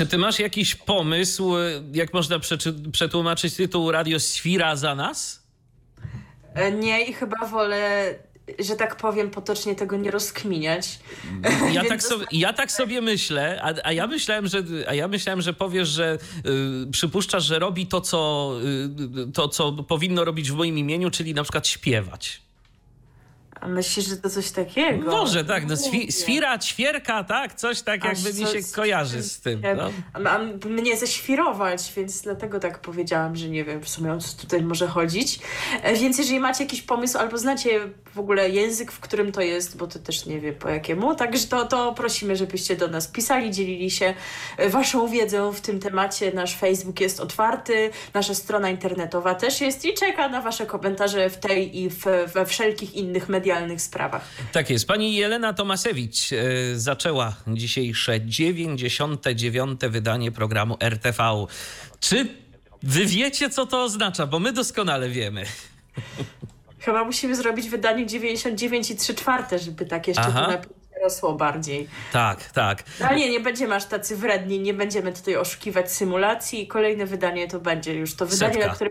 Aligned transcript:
Czy 0.00 0.06
ty 0.06 0.18
masz 0.18 0.38
jakiś 0.38 0.74
pomysł, 0.74 1.52
jak 1.92 2.14
można 2.14 2.36
przetłumaczyć 2.92 3.54
tytuł 3.54 3.92
Radiosfira 3.92 4.76
za 4.76 4.94
nas? 4.94 5.42
E, 6.54 6.72
nie 6.72 7.04
i 7.04 7.12
chyba 7.12 7.46
wolę 7.46 8.14
że 8.58 8.76
tak 8.76 8.96
powiem, 8.96 9.30
potocznie 9.30 9.74
tego 9.74 9.96
nie 9.96 10.10
rozkminiać. 10.10 10.98
Ja, 11.72 11.84
tak, 11.84 12.02
sobie, 12.02 12.26
ja 12.32 12.52
tak 12.52 12.72
sobie 12.72 13.00
myślę, 13.00 13.60
a, 13.62 13.74
a, 13.84 13.92
ja 13.92 14.06
myślałem, 14.06 14.46
że, 14.46 14.62
a 14.88 14.94
ja 14.94 15.08
myślałem, 15.08 15.40
że 15.40 15.52
powiesz, 15.52 15.88
że 15.88 16.18
y, 16.86 16.90
przypuszczasz, 16.90 17.44
że 17.44 17.58
robi 17.58 17.86
to 17.86 18.00
co, 18.00 18.52
y, 19.28 19.32
to, 19.32 19.48
co 19.48 19.72
powinno 19.72 20.24
robić 20.24 20.50
w 20.50 20.54
moim 20.54 20.78
imieniu, 20.78 21.10
czyli 21.10 21.34
na 21.34 21.42
przykład 21.42 21.68
śpiewać. 21.68 22.42
A 23.60 23.68
myślisz, 23.68 24.06
że 24.06 24.16
to 24.16 24.30
coś 24.30 24.50
takiego? 24.50 25.10
Może 25.10 25.44
tak, 25.44 25.66
no 25.66 25.76
swi, 25.76 26.12
swira, 26.12 26.58
ćwierka, 26.58 27.24
tak, 27.24 27.54
coś 27.54 27.82
tak 27.82 28.06
Aż 28.06 28.24
jakby 28.24 28.40
mi 28.40 28.46
się 28.46 28.72
kojarzy 28.74 29.22
z 29.22 29.40
tym. 29.40 29.62
No. 29.76 29.90
A, 30.12 30.30
a 30.30 30.38
mnie 30.68 30.96
ześwirować, 30.96 31.92
więc 31.96 32.22
dlatego 32.22 32.60
tak 32.60 32.78
powiedziałam, 32.78 33.36
że 33.36 33.48
nie 33.48 33.64
wiem 33.64 33.80
w 33.80 33.88
sumie 33.88 34.12
o 34.12 34.18
co 34.18 34.36
tutaj 34.36 34.62
może 34.62 34.86
chodzić. 34.86 35.40
E, 35.82 35.94
więc 35.94 36.18
jeżeli 36.18 36.40
macie 36.40 36.64
jakiś 36.64 36.82
pomysł 36.82 37.18
albo 37.18 37.38
znacie 37.38 37.80
w 38.14 38.18
ogóle 38.18 38.50
język, 38.50 38.92
w 38.92 39.00
którym 39.00 39.32
to 39.32 39.40
jest, 39.40 39.76
bo 39.76 39.86
to 39.86 39.98
też 39.98 40.26
nie 40.26 40.40
wiem 40.40 40.54
po 40.54 40.68
jakiemu, 40.68 41.14
także 41.14 41.46
to, 41.46 41.66
to 41.66 41.94
prosimy, 41.94 42.36
żebyście 42.36 42.76
do 42.76 42.88
nas 42.88 43.08
pisali, 43.08 43.50
dzielili 43.50 43.90
się 43.90 44.14
e, 44.56 44.68
waszą 44.68 45.08
wiedzą 45.08 45.52
w 45.52 45.60
tym 45.60 45.80
temacie. 45.80 46.32
Nasz 46.32 46.56
Facebook 46.56 47.00
jest 47.00 47.20
otwarty, 47.20 47.90
nasza 48.14 48.34
strona 48.34 48.70
internetowa 48.70 49.34
też 49.34 49.60
jest 49.60 49.84
i 49.84 49.94
czeka 49.94 50.28
na 50.28 50.40
wasze 50.40 50.66
komentarze 50.66 51.30
w 51.30 51.36
tej 51.36 51.78
i 51.78 51.90
w, 51.90 52.04
we 52.34 52.46
wszelkich 52.46 52.94
innych 52.94 53.28
mediach 53.28 53.49
sprawach. 53.78 54.22
Tak 54.52 54.70
jest. 54.70 54.86
Pani 54.86 55.14
Jelena 55.14 55.52
Tomasewicz 55.52 56.32
e, 56.32 56.36
zaczęła 56.74 57.36
dzisiejsze 57.46 58.20
99. 58.20 59.80
wydanie 59.80 60.32
programu 60.32 60.76
RTV. 60.80 61.46
Czy 62.00 62.26
wy 62.82 63.06
wiecie, 63.06 63.50
co 63.50 63.66
to 63.66 63.82
oznacza? 63.82 64.26
Bo 64.26 64.38
my 64.38 64.52
doskonale 64.52 65.08
wiemy. 65.08 65.44
Chyba 66.80 67.04
musimy 67.04 67.34
zrobić 67.34 67.68
wydanie 67.68 68.06
99 68.06 68.90
i 68.90 68.96
3 68.96 69.14
czwarte, 69.14 69.58
żeby 69.58 69.86
tak 69.86 70.08
jeszcze 70.08 70.60
rosło 71.02 71.32
bardziej. 71.34 71.88
Tak, 72.12 72.50
tak. 72.50 72.82
Ale 73.04 73.16
nie, 73.16 73.30
nie 73.30 73.40
będziemy 73.40 73.74
aż 73.74 73.84
tacy 73.84 74.16
wredni, 74.16 74.60
nie 74.60 74.74
będziemy 74.74 75.12
tutaj 75.12 75.36
oszukiwać 75.36 75.92
symulacji. 75.92 76.66
Kolejne 76.66 77.06
wydanie 77.06 77.48
to 77.48 77.60
będzie 77.60 77.94
już 77.94 78.14
to 78.14 78.26
wydanie, 78.26 78.52
Setka. 78.52 78.68
na 78.68 78.74
które 78.74 78.90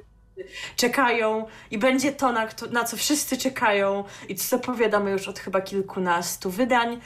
czekają 0.75 1.45
i 1.71 1.77
będzie 1.77 2.11
to, 2.11 2.31
na, 2.31 2.47
na 2.71 2.83
co 2.83 2.97
wszyscy 2.97 3.37
czekają 3.37 4.03
i 4.29 4.35
co 4.35 4.47
zapowiadamy 4.47 5.11
już 5.11 5.27
od 5.27 5.39
chyba 5.39 5.61
kilkunastu 5.61 6.49
wydań. 6.49 7.01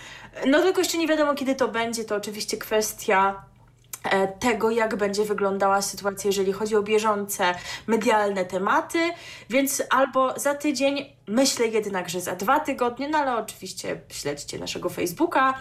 No 0.48 0.62
tylko 0.62 0.82
jeszcze 0.82 0.98
nie 0.98 1.08
wiadomo, 1.08 1.36
kiedy 1.36 1.56
to 1.56 1.68
będzie. 1.68 2.04
To 2.04 2.16
oczywiście 2.16 2.58
kwestia 2.58 3.44
E, 4.04 4.28
tego, 4.28 4.72
jak 4.72 4.96
będzie 4.96 5.26
wyglądała 5.26 5.82
sytuacja, 5.82 6.28
jeżeli 6.28 6.52
chodzi 6.52 6.76
o 6.76 6.84
bieżące 6.84 7.56
medialne 7.88 8.46
tematy, 8.46 9.00
więc 9.50 9.84
albo 9.90 10.40
za 10.40 10.56
tydzień, 10.56 11.06
myślę 11.28 11.68
jednak, 11.68 12.10
że 12.10 12.22
za 12.22 12.36
dwa 12.36 12.60
tygodnie, 12.60 13.10
no 13.10 13.18
ale 13.18 13.38
oczywiście 13.38 14.02
śledźcie 14.10 14.60
naszego 14.60 14.90
Facebooka, 14.90 15.54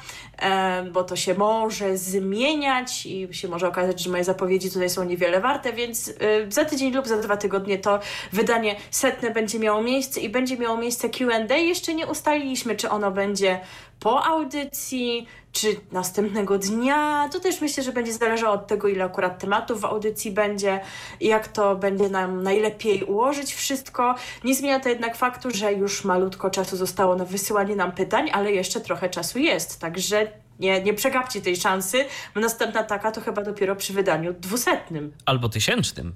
bo 0.93 1.05
to 1.05 1.17
się 1.17 1.35
może 1.35 1.99
zmieniać 1.99 3.07
i 3.07 3.29
się 3.31 3.49
może 3.49 3.69
okazać, 3.69 4.03
że 4.03 4.11
moje 4.11 4.25
zapowiedzi 4.25 4.71
tutaj 4.71 4.91
są 4.91 5.05
niewiele 5.05 5.41
warte, 5.41 5.73
więc 5.73 6.09
e, 6.09 6.13
za 6.51 6.65
tydzień 6.65 6.95
lub 6.95 7.07
za 7.07 7.17
dwa 7.17 7.37
tygodnie 7.37 7.79
to 7.79 8.01
wydanie 8.33 8.77
setne 8.91 9.31
będzie 9.31 9.59
miało 9.59 9.83
miejsce 9.83 10.21
i 10.21 10.29
będzie 10.29 10.59
miało 10.59 10.77
miejsce 10.77 11.09
Q&A. 11.09 11.57
Jeszcze 11.57 11.95
nie 11.95 12.07
ustaliliśmy, 12.07 12.77
czy 12.77 12.91
ono 12.91 13.11
będzie 13.11 13.61
po 14.01 14.25
audycji, 14.25 15.27
czy 15.53 15.77
następnego 15.93 16.59
dnia. 16.59 17.29
To 17.33 17.41
też 17.41 17.61
myślę, 17.61 17.83
że 17.83 17.93
będzie 17.93 18.13
zależało 18.13 18.55
od 18.55 18.67
tego, 18.67 18.89
ile 18.89 19.05
akurat 19.05 19.39
tematów 19.39 19.81
w 19.81 19.85
audycji 19.85 20.31
będzie 20.31 20.81
jak 21.21 21.49
to 21.49 21.77
będzie 21.77 22.09
nam 22.09 22.43
najlepiej 22.43 23.03
ułożyć 23.03 23.55
wszystko. 23.55 24.15
Nie 24.45 24.55
zmienia 24.55 24.81
to 24.81 24.89
jednak 24.89 25.17
faktu, 25.17 25.51
że 25.55 25.73
już 25.73 26.05
malutko 26.05 26.51
czasu 26.51 26.77
zostało 26.77 27.17
na 27.17 27.25
wysyłanie 27.25 27.77
nam 27.77 27.93
pytań, 27.93 28.31
ale 28.33 28.53
jeszcze 28.53 28.81
trochę 28.81 29.11
czasu 29.11 29.39
jest, 29.39 29.81
także 29.81 30.33
nie, 30.61 30.83
nie 30.83 30.95
przegapcie 30.95 31.41
tej 31.41 31.57
szansy, 31.57 32.05
bo 32.35 32.41
następna 32.41 32.83
taka 32.83 33.13
to 33.13 33.21
chyba 33.21 33.43
dopiero 33.43 33.77
przy 33.77 33.93
wydaniu 33.93 34.33
dwusetnym. 34.33 35.13
Albo 35.27 35.49
tysięcznym. 35.49 36.15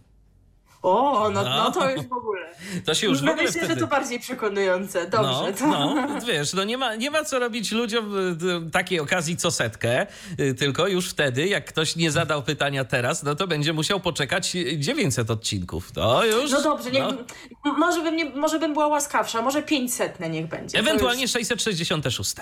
O, 0.87 1.31
no, 1.31 1.43
no 1.43 1.71
to 1.71 1.91
już 1.91 2.07
w 2.07 2.13
ogóle. 2.13 2.47
To 2.87 2.95
się 2.95 3.07
już 3.07 3.19
w 3.19 3.23
ogóle 3.23 3.37
Myślę, 3.37 3.51
wtedy... 3.51 3.75
że 3.75 3.81
to 3.81 3.87
bardziej 3.87 4.21
przekonujące. 4.21 5.11
Dobrze. 5.11 5.29
No, 5.29 5.53
to... 5.53 5.67
no 5.67 6.21
wiesz, 6.27 6.53
no 6.53 6.65
nie 6.65 6.79
ma, 6.79 6.95
nie 6.95 7.11
ma 7.11 7.25
co 7.25 7.39
robić 7.39 7.73
ludziom 7.73 8.19
y, 8.69 8.71
takiej 8.71 9.01
okazji 9.01 9.37
co 9.37 9.51
setkę, 9.51 10.07
y, 10.41 10.55
tylko 10.55 10.89
już 10.89 11.11
wtedy, 11.11 11.47
jak 11.47 11.65
ktoś 11.65 11.97
nie 11.97 12.11
zadał 12.11 12.43
pytania 12.43 12.85
teraz, 12.85 13.23
no 13.23 13.35
to 13.35 13.47
będzie 13.47 13.73
musiał 13.73 14.01
poczekać 14.01 14.51
900 14.77 15.31
odcinków. 15.31 15.93
To 15.93 16.25
już... 16.25 16.51
No 16.51 16.63
dobrze, 16.63 16.91
niech, 16.91 17.05
no. 17.65 17.73
może, 17.73 18.03
bym 18.03 18.17
nie, 18.17 18.25
może 18.25 18.59
bym 18.59 18.73
była 18.73 18.87
łaskawsza, 18.87 19.43
może 19.43 19.63
500 19.63 20.21
niech 20.31 20.47
będzie. 20.47 20.79
Ewentualnie 20.79 21.23
już... 21.23 21.31
666. 21.31 22.35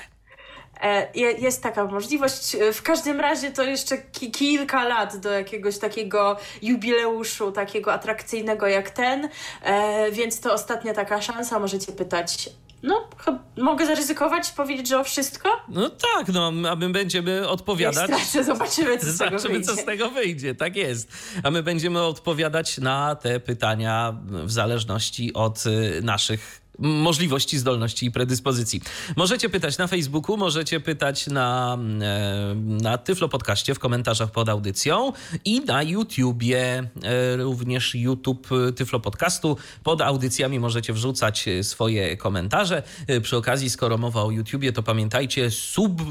E, 0.85 1.09
jest 1.39 1.63
taka 1.63 1.85
możliwość. 1.85 2.57
W 2.73 2.83
każdym 2.83 3.21
razie 3.21 3.51
to 3.51 3.63
jeszcze 3.63 3.99
ki 3.99 4.31
kilka 4.31 4.85
lat 4.85 5.17
do 5.17 5.31
jakiegoś 5.31 5.79
takiego 5.79 6.37
jubileuszu, 6.63 7.53
takiego 7.53 7.93
atrakcyjnego 7.93 8.67
jak 8.67 8.91
ten, 8.91 9.29
e, 9.63 10.13
więc 10.13 10.41
to 10.41 10.53
ostatnia 10.53 10.95
taka 10.95 11.23
szansa. 11.23 11.59
Możecie 11.59 11.93
pytać 11.93 12.51
no, 12.85 13.09
mogę 13.57 13.87
zaryzykować, 13.87 14.51
powiedzieć, 14.51 14.89
że 14.89 15.01
o 15.01 15.05
wszystko? 15.05 15.49
No 15.69 15.91
tak, 15.91 16.29
no, 16.29 16.53
a 16.71 16.77
my 16.77 16.91
będziemy 16.91 17.49
odpowiadać. 17.49 18.11
Stracę, 18.11 18.45
zobaczymy, 18.45 18.99
co 18.99 19.07
z 19.07 19.19
tego 19.19 19.39
zobaczymy, 19.39 19.55
wyjdzie. 19.55 19.67
co 19.67 19.83
z 19.83 19.85
tego 19.85 20.11
wyjdzie, 20.11 20.55
tak 20.55 20.77
jest. 20.77 21.13
A 21.43 21.51
my 21.51 21.63
będziemy 21.63 22.03
odpowiadać 22.03 22.79
na 22.79 23.15
te 23.15 23.41
pytania 23.41 24.17
w 24.25 24.53
zależności 24.53 25.35
od 25.35 25.67
y, 25.67 26.01
naszych 26.03 26.64
możliwości, 26.79 27.59
zdolności 27.59 28.07
i 28.07 28.11
predyspozycji. 28.11 28.81
Możecie 29.17 29.49
pytać 29.49 29.79
na 29.79 29.87
Facebooku, 29.87 30.37
możecie 30.37 30.81
pytać 30.81 31.27
na, 31.27 31.79
e, 32.03 32.55
na 32.55 32.99
Tyflo 32.99 33.29
Podcaście 33.29 33.75
w 33.75 33.79
komentarzach 33.79 34.31
pod 34.31 34.49
audycją 34.49 35.13
i 35.45 35.61
na 35.61 35.83
YouTubie, 35.83 36.91
e, 37.03 37.37
również 37.37 37.95
YouTube 37.95 38.49
Tyflo 38.77 39.01
Podcastu. 39.01 39.57
Pod 39.83 40.01
audycjami 40.01 40.61
możecie 40.61 40.93
wrzucać 40.93 41.47
swoje 41.63 42.17
komentarze. 42.17 42.83
E, 43.07 43.21
przy 43.21 43.37
okazji, 43.37 43.71
skoro 43.71 43.99
mowa 43.99 44.23
o 44.23 44.31
YouTubie, 44.31 44.73
to 44.73 44.83
pamiętajcie 44.83 45.51
sub, 45.51 46.03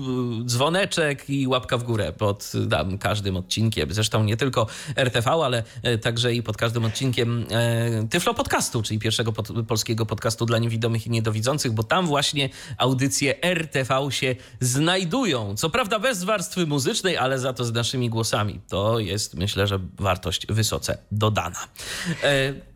dzwoneczek 0.45 1.30
i 1.30 1.47
łapka 1.47 1.78
w 1.78 1.84
górę 1.84 2.13
pod 2.18 2.51
tam, 2.69 2.97
każdym 2.97 3.38
odcinkiem. 3.38 3.94
Zresztą 3.94 4.24
nie 4.24 4.38
tylko 4.38 4.68
RTV, 4.95 5.31
ale 5.31 5.63
także 6.01 6.34
i 6.34 6.44
pod 6.44 6.57
każdym 6.57 6.85
odcinkiem 6.85 7.45
Tyflo 8.09 8.34
Podcastu, 8.34 8.81
czyli 8.81 9.00
pierwszego 9.00 9.31
pod, 9.31 9.47
polskiego 9.68 10.06
podcastu 10.06 10.45
dla 10.45 10.53
niewidomych 10.58 11.08
i 11.08 11.09
niedowidzących, 11.09 11.72
bo 11.72 11.84
tam 11.84 12.08
właśnie 12.08 12.50
audycje 12.78 13.44
RTV 13.44 14.08
się 14.09 14.36
znajdują. 14.59 15.56
Co 15.58 15.69
prawda 15.69 16.00
bez 16.00 16.24
warstwy 16.24 16.66
muzycznej, 16.66 17.18
ale 17.18 17.40
za 17.40 17.53
to 17.53 17.66
z 17.66 17.74
naszymi 17.74 18.09
głosami. 18.09 18.59
To 18.69 19.00
jest, 19.00 19.36
myślę, 19.36 19.68
że 19.68 19.80
wartość 20.00 20.48
wysoce 20.48 20.98
dodana. 21.12 21.68
E 22.24 22.73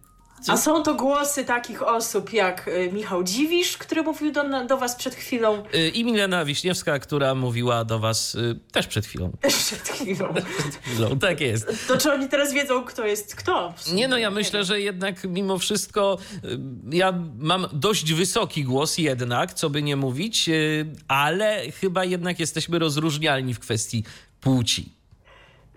a 0.47 0.57
są 0.57 0.83
to 0.83 0.95
głosy 0.95 1.45
takich 1.45 1.81
osób 1.83 2.33
jak 2.33 2.67
y, 2.67 2.89
Michał 2.93 3.23
Dziwisz, 3.23 3.77
który 3.77 4.03
mówił 4.03 4.31
do, 4.31 4.65
do 4.65 4.77
was 4.77 4.95
przed 4.95 5.15
chwilą. 5.15 5.63
Y, 5.75 5.89
I 5.89 6.05
Milena 6.05 6.45
Wiśniewska, 6.45 6.99
która 6.99 7.35
mówiła 7.35 7.83
do 7.85 7.99
was 7.99 8.35
y, 8.35 8.59
też 8.71 8.87
przed 8.87 9.05
chwilą. 9.05 9.31
Też 9.41 9.55
przed 9.65 9.89
chwilą. 9.89 10.33
przed 10.33 10.75
chwilą. 10.75 11.19
Tak 11.19 11.41
jest. 11.41 11.87
To 11.87 11.97
czy 11.97 12.11
oni 12.13 12.29
teraz 12.29 12.53
wiedzą, 12.53 12.83
kto 12.83 13.05
jest 13.05 13.35
kto? 13.35 13.73
Nie 13.93 14.07
no, 14.07 14.17
ja 14.17 14.31
myślę, 14.31 14.63
że 14.63 14.81
jednak 14.81 15.23
mimo 15.23 15.57
wszystko 15.57 16.17
ja 16.91 17.13
mam 17.39 17.67
dość 17.73 18.13
wysoki 18.13 18.63
głos 18.63 18.97
jednak, 18.97 19.53
co 19.53 19.69
by 19.69 19.83
nie 19.83 19.95
mówić, 19.95 20.49
ale 21.07 21.71
chyba 21.71 22.05
jednak 22.05 22.39
jesteśmy 22.39 22.79
rozróżnialni 22.79 23.53
w 23.53 23.59
kwestii 23.59 24.03
płci. 24.41 24.96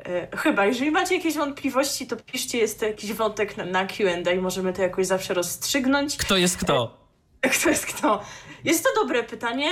E, 0.04 0.36
chyba, 0.36 0.66
jeżeli 0.66 0.90
macie 0.90 1.16
jakieś 1.16 1.34
wątpliwości, 1.34 2.06
to 2.06 2.16
piszcie, 2.16 2.58
jest 2.58 2.80
to 2.80 2.86
jakiś 2.86 3.12
wątek 3.12 3.56
na, 3.56 3.64
na 3.64 3.86
QA 3.86 4.32
i 4.32 4.38
możemy 4.38 4.72
to 4.72 4.82
jakoś 4.82 5.06
zawsze 5.06 5.34
rozstrzygnąć. 5.34 6.16
Kto 6.16 6.36
jest 6.36 6.56
kto? 6.56 7.00
Kto 7.40 7.68
jest 7.68 7.86
kto? 7.86 8.22
Jest 8.64 8.84
to 8.84 8.90
dobre 9.02 9.22
pytanie, 9.22 9.70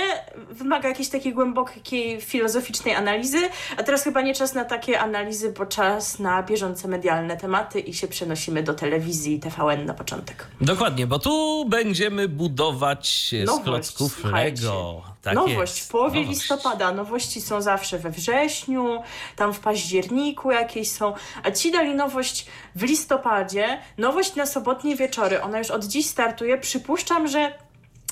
wymaga 0.49 0.89
jakiejś 0.89 1.09
takiej 1.09 1.33
głębokiej 1.33 2.21
filozoficznej 2.21 2.95
analizy, 2.95 3.37
a 3.77 3.83
teraz 3.83 4.03
chyba 4.03 4.21
nie 4.21 4.33
czas 4.33 4.53
na 4.53 4.65
takie 4.65 4.99
analizy, 4.99 5.53
bo 5.57 5.65
czas 5.65 6.19
na 6.19 6.43
bieżące 6.43 6.87
medialne 6.87 7.37
tematy 7.37 7.79
i 7.79 7.93
się 7.93 8.07
przenosimy 8.07 8.63
do 8.63 8.73
telewizji 8.73 9.39
TVN 9.39 9.85
na 9.85 9.93
początek. 9.93 10.47
Dokładnie, 10.61 11.07
bo 11.07 11.19
tu 11.19 11.65
będziemy 11.65 12.27
budować 12.27 13.31
Nowość, 13.45 13.61
z 13.61 13.63
klocków. 13.63 14.23
Lego. 14.23 15.03
Tak 15.35 15.47
Nowość 15.47 15.75
jest. 15.77 15.87
w 15.87 15.91
połowie 15.91 16.21
Nowość. 16.21 16.39
listopada. 16.39 16.91
Nowości 16.91 17.41
są 17.41 17.61
zawsze 17.61 17.99
we 17.99 18.09
wrześniu, 18.09 19.01
tam 19.35 19.53
w 19.53 19.59
październiku 19.59 20.51
jakieś 20.51 20.91
są, 20.91 21.13
a 21.43 21.51
ci 21.51 21.71
dali 21.71 21.95
nowość 21.95 22.45
w 22.75 22.83
listopadzie. 22.83 23.79
Nowość 23.97 24.35
na 24.35 24.45
sobotnie 24.45 24.95
wieczory. 24.95 25.41
Ona 25.41 25.57
już 25.57 25.71
od 25.71 25.85
dziś 25.85 26.05
startuje. 26.07 26.57
Przypuszczam, 26.57 27.27
że 27.27 27.53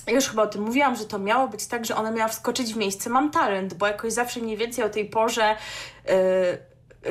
już 0.07 0.27
chyba 0.29 0.43
o 0.43 0.47
tym 0.47 0.61
mówiłam, 0.61 0.95
że 0.95 1.05
to 1.05 1.19
miało 1.19 1.47
być 1.47 1.67
tak, 1.67 1.85
że 1.85 1.95
ona 1.95 2.11
miała 2.11 2.27
wskoczyć 2.29 2.73
w 2.73 2.77
miejsce 2.77 3.09
Mam 3.09 3.31
Talent, 3.31 3.73
bo 3.73 3.87
jakoś 3.87 4.13
zawsze 4.13 4.39
mniej 4.39 4.57
więcej 4.57 4.83
o 4.83 4.89
tej 4.89 5.05
porze 5.09 5.55
yy, 6.05 6.13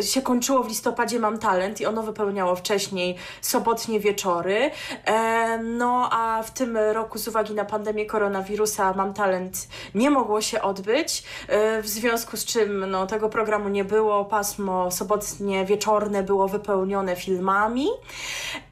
się 0.00 0.22
kończyło 0.22 0.62
w 0.62 0.68
listopadzie 0.68 1.18
Mam 1.18 1.38
Talent 1.38 1.80
i 1.80 1.86
ono 1.86 2.02
wypełniało 2.02 2.56
wcześniej 2.56 3.16
sobotnie 3.40 4.00
wieczory. 4.00 4.70
E, 5.04 5.58
no 5.58 6.08
a 6.12 6.42
w 6.42 6.50
tym 6.50 6.76
roku 6.76 7.18
z 7.18 7.28
uwagi 7.28 7.54
na 7.54 7.64
pandemię 7.64 8.06
koronawirusa 8.06 8.92
Mam 8.92 9.14
Talent 9.14 9.68
nie 9.94 10.10
mogło 10.10 10.40
się 10.40 10.62
odbyć, 10.62 11.24
e, 11.48 11.82
w 11.82 11.88
związku 11.88 12.36
z 12.36 12.44
czym 12.44 12.90
no, 12.90 13.06
tego 13.06 13.28
programu 13.28 13.68
nie 13.68 13.84
było. 13.84 14.24
Pasmo 14.24 14.90
sobotnie 14.90 15.64
wieczorne 15.64 16.22
było 16.22 16.48
wypełnione 16.48 17.16
filmami. 17.16 17.88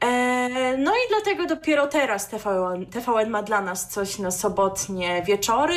E, 0.03 0.77
no 0.77 0.91
i 0.91 1.09
dlatego 1.09 1.45
dopiero 1.55 1.87
teraz 1.87 2.27
TVN, 2.27 2.85
TVN 2.85 3.29
ma 3.29 3.43
dla 3.43 3.61
nas 3.61 3.87
coś 3.87 4.19
na 4.19 4.31
sobotnie 4.31 5.23
wieczory. 5.23 5.75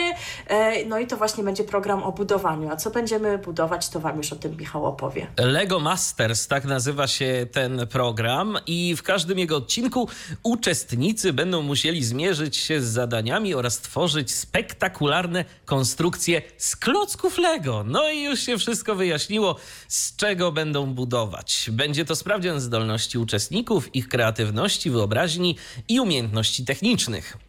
No 0.86 0.98
i 0.98 1.06
to 1.06 1.16
właśnie 1.16 1.44
będzie 1.44 1.64
program 1.64 2.02
o 2.02 2.12
budowaniu. 2.12 2.70
A 2.72 2.76
co 2.76 2.90
będziemy 2.90 3.38
budować, 3.38 3.88
to 3.88 4.00
Wam 4.00 4.16
już 4.16 4.32
o 4.32 4.36
tym 4.36 4.56
Michał 4.56 4.86
opowie. 4.86 5.26
Lego 5.38 5.80
Masters, 5.80 6.46
tak 6.46 6.64
nazywa 6.64 7.06
się 7.06 7.46
ten 7.52 7.86
program, 7.86 8.58
i 8.66 8.96
w 8.96 9.02
każdym 9.02 9.38
jego 9.38 9.56
odcinku 9.56 10.08
uczestnicy 10.42 11.32
będą 11.32 11.62
musieli 11.62 12.04
zmierzyć 12.04 12.56
się 12.56 12.80
z 12.80 12.84
zadaniami 12.84 13.54
oraz 13.54 13.80
tworzyć 13.80 14.30
spektakularne 14.30 15.44
konstrukcje 15.64 16.42
z 16.56 16.76
klocków 16.76 17.38
Lego. 17.38 17.84
No 17.86 18.10
i 18.10 18.22
już 18.22 18.40
się 18.40 18.58
wszystko 18.58 18.94
wyjaśniło, 18.94 19.56
z 19.88 20.16
czego 20.16 20.52
będą 20.52 20.86
budować. 20.94 21.70
Będzie 21.72 22.04
to 22.04 22.16
sprawdzian 22.16 22.60
zdolności 22.60 23.18
uczestników, 23.18 23.94
ich 23.94 24.08
kreatywności, 24.08 24.90
wyobraźni 24.90 25.56
i 25.88 26.00
umiejętności 26.00 26.64
technicznych. 26.64 27.47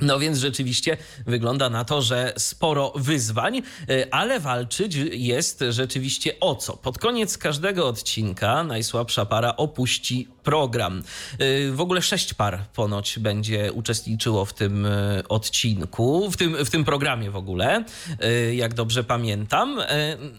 No 0.00 0.18
więc 0.18 0.38
rzeczywiście 0.38 0.96
wygląda 1.26 1.70
na 1.70 1.84
to, 1.84 2.02
że 2.02 2.32
sporo 2.36 2.92
wyzwań, 2.96 3.62
e, 3.88 4.14
ale 4.14 4.40
walczyć 4.40 4.94
jest 5.12 5.64
rzeczywiście 5.70 6.40
o 6.40 6.54
co. 6.54 6.76
Pod 6.76 6.98
koniec 6.98 7.38
każdego 7.38 7.88
odcinka 7.88 8.64
najsłabsza 8.64 9.26
para 9.26 9.56
opuści 9.56 10.28
program. 10.48 11.02
E, 11.38 11.72
w 11.72 11.80
ogóle 11.80 12.02
sześć 12.02 12.34
par 12.34 12.64
ponoć 12.74 13.18
będzie 13.18 13.72
uczestniczyło 13.72 14.44
w 14.44 14.54
tym 14.54 14.86
e, 14.86 15.22
odcinku, 15.28 16.30
w 16.30 16.36
tym, 16.36 16.64
w 16.64 16.70
tym 16.70 16.84
programie 16.84 17.30
w 17.30 17.36
ogóle, 17.36 17.84
jak 18.52 18.74
dobrze 18.74 19.04
pamiętam. 19.04 19.80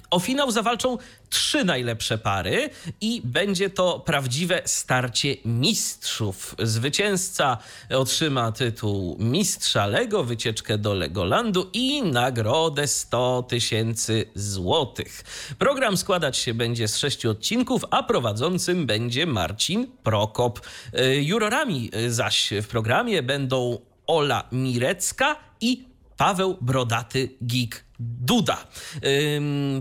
O 0.10 0.20
finał 0.20 0.52
zawalczą 0.52 0.98
trzy 1.30 1.64
najlepsze 1.64 2.18
pary 2.18 2.70
i 3.02 3.22
będzie 3.24 3.70
to 3.70 4.00
prawdziwe 4.00 4.62
starcie 4.66 5.36
mistrzów. 5.46 6.56
Zwycięzca 6.60 7.58
otrzyma 7.90 8.52
tytuł 8.52 9.18
mistrza 9.20 9.88
Lego, 9.88 10.24
wycieczkę 10.24 10.78
do 10.78 10.94
Legolandu 10.94 11.70
i 11.74 12.04
nagrodę 12.04 12.88
100 12.88 13.44
tysięcy 13.44 14.26
złotych. 14.36 15.24
Program 15.60 15.98
składać 15.98 16.38
się 16.38 16.54
będzie 16.54 16.88
z 16.88 16.98
sześciu 16.98 17.30
odcinków, 17.30 17.86
a 17.92 18.04
prowadzącym 18.04 18.86
będzie 18.86 19.26
Marcin 19.26 19.88
Prokop. 20.04 20.60
Y, 21.00 21.24
jurorami 21.24 21.92
zaś 22.07 22.54
w 22.62 22.68
programie 22.68 23.24
będą 23.24 23.78
Ola 24.07 24.44
Mirecka 24.51 25.36
i 25.62 25.86
Paweł 26.18 26.57
Brodaty 26.62 27.30
Gig 27.46 27.86
Duda. 28.00 28.57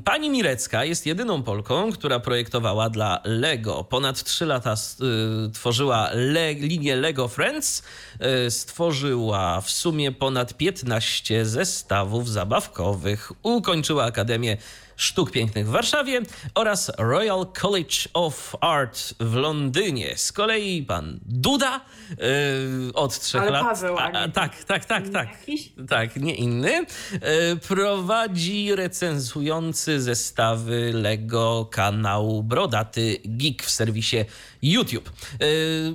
Pani 0.04 0.30
Mirecka 0.30 0.84
jest 0.84 1.06
jedyną 1.06 1.42
Polką, 1.42 1.92
która 1.92 2.20
projektowała 2.20 2.90
dla 2.90 3.20
Lego. 3.24 3.84
Ponad 3.84 4.24
3 4.24 4.46
lata 4.46 4.74
y, 4.74 5.50
tworzyła 5.50 6.10
le 6.12 6.54
linię 6.54 6.96
Lego 6.96 7.28
Friends. 7.28 7.82
Y, 8.46 8.50
stworzyła 8.50 9.60
w 9.60 9.70
sumie 9.70 10.12
ponad 10.12 10.56
15 10.56 11.46
zestawów 11.46 12.30
zabawkowych. 12.30 13.32
Ukończyła 13.42 14.04
Akademię 14.04 14.56
Sztuk 14.98 15.30
Pięknych 15.30 15.66
w 15.66 15.70
Warszawie 15.70 16.22
oraz 16.54 16.92
Royal 16.98 17.46
College 17.60 17.96
of 18.14 18.56
Art 18.60 19.14
w 19.20 19.34
Londynie. 19.34 20.16
Z 20.16 20.32
kolei 20.32 20.82
pan 20.82 21.20
Duda 21.26 21.80
yy, 22.10 22.92
od 22.94 23.20
trzech 23.20 23.42
Ale 23.42 23.50
lat. 23.50 23.62
Paweł, 23.62 23.98
a, 23.98 24.12
a, 24.12 24.28
tak, 24.28 24.64
tak, 24.64 24.84
tak, 24.84 25.08
tak. 25.08 25.28
Tak, 25.88 26.16
nie 26.16 26.34
inny. 26.34 26.70
Yy, 26.70 27.20
prowadzi 27.68 28.74
recenzujący 28.74 30.00
zestawy 30.00 30.90
Lego 30.94 31.68
kanał 31.70 32.42
Brodaty 32.42 33.18
Geek 33.24 33.62
w 33.62 33.70
serwisie 33.70 34.24
YouTube. 34.62 35.10
Yy, 35.40 35.94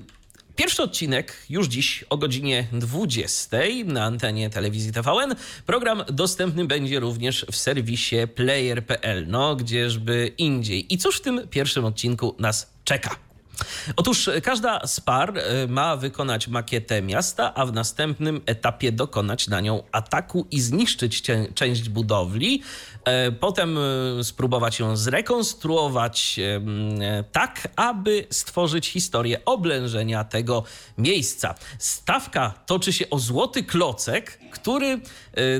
Pierwszy 0.55 0.83
odcinek 0.83 1.37
już 1.49 1.67
dziś 1.67 2.05
o 2.09 2.17
godzinie 2.17 2.67
20 2.71 3.57
na 3.85 4.03
antenie 4.03 4.49
telewizji 4.49 4.91
TVN. 4.91 5.35
Program 5.65 6.03
dostępny 6.07 6.65
będzie 6.65 6.99
również 6.99 7.45
w 7.51 7.55
serwisie 7.55 8.15
player.pl, 8.35 9.27
no 9.27 9.55
gdzieżby 9.55 10.33
indziej. 10.37 10.93
I 10.93 10.97
cóż 10.97 11.17
w 11.17 11.21
tym 11.21 11.47
pierwszym 11.49 11.85
odcinku 11.85 12.35
nas 12.39 12.69
czeka? 12.83 13.15
Otóż 13.95 14.29
każda 14.43 14.87
z 14.87 14.99
par 14.99 15.37
e, 15.37 15.67
ma 15.67 15.97
wykonać 15.97 16.47
makietę 16.47 17.01
miasta, 17.01 17.53
a 17.53 17.65
w 17.65 17.73
następnym 17.73 18.41
etapie 18.45 18.91
dokonać 18.91 19.47
na 19.47 19.61
nią 19.61 19.83
ataku 19.91 20.47
i 20.51 20.61
zniszczyć 20.61 21.23
część 21.55 21.89
budowli. 21.89 22.61
E, 23.05 23.31
potem 23.31 23.77
e, 23.77 24.23
spróbować 24.23 24.79
ją 24.79 24.97
zrekonstruować 24.97 26.39
tak, 27.31 27.67
aby 27.75 28.27
stworzyć 28.29 28.87
historię 28.87 29.45
oblężenia 29.45 30.23
tego 30.23 30.63
miejsca. 30.97 31.55
Stawka 31.79 32.53
toczy 32.65 32.93
się 32.93 33.09
o 33.09 33.19
złoty 33.19 33.63
klocek, 33.63 34.39
który 34.51 34.99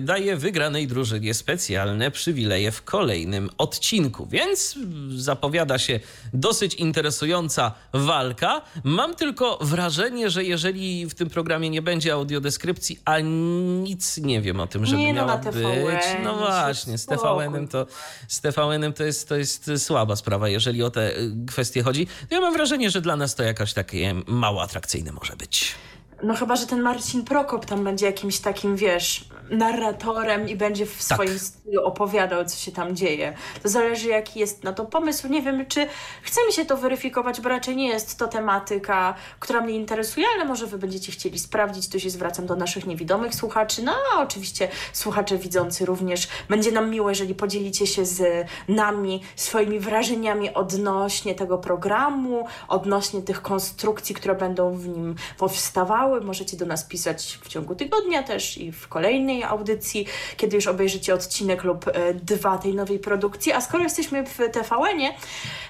daje 0.02 0.36
wygranej 0.36 0.88
drużynie 0.88 1.34
specjalne 1.34 2.12
przywileje 2.12 2.72
w 2.72 2.84
kolejnym 2.84 3.50
odcinku. 3.58 4.26
Więc 4.26 4.78
zapowiada 5.16 5.80
się 5.80 6.00
dosyć 6.34 6.76
interesująca 6.76 7.72
walka. 7.94 8.62
Mam 8.84 9.16
tylko 9.16 9.58
wrażenie, 9.62 10.30
że 10.30 10.44
jeżeli 10.44 11.06
w 11.06 11.16
tym 11.16 11.30
programie 11.30 11.70
nie 11.70 11.82
będzie 11.82 12.14
audiodeskrypcji, 12.14 13.00
a 13.06 13.20
nic 13.20 14.18
nie 14.18 14.42
wiem 14.42 14.60
o 14.60 14.68
tym, 14.68 14.86
żeby 14.86 15.02
nie, 15.02 15.14
no, 15.14 15.26
miała 15.26 15.38
być. 15.38 16.04
No 16.24 16.38
właśnie, 16.38 16.98
z 16.98 17.06
TVN-em 17.38 17.68
to, 17.68 17.88
z 18.28 18.42
TVN-em 18.42 18.94
to, 18.94 19.04
jest, 19.04 19.30
to 19.30 19.36
jest 19.36 19.72
słaba 19.78 20.16
sprawa, 20.16 20.50
jeżeli 20.50 20.84
o 20.84 20.90
te 20.90 21.18
y, 21.18 21.32
kwestie 21.48 21.84
chodzi. 21.84 22.08
Ja 22.30 22.42
mam 22.42 22.54
wrażenie, 22.54 22.90
że 22.90 23.02
dla 23.02 23.16
nas 23.16 23.36
to 23.36 23.44
jakoś 23.44 23.74
takie 23.74 24.14
mało 24.28 24.62
atrakcyjne 24.62 25.12
może 25.12 25.36
być. 25.36 25.76
No 26.24 26.34
chyba, 26.34 26.56
że 26.56 26.68
ten 26.68 26.82
Marcin 26.82 27.24
Prokop 27.24 27.66
tam 27.66 27.84
będzie 27.84 28.06
jakimś 28.06 28.40
takim, 28.40 28.76
wiesz, 28.76 29.26
narratorem 29.50 30.50
i 30.50 30.56
będzie 30.56 30.86
w 30.86 31.08
tak. 31.08 31.18
swoim 31.18 31.40
stylu 31.40 31.84
opowiadał, 31.84 32.46
co 32.46 32.58
się 32.58 32.72
tam 32.72 32.96
dzieje. 32.96 33.34
To 33.64 33.70
zależy, 33.70 34.08
jaki 34.08 34.40
jest 34.40 34.64
na 34.64 34.74
to 34.74 34.86
pomysł. 34.86 35.28
Nie 35.28 35.42
wiem, 35.42 35.66
czy 35.66 35.88
chce 36.22 36.46
mi 36.48 36.54
się 36.54 36.66
to 36.66 36.78
weryfikować, 36.78 37.42
bo 37.42 37.50
raczej 37.50 37.76
nie 37.76 37.88
jest 37.88 38.20
to 38.20 38.28
tematyka, 38.28 39.16
która 39.40 39.62
mnie 39.62 39.74
interesuje, 39.74 40.26
ale 40.36 40.46
może 40.46 40.68
wy 40.68 40.78
będziecie 40.78 41.12
chcieli 41.12 41.40
sprawdzić. 41.40 41.90
Tu 41.90 42.00
się 42.00 42.10
zwracam 42.10 42.46
do 42.46 42.56
naszych 42.56 42.86
niewidomych 42.86 43.36
słuchaczy. 43.36 43.84
No, 43.84 43.94
a 44.14 44.22
oczywiście 44.22 44.68
słuchacze 44.94 45.38
widzący 45.38 45.86
również. 45.86 46.28
Będzie 46.50 46.72
nam 46.72 46.90
miło, 46.90 47.10
jeżeli 47.10 47.36
podzielicie 47.36 47.88
się 47.88 48.06
z 48.06 48.48
nami 48.68 49.22
swoimi 49.36 49.80
wrażeniami 49.80 50.54
odnośnie 50.54 51.36
tego 51.36 51.58
programu, 51.58 52.48
odnośnie 52.68 53.22
tych 53.22 53.42
konstrukcji, 53.42 54.16
które 54.16 54.36
będą 54.36 54.72
w 54.72 54.88
nim 54.88 55.16
powstawały. 55.38 56.13
Możecie 56.22 56.58
do 56.58 56.66
nas 56.66 56.84
pisać 56.84 57.40
w 57.42 57.48
ciągu 57.48 57.76
tygodnia 57.76 58.24
też 58.24 58.58
i 58.58 58.72
w 58.72 58.88
kolejnej 58.88 59.44
audycji, 59.44 60.06
kiedy 60.38 60.56
już 60.56 60.68
obejrzycie 60.68 61.14
odcinek 61.14 61.64
lub 61.64 61.88
e, 61.88 62.14
dwa 62.14 62.58
tej 62.58 62.76
nowej 62.76 63.00
produkcji. 63.00 63.52
A 63.52 63.62
skoro 63.62 63.84
jesteśmy 63.84 64.26
w 64.26 64.38
TVN-ie, 64.38 65.14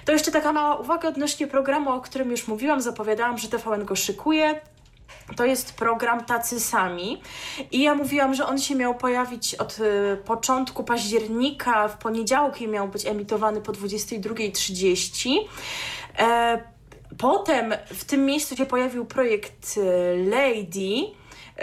to 0.04 0.12
jeszcze 0.12 0.32
taka 0.32 0.52
mała 0.52 0.76
uwaga 0.76 1.08
odnośnie 1.08 1.46
programu, 1.46 1.90
o 1.90 2.00
którym 2.00 2.30
już 2.30 2.48
mówiłam, 2.48 2.80
zapowiadałam, 2.80 3.38
że 3.38 3.48
TVN 3.48 3.84
go 3.84 3.96
szykuje. 3.96 4.60
To 5.36 5.44
jest 5.44 5.74
program 5.76 6.24
Tacy 6.24 6.60
Sami 6.60 7.22
i 7.70 7.82
ja 7.82 7.94
mówiłam, 7.94 8.34
że 8.34 8.46
on 8.46 8.58
się 8.58 8.74
miał 8.74 8.94
pojawić 8.94 9.54
od 9.54 9.78
y, 9.78 10.16
początku 10.24 10.84
października, 10.84 11.88
w 11.88 11.98
poniedziałki 11.98 12.68
miał 12.68 12.88
być 12.88 13.06
emitowany 13.06 13.60
po 13.60 13.72
22.30. 13.72 15.30
E, 16.18 16.73
potem 17.18 17.74
w 17.86 18.04
tym 18.04 18.26
miejscu 18.26 18.56
się 18.56 18.66
pojawił 18.66 19.04
projekt 19.04 19.80
Lady, 20.30 21.14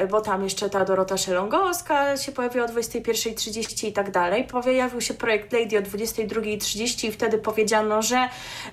bo 0.10 0.22
tam 0.22 0.44
jeszcze 0.44 0.70
ta 0.70 0.86
Dorota 0.86 1.18
Szelongowska 1.18 2.18
się 2.18 2.32
pojawiła 2.32 2.66
o 2.66 2.68
21.30 2.68 3.88
i 3.88 3.94
tak 3.94 4.12
dalej. 4.12 4.44
Pojawił 4.44 5.02
się 5.02 5.14
projekt 5.14 5.54
Lady 5.54 5.78
o 5.78 5.82
22.30 5.82 7.08
i 7.08 7.12
wtedy 7.12 7.38
powiedziano, 7.38 8.02
że, 8.02 8.30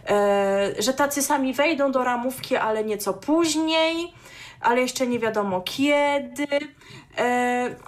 e, 0.09 0.75
że 0.79 0.95
tacy 0.95 1.23
sami 1.23 1.53
wejdą 1.53 1.93
do 1.93 2.05
ramówki, 2.05 2.57
ale 2.57 2.85
nieco 2.85 3.15
później, 3.15 4.13
ale 4.61 4.81
jeszcze 4.81 5.07
nie 5.07 5.19
wiadomo 5.19 5.61
kiedy. 5.61 6.47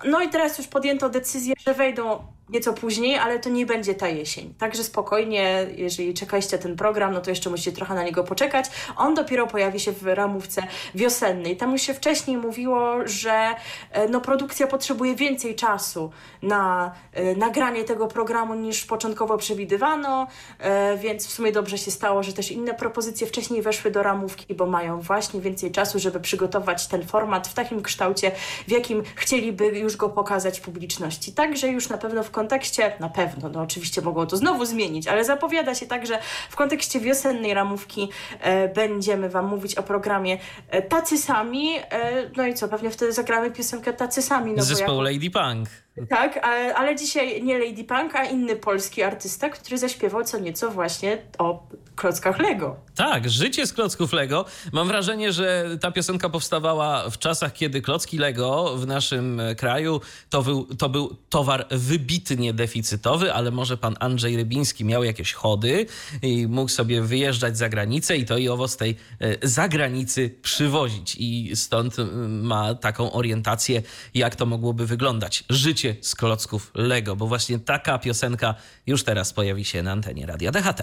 No 0.05 0.23
i 0.23 0.29
teraz 0.29 0.59
już 0.59 0.67
podjęto 0.67 1.09
decyzję, 1.09 1.55
że 1.67 1.75
wejdą 1.75 2.25
nieco 2.53 2.73
później, 2.73 3.19
ale 3.19 3.39
to 3.39 3.51
nie 3.51 3.67
będzie 3.67 3.95
ta 3.95 4.09
jesień. 4.09 4.55
Także 4.59 4.85
spokojnie, 4.85 5.67
jeżeli 5.77 6.15
czekaliście 6.15 6.59
ten 6.59 6.77
program, 6.77 7.13
no 7.13 7.21
to 7.21 7.31
jeszcze 7.31 7.51
musicie 7.51 7.73
trochę 7.73 7.95
na 7.95 8.03
niego 8.03 8.25
poczekać. 8.25 8.67
On 8.97 9.15
dopiero 9.15 9.47
pojawi 9.47 9.81
się 9.81 9.93
w 9.93 10.07
ramówce 10.07 10.63
wiosennej. 10.95 11.57
Tam 11.57 11.73
już 11.73 11.83
się 11.83 11.95
wcześniej 11.95 12.37
mówiło, 12.37 12.95
że 13.05 13.55
e, 13.93 14.09
no, 14.09 14.21
produkcja 14.21 14.67
potrzebuje 14.67 15.15
więcej 15.15 15.55
czasu 15.55 16.11
na 16.43 16.93
e, 17.13 17.35
nagranie 17.35 17.85
tego 17.85 18.07
programu 18.07 18.55
niż 18.55 18.85
początkowo 18.85 19.39
przewidywano, 19.39 20.27
e, 20.59 20.97
więc 20.97 21.27
w 21.27 21.31
sumie 21.31 21.53
dobrze 21.53 21.79
się 21.79 21.91
stało, 21.91 22.23
że 22.23 22.33
też 22.33 22.51
inne 22.51 22.75
propozycje 22.75 23.27
wcześniej 23.27 23.63
weszły 23.63 23.91
do 23.91 24.03
ramówki, 24.03 24.55
bo 24.55 24.67
mają 24.67 25.01
właśnie 25.01 25.41
więcej 25.41 25.71
czasu, 25.71 25.99
żeby 25.99 26.21
przygotować 26.21 26.87
ten 26.87 27.07
format 27.07 27.49
w 27.49 27.55
takim 27.55 27.83
kształcie, 27.83 28.33
w 28.69 28.71
jakim 28.71 29.03
chcieliby 29.15 29.67
już 29.67 29.97
go 29.97 30.09
pokazać 30.09 30.61
publiczności. 30.61 31.33
Także 31.33 31.69
już 31.69 31.89
na 31.89 31.99
pewno 31.99 32.23
w 32.23 32.31
kontekście, 32.41 32.93
na 33.01 33.09
pewno, 33.09 33.49
no 33.49 33.63
oczywiście 33.63 34.03
mogą 34.03 34.27
to 34.27 34.37
znowu 34.37 34.65
zmienić, 34.65 35.07
ale 35.07 35.25
zapowiada 35.25 35.75
się 35.75 35.87
tak, 35.87 36.07
że 36.07 36.19
w 36.51 36.57
kontekście 36.57 37.01
wiosennej 37.01 37.55
ramówki 37.55 38.09
e, 38.41 38.69
będziemy 38.69 39.29
Wam 39.29 39.47
mówić 39.47 39.75
o 39.75 39.83
programie 39.83 40.39
e, 40.69 40.83
Tacy 40.83 41.19
Sami. 41.19 41.77
E, 41.77 42.31
no 42.37 42.47
i 42.47 42.55
co, 42.55 42.69
pewnie 42.69 42.91
wtedy 42.91 43.13
zagramy 43.13 43.51
piosenkę 43.51 43.93
Tacy 43.93 44.23
Sami. 44.23 44.53
No 44.53 44.63
Zespołu 44.63 45.01
Lady 45.01 45.31
Punk. 45.31 45.69
Tak, 46.09 46.47
ale 46.77 46.97
dzisiaj 46.97 47.43
nie 47.43 47.59
Lady 47.59 47.85
Punk, 47.85 48.17
a 48.17 48.25
inny 48.25 48.57
polski 48.57 49.03
artysta, 49.03 49.49
który 49.49 49.79
zaśpiewał 49.79 50.25
co 50.25 50.39
nieco 50.39 50.71
właśnie 50.71 51.19
o 51.39 51.67
klockach 51.97 52.39
Lego. 52.39 52.77
Tak, 52.97 53.31
życie 53.31 53.67
z 53.67 53.73
klocków 53.73 54.13
Lego. 54.13 54.45
Mam 54.73 54.89
wrażenie, 54.89 55.33
że 55.33 55.77
ta 55.81 55.91
piosenka 55.91 56.29
powstawała 56.29 57.11
w 57.11 57.19
czasach, 57.19 57.53
kiedy 57.53 57.83
klocki 57.83 58.19
Lego 58.19 58.77
w 58.77 58.87
naszym 58.87 59.41
kraju 59.57 60.01
to 60.31 60.43
był, 60.43 60.65
to 60.65 60.89
był 60.89 61.17
towar 61.29 61.67
wybitnie 61.71 62.53
deficytowy, 62.53 63.33
ale 63.33 63.51
może 63.51 63.77
pan 63.77 63.97
Andrzej 64.01 64.37
Rybiński 64.37 64.85
miał 64.85 65.05
jakieś 65.05 65.33
chody 65.33 65.87
i 66.23 66.47
mógł 66.47 66.71
sobie 66.71 67.03
wyjeżdżać 67.03 67.59
za 67.59 67.69
granicę 67.69 68.17
i 68.17 68.25
to 68.25 68.39
i 68.39 68.49
owo 68.49 68.69
z 68.69 68.77
tej 68.77 68.97
e, 69.21 69.49
zagranicy 69.49 70.35
przywozić. 70.43 71.17
I 71.19 71.57
stąd 71.57 71.97
ma 72.29 72.75
taką 72.75 73.13
orientację, 73.13 73.83
jak 74.15 74.37
to 74.37 74.47
mogłoby 74.47 74.87
wyglądać. 74.87 75.45
Życie 75.51 75.80
z 76.01 76.15
klocków 76.15 76.71
Lego, 76.75 77.17
bo 77.17 77.27
właśnie 77.27 77.59
taka 77.59 77.99
piosenka 77.99 78.55
już 78.87 79.05
teraz 79.05 79.33
pojawi 79.33 79.65
się 79.65 79.83
na 79.83 79.93
antenie 79.93 80.27
Radia 80.27 80.51
DHT. 80.51 80.83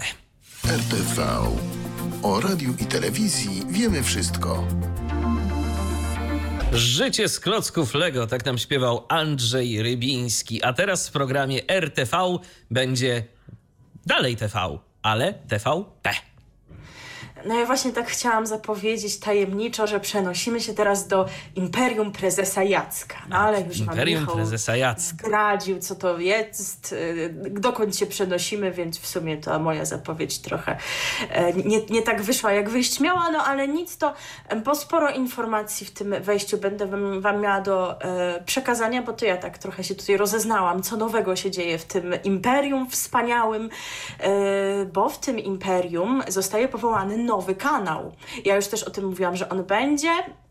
RTV. 0.64 1.26
O 2.22 2.40
radiu 2.40 2.74
i 2.78 2.86
telewizji 2.86 3.62
wiemy 3.70 4.02
wszystko. 4.02 4.66
Życie 6.72 7.28
z 7.28 7.40
klocków 7.40 7.94
Lego, 7.94 8.26
tak 8.26 8.44
nam 8.44 8.58
śpiewał 8.58 9.06
Andrzej 9.08 9.82
Rybiński. 9.82 10.62
A 10.62 10.72
teraz 10.72 11.08
w 11.08 11.12
programie 11.12 11.68
RTV 11.68 12.38
będzie 12.70 13.24
dalej 14.06 14.36
TV, 14.36 14.78
ale 15.02 15.34
TVP. 15.34 16.27
No 17.44 17.58
ja 17.58 17.66
właśnie 17.66 17.92
tak 17.92 18.06
chciałam 18.08 18.46
zapowiedzieć 18.46 19.18
tajemniczo, 19.18 19.86
że 19.86 20.00
przenosimy 20.00 20.60
się 20.60 20.74
teraz 20.74 21.08
do 21.08 21.26
Imperium 21.56 22.12
Prezesa 22.12 22.62
Jacka. 22.62 23.16
No 23.28 23.36
ale 23.36 23.60
już 23.60 23.78
Imperium 23.78 24.26
Prezesa 24.26 24.76
Jacka. 24.76 25.00
zdradził, 25.00 25.78
co 25.78 25.94
to 25.94 26.18
jest, 26.18 26.92
y, 26.92 27.34
dokąd 27.50 27.96
się 27.96 28.06
przenosimy, 28.06 28.70
więc 28.70 28.98
w 28.98 29.06
sumie 29.06 29.36
ta 29.36 29.58
moja 29.58 29.84
zapowiedź 29.84 30.38
trochę 30.38 30.76
e, 31.30 31.52
nie, 31.52 31.80
nie 31.90 32.02
tak 32.02 32.22
wyszła, 32.22 32.52
jak 32.52 32.70
wyjść 32.70 33.00
miała, 33.00 33.30
no 33.30 33.44
ale 33.44 33.68
nic 33.68 33.98
to, 33.98 34.14
bo 34.64 34.74
sporo 34.74 35.10
informacji 35.10 35.86
w 35.86 35.90
tym 35.90 36.14
wejściu 36.20 36.58
będę 36.58 36.86
wam, 36.86 37.20
wam 37.20 37.40
miała 37.40 37.60
do 37.60 38.02
e, 38.02 38.42
przekazania, 38.44 39.02
bo 39.02 39.12
to 39.12 39.24
ja 39.24 39.36
tak 39.36 39.58
trochę 39.58 39.84
się 39.84 39.94
tutaj 39.94 40.16
rozeznałam, 40.16 40.82
co 40.82 40.96
nowego 40.96 41.36
się 41.36 41.50
dzieje 41.50 41.78
w 41.78 41.84
tym 41.84 42.14
Imperium 42.24 42.90
wspaniałym, 42.90 43.70
e, 44.20 44.84
bo 44.84 45.08
w 45.08 45.18
tym 45.18 45.38
Imperium 45.38 46.22
zostaje 46.28 46.68
powołany 46.68 47.18
nowy 47.28 47.54
kanał. 47.54 48.12
Ja 48.44 48.56
już 48.56 48.66
też 48.66 48.82
o 48.82 48.90
tym 48.90 49.04
mówiłam, 49.04 49.36
że 49.36 49.48
on 49.48 49.64
będzie. 49.64 50.10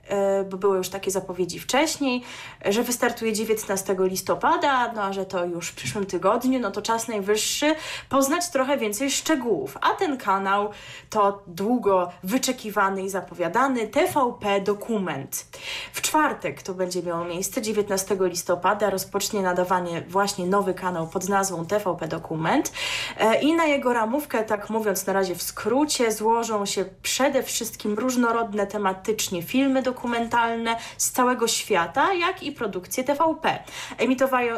E, 0.10 0.44
bo 0.44 0.58
były 0.58 0.78
już 0.78 0.90
takie 0.90 1.12
zapowiedzi 1.12 1.60
wcześniej, 1.60 2.24
że 2.66 2.84
wystartuje 2.84 3.34
19 3.34 3.96
listopada, 4.00 4.94
no 4.94 5.04
a 5.04 5.14
że 5.14 5.26
to 5.26 5.46
już 5.46 5.70
w 5.70 5.76
przyszłym 5.76 6.06
tygodniu, 6.06 6.60
no 6.60 6.72
to 6.72 6.82
czas 6.82 7.08
najwyższy 7.08 7.76
poznać 8.10 8.50
trochę 8.50 8.78
więcej 8.78 9.12
szczegółów. 9.12 9.78
A 9.82 9.90
ten 9.90 10.18
kanał 10.18 10.70
to 11.10 11.44
długo 11.48 12.12
wyczekiwany 12.24 13.04
i 13.04 13.10
zapowiadany 13.10 13.88
TVP 13.88 14.62
Dokument. 14.62 15.46
W 15.94 16.02
czwartek 16.02 16.62
to 16.62 16.74
będzie 16.74 17.04
miało 17.04 17.26
miejsce, 17.26 17.62
19 17.62 18.18
listopada 18.20 18.90
rozpocznie 18.90 19.42
nadawanie 19.42 20.02
właśnie 20.08 20.46
nowy 20.46 20.74
kanał 20.74 21.08
pod 21.08 21.30
nazwą 21.30 21.66
TVP 21.66 22.08
Dokument 22.08 22.72
e, 23.20 23.42
i 23.42 23.54
na 23.54 23.66
jego 23.66 23.94
ramówkę, 23.94 24.44
tak 24.44 24.70
mówiąc 24.70 25.06
na 25.06 25.14
razie 25.14 25.36
w 25.36 25.42
skrócie, 25.42 26.12
złożą 26.12 26.66
się 26.66 26.86
przede 27.02 27.44
wszystkim 27.44 27.94
różnorodne 27.94 28.68
tematycznie 28.68 29.44
filmy 29.44 29.82
dokumentalne, 29.82 29.97
dokumentalne 29.98 30.78
z 30.98 31.12
całego 31.12 31.48
świata, 31.48 32.14
jak 32.14 32.44
i 32.44 32.52
produkcje 32.52 33.04
TVP. 33.04 33.60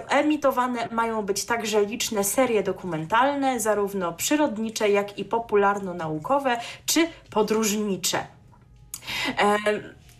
emitowane 0.09 0.87
mają 0.91 1.21
być 1.21 1.45
także 1.45 1.85
liczne 1.85 2.23
serie 2.23 2.63
dokumentalne, 2.63 3.59
zarówno 3.59 4.13
przyrodnicze, 4.13 4.89
jak 4.89 5.19
i 5.19 5.25
popularno-naukowe 5.25 6.57
czy 6.85 7.07
podróżnicze. 7.29 8.27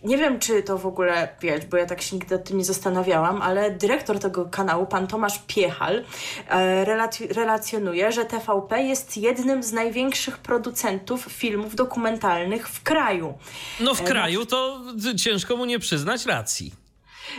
Nie 0.04 0.18
wiem, 0.18 0.38
czy 0.40 0.62
to 0.62 0.78
w 0.78 0.86
ogóle 0.86 1.28
wiesz, 1.40 1.66
bo 1.66 1.76
ja 1.76 1.86
tak 1.86 2.02
się 2.02 2.16
nigdy 2.16 2.34
o 2.34 2.38
tym 2.38 2.58
nie 2.58 2.64
zastanawiałam, 2.64 3.42
ale 3.42 3.70
dyrektor 3.70 4.18
tego 4.18 4.44
kanału, 4.44 4.86
pan 4.86 5.06
Tomasz 5.06 5.38
Piechal, 5.46 6.04
e, 6.48 6.84
relac- 6.84 7.32
relacjonuje, 7.34 8.12
że 8.12 8.24
TVP 8.24 8.82
jest 8.82 9.16
jednym 9.16 9.62
z 9.62 9.72
największych 9.72 10.38
producentów 10.38 11.24
filmów 11.24 11.74
dokumentalnych 11.74 12.68
w 12.68 12.82
kraju. 12.82 13.34
No 13.80 13.94
w 13.94 14.00
e, 14.00 14.04
kraju 14.04 14.46
to 14.46 14.80
ciężko 15.16 15.56
mu 15.56 15.64
nie 15.64 15.78
przyznać 15.78 16.26
racji. 16.26 16.79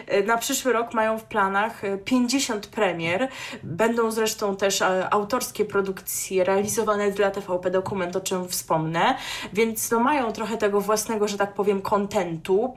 E, 0.07 0.23
na 0.23 0.37
przyszły 0.37 0.73
rok 0.73 0.93
mają 0.93 1.17
w 1.17 1.23
planach 1.23 1.81
50 2.05 2.65
e, 2.65 2.69
premier. 2.69 3.27
Będą 3.63 4.11
zresztą 4.11 4.55
też 4.55 4.81
e, 4.81 5.13
autorskie 5.13 5.65
produkcje 5.65 6.43
realizowane 6.43 7.11
dla 7.11 7.31
TVP 7.31 7.71
Dokument, 7.71 8.15
o 8.15 8.21
czym 8.21 8.47
wspomnę, 8.47 9.15
więc 9.53 9.91
no 9.91 9.99
mają 9.99 10.31
trochę 10.31 10.57
tego 10.57 10.81
własnego, 10.81 11.27
że 11.27 11.37
tak 11.37 11.53
powiem, 11.53 11.81
kontentu, 11.81 12.75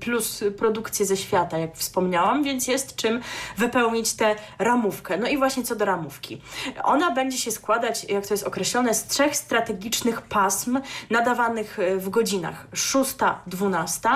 plus 0.00 0.44
produkcje 0.58 1.06
ze 1.06 1.16
świata, 1.16 1.58
jak 1.58 1.76
wspomniałam, 1.76 2.44
więc 2.44 2.68
jest 2.68 2.96
czym 2.96 3.20
wypełnić 3.56 4.12
tę 4.12 4.36
ramówkę. 4.58 5.16
No 5.16 5.28
i 5.28 5.36
właśnie 5.36 5.62
co 5.62 5.76
do 5.76 5.84
ramówki. 5.84 6.40
Ona 6.84 7.10
będzie 7.10 7.38
się 7.38 7.50
składać, 7.50 8.04
jak 8.04 8.26
to 8.26 8.34
jest 8.34 8.44
określone, 8.44 8.94
z 8.94 9.06
trzech 9.06 9.36
strategicznych 9.36 10.22
pasm 10.22 10.80
nadawanych 11.10 11.78
w 11.96 12.08
godzinach 12.08 12.66
6-12, 12.72 14.08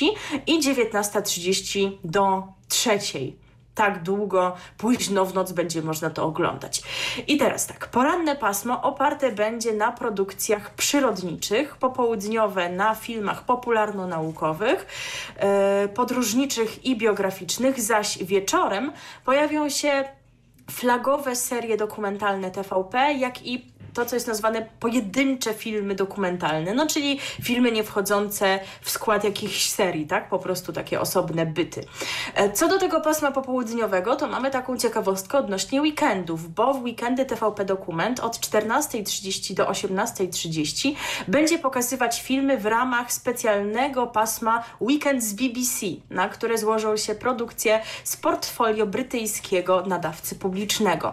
12-19.30 0.00 0.06
i 0.46 0.60
19.30 0.60 1.90
do 2.04 2.42
3 2.68 2.98
tak 3.74 4.02
długo, 4.02 4.56
późno 4.78 5.24
w 5.24 5.34
noc 5.34 5.52
będzie 5.52 5.82
można 5.82 6.10
to 6.10 6.24
oglądać. 6.24 6.82
I 7.26 7.38
teraz 7.38 7.66
tak, 7.66 7.88
poranne 7.88 8.36
pasmo 8.36 8.82
oparte 8.82 9.32
będzie 9.32 9.72
na 9.72 9.92
produkcjach 9.92 10.74
przyrodniczych, 10.74 11.76
popołudniowe 11.76 12.68
na 12.68 12.94
filmach 12.94 13.44
popularno-naukowych, 13.44 14.86
yy, 15.82 15.88
podróżniczych 15.88 16.84
i 16.84 16.96
biograficznych, 16.96 17.80
zaś 17.80 18.24
wieczorem 18.24 18.92
pojawią 19.24 19.68
się 19.68 20.04
flagowe 20.70 21.36
serie 21.36 21.76
dokumentalne 21.76 22.50
TVP, 22.50 23.12
jak 23.12 23.46
i 23.46 23.79
to, 23.94 24.06
co 24.06 24.16
jest 24.16 24.26
nazwane 24.26 24.66
pojedyncze 24.80 25.54
filmy 25.54 25.94
dokumentalne, 25.94 26.74
no 26.74 26.86
czyli 26.86 27.20
filmy 27.42 27.72
nie 27.72 27.84
wchodzące 27.84 28.60
w 28.80 28.90
skład 28.90 29.24
jakichś 29.24 29.68
serii, 29.68 30.06
tak? 30.06 30.28
Po 30.28 30.38
prostu 30.38 30.72
takie 30.72 31.00
osobne 31.00 31.46
byty. 31.46 31.84
E, 32.34 32.52
co 32.52 32.68
do 32.68 32.78
tego 32.78 33.00
pasma 33.00 33.32
popołudniowego, 33.32 34.16
to 34.16 34.26
mamy 34.26 34.50
taką 34.50 34.76
ciekawostkę 34.76 35.38
odnośnie 35.38 35.82
weekendów, 35.82 36.54
bo 36.54 36.74
w 36.74 36.82
weekendy 36.82 37.26
TVP 37.26 37.64
Dokument 37.64 38.20
od 38.20 38.36
14.30 38.36 39.54
do 39.54 39.64
18.30 39.64 40.94
będzie 41.28 41.58
pokazywać 41.58 42.22
filmy 42.22 42.58
w 42.58 42.66
ramach 42.66 43.12
specjalnego 43.12 44.06
pasma 44.06 44.64
Weekend 44.80 45.24
z 45.24 45.32
BBC, 45.32 45.86
na 46.10 46.28
które 46.28 46.58
złożą 46.58 46.96
się 46.96 47.14
produkcje 47.14 47.80
z 48.04 48.16
portfolio 48.16 48.86
brytyjskiego 48.86 49.82
nadawcy 49.86 50.34
publicznego. 50.34 51.12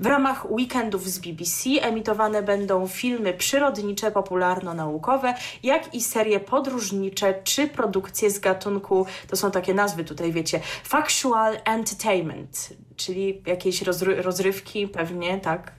W 0.00 0.06
ramach 0.06 0.50
weekendów 0.50 1.08
z 1.08 1.18
BBC 1.18 1.70
emitowane 1.80 2.17
emitowane 2.18 2.42
będą 2.42 2.88
filmy 2.88 3.34
przyrodnicze, 3.34 4.10
popularno-naukowe, 4.10 5.34
jak 5.62 5.94
i 5.94 6.00
serie 6.00 6.40
podróżnicze 6.40 7.34
czy 7.44 7.68
produkcje 7.68 8.30
z 8.30 8.38
gatunku, 8.38 9.06
to 9.28 9.36
są 9.36 9.50
takie 9.50 9.74
nazwy 9.74 10.04
tutaj 10.04 10.32
wiecie, 10.32 10.60
factual 10.84 11.58
entertainment, 11.64 12.68
czyli 12.96 13.42
jakieś 13.46 13.82
rozry 13.82 14.22
rozrywki 14.22 14.88
pewnie, 14.88 15.40
tak, 15.40 15.72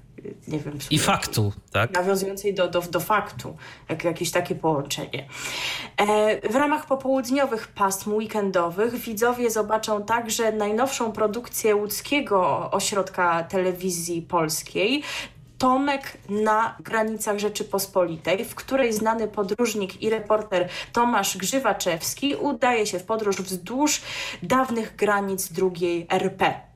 nie 0.47 0.59
wiem. 0.59 0.77
I 0.89 0.99
faktu, 0.99 1.53
tak? 1.71 1.91
Nawiązującej 1.91 2.53
do, 2.53 2.67
do, 2.67 2.81
do 2.81 2.99
faktu, 2.99 3.57
jak, 3.89 4.03
jakieś 4.03 4.31
takie 4.31 4.55
połączenie. 4.55 5.27
E, 5.97 6.49
w 6.49 6.55
ramach 6.55 6.85
popołudniowych 6.85 7.67
pasm 7.67 8.13
weekendowych 8.13 8.95
widzowie 8.95 9.51
zobaczą 9.51 10.03
także 10.03 10.51
najnowszą 10.51 11.11
produkcję 11.11 11.75
łódzkiego 11.75 12.71
ośrodka 12.71 13.43
telewizji 13.43 14.21
polskiej, 14.21 15.03
Tomek 15.59 16.17
na 16.29 16.75
granicach 16.79 17.39
Rzeczypospolitej, 17.39 18.45
w 18.45 18.55
której 18.55 18.93
znany 18.93 19.27
podróżnik 19.27 20.01
i 20.01 20.09
reporter 20.09 20.69
Tomasz 20.93 21.37
Grzywaczewski 21.37 22.35
udaje 22.35 22.85
się 22.85 22.99
w 22.99 23.03
podróż 23.03 23.41
wzdłuż 23.41 24.01
dawnych 24.43 24.95
granic 24.95 25.51
drugiej 25.51 26.07
RP. 26.09 26.69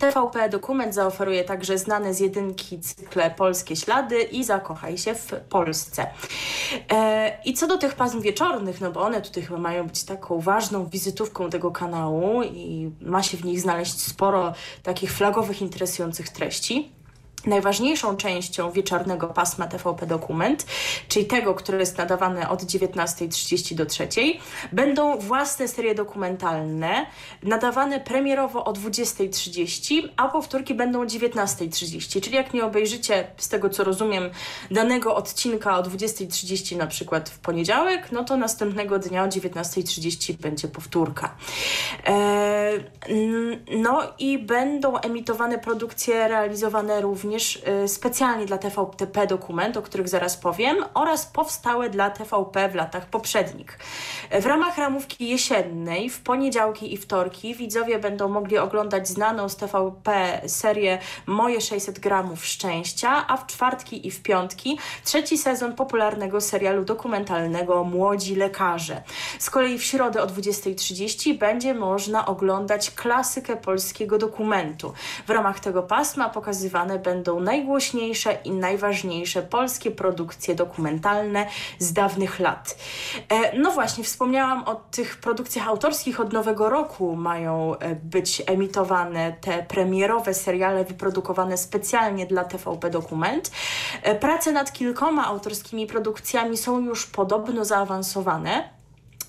TVP 0.00 0.48
Dokument 0.48 0.94
zaoferuje 0.94 1.44
także 1.44 1.78
znane 1.78 2.14
z 2.14 2.20
jedynki 2.20 2.80
cykle 2.80 3.30
Polskie 3.30 3.76
Ślady 3.76 4.22
i 4.22 4.44
Zakochaj 4.44 4.98
się 4.98 5.14
w 5.14 5.32
Polsce. 5.48 6.06
E, 6.92 7.38
I 7.44 7.54
co 7.54 7.66
do 7.66 7.78
tych 7.78 7.94
pasm 7.94 8.20
wieczornych, 8.20 8.80
no 8.80 8.92
bo 8.92 9.00
one 9.00 9.22
tutaj 9.22 9.42
chyba 9.42 9.58
mają 9.58 9.86
być 9.86 10.04
taką 10.04 10.40
ważną 10.40 10.86
wizytówką 10.86 11.50
tego 11.50 11.70
kanału 11.70 12.42
i 12.42 12.90
ma 13.00 13.22
się 13.22 13.36
w 13.36 13.44
nich 13.44 13.60
znaleźć 13.60 14.00
sporo 14.00 14.52
takich 14.82 15.12
flagowych, 15.12 15.62
interesujących 15.62 16.28
treści. 16.28 16.99
Najważniejszą 17.46 18.16
częścią 18.16 18.70
wieczornego 18.70 19.26
pasma 19.26 19.66
TVP 19.66 20.06
Dokument, 20.06 20.66
czyli 21.08 21.26
tego, 21.26 21.54
które 21.54 21.78
jest 21.78 21.98
nadawane 21.98 22.48
od 22.48 22.62
19.30 22.62 23.74
do 23.74 23.84
3.00, 23.84 24.38
będą 24.72 25.18
własne 25.18 25.68
serie 25.68 25.94
dokumentalne, 25.94 27.06
nadawane 27.42 28.00
premierowo 28.00 28.64
o 28.64 28.72
20.30, 28.72 30.08
a 30.16 30.28
powtórki 30.28 30.74
będą 30.74 31.00
o 31.00 31.04
19.30. 31.04 32.20
Czyli 32.20 32.36
jak 32.36 32.54
nie 32.54 32.64
obejrzycie, 32.64 33.26
z 33.36 33.48
tego 33.48 33.70
co 33.70 33.84
rozumiem, 33.84 34.30
danego 34.70 35.16
odcinka 35.16 35.78
o 35.78 35.82
20.30 35.82 36.76
na 36.76 36.86
przykład 36.86 37.28
w 37.28 37.38
poniedziałek, 37.38 38.12
no 38.12 38.24
to 38.24 38.36
następnego 38.36 38.98
dnia 38.98 39.24
o 39.24 39.26
19.30 39.26 40.34
będzie 40.34 40.68
powtórka. 40.68 41.34
Eee, 42.06 42.84
no 43.76 44.02
i 44.18 44.38
będą 44.38 44.96
emitowane 44.96 45.58
produkcje 45.58 46.28
realizowane 46.28 47.00
również 47.00 47.29
również 47.30 47.62
y, 47.84 47.88
specjalnie 47.88 48.46
dla 48.46 48.58
TVP 48.58 49.26
dokument, 49.26 49.76
o 49.76 49.82
których 49.82 50.08
zaraz 50.08 50.36
powiem, 50.36 50.76
oraz 50.94 51.26
powstałe 51.26 51.90
dla 51.90 52.10
TVP 52.10 52.68
w 52.68 52.74
latach 52.74 53.06
poprzednich. 53.06 53.78
W 54.40 54.46
ramach 54.46 54.78
ramówki 54.78 55.28
jesiennej 55.28 56.10
w 56.10 56.20
poniedziałki 56.20 56.94
i 56.94 56.96
wtorki 56.96 57.54
widzowie 57.54 57.98
będą 57.98 58.28
mogli 58.28 58.58
oglądać 58.58 59.08
znaną 59.08 59.48
z 59.48 59.56
TVP 59.56 60.40
serię 60.46 60.98
Moje 61.26 61.60
600 61.60 61.98
gramów 61.98 62.46
szczęścia, 62.46 63.24
a 63.28 63.36
w 63.36 63.46
czwartki 63.46 64.06
i 64.06 64.10
w 64.10 64.22
piątki 64.22 64.78
trzeci 65.04 65.38
sezon 65.38 65.74
popularnego 65.74 66.40
serialu 66.40 66.84
dokumentalnego 66.84 67.84
Młodzi 67.84 68.36
lekarze. 68.36 69.02
Z 69.38 69.50
kolei 69.50 69.78
w 69.78 69.84
środę 69.84 70.22
o 70.22 70.26
20.30 70.26 71.38
będzie 71.38 71.74
można 71.74 72.26
oglądać 72.26 72.90
klasykę 72.90 73.56
polskiego 73.56 74.18
dokumentu. 74.18 74.92
W 75.26 75.30
ramach 75.30 75.60
tego 75.60 75.82
pasma 75.82 76.28
pokazywane 76.28 76.98
będą 76.98 77.19
będą 77.20 77.40
najgłośniejsze 77.40 78.38
i 78.44 78.50
najważniejsze 78.50 79.42
polskie 79.42 79.90
produkcje 79.90 80.54
dokumentalne 80.54 81.46
z 81.78 81.92
dawnych 81.92 82.40
lat. 82.40 82.76
E, 83.28 83.58
no 83.58 83.70
właśnie, 83.70 84.04
wspomniałam 84.04 84.64
o 84.64 84.74
tych 84.74 85.16
produkcjach 85.16 85.68
autorskich 85.68 86.20
od 86.20 86.32
nowego 86.32 86.70
roku. 86.70 87.16
Mają 87.16 87.78
e, 87.78 87.94
być 87.94 88.42
emitowane 88.46 89.32
te 89.40 89.62
premierowe 89.62 90.34
seriale 90.34 90.84
wyprodukowane 90.84 91.58
specjalnie 91.58 92.26
dla 92.26 92.44
TVP 92.44 92.90
Dokument. 92.90 93.50
E, 94.02 94.14
prace 94.14 94.52
nad 94.52 94.72
kilkoma 94.72 95.26
autorskimi 95.26 95.86
produkcjami 95.86 96.56
są 96.56 96.80
już 96.80 97.06
podobno 97.06 97.64
zaawansowane. 97.64 98.79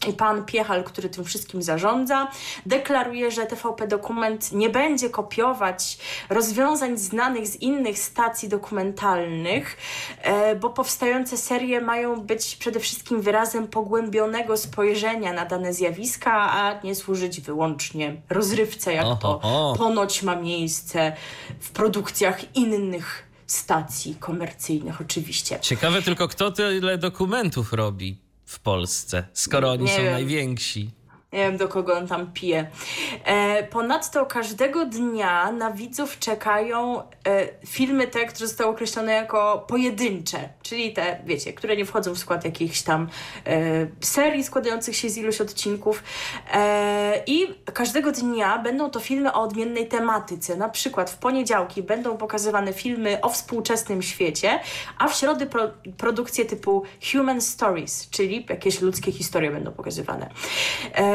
I 0.08 0.14
pan 0.14 0.46
Piechal, 0.46 0.84
który 0.84 1.10
tym 1.10 1.24
wszystkim 1.24 1.62
zarządza, 1.62 2.28
deklaruje, 2.66 3.32
że 3.32 3.46
TVP 3.46 3.88
Dokument 3.88 4.52
nie 4.52 4.70
będzie 4.70 5.10
kopiować 5.10 5.98
rozwiązań 6.30 6.98
znanych 6.98 7.48
z 7.48 7.56
innych 7.56 8.00
stacji 8.00 8.50
dokumentalnych, 8.50 9.78
e, 10.22 10.56
bo 10.56 10.70
powstające 10.70 11.38
serie 11.38 11.82
mają 11.82 12.22
być 12.22 12.56
przede 12.56 12.80
wszystkim 12.80 13.22
wyrazem 13.22 13.68
pogłębionego 13.68 14.58
spojrzenia 14.58 15.34
na 15.34 15.46
dane 15.46 15.74
zjawiska, 15.74 16.32
a 16.34 16.80
nie 16.84 16.96
służyć 16.96 17.42
wyłącznie 17.42 18.22
rozrywce, 18.30 18.94
jak 18.94 19.20
to 19.20 19.42
ponoć 19.78 20.24
ma 20.24 20.36
miejsce 20.36 21.16
w 21.60 21.72
produkcjach 21.72 22.56
innych 22.56 23.32
stacji 23.48 24.16
komercyjnych 24.16 25.02
oczywiście. 25.02 25.60
Ciekawe 25.62 26.02
tylko, 26.02 26.28
kto 26.28 26.52
tyle 26.52 26.98
dokumentów 26.98 27.74
robi 27.74 28.31
w 28.52 28.60
Polsce, 28.60 29.24
skoro 29.34 29.72
oni 29.72 29.84
nie 29.84 29.96
są 29.96 30.04
wiem. 30.04 30.12
najwięksi. 30.14 30.92
Nie 31.34 31.40
wiem, 31.40 31.58
do 31.58 31.68
kogo 31.68 31.98
on 31.98 32.08
tam 32.08 32.32
pije. 32.34 32.68
E, 33.26 33.64
ponadto 33.64 34.26
każdego 34.26 34.86
dnia 34.86 35.52
na 35.52 35.72
widzów 35.72 36.20
czekają 36.20 37.00
e, 37.00 37.04
filmy 37.68 38.08
te, 38.08 38.26
które 38.26 38.48
zostały 38.48 38.70
określone 38.70 39.14
jako 39.14 39.66
pojedyncze, 39.68 40.50
czyli 40.64 40.94
te, 40.94 41.22
wiecie, 41.26 41.54
które 41.54 41.78
nie 41.78 41.86
wchodzą 41.86 42.14
w 42.14 42.18
skład 42.18 42.46
jakichś 42.46 42.82
tam 42.82 43.10
e, 43.48 43.88
serii 44.02 44.44
składających 44.44 44.96
się 44.96 45.10
z 45.10 45.18
iluś 45.18 45.42
odcinków. 45.42 46.04
I 47.28 47.48
każdego 47.74 48.12
dnia 48.12 48.58
będą 48.58 48.90
to 48.90 49.00
filmy 49.00 49.34
o 49.34 49.42
odmiennej 49.42 49.88
tematyce. 49.88 50.56
Na 50.56 50.70
przykład 50.70 51.10
w 51.10 51.18
poniedziałki 51.18 51.84
będą 51.84 52.18
pokazywane 52.18 52.74
filmy 52.74 53.22
o 53.22 53.30
współczesnym 53.30 54.02
świecie, 54.02 54.60
a 54.98 55.08
w 55.08 55.16
środę 55.16 55.46
pro, 55.46 55.70
produkcje 55.98 56.46
typu 56.46 56.84
Human 57.12 57.42
Stories, 57.42 58.10
czyli 58.10 58.46
jakieś 58.50 58.82
ludzkie 58.82 59.12
historie 59.12 59.52
będą 59.52 59.72
pokazywane. 59.72 60.30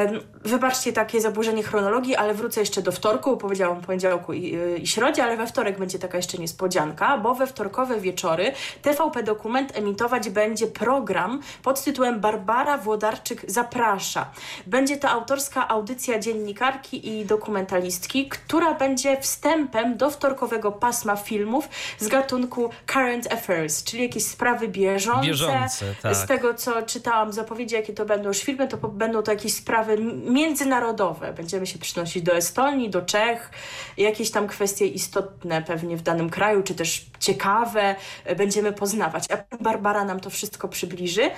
E, 0.06 0.35
Wybaczcie 0.46 0.92
takie 0.92 1.20
zaburzenie 1.20 1.62
chronologii, 1.62 2.16
ale 2.16 2.34
wrócę 2.34 2.60
jeszcze 2.60 2.82
do 2.82 2.92
wtorku. 2.92 3.36
Powiedziałam 3.36 3.80
poniedziałku 3.80 4.32
i, 4.32 4.54
y, 4.54 4.78
i 4.78 4.86
środzie, 4.86 5.24
ale 5.24 5.36
we 5.36 5.46
wtorek 5.46 5.78
będzie 5.78 5.98
taka 5.98 6.16
jeszcze 6.16 6.38
niespodzianka, 6.38 7.18
bo 7.18 7.34
we 7.34 7.46
wtorkowe 7.46 8.00
wieczory 8.00 8.52
TVP 8.82 9.22
Dokument 9.22 9.78
emitować 9.78 10.30
będzie 10.30 10.66
program 10.66 11.40
pod 11.62 11.84
tytułem 11.84 12.20
Barbara 12.20 12.78
Włodarczyk 12.78 13.50
zaprasza. 13.50 14.30
Będzie 14.66 14.96
to 14.96 15.08
autorska 15.08 15.68
audycja 15.68 16.18
dziennikarki 16.18 17.08
i 17.08 17.24
dokumentalistki, 17.24 18.28
która 18.28 18.74
będzie 18.74 19.20
wstępem 19.20 19.96
do 19.96 20.10
wtorkowego 20.10 20.72
pasma 20.72 21.16
filmów 21.16 21.68
z 21.98 22.08
gatunku 22.08 22.70
current 22.86 23.32
affairs, 23.32 23.84
czyli 23.84 24.02
jakieś 24.02 24.24
sprawy 24.24 24.68
bieżące. 24.68 25.26
bieżące 25.26 25.94
tak. 26.02 26.16
Z 26.16 26.26
tego, 26.26 26.54
co 26.54 26.82
czytałam 26.82 27.32
zapowiedzi, 27.32 27.74
jakie 27.74 27.92
to 27.92 28.04
będą 28.04 28.28
już 28.28 28.38
filmy, 28.38 28.68
to 28.68 28.76
będą 28.76 29.22
to 29.22 29.32
jakieś 29.32 29.54
sprawy 29.54 29.98
międzynarodowe. 30.36 31.32
Będziemy 31.32 31.66
się 31.66 31.78
przynosić 31.78 32.22
do 32.22 32.36
Estonii, 32.36 32.90
do 32.90 33.02
Czech, 33.02 33.50
jakieś 33.96 34.30
tam 34.30 34.46
kwestie 34.46 34.86
istotne 34.86 35.62
pewnie 35.62 35.96
w 35.96 36.02
danym 36.02 36.30
kraju, 36.30 36.62
czy 36.62 36.74
też 36.74 37.06
ciekawe 37.18 37.94
będziemy 38.36 38.72
poznawać. 38.72 39.24
A 39.30 39.56
Barbara 39.56 40.04
nam 40.04 40.20
to 40.20 40.30
wszystko 40.30 40.68
przybliży. 40.68 41.30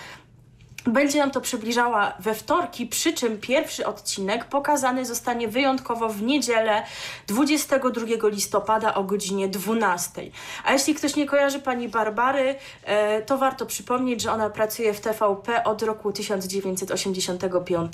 Będzie 0.88 1.18
nam 1.18 1.30
to 1.30 1.40
przybliżała 1.40 2.12
we 2.18 2.34
wtorki, 2.34 2.86
przy 2.86 3.12
czym 3.12 3.38
pierwszy 3.40 3.86
odcinek 3.86 4.44
pokazany 4.44 5.04
zostanie 5.04 5.48
wyjątkowo 5.48 6.08
w 6.08 6.22
niedzielę 6.22 6.82
22 7.26 8.28
listopada 8.28 8.94
o 8.94 9.04
godzinie 9.04 9.48
12. 9.48 10.22
A 10.64 10.72
jeśli 10.72 10.94
ktoś 10.94 11.16
nie 11.16 11.26
kojarzy 11.26 11.58
pani 11.58 11.88
Barbary, 11.88 12.54
e, 12.84 13.22
to 13.22 13.38
warto 13.38 13.66
przypomnieć, 13.66 14.22
że 14.22 14.32
ona 14.32 14.50
pracuje 14.50 14.94
w 14.94 15.00
TVP 15.00 15.64
od 15.64 15.82
roku 15.82 16.12
1985. 16.12 17.92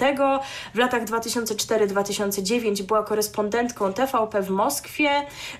W 0.74 0.78
latach 0.78 1.04
2004-2009 1.04 2.82
była 2.82 3.02
korespondentką 3.02 3.92
TVP 3.92 4.42
w 4.42 4.50
Moskwie. 4.50 5.10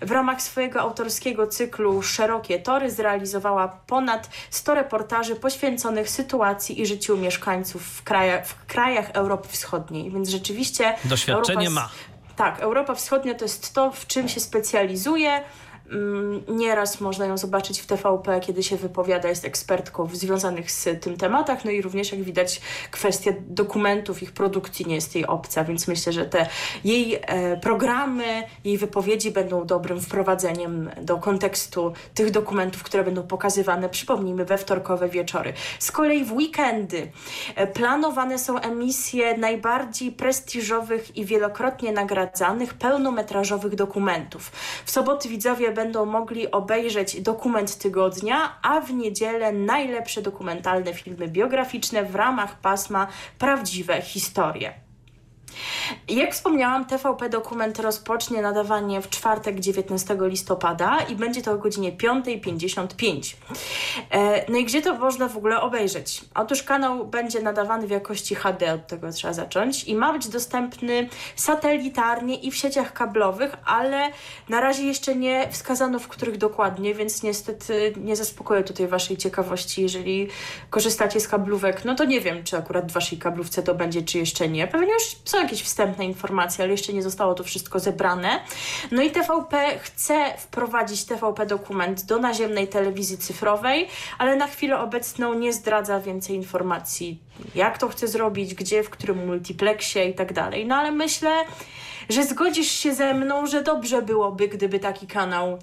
W 0.03 0.11
ramach 0.11 0.43
swojego 0.43 0.81
autorskiego 0.81 1.47
cyklu 1.47 2.03
Szerokie 2.03 2.59
Tory 2.59 2.91
zrealizowała 2.91 3.69
ponad 3.87 4.31
100 4.51 4.75
reportaży 4.75 5.37
poświęconych 5.37 6.11
sytuacji 6.11 6.81
i 6.81 6.87
życiu 6.87 7.24
mieszkańców 7.25 7.83
w, 7.83 8.03
kraja, 8.03 8.43
w 8.43 8.67
krajach 8.67 9.11
Europy 9.11 9.49
Wschodniej, 9.49 10.11
więc 10.11 10.29
rzeczywiście... 10.29 10.95
Doświadczenie 11.05 11.67
Europa, 11.67 11.81
ma. 11.81 11.89
Tak, 12.37 12.61
Europa 12.61 12.95
Wschodnia 12.95 13.35
to 13.35 13.45
jest 13.45 13.75
to, 13.75 13.91
w 13.91 14.07
czym 14.07 14.29
się 14.29 14.41
specjalizuje. 14.41 15.45
Mm, 15.95 16.43
nieraz 16.49 17.01
można 17.01 17.27
ją 17.27 17.39
zobaczyć 17.39 17.81
w 17.81 17.87
TVP, 17.87 18.41
kiedy 18.41 18.63
się 18.63 18.77
wypowiada, 18.77 19.29
jest 19.29 19.45
ekspertką 19.45 20.07
w 20.07 20.17
związanych 20.17 20.71
z 20.71 21.03
tym 21.03 21.17
tematach, 21.17 21.65
no 21.65 21.71
i 21.71 21.83
również 21.83 22.13
jak 22.13 22.23
widać 22.23 22.61
kwestia 22.91 23.31
dokumentów, 23.49 24.23
ich 24.23 24.33
produkcji 24.33 24.87
nie 24.87 24.95
jest 24.95 25.15
jej 25.15 25.27
obca, 25.27 25.65
więc 25.65 25.89
myślę, 25.89 26.13
że 26.13 26.25
te 26.25 26.47
jej 26.85 27.15
e, 27.23 27.57
programy, 27.57 28.43
jej 28.65 28.79
wypowiedzi 28.79 29.31
będą 29.31 29.67
dobrym 29.67 30.01
wprowadzeniem 30.01 30.91
do 31.03 31.17
kontekstu 31.17 31.93
tych 32.15 32.31
dokumentów, 32.31 32.83
które 32.83 33.05
będą 33.05 33.23
pokazywane, 33.23 33.89
przypomnijmy, 33.89 34.45
we 34.45 34.59
wtorkowe 34.59 35.09
wieczory. 35.09 35.53
Z 35.79 35.93
kolei 35.93 36.25
w 36.25 36.33
weekendy 36.33 37.13
e, 37.55 37.67
planowane 37.67 38.39
są 38.39 38.59
emisje 38.59 39.39
najbardziej 39.39 40.13
prestiżowych 40.13 41.17
i 41.17 41.25
wielokrotnie 41.25 41.93
nagradzanych 41.93 42.75
pełnometrażowych 42.75 43.75
dokumentów. 43.75 44.53
W 44.85 44.91
soboty 44.91 45.29
widzowie 45.29 45.73
będą 45.73 45.84
mogli 46.07 46.51
obejrzeć 46.51 47.21
dokument 47.21 47.79
tygodnia, 47.79 48.59
a 48.63 48.81
w 48.81 48.93
niedzielę 48.93 49.53
najlepsze 49.53 50.23
dokumentalne 50.23 50.95
filmy 50.95 51.29
biograficzne 51.29 52.05
w 52.05 52.15
ramach 52.15 52.61
pasma 52.61 53.07
Prawdziwe 53.39 54.03
historie. 54.03 54.84
Jak 56.09 56.33
wspomniałam, 56.33 56.85
TVP 56.85 57.29
Dokument 57.29 57.79
rozpocznie 57.79 58.43
nadawanie 58.43 59.01
w 59.01 59.11
czwartek 59.11 59.61
19 59.61 60.17
listopada 60.21 60.99
i 61.09 61.17
będzie 61.17 61.43
to 61.43 61.53
o 61.53 61.59
godzinie 61.59 61.93
5.55. 61.93 63.35
E, 64.11 64.53
no 64.53 64.59
i 64.59 64.65
gdzie 64.65 64.83
to 64.83 64.95
można 64.95 65.29
w 65.29 65.37
ogóle 65.37 65.61
obejrzeć? 65.61 66.21
Otóż 66.35 66.63
kanał 66.63 67.07
będzie 67.07 67.43
nadawany 67.43 67.87
w 67.87 67.91
jakości 67.91 68.35
HD, 68.35 68.73
od 68.73 68.87
tego 68.87 69.13
trzeba 69.13 69.33
zacząć, 69.33 69.85
i 69.85 69.95
ma 69.95 70.13
być 70.13 70.29
dostępny 70.29 71.09
satelitarnie 71.37 72.35
i 72.35 72.51
w 72.51 72.57
sieciach 72.57 72.93
kablowych, 72.93 73.57
ale 73.65 74.11
na 74.49 74.61
razie 74.61 74.83
jeszcze 74.83 75.17
nie 75.17 75.49
wskazano 75.51 75.99
w 75.99 76.09
których 76.09 76.39
dokładnie, 76.39 76.95
więc 76.95 77.23
niestety 77.23 77.93
nie 77.97 78.17
zaspokoję 78.17 78.65
tutaj 78.65 78.89
Waszej 78.89 79.17
ciekawości. 79.17 79.83
Jeżeli 79.83 80.29
korzystacie 80.71 81.21
z 81.21 81.29
kablówek, 81.29 81.85
no 81.85 81.95
to 81.95 82.05
nie 82.05 82.21
wiem, 82.21 82.45
czy 82.45 82.57
akurat 82.57 82.91
w 82.91 82.95
Waszej 82.95 83.19
kablówce 83.19 83.63
to 83.63 83.75
będzie, 83.75 84.03
czy 84.03 84.19
jeszcze 84.19 84.49
nie. 84.49 84.67
Pewnie 84.67 84.93
już 84.93 85.03
są 85.25 85.44
jakieś 85.45 85.63
wstępne 85.63 86.05
informacje, 86.05 86.65
ale 86.65 86.73
jeszcze 86.73 86.93
nie 86.93 87.03
zostało 87.03 87.35
to 87.35 87.45
wszystko 87.45 87.81
zebrane. 87.81 88.41
No 88.91 89.03
i 89.03 89.11
TVP 89.11 89.79
chce 89.79 90.35
wprowadzić 90.39 91.05
TVP 91.05 91.47
dokument 91.47 92.05
do 92.05 92.19
naziemnej 92.19 92.69
telewizji 92.69 93.19
cyfrowej, 93.19 93.89
ale 94.19 94.37
na 94.37 94.47
chwilę 94.47 94.79
obecną 94.79 95.35
nie 95.35 95.53
zdradza 95.53 96.01
więcej 96.01 96.37
informacji, 96.37 97.19
jak 97.55 97.79
to 97.79 97.89
chce 97.89 98.09
zrobić, 98.09 98.55
gdzie, 98.55 98.83
w 98.83 98.91
którym 98.91 99.27
multiplexie 99.27 100.09
i 100.09 100.15
tak 100.15 100.33
dalej. 100.33 100.67
No 100.67 100.77
ale 100.77 100.91
myślę, 100.93 101.45
że 102.09 102.25
zgodzisz 102.25 102.71
się 102.71 102.95
ze 102.95 103.15
mną, 103.15 103.47
że 103.47 103.63
dobrze 103.63 104.03
byłoby, 104.03 104.49
gdyby 104.49 104.79
taki 104.79 105.07
kanał 105.07 105.59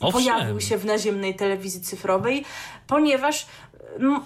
Owszem. 0.00 0.12
pojawił 0.12 0.60
się 0.60 0.76
w 0.76 0.84
naziemnej 0.84 1.34
telewizji 1.34 1.80
cyfrowej, 1.80 2.44
ponieważ 2.86 3.46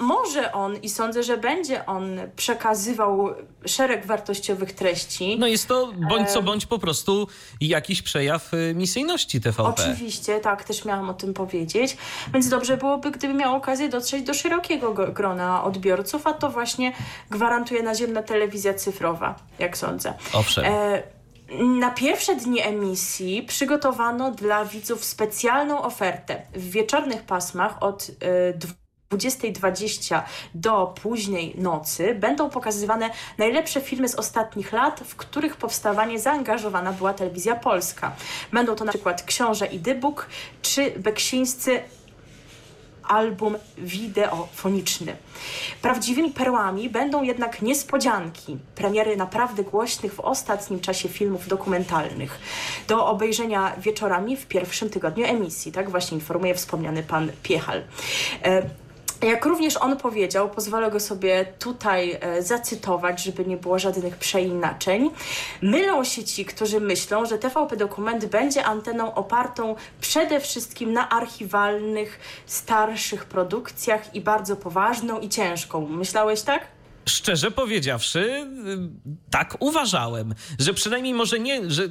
może 0.01 0.53
on 0.53 0.77
i 0.77 0.89
sądzę, 0.89 1.23
że 1.23 1.37
będzie 1.37 1.87
on 1.87 2.21
przekazywał 2.37 3.35
szereg 3.67 4.07
wartościowych 4.07 4.73
treści. 4.73 5.37
No 5.39 5.47
jest 5.47 5.69
to 5.69 5.93
bądź 6.09 6.31
co 6.31 6.43
bądź 6.43 6.67
po 6.67 6.79
prostu 6.79 7.29
jakiś 7.61 8.03
przejaw 8.03 8.55
y, 8.55 8.75
misyjności 8.75 9.41
TVP. 9.41 9.63
Oczywiście, 9.63 10.41
tak, 10.41 10.65
też 10.65 10.85
miałam 10.85 11.11
o 11.11 11.15
tym 11.15 11.35
powiedzieć. 11.35 11.97
Więc 12.35 12.49
dobrze 12.49 12.77
byłoby, 12.77 13.11
gdyby 13.11 13.35
miał 13.35 13.57
okazję 13.57 13.89
dotrzeć 13.89 14.23
do 14.23 14.35
szerokiego 14.35 14.95
grona 14.95 15.65
odbiorców, 15.65 16.27
a 16.27 16.33
to 16.33 16.51
właśnie 16.51 16.93
gwarantuje 17.31 17.83
naziemna 17.83 18.23
telewizja 18.23 18.75
cyfrowa, 18.75 19.35
jak 19.59 19.79
sądzę. 19.79 20.15
Owszem. 20.33 20.65
E 20.65 21.17
na 21.59 21.91
pierwsze 21.91 22.37
dni 22.37 22.61
emisji 22.61 23.43
przygotowano 23.43 24.31
dla 24.31 24.65
widzów 24.65 25.05
specjalną 25.05 25.83
ofertę 25.83 26.43
w 26.55 26.71
wieczornych 26.71 27.23
pasmach 27.23 27.83
od 27.83 28.09
y, 28.09 28.15
20.20 29.13 30.23
do 30.55 30.95
późnej 31.03 31.55
nocy 31.59 32.15
będą 32.15 32.51
pokazywane 32.51 33.11
najlepsze 33.39 33.81
filmy 33.81 34.09
z 34.09 34.15
ostatnich 34.15 34.73
lat, 34.73 35.01
w 35.07 35.17
których 35.17 35.57
powstawanie 35.57 36.19
zaangażowana 36.19 36.93
była 36.93 37.15
telewizja 37.15 37.57
polska. 37.57 38.17
Będą 38.53 38.75
to 38.75 38.85
na 38.85 38.93
przykład 38.93 39.23
Książę 39.23 39.67
i 39.67 39.79
Dybuk 39.79 40.29
czy 40.63 40.91
Beksińscy 40.91 41.83
album 43.09 43.57
wideofoniczny. 43.79 45.17
Prawdziwymi 45.83 46.31
perłami 46.31 46.89
będą 46.91 47.23
jednak 47.23 47.63
niespodzianki, 47.63 48.59
premiery 48.75 49.17
naprawdę 49.17 49.65
głośnych 49.65 50.15
w 50.15 50.21
ostatnim 50.21 50.81
czasie 50.81 51.09
filmów 51.09 51.49
dokumentalnych. 51.49 52.39
Do 52.89 53.07
obejrzenia 53.07 53.77
wieczorami 53.79 54.37
w 54.37 54.47
pierwszym 54.47 54.91
tygodniu 54.91 55.25
emisji, 55.25 55.73
tak 55.73 55.91
właśnie 55.91 56.15
informuje 56.15 56.55
wspomniany 56.55 57.03
pan 57.03 57.33
Piechal. 57.43 57.83
E, 58.45 58.86
jak 59.23 59.45
również 59.45 59.77
on 59.77 59.97
powiedział, 59.97 60.51
pozwolę 60.51 60.91
go 60.91 61.01
sobie 61.01 61.45
tutaj 61.59 62.19
e, 62.21 62.43
zacytować, 62.43 63.23
żeby 63.23 63.45
nie 63.45 63.57
było 63.57 63.79
żadnych 63.79 64.17
przeinaczeń. 64.17 65.11
Mylą 65.63 66.05
się 66.05 66.25
ci, 66.25 66.45
którzy 66.45 66.81
myślą, 66.81 67.27
że 67.27 67.39
TVP 67.39 67.77
Dokument 67.77 68.25
będzie 68.25 68.65
anteną 68.65 69.15
opartą 69.15 69.75
przede 70.01 70.41
wszystkim 70.41 70.93
na 70.93 71.09
archiwalnych, 71.09 72.21
starszych 72.47 73.25
produkcjach 73.25 74.15
i 74.15 74.21
bardzo 74.21 74.57
poważną 74.57 75.21
i 75.21 75.29
ciężką. 75.29 75.87
Myślałeś 75.87 76.43
tak? 76.43 76.76
Szczerze 77.09 77.51
powiedziawszy, 77.51 78.19
y, 78.21 79.31
tak 79.31 79.57
uważałem, 79.61 80.35
że 80.59 80.75
przynajmniej 80.75 81.15
może 81.15 81.41
nie 81.41 81.71
że 81.71 81.89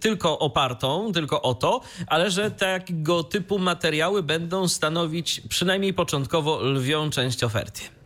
tylko 0.00 0.38
opartą, 0.38 1.12
tylko 1.12 1.42
o 1.42 1.54
to, 1.54 1.80
ale 2.06 2.30
że 2.30 2.50
tego 2.50 3.24
typu 3.24 3.58
materiały 3.58 4.22
będą 4.22 4.68
stanowić 4.68 5.40
przynajmniej 5.48 5.94
początkowo 5.94 6.62
lwią 6.62 7.10
część 7.10 7.44
oferty. 7.44 7.97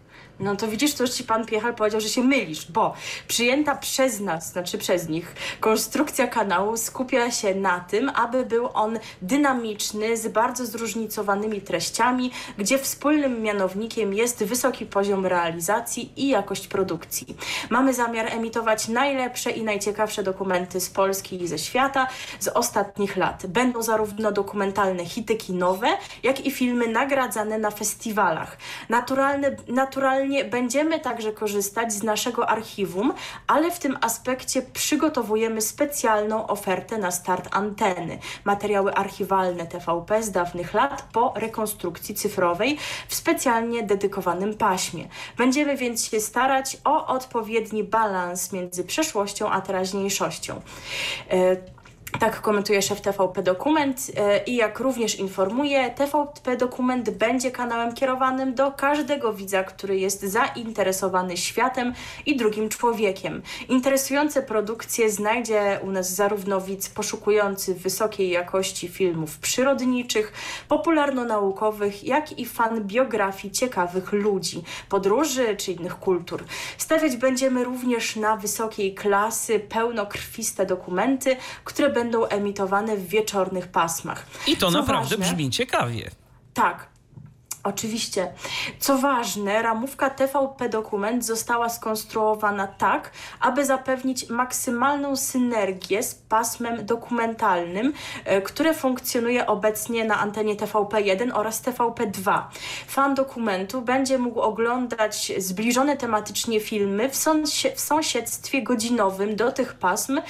No 0.43 0.57
to 0.57 0.69
widzisz, 0.69 0.95
to 0.95 1.05
już 1.05 1.13
ci 1.13 1.25
pan 1.25 1.47
Piechal 1.47 1.75
powiedział, 1.75 2.01
że 2.01 2.09
się 2.09 2.23
mylisz, 2.23 2.71
bo 2.71 2.95
przyjęta 3.29 3.75
przez 3.77 4.21
nas, 4.21 4.53
znaczy 4.53 4.79
przez 4.79 5.09
nich, 5.09 5.35
konstrukcja 5.61 6.27
kanału 6.27 6.77
skupia 6.77 7.31
się 7.31 7.55
na 7.55 7.81
tym, 7.81 8.11
aby 8.15 8.47
był 8.47 8.69
on 8.75 8.99
dynamiczny, 9.23 10.17
z 10.17 10.29
bardzo 10.29 10.67
zróżnicowanymi 10.67 11.61
treściami, 11.61 12.31
gdzie 12.59 12.79
wspólnym 12.79 13.43
mianownikiem 13.43 14.15
jest 14.15 14.45
wysoki 14.45 14.87
poziom 14.87 15.27
realizacji 15.27 16.13
i 16.17 16.29
jakość 16.29 16.67
produkcji. 16.67 17.37
Mamy 17.71 17.95
zamiar 17.95 18.27
emitować 18.27 18.89
najlepsze 18.89 19.51
i 19.51 19.63
najciekawsze 19.63 20.23
dokumenty 20.23 20.81
z 20.81 20.91
Polski 20.91 21.43
i 21.43 21.49
ze 21.49 21.59
świata 21.59 22.07
z 22.41 22.49
ostatnich 22.49 23.17
lat. 23.17 23.47
Będą 23.47 23.83
zarówno 23.83 24.33
dokumentalne 24.33 25.05
hity 25.05 25.35
kinowe, 25.37 25.89
jak 26.23 26.47
i 26.47 26.51
filmy 26.51 26.89
nagradzane 26.89 27.59
na 27.59 27.71
festiwalach. 27.71 28.57
Naturalne, 28.89 29.57
naturalnie 29.69 30.32
będziemy 30.45 31.01
także 31.01 31.33
korzystać 31.33 31.93
z 31.93 32.03
naszego 32.03 32.49
archiwum, 32.49 33.15
ale 33.47 33.71
w 33.71 33.79
tym 33.79 33.99
aspekcie 34.01 34.63
przygotowujemy 34.63 35.61
specjalną 35.61 36.47
ofertę 36.47 36.99
na 36.99 37.11
start 37.11 37.49
anteny. 37.51 38.19
Materiały 38.45 38.95
archiwalne 38.95 39.67
TVP 39.67 40.23
z 40.23 40.31
dawnych 40.31 40.75
lat 40.75 41.05
po 41.13 41.33
rekonstrukcji 41.37 42.15
cyfrowej 42.15 42.79
w 43.09 43.15
specjalnie 43.15 43.83
dedykowanym 43.83 44.55
paśmie. 44.55 45.09
Będziemy 45.37 45.77
więc 45.77 46.09
się 46.09 46.21
starać 46.21 46.77
o 46.85 47.07
odpowiedni 47.07 47.85
balans 47.85 48.53
między 48.53 48.85
przeszłością 48.85 49.51
a 49.51 49.61
teraźniejszością. 49.61 50.61
Tak 52.21 52.41
komentuje 52.41 52.83
szef 52.83 53.01
TVP 53.01 53.43
Dokument 53.43 54.11
e, 54.17 54.45
i 54.45 54.57
jak 54.57 54.81
również 54.81 55.19
informuje, 55.19 55.91
TVP 55.91 56.57
Dokument 56.57 57.11
będzie 57.11 57.51
kanałem 57.51 57.95
kierowanym 57.95 58.55
do 58.55 58.73
każdego 58.73 59.33
widza, 59.33 59.65
który 59.65 59.99
jest 59.99 60.23
zainteresowany 60.23 61.37
światem 61.37 61.95
i 62.27 62.37
drugim 62.37 62.69
człowiekiem. 62.69 63.43
Interesujące 63.69 64.43
produkcje 64.43 65.11
znajdzie 65.11 65.81
u 65.83 65.91
nas 65.91 66.15
zarówno 66.15 66.61
widz 66.61 66.89
poszukujący 66.89 67.75
wysokiej 67.75 68.31
jakości 68.31 68.89
filmów 68.89 69.39
przyrodniczych, 69.39 70.33
popularno-naukowych, 70.69 72.05
jak 72.05 72.39
i 72.39 72.47
fan 72.47 72.85
biografii 72.85 73.55
ciekawych 73.55 74.13
ludzi, 74.13 74.63
podróży 74.89 75.57
czy 75.57 75.73
innych 75.73 75.99
kultur. 75.99 76.45
Stawiać 76.79 77.17
będziemy 77.17 77.65
również 77.65 78.17
na 78.17 78.37
wysokiej 78.37 78.95
klasy, 78.95 79.61
pełnokrwiste 79.61 80.67
dokumenty, 80.67 81.37
które 81.65 81.91
będą 81.91 82.02
będą 82.03 82.27
emitowane 82.27 82.97
w 82.97 83.09
wieczornych 83.09 83.69
pasmach. 83.69 84.27
I 84.47 84.57
to 84.57 84.71
Co 84.71 84.79
naprawdę 84.79 85.17
ważne, 85.17 85.27
brzmi 85.27 85.51
ciekawie. 85.51 86.11
Tak. 86.55 86.92
Oczywiście. 87.65 88.33
Co 88.79 88.99
ważne, 88.99 89.63
ramówka 89.63 90.11
TVP 90.11 90.69
Dokument 90.69 91.25
została 91.25 91.69
skonstruowana 91.69 92.67
tak, 92.67 93.11
aby 93.41 93.65
zapewnić 93.65 94.29
maksymalną 94.29 95.17
synergię 95.17 96.03
z 96.03 96.15
pasmem 96.15 96.87
dokumentalnym, 96.87 97.93
e, 98.25 98.43
które 98.43 98.75
funkcjonuje 98.75 99.47
obecnie 99.47 100.05
na 100.05 100.21
antenie 100.21 100.57
TVP1 100.57 101.31
oraz 101.35 101.63
TVP2. 101.63 102.43
Fan 102.87 103.15
dokumentu 103.15 103.83
będzie 103.83 104.19
mógł 104.19 104.41
oglądać 104.41 105.33
zbliżone 105.39 105.97
tematycznie 105.97 106.61
filmy 106.61 107.09
w, 107.09 107.17
w 107.75 107.81
sąsiedztwie 107.81 108.63
godzinowym 108.63 109.37
do 109.37 109.53
tych 109.53 109.75
pasm, 109.75 110.19
e, 110.19 110.23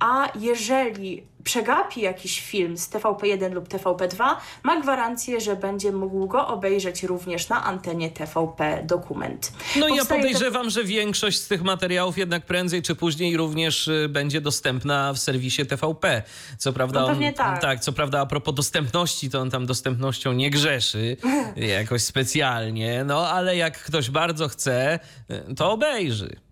a 0.00 0.28
jeżeli 0.34 1.26
przegapi 1.44 2.00
jakiś 2.00 2.40
film 2.40 2.78
z 2.78 2.90
TVP1 2.90 3.52
lub 3.52 3.68
TVP2, 3.68 4.36
ma 4.62 4.80
gwarancję, 4.80 5.40
że 5.40 5.56
będzie 5.56 5.92
mógł 5.92 6.26
go 6.26 6.48
obejrzeć 6.48 7.02
również 7.02 7.48
na 7.48 7.64
antenie 7.64 8.10
TVP 8.10 8.82
Dokument. 8.84 9.52
No 9.76 9.88
i 9.88 9.96
ja 9.96 10.04
podejrzewam, 10.04 10.64
to... 10.64 10.70
że 10.70 10.84
większość 10.84 11.40
z 11.40 11.48
tych 11.48 11.62
materiałów 11.62 12.18
jednak 12.18 12.46
prędzej 12.46 12.82
czy 12.82 12.94
później 12.94 13.36
również 13.36 13.88
y, 13.88 14.08
będzie 14.08 14.40
dostępna 14.40 15.12
w 15.12 15.18
serwisie 15.18 15.66
TVP. 15.66 16.22
Co 16.58 16.72
prawda, 16.72 17.00
no 17.00 17.06
on, 17.06 17.34
tak. 17.36 17.60
tak. 17.60 17.80
co 17.80 17.92
prawda 17.92 18.20
a 18.20 18.26
propos 18.26 18.54
dostępności, 18.54 19.30
to 19.30 19.40
on 19.40 19.50
tam 19.50 19.66
dostępnością 19.66 20.32
nie 20.32 20.50
grzeszy 20.50 21.16
jakoś 21.78 22.02
specjalnie, 22.02 23.04
no 23.04 23.28
ale 23.28 23.56
jak 23.56 23.82
ktoś 23.82 24.10
bardzo 24.10 24.48
chce, 24.48 24.98
y, 25.30 25.54
to 25.54 25.72
obejrzy. 25.72 26.47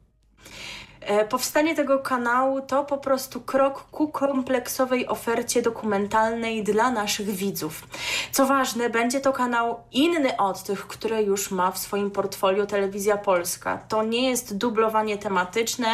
E, 1.06 1.24
powstanie 1.24 1.74
tego 1.74 1.98
kanału 1.98 2.60
to 2.60 2.84
po 2.84 2.98
prostu 2.98 3.40
krok 3.40 3.82
ku 3.90 4.08
kompleksowej 4.08 5.08
ofercie 5.08 5.62
dokumentalnej 5.62 6.62
dla 6.64 6.90
naszych 6.90 7.30
widzów. 7.30 7.88
Co 8.32 8.46
ważne, 8.46 8.90
będzie 8.90 9.20
to 9.20 9.32
kanał 9.32 9.80
inny 9.92 10.36
od 10.36 10.62
tych, 10.62 10.86
które 10.86 11.22
już 11.22 11.50
ma 11.50 11.70
w 11.70 11.78
swoim 11.78 12.10
portfolio 12.10 12.66
Telewizja 12.66 13.16
Polska. 13.16 13.78
To 13.88 14.04
nie 14.04 14.30
jest 14.30 14.56
dublowanie 14.56 15.18
tematyczne, 15.18 15.86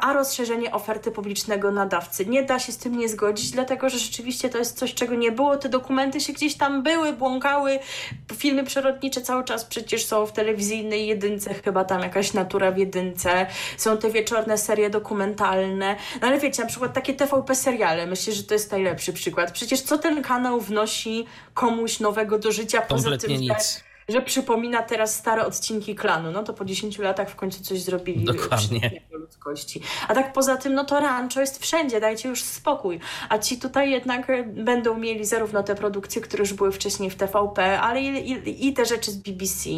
a 0.00 0.12
rozszerzenie 0.12 0.72
oferty 0.72 1.10
publicznego 1.10 1.70
nadawcy. 1.70 2.26
Nie 2.26 2.42
da 2.42 2.58
się 2.58 2.72
z 2.72 2.78
tym 2.78 2.98
nie 2.98 3.08
zgodzić, 3.08 3.50
dlatego 3.50 3.88
że 3.88 3.98
rzeczywiście 3.98 4.48
to 4.48 4.58
jest 4.58 4.78
coś, 4.78 4.94
czego 4.94 5.14
nie 5.14 5.32
było. 5.32 5.56
Te 5.56 5.68
dokumenty 5.68 6.20
się 6.20 6.32
gdzieś 6.32 6.54
tam 6.54 6.82
były, 6.82 7.12
błąkały. 7.12 7.78
Filmy 8.36 8.64
przyrodnicze 8.64 9.20
cały 9.20 9.44
czas 9.44 9.64
przecież 9.64 10.06
są 10.06 10.26
w 10.26 10.32
telewizyjnej 10.32 11.06
jedynce, 11.06 11.54
chyba 11.54 11.84
tam 11.84 12.02
jakaś 12.02 12.32
natura 12.32 12.70
w 12.70 12.78
jedynce. 12.78 13.46
Są 13.76 13.96
te 13.98 14.10
wieczorne 14.18 14.58
serie 14.58 14.90
dokumentalne. 14.90 15.96
No 16.20 16.26
ale 16.28 16.40
wiecie, 16.40 16.62
na 16.62 16.68
przykład 16.68 16.92
takie 16.94 17.14
TVP 17.14 17.54
seriale, 17.54 18.06
myślę, 18.06 18.32
że 18.32 18.42
to 18.42 18.54
jest 18.54 18.72
najlepszy 18.72 19.12
przykład. 19.12 19.52
Przecież 19.52 19.80
co 19.80 19.98
ten 19.98 20.22
kanał 20.22 20.60
wnosi 20.60 21.26
komuś 21.54 22.00
nowego 22.00 22.38
do 22.38 22.52
życia, 22.52 22.80
poza 22.80 23.18
tym, 23.18 23.40
nic 23.40 23.87
że 24.08 24.22
przypomina 24.22 24.82
teraz 24.82 25.14
stare 25.14 25.46
odcinki 25.46 25.94
klanu. 25.94 26.30
No 26.30 26.42
to 26.42 26.54
po 26.54 26.64
10 26.64 26.98
latach 26.98 27.30
w 27.30 27.36
końcu 27.36 27.62
coś 27.62 27.80
zrobili. 27.80 28.24
Dokładnie. 28.24 29.00
ludzkości. 29.10 29.80
A 30.08 30.14
tak 30.14 30.32
poza 30.32 30.56
tym, 30.56 30.74
no 30.74 30.84
to 30.84 31.00
rancho 31.00 31.40
jest 31.40 31.62
wszędzie, 31.62 32.00
dajcie 32.00 32.28
już 32.28 32.42
spokój. 32.42 33.00
A 33.28 33.38
ci 33.38 33.58
tutaj 33.58 33.90
jednak 33.90 34.26
będą 34.46 34.98
mieli 34.98 35.24
zarówno 35.24 35.62
te 35.62 35.74
produkcje, 35.74 36.22
które 36.22 36.40
już 36.40 36.52
były 36.52 36.72
wcześniej 36.72 37.10
w 37.10 37.14
TVP, 37.14 37.80
ale 37.80 38.02
i, 38.02 38.30
i, 38.30 38.66
i 38.68 38.72
te 38.72 38.86
rzeczy 38.86 39.10
z 39.10 39.16
BBC, 39.16 39.70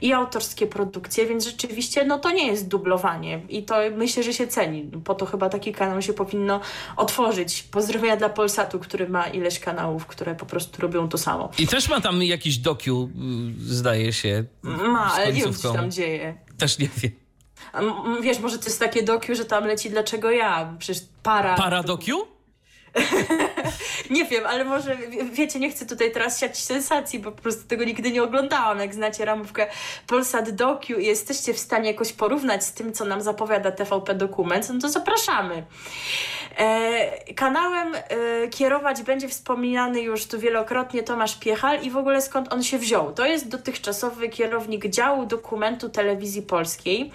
i 0.00 0.12
autorskie 0.12 0.66
produkcje, 0.66 1.26
więc 1.26 1.44
rzeczywiście 1.44 2.04
no 2.04 2.18
to 2.18 2.30
nie 2.30 2.46
jest 2.46 2.68
dublowanie. 2.68 3.40
I 3.48 3.62
to 3.62 3.74
myślę, 3.96 4.22
że 4.22 4.32
się 4.32 4.46
ceni. 4.46 4.90
Po 5.04 5.14
to 5.14 5.26
chyba 5.26 5.48
taki 5.48 5.72
kanał 5.72 6.02
się 6.02 6.12
powinno 6.12 6.60
otworzyć. 6.96 7.62
Pozdrowienia 7.62 8.16
dla 8.16 8.28
Polsatu, 8.28 8.78
który 8.78 9.08
ma 9.08 9.26
ileś 9.26 9.58
kanałów, 9.60 10.06
które 10.06 10.34
po 10.34 10.46
prostu 10.46 10.82
robią 10.82 11.08
to 11.08 11.18
samo. 11.18 11.50
I 11.58 11.66
też 11.66 11.88
ma 11.88 12.00
tam 12.00 12.22
jakiś 12.22 12.58
dokiu 12.58 13.08
zdaje 13.74 14.12
się. 14.12 14.44
Ma, 14.62 15.12
ale 15.14 15.32
nie 15.32 15.42
wiem, 15.42 15.54
co 15.54 15.72
tam 15.72 15.90
dzieje. 15.90 16.38
Też 16.58 16.78
nie 16.78 16.88
wiem. 16.96 17.12
A, 17.72 17.80
wiesz, 18.22 18.38
może 18.38 18.58
to 18.58 18.64
jest 18.64 18.80
takie 18.80 19.02
dokiu, 19.02 19.34
że 19.34 19.44
tam 19.44 19.64
leci 19.64 19.90
dlaczego 19.90 20.30
ja? 20.30 20.76
Przecież 20.78 21.04
para... 21.22 21.56
Para 21.56 21.82
dokiu? 21.82 22.16
nie 24.10 24.24
wiem, 24.24 24.46
ale 24.46 24.64
może, 24.64 24.96
wiecie, 25.32 25.58
nie 25.58 25.70
chcę 25.70 25.86
tutaj 25.86 26.12
teraz 26.12 26.40
siać 26.40 26.58
sensacji, 26.58 27.18
bo 27.18 27.32
po 27.32 27.42
prostu 27.42 27.68
tego 27.68 27.84
nigdy 27.84 28.10
nie 28.10 28.22
oglądałam. 28.22 28.78
Jak 28.78 28.94
znacie 28.94 29.24
ramówkę 29.24 29.66
Polsat 30.06 30.50
Docu 30.50 30.92
i 30.92 31.06
jesteście 31.06 31.54
w 31.54 31.58
stanie 31.58 31.90
jakoś 31.90 32.12
porównać 32.12 32.64
z 32.64 32.72
tym, 32.72 32.92
co 32.92 33.04
nam 33.04 33.22
zapowiada 33.22 33.72
TVP 33.72 34.14
Dokument, 34.14 34.68
no 34.68 34.80
to 34.80 34.88
zapraszamy. 34.88 35.64
E, 36.58 37.34
kanałem 37.34 37.94
e, 37.94 38.48
kierować 38.48 39.02
będzie 39.02 39.28
wspominany 39.28 40.00
już 40.00 40.26
tu 40.26 40.38
wielokrotnie 40.38 41.02
Tomasz 41.02 41.38
Piechal 41.38 41.82
i 41.82 41.90
w 41.90 41.96
ogóle 41.96 42.22
skąd 42.22 42.52
on 42.52 42.62
się 42.62 42.78
wziął. 42.78 43.12
To 43.12 43.26
jest 43.26 43.48
dotychczasowy 43.48 44.28
kierownik 44.28 44.86
działu 44.86 45.26
dokumentu 45.26 45.88
telewizji 45.88 46.42
polskiej. 46.42 47.12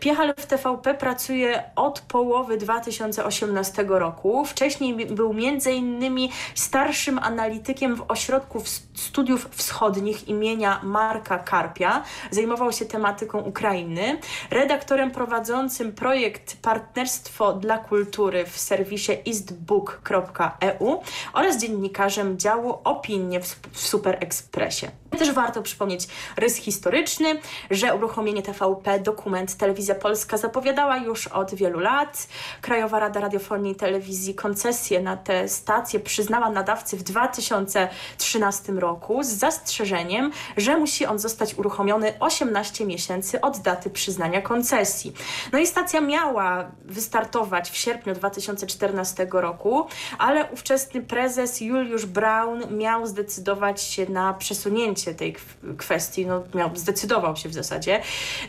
Piechal 0.00 0.34
w 0.36 0.46
TVP 0.46 0.94
pracuje 0.94 1.62
od 1.76 2.00
połowy 2.00 2.56
2018 2.56 3.84
roku. 3.88 4.44
Wcześniej 4.44 4.94
był 5.14 5.34
między 5.34 5.72
innymi 5.72 6.30
starszym 6.54 7.18
analitykiem 7.18 7.96
w 7.96 8.04
ośrodku 8.08 8.62
studiów 8.94 9.48
wschodnich 9.50 10.28
imienia 10.28 10.80
Marka 10.82 11.38
Karpia. 11.38 12.02
Zajmował 12.30 12.72
się 12.72 12.84
tematyką 12.84 13.40
Ukrainy. 13.40 14.18
Redaktorem 14.50 15.10
prowadzącym 15.10 15.92
projekt 15.92 16.56
Partnerstwo 16.62 17.52
dla 17.52 17.78
Kultury 17.78 18.44
w 18.46 18.58
serwisie 18.58 19.12
eastbook.eu 19.26 21.00
oraz 21.32 21.58
dziennikarzem 21.58 22.38
działu 22.38 22.78
Opinie 22.84 23.40
w, 23.40 23.60
w 23.72 23.80
Super 23.80 24.16
Expressie. 24.20 25.01
Też 25.18 25.32
warto 25.32 25.62
przypomnieć 25.62 26.08
rys 26.36 26.56
historyczny, 26.56 27.40
że 27.70 27.94
uruchomienie 27.94 28.42
TVP 28.42 29.00
Dokument 29.00 29.56
Telewizja 29.56 29.94
Polska 29.94 30.36
zapowiadała 30.36 30.96
już 30.96 31.26
od 31.26 31.54
wielu 31.54 31.80
lat. 31.80 32.28
Krajowa 32.60 32.98
Rada 32.98 33.20
Radiofonii 33.20 33.72
i 33.72 33.76
Telewizji 33.76 34.34
koncesję 34.34 35.00
na 35.00 35.16
te 35.16 35.48
stacje 35.48 36.00
przyznała 36.00 36.50
nadawcy 36.50 36.96
w 36.96 37.02
2013 37.02 38.72
roku 38.72 39.22
z 39.22 39.28
zastrzeżeniem, 39.28 40.32
że 40.56 40.76
musi 40.76 41.06
on 41.06 41.18
zostać 41.18 41.54
uruchomiony 41.54 42.12
18 42.20 42.86
miesięcy 42.86 43.40
od 43.40 43.58
daty 43.58 43.90
przyznania 43.90 44.42
koncesji. 44.42 45.12
No 45.52 45.58
i 45.58 45.66
stacja 45.66 46.00
miała 46.00 46.70
wystartować 46.84 47.70
w 47.70 47.76
sierpniu 47.76 48.14
2014 48.14 49.26
roku, 49.32 49.86
ale 50.18 50.50
ówczesny 50.50 51.02
prezes 51.02 51.60
Juliusz 51.60 52.06
Braun 52.06 52.76
miał 52.76 53.06
zdecydować 53.06 53.82
się 53.82 54.06
na 54.10 54.34
przesunięcie 54.34 55.01
tej 55.04 55.36
kwestii, 55.78 56.26
no 56.26 56.42
miał, 56.54 56.76
zdecydował 56.76 57.36
się 57.36 57.48
w 57.48 57.54
zasadzie, 57.54 58.00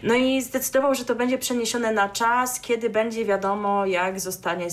no 0.03 0.13
i 0.13 0.41
zdecydował, 0.41 0.95
że 0.95 1.05
to 1.05 1.15
będzie 1.15 1.37
przeniesione 1.37 1.91
na 1.91 2.09
czas, 2.09 2.59
kiedy 2.59 2.89
będzie 2.89 3.25
wiadomo, 3.25 3.85
jak 3.85 4.19
zostanie 4.19 4.67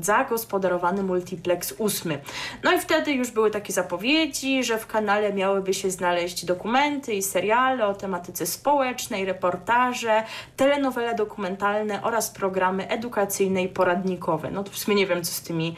zagospodarowany 0.00 1.02
multiplex 1.02 1.74
ósmy. 1.78 2.20
No 2.62 2.72
i 2.72 2.80
wtedy 2.80 3.12
już 3.12 3.30
były 3.30 3.50
takie 3.50 3.72
zapowiedzi, 3.72 4.64
że 4.64 4.78
w 4.78 4.86
kanale 4.86 5.32
miałyby 5.32 5.74
się 5.74 5.90
znaleźć 5.90 6.44
dokumenty 6.44 7.14
i 7.14 7.22
seriale 7.22 7.86
o 7.86 7.94
tematyce 7.94 8.46
społecznej, 8.46 9.24
reportaże, 9.24 10.22
telenowele 10.56 11.14
dokumentalne 11.14 12.02
oraz 12.02 12.30
programy 12.30 12.88
edukacyjne 12.88 13.62
i 13.62 13.68
poradnikowe. 13.68 14.50
No 14.50 14.64
to 14.64 14.70
w 14.70 14.78
sumie 14.78 14.96
nie 14.96 15.06
wiem, 15.06 15.24
co 15.24 15.32
z 15.32 15.42
tymi 15.42 15.76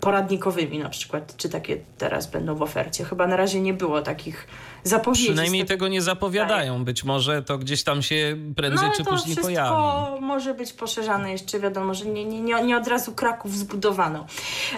poradnikowymi 0.00 0.78
na 0.78 0.88
przykład, 0.88 1.36
czy 1.36 1.48
takie 1.48 1.76
teraz 1.98 2.26
będą 2.26 2.54
w 2.54 2.62
ofercie. 2.62 3.04
Chyba 3.04 3.26
na 3.26 3.36
razie 3.36 3.60
nie 3.60 3.74
było 3.74 4.02
takich 4.02 4.46
zapowiedzi. 4.84 5.24
Przynajmniej 5.24 5.64
tego 5.64 5.88
nie 5.88 6.02
zapowiadają. 6.02 6.84
Być 6.84 7.04
może 7.04 7.42
to 7.42 7.58
gdzieś 7.58 7.84
tam 7.84 8.02
się 8.02 8.36
prędzej 8.56 8.88
no, 8.88 8.94
czy 8.96 9.04
później 9.04 9.36
pojawi. 9.36 9.70
to 9.70 10.18
może 10.20 10.54
być 10.54 10.72
poszerzane 10.72 11.32
jeszcze, 11.32 11.60
wiadomo, 11.60 11.94
że 11.94 12.06
nie, 12.06 12.24
nie, 12.24 12.40
nie, 12.40 12.62
nie 12.62 12.76
od 12.76 12.88
razu 12.88 13.12
Kraków 13.12 13.56
zbudowano. 13.56 14.26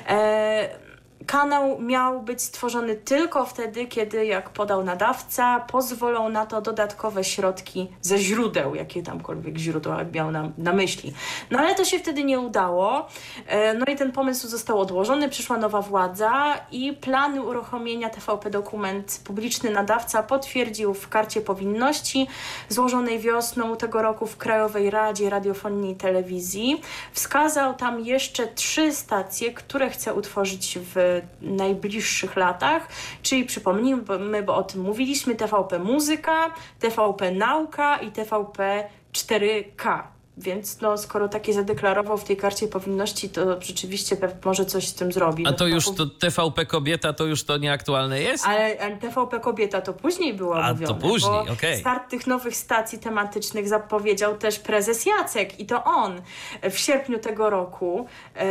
E 0.09 0.92
Kanał 1.27 1.81
miał 1.81 2.23
być 2.23 2.43
stworzony 2.43 2.95
tylko 2.95 3.47
wtedy, 3.47 3.87
kiedy, 3.87 4.27
jak 4.27 4.51
podał 4.51 4.85
nadawca, 4.85 5.61
pozwolą 5.61 6.29
na 6.29 6.47
to 6.47 6.61
dodatkowe 6.61 7.25
środki 7.25 7.89
ze 8.03 8.19
źródeł, 8.19 8.75
jakie 8.75 9.03
tamkolwiek 9.03 9.59
źródła 9.59 10.05
miał 10.13 10.31
na, 10.31 10.51
na 10.59 10.73
myśli. 10.73 11.13
No 11.51 11.59
ale 11.59 11.75
to 11.75 11.85
się 11.85 11.99
wtedy 11.99 12.25
nie 12.25 12.41
udało. 12.41 13.09
E, 13.47 13.75
no 13.75 13.85
i 13.87 13.97
ten 13.97 14.13
pomysł 14.13 14.49
został 14.49 14.81
odłożony, 14.81 15.29
przyszła 15.29 15.57
nowa 15.57 15.83
władza 15.83 16.55
i 16.73 16.93
plany 16.93 17.43
uruchomienia 17.43 18.11
TVP 18.11 18.51
Dokument 18.51 19.21
publiczny 19.25 19.71
nadawca 19.71 20.23
potwierdził 20.23 20.95
w 20.95 21.09
karcie 21.09 21.41
powinności 21.41 22.27
złożonej 22.69 23.19
wiosną 23.19 23.77
tego 23.77 24.03
roku 24.03 24.27
w 24.27 24.37
Krajowej 24.37 24.91
Radzie 24.91 25.31
Radiofonii 25.31 25.93
i 25.93 25.97
Telewizji. 25.97 26.81
Wskazał 27.13 27.75
tam 27.75 28.01
jeszcze 28.01 28.47
trzy 28.47 28.93
stacje, 28.93 29.53
które 29.55 29.91
chce 29.91 30.15
utworzyć 30.15 30.79
w 30.95 31.12
najbliższych 31.43 32.37
latach, 32.37 32.89
czyli 33.23 33.45
przypomnijmy, 33.45 34.43
bo 34.43 34.57
o 34.57 34.63
tym 34.63 34.81
mówiliśmy, 34.81 35.35
TVP 35.35 35.79
Muzyka, 35.79 36.51
TVP 36.81 37.31
Nauka 37.31 37.97
i 37.97 38.13
TVP 38.13 38.89
4K. 39.13 40.12
Więc 40.37 40.81
no, 40.81 40.99
skoro 40.99 41.29
takie 41.29 41.53
zadeklarował 41.53 42.19
w 42.19 42.25
tej 42.25 42.37
karcie 42.37 42.69
powinności, 42.69 43.29
to 43.29 43.63
rzeczywiście 43.63 44.17
może 44.45 44.65
coś 44.65 44.89
z 44.89 44.95
tym 44.95 45.13
zrobi. 45.13 45.47
A 45.47 45.53
to 45.53 45.67
już 45.67 45.85
to 45.85 46.07
TVP 46.07 46.67
Kobieta 46.67 47.13
to 47.13 47.25
już 47.25 47.45
to 47.45 47.57
nieaktualne 47.57 48.21
jest? 48.21 48.47
Ale, 48.47 48.81
ale 48.81 48.97
TVP 48.97 49.41
Kobieta 49.41 49.81
to 49.81 49.93
później 49.93 50.35
było 50.35 50.63
A 50.63 50.73
mówione. 50.73 50.95
to 50.95 51.09
później, 51.09 51.41
okej. 51.41 51.53
Okay. 51.53 51.77
Start 51.77 52.11
tych 52.11 52.27
nowych 52.27 52.57
stacji 52.57 52.99
tematycznych 52.99 53.69
zapowiedział 53.69 54.37
też 54.37 54.59
prezes 54.59 55.07
Jacek 55.07 55.61
i 55.61 55.67
to 55.67 55.85
on 55.85 56.23
w 56.71 56.79
sierpniu 56.79 57.19
tego 57.19 57.51
roku 57.51 58.07
e, 58.35 58.45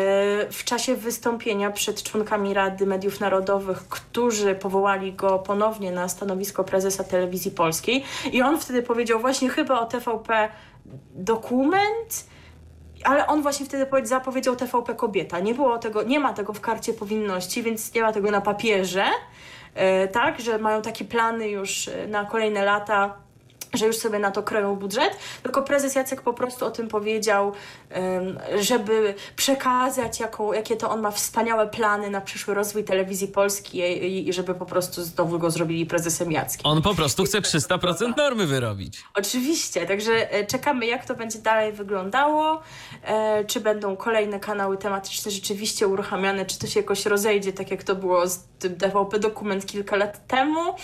w 0.52 0.63
czasie 0.63 0.96
wystąpienia 0.96 1.72
przed 1.72 2.04
członkami 2.04 2.54
Rady 2.54 2.86
Mediów 2.86 3.20
Narodowych, 3.20 3.78
którzy 3.78 4.56
powołali 4.56 5.13
go 5.13 5.39
ponownie 5.39 5.91
na 5.91 6.10
stanowisko 6.10 6.63
prezesa 6.63 7.04
Telewizji 7.04 7.52
Polskiej 7.52 8.04
i 8.32 8.41
on 8.41 8.60
wtedy 8.60 8.84
powiedział 8.84 9.20
właśnie 9.20 9.50
chyba 9.50 9.80
o 9.80 9.86
TVP 9.86 10.50
dokument 11.15 12.32
ale 13.04 13.27
on 13.27 13.41
właśnie 13.41 13.65
wtedy 13.65 14.08
zapowiedział 14.08 14.56
TVP 14.56 14.95
Kobieta. 14.95 15.39
Nie 15.39 15.54
było 15.54 15.77
tego, 15.77 16.04
nie 16.04 16.19
ma 16.19 16.34
tego 16.34 16.54
w 16.54 16.62
karcie 16.62 16.93
powinności, 16.93 17.63
więc 17.63 17.93
nie 17.93 18.01
ma 18.01 18.12
tego 18.12 18.32
na 18.32 18.41
papierze, 18.41 19.06
e, 19.75 20.08
tak, 20.08 20.39
że 20.39 20.58
mają 20.58 20.82
takie 20.82 21.06
plany 21.06 21.49
już 21.49 21.89
na 22.08 22.25
kolejne 22.25 22.65
lata 22.65 23.17
że 23.73 23.88
już 23.88 23.97
sobie 23.97 24.19
na 24.19 24.31
to 24.31 24.43
kroją 24.43 24.75
budżet, 24.75 25.17
tylko 25.43 25.62
prezes 25.62 25.95
Jacek 25.95 26.21
po 26.21 26.34
prostu 26.34 26.65
o 26.65 26.71
tym 26.71 26.88
powiedział, 26.88 27.53
żeby 28.60 29.13
przekazać, 29.36 30.19
jaką, 30.19 30.53
jakie 30.53 30.75
to 30.75 30.89
on 30.89 31.01
ma 31.01 31.12
wspaniałe 31.12 31.67
plany 31.67 32.10
na 32.10 32.21
przyszły 32.21 32.53
rozwój 32.53 32.84
telewizji 32.84 33.27
polskiej 33.27 34.27
i 34.27 34.34
żeby 34.34 34.55
po 34.55 34.65
prostu 34.65 35.03
znowu 35.03 35.39
go 35.39 35.51
zrobili 35.51 35.86
prezesem 35.86 36.31
Jackiem. 36.31 36.62
On 36.63 36.81
po 36.81 36.95
prostu 36.95 37.23
chce 37.23 37.41
300% 37.41 38.17
normy 38.17 38.47
wyrobić. 38.47 39.03
Oczywiście, 39.13 39.86
także 39.86 40.31
e, 40.31 40.47
czekamy, 40.47 40.86
jak 40.86 41.05
to 41.05 41.15
będzie 41.15 41.39
dalej 41.39 41.73
wyglądało, 41.73 42.62
e, 43.03 43.45
czy 43.45 43.60
będą 43.60 43.95
kolejne 43.95 44.39
kanały 44.39 44.77
tematyczne 44.77 45.31
rzeczywiście 45.31 45.88
uruchamiane, 45.88 46.45
czy 46.45 46.60
to 46.60 46.67
się 46.67 46.79
jakoś 46.79 47.05
rozejdzie, 47.05 47.53
tak 47.53 47.71
jak 47.71 47.84
to 47.84 47.95
było 47.95 48.27
z 48.27 48.39
tym 48.60 48.75
TVP 48.75 49.19
Dokument 49.19 49.65
kilka 49.65 49.95
lat 49.95 50.27
temu. 50.27 50.75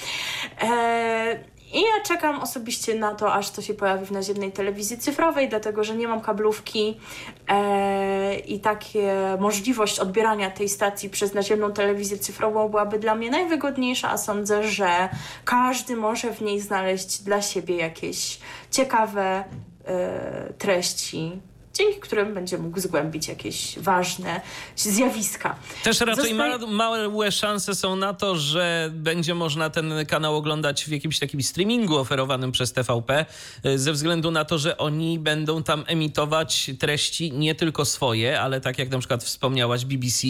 I 1.74 1.82
ja 1.82 2.04
czekam 2.06 2.40
osobiście 2.40 2.96
na 2.96 3.16
to, 3.16 3.34
aż 3.34 3.52
to 3.52 3.62
się 3.62 3.74
pojawi 3.74 4.06
w 4.06 4.12
naziemnej 4.12 4.52
telewizji 4.52 4.98
cyfrowej, 4.98 5.50
dlatego 5.50 5.84
że 5.84 5.96
nie 5.96 6.08
mam 6.08 6.22
kablówki 6.22 7.00
e, 7.48 8.40
i 8.40 8.60
takie 8.60 9.14
możliwość 9.40 10.00
odbierania 10.00 10.52
tej 10.52 10.70
stacji 10.70 11.10
przez 11.10 11.34
naziemną 11.34 11.74
telewizję 11.74 12.18
cyfrową 12.18 12.70
byłaby 12.70 13.00
dla 13.00 13.16
mnie 13.16 13.32
najwygodniejsza, 13.32 14.10
a 14.10 14.18
sądzę, 14.18 14.64
że 14.64 15.10
każdy 15.46 15.96
może 15.96 16.34
w 16.34 16.42
niej 16.42 16.60
znaleźć 16.60 17.22
dla 17.22 17.42
siebie 17.42 17.76
jakieś 17.76 18.40
ciekawe 18.72 19.44
e, 19.86 20.54
treści 20.58 21.42
dzięki 21.78 22.00
którym 22.00 22.34
będzie 22.34 22.58
mógł 22.58 22.80
zgłębić 22.80 23.28
jakieś 23.28 23.80
ważne 23.80 24.42
zjawiska. 24.76 25.56
Też 25.84 26.00
raczej 26.00 26.36
Zostaje... 26.36 26.68
małe 26.68 27.32
szanse 27.32 27.76
są 27.76 27.96
na 27.96 28.14
to, 28.14 28.36
że 28.36 28.90
będzie 28.94 29.36
można 29.36 29.70
ten 29.70 29.94
kanał 30.08 30.36
oglądać 30.36 30.86
w 30.86 30.92
jakimś 30.92 31.20
takim 31.20 31.44
streamingu 31.44 31.98
oferowanym 31.98 32.52
przez 32.52 32.74
TVP, 32.74 33.26
y, 33.66 33.80
ze 33.80 33.94
względu 33.94 34.32
na 34.32 34.46
to, 34.46 34.58
że 34.58 34.78
oni 34.78 35.20
będą 35.20 35.64
tam 35.64 35.84
emitować 35.88 36.72
treści 36.80 37.32
nie 37.32 37.56
tylko 37.56 37.86
swoje, 37.86 38.42
ale 38.42 38.62
tak 38.62 38.80
jak 38.80 38.90
na 38.90 39.00
przykład 39.00 39.24
wspomniałaś 39.24 39.86
BBC, 39.86 40.28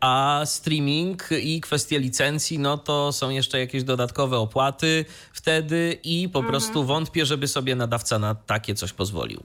a 0.00 0.42
streaming 0.44 1.28
i 1.42 1.60
kwestie 1.60 1.98
licencji, 1.98 2.58
no 2.58 2.78
to 2.78 3.12
są 3.12 3.30
jeszcze 3.30 3.58
jakieś 3.58 3.84
dodatkowe 3.84 4.38
opłaty 4.38 5.04
wtedy 5.32 5.98
i 6.04 6.28
po 6.28 6.38
mhm. 6.38 6.52
prostu 6.52 6.84
wątpię, 6.84 7.26
żeby 7.26 7.48
sobie 7.48 7.76
nadawca 7.76 8.18
na 8.18 8.34
takie 8.34 8.74
coś 8.74 8.92
pozwolił 8.92 9.42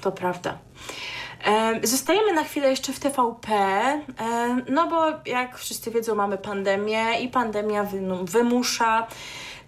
to 0.00 0.12
prawda. 0.12 0.58
Zostajemy 1.82 2.32
na 2.32 2.44
chwilę 2.44 2.70
jeszcze 2.70 2.92
w 2.92 3.00
TVP, 3.00 3.50
no 4.68 4.88
bo 4.88 5.04
jak 5.26 5.58
wszyscy 5.58 5.90
wiedzą, 5.90 6.14
mamy 6.14 6.38
pandemię 6.38 7.20
i 7.20 7.28
pandemia 7.28 7.86
wymusza 8.22 9.06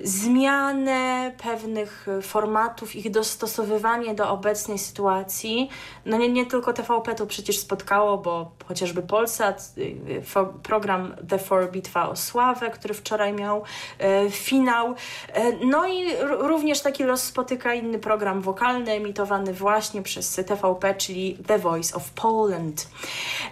zmianę 0.01 1.33
pewnych 1.43 2.07
formatów, 2.23 2.97
ich 2.97 3.11
dostosowywanie 3.11 4.15
do 4.15 4.31
obecnej 4.31 4.79
sytuacji. 4.79 5.71
No 6.07 6.17
nie, 6.17 6.29
nie 6.29 6.47
tylko 6.47 6.73
TVP 6.73 7.15
to 7.15 7.27
przecież 7.27 7.59
spotkało, 7.59 8.19
bo 8.19 8.51
chociażby 8.69 9.03
Polsat, 9.03 9.73
y, 9.79 10.23
program 10.63 11.15
The 11.29 11.39
Four 11.39 11.71
Bitwa 11.71 12.09
o 12.09 12.17
Sławę, 12.17 12.71
który 12.71 12.95
wczoraj 12.95 13.33
miał 13.33 13.63
e, 13.99 14.31
finał. 14.31 14.95
E, 15.33 15.53
no 15.67 15.87
i 15.87 16.05
również 16.23 16.81
taki 16.81 17.05
los 17.05 17.23
spotyka 17.23 17.75
inny 17.75 17.99
program 17.99 18.41
wokalny 18.41 18.93
emitowany 18.93 19.53
właśnie 19.53 20.03
przez 20.03 20.35
TVP, 20.35 20.95
czyli 20.95 21.39
The 21.47 21.59
Voice 21.59 21.97
of 21.97 22.11
Poland. 22.11 22.89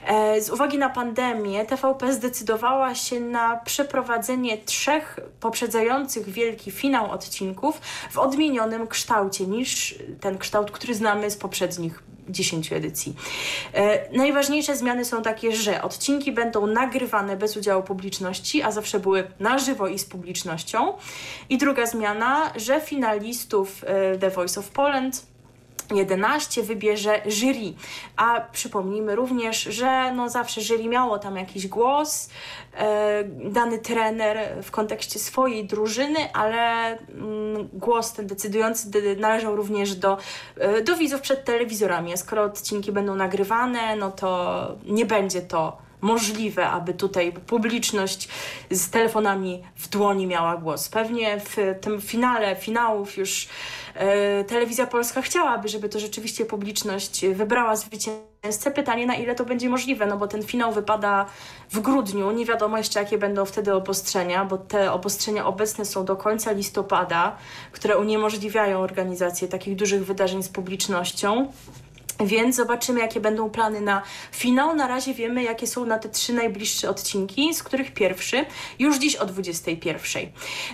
E, 0.07 0.41
z 0.41 0.51
uwagi 0.51 0.79
na 0.79 0.91
pandemię 0.91 1.65
TVP 1.65 2.13
zdecydowała 2.13 2.95
się 2.95 3.21
na 3.21 3.57
przeprowadzenie 3.57 4.59
trzech 4.59 5.21
poprzedzających 5.41 6.36
wielki 6.37 6.71
finał 6.71 7.11
odcinków 7.11 7.81
w 8.11 8.19
odmienionym 8.19 8.87
kształcie 8.87 9.47
niż 9.47 9.95
ten 10.21 10.39
kształt, 10.39 10.71
który 10.71 10.95
znamy 10.95 11.31
z 11.31 11.37
poprzednich 11.37 12.03
10 12.29 12.73
edycji. 12.73 13.17
E, 13.73 14.17
najważniejsze 14.17 14.77
zmiany 14.77 15.05
są 15.05 15.23
takie, 15.23 15.53
że 15.53 15.83
odcinki 15.83 16.33
będą 16.33 16.67
nagrywane 16.67 17.37
bez 17.37 17.57
udziału 17.57 17.83
publiczności, 17.83 18.63
a 18.63 18.71
zawsze 18.71 19.01
były 19.01 19.31
na 19.41 19.59
żywo 19.59 19.89
i 19.89 19.99
z 19.99 20.05
publicznością. 20.05 20.93
I 21.49 21.59
druga 21.59 21.87
zmiana, 21.87 22.53
że 22.57 22.81
finalistów 22.81 23.85
e, 23.87 24.19
The 24.19 24.31
Voice 24.31 24.61
of 24.61 24.69
Poland 24.69 25.27
11 25.95 26.63
wybierze 26.63 27.23
jury. 27.27 27.75
A 28.17 28.41
przypomnijmy 28.53 29.17
również, 29.17 29.63
że 29.63 30.13
no 30.13 30.29
zawsze 30.29 30.61
jury 30.61 30.89
miało 30.89 31.19
tam 31.19 31.37
jakiś 31.37 31.69
głos, 31.69 32.31
e, 32.77 33.25
dany 33.25 33.79
trener 33.79 34.63
w 34.63 34.71
kontekście 34.71 35.19
swojej 35.19 35.65
drużyny, 35.65 36.33
ale 36.33 36.89
mm, 36.99 37.69
głos 37.73 38.13
ten 38.13 38.27
decydujący 38.27 38.91
należał 39.17 39.57
również 39.57 39.95
do, 39.95 40.19
e, 40.57 40.83
do 40.83 40.97
widzów 40.97 41.21
przed 41.21 41.45
telewizorami. 41.45 42.13
A 42.13 42.17
skoro 42.17 42.43
odcinki 42.43 42.93
będą 42.93 43.15
nagrywane, 43.15 43.97
no 43.97 44.11
to 44.11 44.69
nie 44.87 45.07
będzie 45.07 45.43
to 45.43 45.86
możliwe, 46.01 46.69
aby 46.69 46.95
tutaj 46.95 47.33
publiczność 47.33 48.29
z 48.71 48.91
telefonami 48.91 49.63
w 49.77 49.89
dłoni 49.89 50.27
miała 50.27 50.57
głos. 50.57 50.89
Pewnie 50.89 51.41
w 51.41 51.57
tym 51.81 52.01
finale 52.01 52.57
finałów 52.57 53.17
już 53.17 53.49
e, 53.95 54.45
telewizja 54.45 54.87
polska 54.87 55.23
chciałaby, 55.23 55.69
żeby 55.69 55.89
to 55.89 56.01
rzeczywiście 56.01 56.45
publiczność 56.45 57.27
wybrała 57.27 57.77
zwycięzcę. 57.77 58.71
Pytanie, 58.75 59.07
na 59.07 59.15
ile 59.15 59.35
to 59.35 59.45
będzie 59.45 59.69
możliwe, 59.69 60.07
no 60.07 60.17
bo 60.17 60.29
ten 60.29 60.43
finał 60.43 60.73
wypada 60.73 61.27
w 61.71 61.81
grudniu. 61.81 62.31
Nie 62.31 62.45
wiadomo 62.45 62.79
jeszcze, 62.79 63.01
jakie 63.01 63.19
będą 63.19 63.45
wtedy 63.45 63.75
obostrzenia, 63.75 64.45
bo 64.45 64.59
te 64.59 64.93
obostrzenia 64.93 65.47
obecne 65.47 65.85
są 65.85 66.05
do 66.05 66.17
końca 66.17 66.53
listopada, 66.53 67.37
które 67.73 67.99
uniemożliwiają 67.99 68.79
organizację 68.79 69.49
takich 69.49 69.77
dużych 69.77 70.07
wydarzeń 70.07 70.43
z 70.43 70.49
publicznością. 70.49 71.53
Więc 72.21 72.57
zobaczymy, 72.57 73.01
jakie 73.01 73.21
będą 73.21 73.51
plany 73.51 73.81
na 73.81 74.03
finał. 74.33 74.75
Na 74.75 74.87
razie 74.87 75.15
wiemy, 75.15 75.43
jakie 75.43 75.67
są 75.67 75.87
na 75.87 75.99
te 75.99 76.09
trzy 76.09 76.33
najbliższe 76.33 76.91
odcinki, 76.91 77.55
z 77.55 77.63
których 77.63 77.95
pierwszy 77.95 78.45
już 78.79 78.99
dziś 78.99 79.17
o 79.17 79.27
21. 79.27 80.23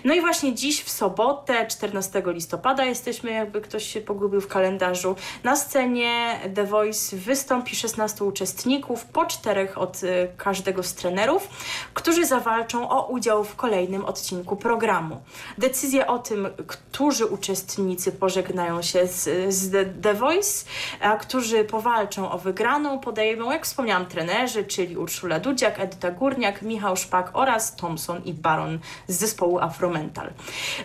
No 0.05 0.15
i 0.15 0.21
właśnie 0.21 0.55
dziś 0.55 0.83
w 0.83 0.91
sobotę, 0.91 1.67
14 1.67 2.23
listopada, 2.27 2.85
jesteśmy, 2.85 3.31
jakby 3.31 3.61
ktoś 3.61 3.87
się 3.87 4.01
pogubił 4.01 4.41
w 4.41 4.49
kalendarzu. 4.49 5.17
Na 5.45 5.57
scenie 5.57 6.41
The 6.55 6.65
Voice 6.65 7.17
wystąpi 7.17 7.77
16 7.77 8.25
uczestników, 8.25 9.05
po 9.05 9.25
czterech 9.25 9.79
od 9.79 10.03
y, 10.03 10.29
każdego 10.37 10.83
z 10.83 10.95
trenerów, 10.95 11.49
którzy 11.95 12.27
zawalczą 12.27 12.89
o 12.89 13.07
udział 13.07 13.45
w 13.45 13.57
kolejnym 13.57 14.05
odcinku 14.05 14.57
programu. 14.57 15.23
Decyzję 15.59 16.07
o 16.07 16.19
tym, 16.19 16.49
którzy 16.67 17.27
uczestnicy 17.27 18.13
pożegnają 18.13 18.83
się 18.83 19.07
z, 19.07 19.55
z 19.55 19.71
The, 20.03 20.15
Voice, 20.15 20.65
a 21.01 21.17
którzy 21.33 21.65
powalczą 21.65 22.31
o 22.31 22.39
wygraną, 22.39 22.99
podejmą, 22.99 23.53
jak 23.53 23.65
wspomniałam, 23.65 24.07
trenerzy, 24.07 24.65
czyli 24.65 24.97
Urszula 24.97 25.41
Dudziak, 25.41 25.81
Edyta 25.81 26.11
Górniak, 26.11 26.63
Michał 26.63 26.97
Szpak 26.97 27.31
oraz 27.33 27.77
Thompson 27.77 28.25
i 28.25 28.35
Baron 28.35 28.79
z 29.09 29.19
zespołu 29.19 29.59
Afromental. 29.59 30.33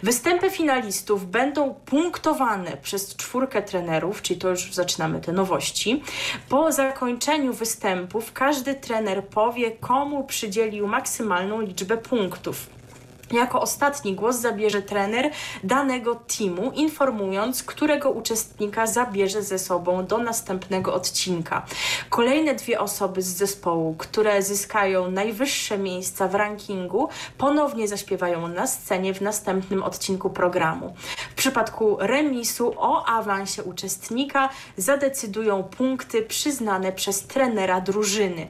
Występy 0.03 0.49
finalistów 0.49 1.31
będą 1.31 1.73
punktowane 1.73 2.77
przez 2.77 3.15
czwórkę 3.15 3.62
trenerów, 3.62 4.21
czyli 4.21 4.39
to 4.39 4.49
już 4.49 4.73
zaczynamy 4.73 5.21
te 5.21 5.31
nowości. 5.31 6.03
Po 6.49 6.71
zakończeniu 6.71 7.53
występów 7.53 8.33
każdy 8.33 8.75
trener 8.75 9.27
powie, 9.27 9.71
komu 9.71 10.23
przydzielił 10.23 10.88
maksymalną 10.88 11.62
liczbę 11.62 11.97
punktów. 11.97 12.76
Jako 13.31 13.61
ostatni 13.61 14.15
głos 14.15 14.35
zabierze 14.35 14.81
trener 14.81 15.31
danego 15.63 16.15
teamu, 16.15 16.71
informując, 16.71 17.63
którego 17.63 18.11
uczestnika 18.11 18.87
zabierze 18.87 19.43
ze 19.43 19.59
sobą 19.59 20.05
do 20.05 20.17
następnego 20.17 20.93
odcinka. 20.93 21.65
Kolejne 22.09 22.55
dwie 22.55 22.79
osoby 22.79 23.21
z 23.21 23.27
zespołu, 23.27 23.95
które 23.97 24.41
zyskają 24.41 25.11
najwyższe 25.11 25.77
miejsca 25.77 26.27
w 26.27 26.35
rankingu, 26.35 27.09
ponownie 27.37 27.87
zaśpiewają 27.87 28.47
na 28.47 28.67
scenie 28.67 29.13
w 29.13 29.21
następnym 29.21 29.83
odcinku 29.83 30.29
programu. 30.29 30.95
W 31.31 31.33
przypadku 31.33 31.97
remisu 31.99 32.73
o 32.77 33.05
awansie 33.05 33.63
uczestnika 33.63 34.49
zadecydują 34.77 35.63
punkty 35.63 36.21
przyznane 36.21 36.91
przez 36.91 37.27
trenera 37.27 37.81
drużyny. 37.81 38.47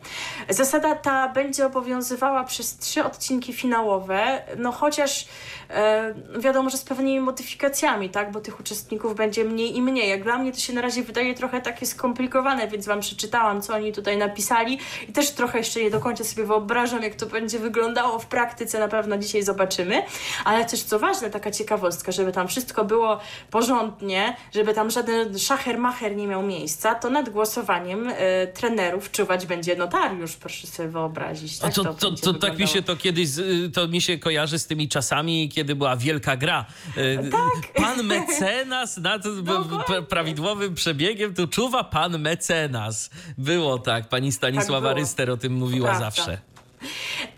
Zasada 0.50 0.96
ta 0.96 1.30
będzie 1.30 1.66
obowiązywała 1.66 2.44
przez 2.44 2.78
trzy 2.78 3.04
odcinki 3.04 3.54
finałowe. 3.54 4.42
No 4.68 4.72
chociaż 4.72 5.26
e, 5.70 6.14
wiadomo, 6.40 6.70
że 6.70 6.78
z 6.78 6.84
pewnymi 6.84 7.20
modyfikacjami, 7.20 8.10
tak, 8.10 8.32
bo 8.32 8.42
tych 8.42 8.60
uczestników 8.60 9.16
będzie 9.16 9.46
mniej 9.46 9.76
i 9.78 9.82
mniej. 9.82 10.10
Jak 10.10 10.24
dla 10.24 10.38
mnie 10.38 10.52
to 10.52 10.60
się 10.60 10.74
na 10.74 10.82
razie 10.82 11.04
wydaje 11.04 11.36
trochę 11.36 11.62
takie 11.62 11.86
skomplikowane, 11.86 12.68
więc 12.68 12.86
wam 12.86 13.00
przeczytałam, 13.00 13.62
co 13.62 13.74
oni 13.74 13.94
tutaj 13.94 14.18
napisali. 14.18 14.80
I 15.10 15.12
też 15.12 15.32
trochę 15.32 15.58
jeszcze 15.58 15.80
nie 15.80 15.92
do 15.92 16.00
końca 16.00 16.24
sobie 16.24 16.46
wyobrażam, 16.46 17.04
jak 17.04 17.16
to 17.16 17.26
będzie 17.26 17.60
wyglądało 17.60 18.20
w 18.20 18.26
praktyce, 18.26 18.80
na 18.80 18.88
pewno 18.88 19.18
dzisiaj 19.18 19.44
zobaczymy, 19.44 20.04
ale 20.46 20.66
też 20.66 20.84
co 20.84 21.00
ważne, 21.00 21.30
taka 21.30 21.52
ciekawostka, 21.52 22.12
żeby 22.12 22.32
tam 22.32 22.48
wszystko 22.48 22.86
było 22.86 23.20
porządnie, 23.52 24.36
żeby 24.54 24.74
tam 24.74 24.90
żaden 24.92 25.34
szacher-macher 25.34 26.16
nie 26.16 26.28
miał 26.28 26.44
miejsca, 26.44 26.96
to 26.96 27.10
nad 27.10 27.30
głosowaniem 27.30 28.08
e, 28.08 28.48
trenerów 28.48 29.12
czuwać 29.12 29.46
będzie 29.46 29.76
notariusz, 29.76 30.36
proszę 30.36 30.68
sobie 30.68 30.90
wyobrazić. 30.90 31.60
Tak, 31.60 31.74
to, 31.74 31.84
to, 31.84 31.94
to, 31.94 32.12
to 32.12 32.34
tak 32.34 32.60
mi 32.60 32.68
się 32.68 32.82
to 32.82 32.96
kiedyś, 32.96 33.30
to 33.74 33.88
mi 33.88 34.02
się 34.02 34.18
kojarzy 34.18 34.57
z 34.60 34.68
tymi 34.68 34.90
czasami, 34.90 35.50
kiedy 35.50 35.76
była 35.76 35.96
wielka 35.96 36.38
gra. 36.38 36.66
E, 36.96 37.30
tak. 37.30 37.74
Pan 37.76 38.04
mecenas 38.04 38.98
nad 38.98 39.22
no, 39.44 39.66
prawidłowym 40.10 40.76
przebiegiem, 40.76 41.34
tu 41.34 41.48
czuwa 41.48 41.84
pan 41.84 42.20
mecenas. 42.20 43.10
Było 43.38 43.80
tak, 43.80 44.10
pani 44.10 44.32
Stanisława 44.32 44.90
tak 44.90 44.98
Ryster 44.98 45.32
o 45.32 45.38
tym 45.38 45.54
mówiła 45.54 46.00
zawsze. 46.00 46.38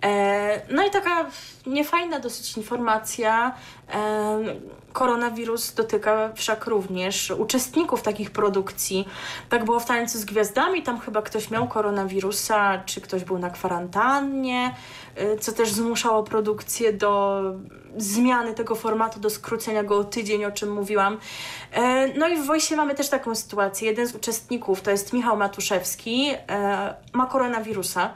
E, 0.04 0.62
no 0.74 0.88
i 0.88 0.92
taka 0.92 1.26
niefajna 1.66 2.20
dosyć 2.20 2.58
informacja. 2.58 3.56
E, 3.94 4.44
koronawirus 4.94 5.74
dotyka 5.74 6.32
wszak 6.36 6.66
również 6.66 7.32
uczestników 7.32 8.02
takich 8.02 8.32
produkcji. 8.32 9.08
Tak 9.50 9.66
było 9.66 9.80
w 9.80 9.86
Tańcu 9.86 10.18
z 10.18 10.26
Gwiazdami, 10.26 10.84
tam 10.84 11.00
chyba 11.00 11.22
ktoś 11.22 11.52
miał 11.52 11.68
koronawirusa, 11.68 12.84
czy 12.86 13.02
ktoś 13.02 13.24
był 13.24 13.40
na 13.40 13.50
kwarantannie, 13.50 14.76
e, 15.16 15.38
co 15.38 15.52
też 15.52 15.72
zmuszało 15.72 16.24
produkcję 16.24 16.94
do 16.94 17.42
zmiany 17.98 18.54
tego 18.54 18.76
formatu, 18.76 19.20
do 19.20 19.30
skrócenia 19.30 19.84
go 19.84 19.98
o 19.98 20.04
tydzień, 20.04 20.46
o 20.46 20.52
czym 20.52 20.74
mówiłam. 20.74 21.18
No 22.18 22.28
i 22.28 22.38
w 22.38 22.46
Wojsie 22.46 22.76
mamy 22.76 22.96
też 22.96 23.10
taką 23.10 23.36
sytuację. 23.36 23.90
Jeden 23.90 24.08
z 24.08 24.16
uczestników, 24.16 24.82
to 24.82 24.92
jest 24.92 25.14
Michał 25.14 25.38
Matuszewski, 25.38 26.32
ma 27.14 27.26
koronawirusa. 27.26 28.14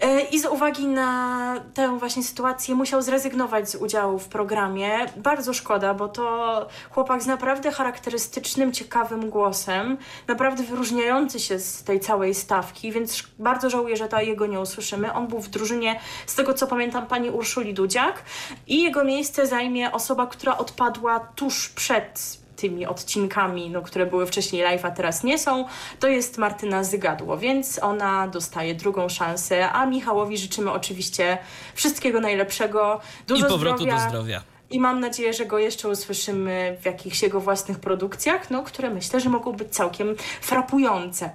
E, 0.00 0.20
I 0.20 0.38
z 0.40 0.46
uwagi 0.46 0.86
na 0.86 1.54
tę 1.74 1.98
właśnie 1.98 2.22
sytuację 2.22 2.74
musiał 2.74 3.02
zrezygnować 3.02 3.70
z 3.70 3.74
udziału 3.74 4.18
w 4.18 4.28
programie. 4.28 4.98
Bardzo 5.16 5.54
szkoda, 5.54 5.94
bo 5.94 6.08
to 6.08 6.68
chłopak 6.90 7.22
z 7.22 7.26
naprawdę 7.26 7.72
charakterystycznym, 7.72 8.72
ciekawym 8.72 9.30
głosem, 9.30 9.96
naprawdę 10.28 10.62
wyróżniający 10.62 11.40
się 11.40 11.58
z 11.58 11.84
tej 11.84 12.00
całej 12.00 12.34
stawki, 12.34 12.92
więc 12.92 13.22
bardzo 13.38 13.70
żałuję, 13.70 13.96
że 13.96 14.08
to 14.08 14.20
jego 14.20 14.46
nie 14.46 14.60
usłyszymy. 14.60 15.12
On 15.12 15.26
był 15.26 15.40
w 15.40 15.48
drużynie, 15.48 16.00
z 16.26 16.34
tego 16.34 16.54
co 16.54 16.66
pamiętam, 16.66 17.06
pani 17.06 17.30
Urszuli 17.30 17.74
Dudziak 17.74 18.22
i 18.66 18.82
jego 18.82 19.04
miejsce 19.04 19.46
zajmie 19.46 19.92
osoba, 19.92 20.26
która 20.26 20.58
odpadła 20.58 21.20
tuż 21.20 21.68
przed 21.68 22.43
tymi 22.64 22.86
odcinkami, 22.86 23.70
no, 23.70 23.82
które 23.82 24.06
były 24.06 24.26
wcześniej 24.26 24.62
live, 24.62 24.84
a 24.84 24.90
teraz 24.90 25.24
nie 25.24 25.38
są, 25.38 25.64
to 26.00 26.08
jest 26.08 26.38
Martyna 26.38 26.84
Zygadło, 26.84 27.38
więc 27.38 27.82
ona 27.82 28.28
dostaje 28.28 28.74
drugą 28.74 29.08
szansę, 29.08 29.70
a 29.70 29.86
Michałowi 29.86 30.38
życzymy 30.38 30.72
oczywiście 30.72 31.38
wszystkiego 31.74 32.20
najlepszego, 32.20 33.00
dużo 33.26 33.46
I 33.46 33.50
powrotu 33.50 33.82
zdrowia. 33.82 34.04
do 34.04 34.08
zdrowia. 34.10 34.42
I 34.70 34.80
mam 34.80 35.00
nadzieję, 35.00 35.32
że 35.32 35.46
go 35.46 35.58
jeszcze 35.58 35.88
usłyszymy 35.88 36.76
w 36.82 36.86
jakichś 36.86 37.22
jego 37.22 37.40
własnych 37.40 37.78
produkcjach, 37.78 38.50
no, 38.50 38.62
które 38.62 38.90
myślę, 38.90 39.20
że 39.20 39.28
mogą 39.28 39.52
być 39.52 39.68
całkiem 39.68 40.14
frapujące. 40.40 41.30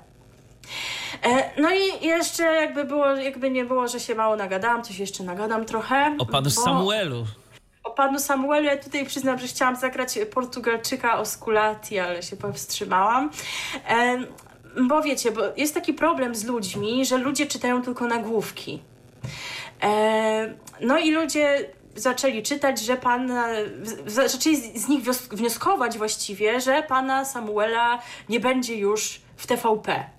E, 1.24 1.62
no 1.62 1.70
i 1.72 2.06
jeszcze 2.06 2.44
jakby 2.44 2.84
było, 2.84 3.06
jakby 3.06 3.52
nie 3.52 3.66
było, 3.66 3.88
że 3.88 4.00
się 4.00 4.16
mało 4.16 4.36
nagadałam, 4.36 4.84
coś 4.84 5.00
jeszcze 5.00 5.24
nagadam 5.24 5.66
trochę. 5.66 6.16
O 6.20 6.26
panu 6.26 6.50
bo... 6.56 6.62
Samuelu 6.62 7.26
o 7.84 7.92
panu 7.92 8.20
Samuelu, 8.20 8.66
ja 8.66 8.78
tutaj 8.78 9.06
przyznam, 9.06 9.40
że 9.40 9.48
chciałam 9.48 9.76
zagrać 9.76 10.20
Portugalczyka 10.34 11.20
Osculati, 11.20 12.00
ale 12.00 12.24
się 12.24 12.38
powstrzymałam. 12.38 13.32
Bo 14.88 15.02
wiecie, 15.02 15.32
bo 15.32 15.42
jest 15.58 15.74
taki 15.74 15.94
problem 15.94 16.36
z 16.36 16.46
ludźmi, 16.46 17.06
że 17.06 17.18
ludzie 17.18 17.46
czytają 17.48 17.82
tylko 17.82 18.08
nagłówki. 18.08 18.82
No 20.82 21.00
i 21.00 21.12
ludzie 21.12 21.70
zaczęli 21.96 22.44
czytać, 22.44 22.80
że 22.80 22.98
pan, 22.98 23.34
zaczęli 24.06 24.56
z 24.56 24.88
nich 24.88 25.04
wnioskować 25.32 25.98
właściwie, 25.98 26.62
że 26.62 26.84
pana 26.84 27.26
Samuela 27.26 28.00
nie 28.30 28.40
będzie 28.40 28.76
już 28.76 29.22
w 29.38 29.48
TVP. 29.48 30.19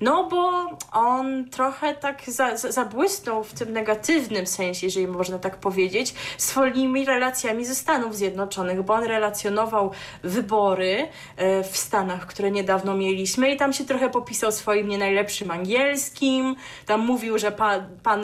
No 0.00 0.28
bo 0.28 0.66
on 0.92 1.50
trochę 1.50 1.94
tak 1.94 2.22
za, 2.26 2.56
za, 2.56 2.72
zabłysnął 2.72 3.44
w 3.44 3.52
tym 3.52 3.72
negatywnym 3.72 4.46
sensie, 4.46 4.86
jeżeli 4.86 5.06
można 5.06 5.38
tak 5.38 5.56
powiedzieć, 5.56 6.14
swoimi 6.38 7.04
relacjami 7.04 7.64
ze 7.64 7.74
Stanów 7.74 8.16
Zjednoczonych, 8.16 8.82
bo 8.82 8.94
on 8.94 9.04
relacjonował 9.04 9.90
wybory 10.22 11.08
e, 11.36 11.62
w 11.62 11.76
Stanach, 11.76 12.26
które 12.26 12.50
niedawno 12.50 12.96
mieliśmy 12.96 13.50
i 13.50 13.56
tam 13.56 13.72
się 13.72 13.84
trochę 13.84 14.10
popisał 14.10 14.52
swoim 14.52 14.88
nie 14.88 14.98
najlepszym 14.98 15.50
angielskim, 15.50 16.56
tam 16.86 17.00
mówił, 17.00 17.38
że 17.38 17.52
pa, 17.52 17.80
pan 18.02 18.22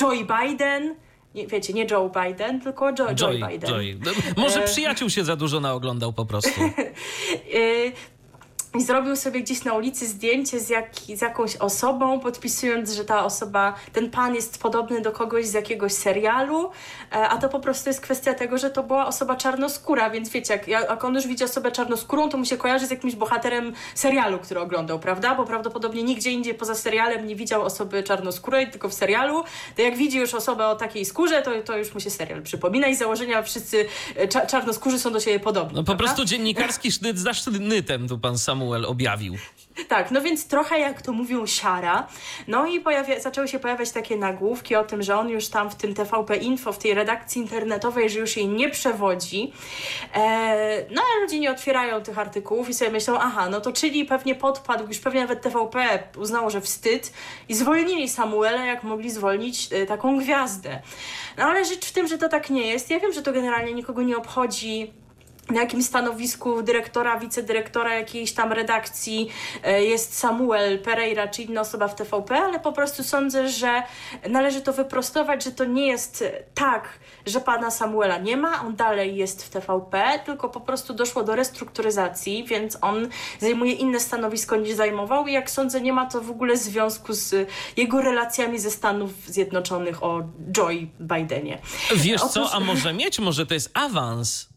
Joe 0.00 0.10
Biden 0.10 0.94
nie, 1.34 1.46
wiecie, 1.46 1.72
nie 1.72 1.86
Joe 1.90 2.10
Biden, 2.24 2.60
tylko 2.60 2.88
Joe, 2.88 3.14
Joy, 3.14 3.38
Joe 3.38 3.48
Biden. 3.48 3.70
Joy. 3.70 3.98
No, 4.04 4.12
może 4.36 4.64
e, 4.64 4.66
przyjaciół 4.66 5.10
się 5.10 5.24
za 5.24 5.36
dużo 5.36 5.60
naoglądał 5.60 6.12
po 6.12 6.26
prostu. 6.26 6.60
I 8.78 8.82
zrobił 8.82 9.16
sobie 9.16 9.40
gdzieś 9.40 9.64
na 9.64 9.74
ulicy 9.74 10.06
zdjęcie 10.08 10.60
z, 10.60 10.68
jak, 10.68 10.94
z 11.14 11.20
jakąś 11.20 11.56
osobą, 11.56 12.20
podpisując, 12.20 12.92
że 12.92 13.04
ta 13.04 13.24
osoba, 13.24 13.74
ten 13.92 14.10
pan 14.10 14.34
jest 14.34 14.62
podobny 14.62 15.00
do 15.00 15.12
kogoś 15.12 15.46
z 15.46 15.52
jakiegoś 15.52 15.92
serialu, 15.92 16.70
e, 17.12 17.14
a 17.28 17.38
to 17.38 17.48
po 17.48 17.60
prostu 17.60 17.90
jest 17.90 18.00
kwestia 18.00 18.34
tego, 18.34 18.58
że 18.58 18.70
to 18.70 18.82
była 18.82 19.06
osoba 19.06 19.36
czarnoskóra, 19.36 20.10
więc 20.10 20.28
wiecie, 20.28 20.52
jak, 20.54 20.68
jak 20.68 21.04
on 21.04 21.14
już 21.14 21.26
widzi 21.26 21.44
osobę 21.44 21.72
czarnoskórą, 21.72 22.28
to 22.28 22.38
mu 22.38 22.44
się 22.44 22.56
kojarzy 22.56 22.86
z 22.86 22.90
jakimś 22.90 23.14
bohaterem 23.14 23.72
serialu, 23.94 24.38
który 24.38 24.60
oglądał, 24.60 24.98
prawda? 24.98 25.34
Bo 25.34 25.44
prawdopodobnie 25.44 26.02
nigdzie 26.02 26.30
indziej 26.30 26.54
poza 26.54 26.74
serialem 26.74 27.26
nie 27.26 27.36
widział 27.36 27.62
osoby 27.62 28.02
czarnoskórej, 28.02 28.70
tylko 28.70 28.88
w 28.88 28.94
serialu. 28.94 29.44
To 29.76 29.82
jak 29.82 29.96
widzi 29.96 30.18
już 30.18 30.34
osobę 30.34 30.66
o 30.66 30.76
takiej 30.76 31.04
skórze, 31.04 31.42
to, 31.42 31.50
to 31.64 31.78
już 31.78 31.94
mu 31.94 32.00
się 32.00 32.10
serial 32.10 32.42
przypomina 32.42 32.86
i 32.86 32.94
założenia 32.94 33.42
wszyscy 33.42 33.86
e, 34.16 34.28
cza 34.28 34.46
czarnoskórzy 34.46 34.98
są 34.98 35.12
do 35.12 35.20
siebie 35.20 35.40
podobni. 35.40 35.74
No 35.74 35.82
po 35.82 35.86
prawda? 35.86 36.04
prostu 36.04 36.24
dziennikarski 36.24 36.92
sznyt 36.92 37.18
za 37.18 37.34
sznytem 37.34 38.08
tu 38.08 38.18
pan 38.18 38.38
sam 38.38 38.61
Samuel 38.62 38.84
objawił. 38.84 39.34
Tak, 39.88 40.10
no 40.10 40.20
więc 40.20 40.48
trochę 40.48 40.78
jak 40.78 41.02
to 41.02 41.12
mówią 41.12 41.46
siara. 41.46 42.06
No 42.48 42.66
i 42.66 42.80
pojawia, 42.80 43.20
zaczęły 43.20 43.48
się 43.48 43.58
pojawiać 43.58 43.90
takie 43.90 44.16
nagłówki 44.16 44.76
o 44.76 44.84
tym, 44.84 45.02
że 45.02 45.16
on 45.16 45.28
już 45.28 45.48
tam 45.48 45.70
w 45.70 45.74
tym 45.74 45.94
TVP 45.94 46.36
Info, 46.36 46.72
w 46.72 46.78
tej 46.78 46.94
redakcji 46.94 47.42
internetowej, 47.42 48.10
że 48.10 48.18
już 48.18 48.36
jej 48.36 48.48
nie 48.48 48.70
przewodzi. 48.70 49.52
E, 50.14 50.84
no 50.90 51.02
ale 51.02 51.22
ludzie 51.22 51.38
nie 51.38 51.50
otwierają 51.50 52.02
tych 52.02 52.18
artykułów 52.18 52.68
i 52.68 52.74
sobie 52.74 52.90
myślą, 52.90 53.18
aha, 53.18 53.48
no 53.48 53.60
to 53.60 53.72
czyli 53.72 54.04
pewnie 54.04 54.34
podpadł, 54.34 54.88
już 54.88 54.98
pewnie 54.98 55.20
nawet 55.20 55.42
TVP 55.42 56.02
uznało, 56.16 56.50
że 56.50 56.60
wstyd 56.60 57.12
i 57.48 57.54
zwolnili 57.54 58.08
Samuela, 58.08 58.66
jak 58.66 58.82
mogli 58.82 59.10
zwolnić 59.10 59.72
e, 59.72 59.86
taką 59.86 60.18
gwiazdę. 60.18 60.82
No 61.38 61.44
ale 61.44 61.64
rzecz 61.64 61.86
w 61.86 61.92
tym, 61.92 62.08
że 62.08 62.18
to 62.18 62.28
tak 62.28 62.50
nie 62.50 62.66
jest. 62.66 62.90
Ja 62.90 63.00
wiem, 63.00 63.12
że 63.12 63.22
to 63.22 63.32
generalnie 63.32 63.74
nikogo 63.74 64.02
nie 64.02 64.16
obchodzi 64.16 64.92
na 65.52 65.60
jakim 65.60 65.82
stanowisku 65.82 66.62
dyrektora, 66.62 67.18
wicedyrektora 67.18 67.94
jakiejś 67.94 68.32
tam 68.32 68.52
redakcji 68.52 69.28
e, 69.62 69.84
jest 69.84 70.18
Samuel 70.18 70.78
Pereira 70.78 71.28
czy 71.28 71.42
inna 71.42 71.60
osoba 71.60 71.88
w 71.88 71.94
TVP, 71.94 72.36
ale 72.36 72.60
po 72.60 72.72
prostu 72.72 73.04
sądzę, 73.04 73.48
że 73.48 73.82
należy 74.28 74.60
to 74.60 74.72
wyprostować, 74.72 75.44
że 75.44 75.52
to 75.52 75.64
nie 75.64 75.86
jest 75.86 76.24
tak, 76.54 76.88
że 77.26 77.40
pana 77.40 77.70
Samuela 77.70 78.18
nie 78.18 78.36
ma, 78.36 78.60
on 78.66 78.76
dalej 78.76 79.16
jest 79.16 79.44
w 79.44 79.50
TVP, 79.50 80.20
tylko 80.24 80.48
po 80.48 80.60
prostu 80.60 80.94
doszło 80.94 81.22
do 81.22 81.36
restrukturyzacji, 81.36 82.44
więc 82.44 82.78
on 82.80 83.08
zajmuje 83.40 83.72
inne 83.72 84.00
stanowisko 84.00 84.56
niż 84.56 84.72
zajmował 84.74 85.26
i 85.26 85.32
jak 85.32 85.50
sądzę, 85.50 85.80
nie 85.80 85.92
ma 85.92 86.06
to 86.06 86.20
w 86.20 86.30
ogóle 86.30 86.56
związku 86.56 87.12
z 87.12 87.48
jego 87.76 88.00
relacjami 88.02 88.58
ze 88.58 88.70
Stanów 88.70 89.10
Zjednoczonych 89.26 90.02
o 90.02 90.22
Joe 90.56 90.68
Bidenie. 91.00 91.58
Wiesz 91.96 92.22
Otóż... 92.22 92.32
co, 92.32 92.54
a 92.54 92.60
może 92.60 92.92
mieć, 92.92 93.18
może 93.18 93.46
to 93.46 93.54
jest 93.54 93.70
awans? 93.74 94.51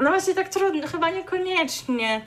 No 0.00 0.10
właśnie 0.10 0.34
tak 0.34 0.48
trudno, 0.48 0.86
chyba 0.86 1.10
niekoniecznie 1.10 2.26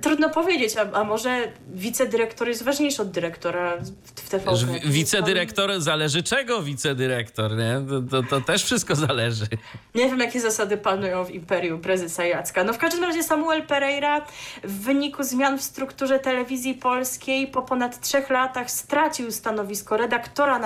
trudno 0.00 0.30
powiedzieć, 0.30 0.76
a, 0.76 0.92
a 0.92 1.04
może 1.04 1.52
wicedyrektor 1.72 2.48
jest 2.48 2.62
ważniejszy 2.62 3.02
od 3.02 3.10
dyrektora 3.10 3.76
w 4.14 4.28
TVP. 4.30 4.80
Wicedyrektor 4.84 5.80
zależy 5.80 6.22
czego 6.22 6.62
wicedyrektor, 6.62 7.56
nie? 7.56 7.80
To, 7.88 8.02
to, 8.02 8.28
to, 8.28 8.40
też 8.40 8.64
wszystko 8.64 8.94
zależy. 8.94 9.46
Nie 9.94 10.08
wiem, 10.08 10.18
jakie 10.18 10.40
zasady 10.40 10.76
panują 10.76 11.24
w 11.24 11.30
imperium 11.30 11.80
prezesa 11.80 12.24
Jacka. 12.24 12.64
No 12.64 12.72
w 12.72 12.78
każdym 12.78 13.04
razie 13.04 13.22
Samuel 13.22 13.62
Pereira 13.62 14.26
w 14.64 14.80
wyniku 14.80 15.22
zmian 15.22 15.58
w 15.58 15.62
strukturze 15.62 16.18
telewizji 16.18 16.74
polskiej 16.74 17.46
po 17.46 17.62
ponad 17.62 18.00
trzech 18.00 18.30
latach 18.30 18.70
stracił 18.70 19.32
stanowisko 19.32 19.96
redaktora 19.96 20.60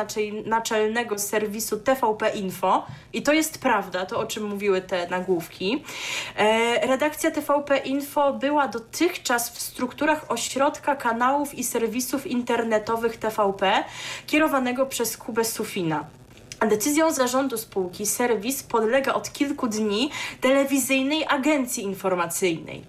naczelnego 0.44 1.18
serwisu 1.18 1.76
TVP 1.76 2.28
Info 2.28 2.86
i 3.12 3.22
to 3.22 3.32
jest 3.32 3.58
prawda, 3.58 4.06
to 4.06 4.18
o 4.18 4.26
czym 4.26 4.44
mówiły 4.44 4.80
te 4.80 5.08
nagłówki. 5.08 5.84
E, 6.36 6.86
redakcja 6.86 7.30
TVP 7.30 7.78
Info 7.78 8.32
była 8.32 8.68
dotychczas 8.68 9.11
dotychczas 9.12 9.50
w 9.50 9.60
strukturach 9.60 10.30
ośrodka 10.30 10.96
kanałów 10.96 11.54
i 11.54 11.64
serwisów 11.64 12.26
internetowych 12.26 13.16
TVP 13.16 13.84
kierowanego 14.26 14.86
przez 14.86 15.16
Kubę 15.16 15.44
Sufina. 15.44 16.04
Decyzją 16.66 17.12
zarządu 17.12 17.58
spółki 17.58 18.06
serwis 18.06 18.62
podlega 18.62 19.14
od 19.14 19.32
kilku 19.32 19.68
dni 19.68 20.10
telewizyjnej 20.40 21.24
agencji 21.28 21.82
informacyjnej. 21.82 22.84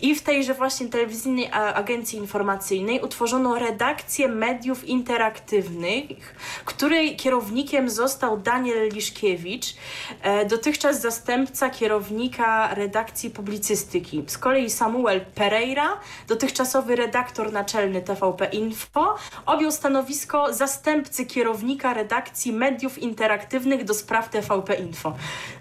I 0.00 0.14
w 0.14 0.22
tejże 0.22 0.54
właśnie 0.54 0.88
telewizyjnej 0.88 1.48
agencji 1.52 2.18
informacyjnej 2.18 3.00
utworzono 3.00 3.58
redakcję 3.58 4.28
mediów 4.28 4.84
interaktywnych, 4.84 6.34
której 6.64 7.16
kierownikiem 7.16 7.90
został 7.90 8.36
Daniel 8.36 8.88
Liszkiewicz, 8.88 9.74
e, 10.22 10.46
dotychczas 10.46 11.00
zastępca 11.00 11.70
kierownika 11.70 12.74
redakcji 12.74 13.30
publicystyki. 13.30 14.24
Z 14.26 14.38
kolei 14.38 14.70
Samuel 14.70 15.20
Pereira, 15.34 16.00
dotychczasowy 16.28 16.96
redaktor 16.96 17.52
naczelny 17.52 18.02
TVP 18.02 18.44
Info, 18.44 19.14
objął 19.46 19.72
stanowisko 19.72 20.52
zastępcy 20.54 21.26
kierownika 21.26 21.94
redakcji 21.94 22.52
mediów 22.52 22.98
interaktywnych 22.98 23.11
interaktywnych 23.12 23.84
do 23.84 23.94
spraw 23.94 24.30
TVP 24.30 24.74
Info. 24.74 25.16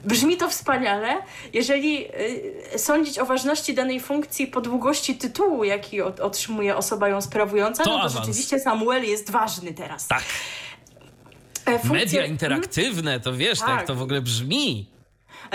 Brzmi 0.05 0.37
to 0.37 0.49
wspaniale. 0.49 1.17
Jeżeli 1.53 2.05
y, 2.75 2.79
sądzić 2.79 3.19
o 3.19 3.25
ważności 3.25 3.73
danej 3.73 3.99
funkcji 3.99 4.47
po 4.47 4.61
długości 4.61 5.15
tytułu, 5.15 5.63
jaki 5.63 6.01
otrzymuje 6.01 6.77
osoba 6.77 7.09
ją 7.09 7.21
sprawująca, 7.21 7.83
to 7.83 7.89
no 7.89 7.95
to 7.95 8.01
awans. 8.01 8.13
rzeczywiście 8.13 8.59
Samuel 8.59 9.03
jest 9.03 9.31
ważny 9.31 9.73
teraz. 9.73 10.07
Tak. 10.07 10.23
E. 11.65 11.87
Media 11.87 12.25
interaktywne, 12.25 13.19
to 13.19 13.33
wiesz, 13.33 13.59
tak. 13.59 13.67
tak 13.67 13.87
to 13.87 13.95
w 13.95 14.01
ogóle 14.01 14.21
brzmi. 14.21 14.87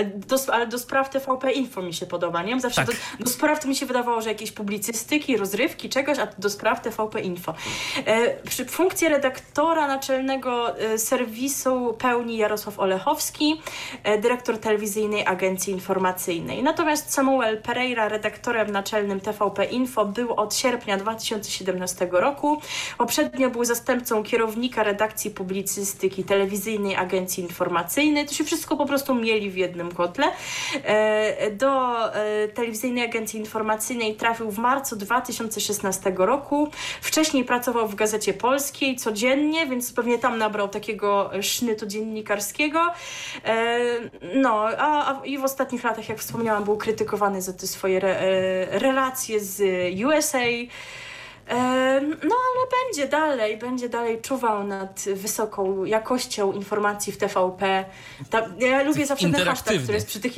Do, 0.05 0.37
ale 0.53 0.67
do 0.67 0.79
spraw 0.79 1.11
TVP 1.11 1.53
Info 1.53 1.83
mi 1.83 1.95
się 1.95 2.07
podoba, 2.07 2.43
nie? 2.43 2.61
Zawsze 2.61 2.85
tak. 2.85 2.97
do, 3.19 3.25
do, 3.25 3.31
spraw 3.31 3.61
to 3.61 3.69
mi 3.69 3.77
się 3.77 3.87
wydawało, 3.87 4.21
że 4.21 4.29
jakieś 4.29 4.53
publicystyki, 4.53 5.37
rozrywki, 5.37 5.89
czegoś, 5.89 6.19
a 6.19 6.29
do 6.39 6.51
spraw 6.51 6.81
TVP 6.81 7.21
Info. 7.21 7.55
E, 8.07 8.43
przy, 8.43 8.65
funkcję 8.65 9.09
redaktora 9.09 9.89
naczelnego 9.89 10.79
e, 10.79 10.99
serwisu 10.99 11.97
pełni 11.99 12.37
Jarosław 12.37 12.79
Olechowski, 12.79 13.61
e, 14.05 14.19
dyrektor 14.19 14.59
telewizyjnej 14.59 15.27
agencji 15.27 15.73
informacyjnej. 15.73 16.63
Natomiast 16.63 17.13
Samuel 17.13 17.63
Pereira, 17.63 18.09
redaktorem 18.09 18.71
naczelnym 18.71 19.21
TVP 19.21 19.65
Info, 19.65 20.05
był 20.05 20.33
od 20.35 20.55
sierpnia 20.55 20.97
2017 20.97 22.09
roku. 22.11 22.61
Poprzednio 22.99 23.51
był 23.51 23.65
zastępcą 23.65 24.23
kierownika 24.23 24.83
redakcji 24.83 25.31
publicystyki 25.31 26.25
telewizyjnej 26.25 26.97
agencji 26.97 27.43
informacyjnej. 27.43 28.27
To 28.27 28.35
się 28.35 28.45
wszystko 28.45 28.77
po 28.77 28.87
prostu 28.87 29.15
mieli 29.15 29.51
w 29.51 29.57
jednym 29.57 29.86
kotle. 29.93 30.27
E, 30.85 31.51
do 31.51 31.97
e, 32.15 32.49
telewizyjnej 32.49 33.05
agencji 33.05 33.41
informacyjnej 33.41 34.15
trafił 34.15 34.51
w 34.51 34.59
marcu 34.59 34.97
2016 34.97 36.13
roku. 36.17 36.69
Wcześniej 37.01 37.45
pracował 37.45 37.89
w 37.89 37.95
Gazecie 37.95 38.35
Polskiej 38.35 38.97
codziennie, 38.97 39.67
więc 39.67 39.93
pewnie 39.93 40.19
tam 40.19 40.39
nabrał 40.39 40.69
takiego 40.69 41.31
sznytu 41.41 41.87
dziennikarskiego. 41.87 42.93
E, 43.45 43.79
no, 44.35 44.69
a, 44.79 45.11
a 45.11 45.25
i 45.25 45.39
w 45.39 45.45
ostatnich 45.45 45.85
latach, 45.85 46.09
jak 46.09 46.19
wspomniałam, 46.19 46.65
był 46.65 46.77
krytykowany 46.77 47.43
za 47.43 47.53
te 47.53 47.67
swoje 47.67 48.01
re, 48.01 48.67
relacje 48.79 49.41
z 49.41 49.63
USA. 50.05 50.39
No 52.25 52.37
ale 52.37 52.67
będzie 52.85 53.09
dalej, 53.09 53.57
będzie 53.57 53.89
dalej 53.89 54.21
czuwał 54.21 54.65
nad 54.65 55.05
wysoką 55.15 55.85
jakością 55.85 56.53
informacji 56.53 57.13
w 57.13 57.19
TVP. 57.19 57.85
Ta, 58.31 58.47
ja 58.59 58.83
lubię 58.83 59.07
zawsze 59.07 59.31
ten 59.31 59.45
hashtag, 59.45 59.79
który 59.79 59.95
jest 59.95 60.07
przy 60.07 60.21
tych 60.21 60.33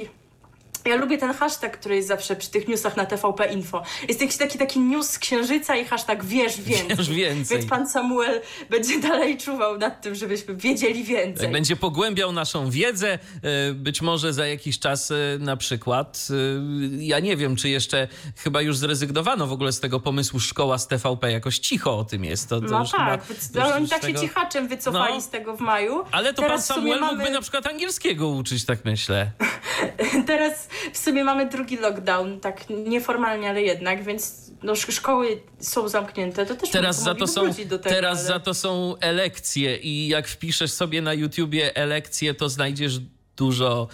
ja 0.89 0.97
lubię 0.97 1.19
ten 1.19 1.35
hashtag, 1.35 1.79
który 1.79 1.97
jest 1.97 2.09
zawsze 2.09 2.37
przy 2.37 2.51
tych 2.51 2.69
newsach 2.69 2.97
na 2.97 3.07
TVP 3.07 3.53
Info. 3.53 3.83
Jest 4.09 4.21
jakiś 4.21 4.37
taki, 4.37 4.59
taki 4.59 4.81
news 4.81 5.11
z 5.11 5.19
księżyca 5.19 5.77
i 5.77 5.85
hashtag 5.85 6.25
wiesz 6.25 6.61
więcej. 6.61 6.97
Wiesz 6.97 7.11
więcej. 7.11 7.59
Więc 7.59 7.71
pan 7.71 7.89
Samuel 7.89 8.41
będzie 8.71 9.01
dalej 9.01 9.39
czuwał 9.39 9.79
nad 9.79 10.03
tym, 10.03 10.15
żebyśmy 10.15 10.57
wiedzieli 10.57 11.05
więcej. 11.05 11.49
Będzie 11.49 11.77
pogłębiał 11.77 12.33
naszą 12.33 12.71
wiedzę. 12.71 13.19
E, 13.43 13.73
być 13.75 14.03
może 14.03 14.33
za 14.33 14.47
jakiś 14.47 14.79
czas 14.79 15.11
e, 15.11 15.15
na 15.39 15.57
przykład, 15.57 16.29
e, 16.31 17.05
ja 17.05 17.21
nie 17.21 17.37
wiem, 17.37 17.57
czy 17.57 17.69
jeszcze 17.69 18.09
chyba 18.37 18.63
już 18.63 18.77
zrezygnowano 18.77 19.47
w 19.47 19.53
ogóle 19.53 19.73
z 19.73 19.81
tego 19.81 20.01
pomysłu 20.01 20.41
szkoła 20.41 20.79
z 20.79 20.89
TVP. 20.89 21.33
Jakoś 21.33 21.59
cicho 21.59 21.99
o 21.99 22.05
tym 22.05 22.25
jest. 22.25 22.49
To, 22.49 22.61
to 22.61 22.67
no 22.67 22.85
tak, 22.85 23.27
chyba, 23.53 23.77
oni 23.77 23.89
tak 23.89 24.01
tego... 24.01 24.21
się 24.21 24.29
cichaczem 24.29 24.69
wycofali 24.69 25.15
no, 25.15 25.21
z 25.21 25.29
tego 25.29 25.57
w 25.57 25.61
maju. 25.61 26.05
Ale 26.13 26.35
to 26.35 26.43
Teraz 26.43 26.69
pan 26.69 26.77
Samuel 26.77 27.01
mamy... 27.01 27.13
mógłby 27.13 27.31
na 27.31 27.41
przykład 27.41 27.67
angielskiego 27.67 28.29
uczyć, 28.29 28.65
tak 28.65 28.85
myślę. 28.85 29.31
Teraz 30.27 30.69
w 30.93 30.99
sumie 30.99 31.25
mamy 31.25 31.49
drugi 31.49 31.77
lockdown, 31.77 32.41
tak 32.41 32.65
nieformalnie, 32.71 33.51
ale 33.51 33.63
jednak, 33.63 34.05
więc 34.05 34.51
no, 34.63 34.75
szkoły 34.77 35.41
są 35.61 35.89
zamknięte, 35.89 36.47
to 36.47 36.55
też 36.55 36.71
teraz 36.71 37.03
za 37.03 37.15
to 37.15 37.27
są 37.27 37.55
tego, 37.55 37.79
Teraz 37.79 38.19
ale... 38.19 38.29
za 38.29 38.41
to 38.41 38.55
są 38.55 38.95
elekcje 39.01 39.77
i 39.77 40.09
jak 40.09 40.29
wpiszesz 40.29 40.73
sobie 40.73 41.03
na 41.03 41.15
YouTubie 41.15 41.77
elekcje, 41.77 42.35
to 42.35 42.49
znajdziesz 42.49 43.01
dużo 43.37 43.89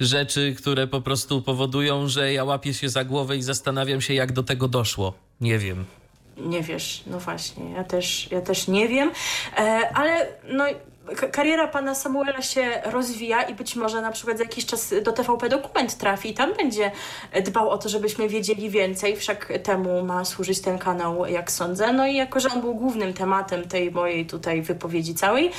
rzeczy, 0.00 0.54
które 0.58 0.86
po 0.86 1.00
prostu 1.00 1.42
powodują, 1.42 2.08
że 2.08 2.32
ja 2.32 2.44
łapię 2.44 2.74
się 2.74 2.88
za 2.88 3.04
głowę 3.04 3.36
i 3.36 3.42
zastanawiam 3.42 4.00
się, 4.00 4.14
jak 4.14 4.32
do 4.32 4.42
tego 4.42 4.68
doszło. 4.68 5.14
Nie 5.40 5.58
wiem. 5.58 5.84
Nie 6.36 6.62
wiesz, 6.62 7.02
no 7.06 7.20
właśnie, 7.20 7.70
ja 7.70 7.84
też, 7.84 8.28
ja 8.30 8.40
też 8.40 8.68
nie 8.68 8.88
wiem, 8.88 9.10
e, 9.56 9.90
ale 9.94 10.26
no 10.48 10.64
kariera 11.32 11.68
pana 11.68 11.94
Samuela 11.94 12.42
się 12.42 12.82
rozwija 12.84 13.42
i 13.42 13.54
być 13.54 13.76
może 13.76 14.02
na 14.02 14.12
przykład 14.12 14.38
za 14.38 14.44
jakiś 14.44 14.66
czas 14.66 14.94
do 15.02 15.12
TVP 15.12 15.48
dokument 15.48 15.98
trafi 15.98 16.30
i 16.30 16.34
tam 16.34 16.54
będzie 16.54 16.90
dbał 17.44 17.70
o 17.70 17.78
to, 17.78 17.88
żebyśmy 17.88 18.28
wiedzieli 18.28 18.70
więcej, 18.70 19.16
wszak 19.16 19.52
temu 19.62 20.04
ma 20.04 20.24
służyć 20.24 20.60
ten 20.60 20.78
kanał, 20.78 21.26
jak 21.26 21.52
sądzę. 21.52 21.92
No 21.92 22.06
i 22.06 22.14
jako, 22.14 22.40
że 22.40 22.48
on 22.48 22.60
był 22.60 22.74
głównym 22.74 23.14
tematem 23.14 23.68
tej 23.68 23.90
mojej 23.90 24.26
tutaj 24.26 24.62
wypowiedzi 24.62 25.14
całej, 25.14 25.50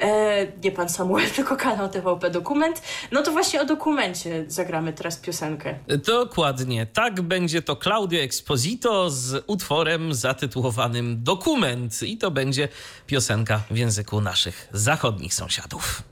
e, 0.00 0.46
nie 0.64 0.72
pan 0.72 0.88
Samuel, 0.88 1.30
tylko 1.36 1.56
kanał 1.56 1.88
TVP 1.88 2.30
Dokument, 2.30 2.82
no 3.12 3.22
to 3.22 3.32
właśnie 3.32 3.60
o 3.60 3.64
dokumencie 3.64 4.44
zagramy 4.48 4.92
teraz 4.92 5.16
piosenkę. 5.16 5.74
Dokładnie. 6.06 6.86
Tak 6.86 7.20
będzie 7.20 7.62
to 7.62 7.76
Claudio 7.76 8.20
Exposito 8.20 9.10
z 9.10 9.44
utworem 9.46 10.14
zatytułowanym 10.14 11.22
Dokument 11.22 12.02
i 12.02 12.18
to 12.18 12.30
będzie 12.30 12.68
piosenka 13.06 13.60
w 13.70 13.76
języku 13.76 14.20
naszych 14.20 14.68
zachodnich 14.90 15.34
sąsiadów. 15.34 16.02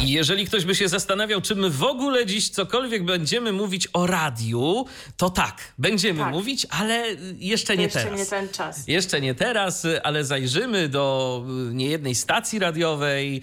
Jeżeli 0.00 0.46
ktoś 0.46 0.64
by 0.64 0.74
się 0.74 0.88
zastanawiał, 0.88 1.40
czy 1.40 1.54
my 1.54 1.70
w 1.70 1.82
ogóle 1.82 2.26
dziś 2.26 2.48
cokolwiek 2.48 3.04
będziemy 3.04 3.52
mówić 3.52 3.88
o 3.92 4.06
radiu, 4.06 4.86
to 5.16 5.30
tak, 5.30 5.72
będziemy 5.78 6.20
tak. 6.20 6.32
mówić, 6.32 6.66
ale 6.70 7.04
jeszcze 7.38 7.76
nie 7.76 7.82
jeszcze 7.82 8.02
teraz. 8.02 8.18
Jeszcze 8.18 8.36
nie 8.36 8.40
ten 8.40 8.54
czas. 8.54 8.88
Jeszcze 8.88 9.20
nie 9.20 9.34
teraz, 9.34 9.86
ale 10.02 10.24
zajrzymy 10.24 10.88
do 10.88 11.44
niejednej 11.72 12.14
stacji 12.14 12.58
radiowej. 12.58 13.42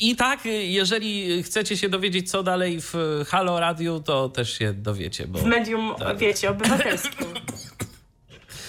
I 0.00 0.16
tak, 0.16 0.40
jeżeli 0.46 1.42
chcecie 1.42 1.76
się 1.76 1.88
dowiedzieć, 1.88 2.30
co 2.30 2.42
dalej 2.42 2.80
w 2.80 2.94
Halo 3.28 3.60
Radiu, 3.60 4.00
to 4.00 4.28
też 4.28 4.58
się 4.58 4.72
dowiecie. 4.72 5.26
Bo... 5.26 5.38
W 5.38 5.44
medium, 5.44 5.94
tak. 5.98 6.18
wiecie, 6.18 6.50
obywatelskim. 6.50 7.26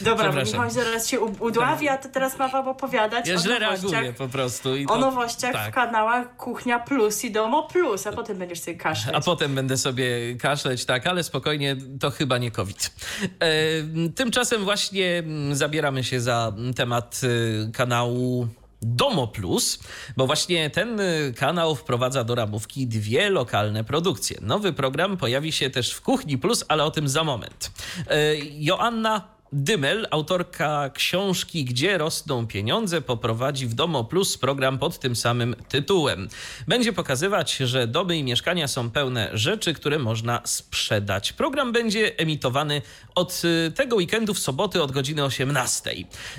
Dobra, 0.02 0.32
bo 0.32 0.41
Michał 0.41 0.70
zaraz 0.70 1.08
się 1.08 1.20
udławia, 1.20 1.98
to 1.98 2.10
teraz 2.10 2.39
ma 2.39 2.48
wam 2.48 2.68
opowiadać 2.68 3.28
ja 3.28 3.36
o 3.36 3.39
źle 3.39 3.60
reaguję 3.60 4.14
po 4.14 4.28
prostu. 4.28 4.76
I 4.76 4.86
to, 4.86 4.93
o 4.93 4.98
nowościach 4.98 5.54
tak. 5.54 5.72
w 5.72 5.76
kanałach 5.76 6.36
Kuchnia 6.36 6.80
Plus 6.80 7.24
i 7.24 7.32
Domo 7.32 7.64
Plus, 7.64 8.08
a 8.08 8.12
potem 8.12 8.38
będziesz 8.38 8.60
sobie 8.60 8.78
kaszleć. 8.78 9.16
A 9.16 9.22
potem 9.22 9.56
będę 9.56 9.78
sobie 9.78 10.36
kaszleć, 10.36 10.86
tak, 10.86 11.08
ale 11.08 11.24
spokojnie, 11.24 11.76
to 12.00 12.12
chyba 12.12 12.38
nie 12.38 12.52
COVID. 12.52 12.91
E, 13.39 14.10
tymczasem 14.16 14.64
właśnie 14.64 15.18
mm, 15.18 15.56
zabieramy 15.56 16.04
się 16.04 16.22
za 16.22 16.54
temat 16.76 17.22
y, 17.24 17.72
kanału 17.74 18.48
Domo 18.82 19.28
Plus, 19.28 19.80
bo 20.18 20.28
właśnie 20.28 20.70
ten 20.70 21.00
y, 21.00 21.34
kanał 21.38 21.76
wprowadza 21.76 22.24
do 22.24 22.36
ramówki 22.36 22.88
dwie 22.88 23.30
lokalne 23.30 23.84
produkcje. 23.84 24.38
Nowy 24.41 24.74
program 24.74 25.18
pojawi 25.18 25.52
się 25.52 25.70
też 25.70 25.93
w 25.93 26.02
Kuchni 26.02 26.38
Plus, 26.38 26.66
ale 26.68 26.84
o 26.84 26.91
tym 26.91 27.10
za 27.10 27.24
moment. 27.24 27.72
E, 28.08 28.36
Joanna 28.58 29.37
Dymel, 29.52 30.08
autorka 30.12 30.89
książki 30.89 31.66
Gdzie 31.66 31.98
rosną 31.98 32.48
pieniądze, 32.48 33.02
poprowadzi 33.02 33.68
w 33.68 33.74
Domo 33.74 34.04
Plus 34.04 34.38
program 34.38 34.80
pod 34.80 35.00
tym 35.00 35.16
samym 35.16 35.56
tytułem. 35.70 36.30
Będzie 36.68 36.93
pokazywać, 36.93 37.58
że 37.58 37.88
domy 37.88 38.18
i 38.18 38.24
mieszkania 38.24 38.68
są 38.68 38.89
pełne 38.89 39.30
rzeczy, 39.34 39.74
które 39.74 40.00
można 40.00 40.41
sprzedać. 40.43 41.34
Program 41.34 41.72
będzie 41.72 42.18
emitowany 42.18 42.82
od 43.16 43.41
y, 43.68 43.72
tego 43.72 43.95
weekendu 43.95 44.34
w 44.34 44.39
soboty 44.39 44.84
od 44.84 44.91
godziny 44.91 45.24
18. 45.24 45.91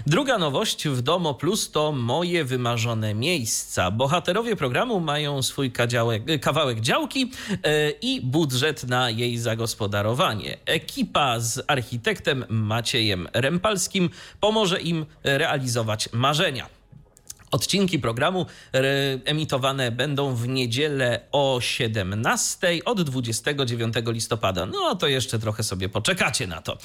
Druga 0.07 0.39
nowość 0.39 0.89
w 0.89 1.03
Domo 1.03 1.35
Plus 1.35 1.71
to 1.71 1.93
Moje 1.93 2.45
wymarzone 2.45 3.15
miejsca. 3.15 3.91
Bohaterowie 3.91 4.57
programu 4.57 5.01
mają 5.01 5.43
swój 5.43 5.73
kawałek, 5.73 6.23
kawałek 6.41 6.81
działki 6.81 7.21
yy, 7.51 7.59
i 8.03 8.21
budżet 8.21 8.85
na 8.85 9.11
jej 9.11 9.39
zagospodarowanie. 9.39 10.59
Ekipa 10.67 11.41
z 11.41 11.65
architektem 11.67 12.45
Macie 12.49 12.98
Maciejem 12.99 13.29
Rempalskim 13.33 14.11
pomoże 14.41 14.81
im 14.81 15.07
realizować 15.25 16.09
marzenia. 16.13 16.67
Odcinki 17.51 17.99
programu 17.99 18.47
emitowane 19.25 19.91
będą 19.93 20.35
w 20.35 20.49
niedzielę 20.49 21.21
o 21.33 21.59
17 21.61 22.79
od 22.85 23.03
29 23.03 23.95
listopada. 24.07 24.67
No 24.67 24.95
to 24.95 25.09
jeszcze 25.09 25.39
trochę 25.39 25.63
sobie 25.63 25.89
poczekacie 25.89 26.47
na 26.47 26.63
to. 26.63 26.79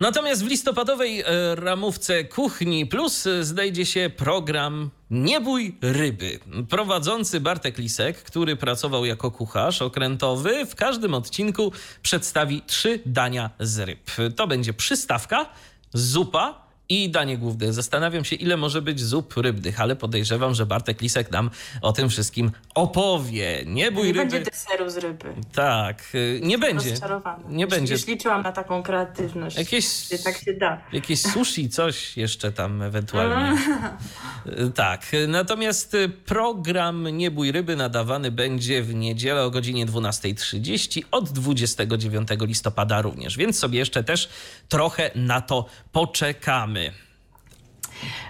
Natomiast 0.00 0.44
w 0.44 0.46
listopadowej 0.46 1.20
e, 1.20 1.24
ramówce 1.54 2.24
Kuchni 2.24 2.86
Plus 2.86 3.26
e, 3.26 3.44
znajdzie 3.44 3.86
się 3.86 4.10
program 4.16 4.90
Nie 5.10 5.40
bój 5.40 5.78
ryby. 5.82 6.38
Prowadzący 6.68 7.40
Bartek 7.40 7.78
Lisek, 7.78 8.22
który 8.22 8.56
pracował 8.56 9.04
jako 9.04 9.30
kucharz 9.30 9.82
okrętowy, 9.82 10.66
w 10.66 10.74
każdym 10.74 11.14
odcinku 11.14 11.72
przedstawi 12.02 12.62
trzy 12.66 13.00
dania 13.06 13.50
z 13.60 13.78
ryb. 13.78 14.10
To 14.36 14.46
będzie 14.46 14.72
przystawka, 14.72 15.46
zupa 15.92 16.69
i 16.90 17.10
danie 17.10 17.38
główne. 17.38 17.72
Zastanawiam 17.72 18.24
się, 18.24 18.36
ile 18.36 18.56
może 18.56 18.82
być 18.82 19.00
zup 19.00 19.36
rybnych, 19.36 19.80
ale 19.80 19.96
podejrzewam, 19.96 20.54
że 20.54 20.66
Bartek 20.66 21.00
Lisek 21.00 21.30
nam 21.30 21.50
o 21.82 21.92
tym 21.92 22.08
wszystkim 22.08 22.50
opowie. 22.74 23.62
Nie 23.66 23.92
bój 23.92 24.06
nie 24.06 24.12
ryby. 24.12 24.30
będzie 24.30 24.50
deseru 24.50 24.90
z 24.90 24.96
ryby. 24.96 25.34
Tak, 25.54 26.02
y, 26.14 26.40
nie 26.42 26.58
będzie. 26.58 26.90
Rozczarowana. 26.90 27.44
Nie 27.48 27.64
już, 27.64 27.70
będzie. 27.70 27.94
Już 27.94 28.06
liczyłam 28.06 28.42
na 28.42 28.52
taką 28.52 28.82
kreatywność. 28.82 29.56
Jakieś, 29.56 30.08
tak 30.24 30.36
się 30.36 30.52
da. 30.52 30.80
jakieś 30.92 31.20
sushi, 31.22 31.68
coś 31.68 32.16
jeszcze 32.16 32.52
tam 32.52 32.82
ewentualnie. 32.82 33.58
Y, 34.46 34.70
tak, 34.70 35.14
y, 35.14 35.28
natomiast 35.28 35.96
program 36.26 37.08
Nie 37.08 37.30
bój 37.30 37.52
ryby 37.52 37.76
nadawany 37.76 38.30
będzie 38.30 38.82
w 38.82 38.94
niedzielę 38.94 39.44
o 39.44 39.50
godzinie 39.50 39.86
12.30 39.86 41.02
od 41.10 41.28
29 41.30 42.28
listopada 42.40 43.02
również, 43.02 43.36
więc 43.36 43.58
sobie 43.58 43.78
jeszcze 43.78 44.04
też 44.04 44.28
trochę 44.68 45.10
na 45.14 45.40
to 45.40 45.66
poczekamy. 45.92 46.79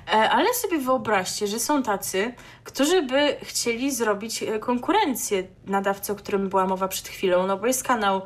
E, 0.08 0.30
Ale 0.30 0.54
sobie 0.54 0.78
wyobraźcie, 0.78 1.46
że 1.46 1.58
są 1.60 1.82
tacy, 1.82 2.34
którzy 2.64 3.02
by 3.02 3.36
chcieli 3.42 3.94
zrobić 3.94 4.42
e, 4.42 4.58
konkurencję 4.58 5.42
nadawcy, 5.66 6.12
o 6.12 6.14
którym 6.16 6.48
była 6.48 6.66
mowa 6.66 6.88
przed 6.88 7.08
chwilą, 7.08 7.46
no 7.46 7.56
bo 7.56 7.66
jest 7.66 7.82
kanał 7.84 8.22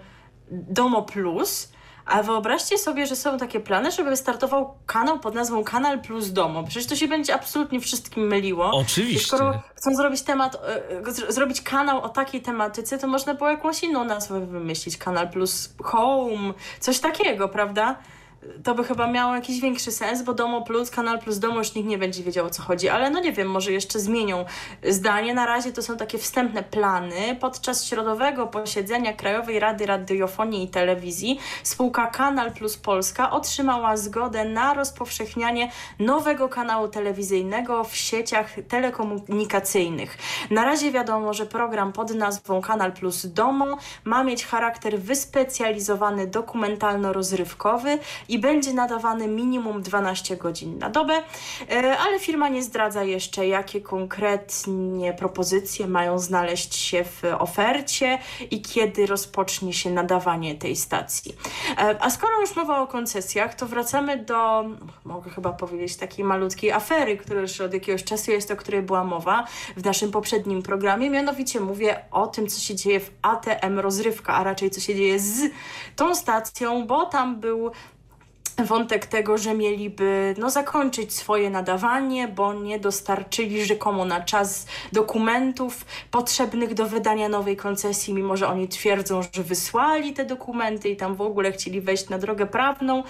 Domo 0.51 1.03
Plus, 1.03 1.73
a 2.07 2.23
wyobraźcie 2.23 2.79
sobie, 2.79 3.07
że 3.07 3.17
są 3.17 3.39
takie 3.39 3.61
plany, 3.61 3.91
żeby 3.93 4.17
startował 4.17 4.75
kanał 4.87 5.21
pod 5.21 5.35
nazwą 5.35 5.65
Kanal 5.65 6.01
Plus 6.01 6.33
Domo. 6.33 6.65
Przecież 6.65 6.87
to 6.87 6.97
się 6.97 7.09
będzie 7.09 7.35
absolutnie 7.35 7.81
wszystkim 7.81 8.27
myliło. 8.27 8.71
Oczywiście. 8.75 9.17
I 9.23 9.27
skoro 9.27 9.63
chcą 9.75 9.95
zrobić 9.97 10.23
temat, 10.23 10.55
e, 10.91 11.03
zr- 11.03 11.33
zrobić 11.33 11.61
kanał 11.63 12.03
o 12.03 12.09
takiej 12.09 12.43
tematyce, 12.43 12.99
to 12.99 13.07
można 13.07 13.35
było 13.35 13.51
jakąś 13.51 13.83
inną 13.83 14.05
nazwę 14.05 14.47
wymyślić. 14.47 14.97
Kanal 14.97 15.31
Plus 15.31 15.75
Home, 15.83 16.55
coś 16.81 16.99
takiego, 17.01 17.49
prawda? 17.49 17.97
To 18.65 18.75
by 18.75 18.85
chyba 18.85 19.07
miało 19.07 19.35
jakiś 19.35 19.61
większy 19.61 19.93
sens, 19.93 20.23
bo 20.23 20.35
Domo 20.35 20.63
Plus, 20.63 20.91
Kanal 20.91 21.19
Plus 21.19 21.39
Domo 21.39 21.59
już 21.59 21.75
nikt 21.75 21.89
nie 21.89 21.99
będzie 21.99 22.23
wiedział 22.23 22.47
o 22.47 22.51
co 22.51 22.63
chodzi, 22.63 22.89
ale 22.89 23.11
no 23.11 23.21
nie 23.21 23.33
wiem, 23.33 23.51
może 23.51 23.73
jeszcze 23.73 24.01
zmienią 24.01 24.45
zdanie. 24.89 25.35
Na 25.35 25.47
razie 25.47 25.73
to 25.73 25.83
są 25.83 25.97
takie 25.97 26.19
wstępne 26.19 26.63
plany. 26.63 27.37
Podczas 27.41 27.85
środowego 27.87 28.47
posiedzenia 28.47 29.13
Krajowej 29.13 29.59
Rady 29.59 29.87
Radiofonii 29.87 30.65
i 30.65 30.69
Telewizji 30.69 31.39
spółka 31.63 32.07
Kanal 32.07 32.53
Plus 32.53 32.77
Polska 32.77 33.31
otrzymała 33.31 33.97
zgodę 33.97 34.45
na 34.45 34.75
rozpowszechnianie 34.75 35.71
nowego 35.99 36.49
kanału 36.49 36.89
telewizyjnego 36.89 37.85
w 37.85 37.97
sieciach 37.97 38.55
telekomunikacyjnych. 38.69 40.19
Na 40.51 40.65
razie 40.65 40.93
wiadomo, 40.93 41.35
że 41.35 41.47
program 41.47 41.93
pod 41.93 42.15
nazwą 42.15 42.61
Kanal 42.63 42.93
Plus 42.93 43.27
Domo 43.27 43.79
ma 44.05 44.25
mieć 44.25 44.47
charakter 44.47 44.99
wyspecjalizowany 44.99 46.27
dokumentalno-rozrywkowy 46.27 47.99
i 48.29 48.34
będzie 48.39 48.73
nadawany 48.73 49.29
minimum 49.29 49.83
12 49.83 50.37
godzin 50.37 50.79
na 50.79 50.91
dobę, 50.91 51.23
e, 51.71 51.99
ale 51.99 52.21
firma 52.21 52.49
nie 52.49 52.63
zdradza 52.63 53.03
jeszcze, 53.03 53.47
jakie 53.47 53.81
konkretnie 53.81 55.13
propozycje 55.13 55.87
mają 55.87 56.19
znaleźć 56.19 56.75
się 56.75 57.05
w 57.05 57.23
ofercie 57.39 58.19
i 58.51 58.63
kiedy 58.63 59.07
rozpocznie 59.07 59.73
się 59.73 59.91
nadawanie 59.91 60.55
tej 60.55 60.77
stacji. 60.77 61.35
E, 61.79 61.97
A 62.01 62.11
skoro 62.11 62.41
już 62.41 62.57
mowa 62.57 62.81
o 62.81 62.87
koncesjach, 62.87 63.55
to 63.55 63.67
wracamy 63.67 64.17
do, 64.17 64.65
mogę 65.05 65.31
chyba 65.31 65.53
powiedzieć, 65.53 65.97
takiej 65.97 66.25
malutkiej 66.25 66.73
afery, 66.73 67.17
która 67.17 67.41
już 67.41 67.61
od 67.61 67.75
jakiegoś 67.75 68.05
czasu 68.05 68.31
jest, 68.31 68.51
o 68.51 68.57
której 68.57 68.83
była 68.83 69.05
mowa 69.05 69.47
w 69.77 69.85
naszym 69.85 70.11
poprzednim 70.11 70.63
programie. 70.63 71.11
Mianowicie 71.11 71.61
mówię 71.61 72.05
o 72.11 72.27
tym, 72.27 72.47
co 72.47 72.61
się 72.61 72.75
dzieje 72.75 73.01
w 73.01 73.11
ATM 73.23 73.79
Rozrywka, 73.79 74.35
a 74.35 74.45
raczej 74.45 74.71
co 74.71 74.81
się 74.81 74.95
dzieje 74.95 75.19
z 75.19 75.51
tą 75.97 76.15
stacją, 76.15 76.87
bo 76.87 77.07
tam 77.07 77.41
był 77.41 77.71
wątek 78.59 79.07
tego, 79.07 79.39
że 79.39 79.55
mieliby 79.55 80.35
no, 80.39 80.51
zakończyć 80.51 81.15
swoje 81.15 81.51
nadawanie, 81.51 82.29
bo 82.29 82.55
nie 82.55 82.79
dostarczyli 82.79 83.65
rzekomo 83.65 84.05
na 84.05 84.21
czas 84.21 84.67
dokumentów 84.93 85.85
potrzebnych 86.11 86.75
do 86.75 86.87
wydania 86.87 87.29
nowej 87.29 87.57
koncesji, 87.57 88.15
mimo 88.15 88.37
że 88.37 88.49
oni 88.49 88.69
twierdzą, 88.69 89.21
że 89.33 89.43
wysłali 89.43 90.13
te 90.13 90.25
dokumenty 90.25 90.89
i 90.89 90.97
tam 90.97 91.15
w 91.15 91.21
ogóle 91.21 91.53
chcieli 91.53 91.81
wejść 91.81 92.09
na 92.09 92.19
drogę 92.19 92.47
prawną. 92.47 93.03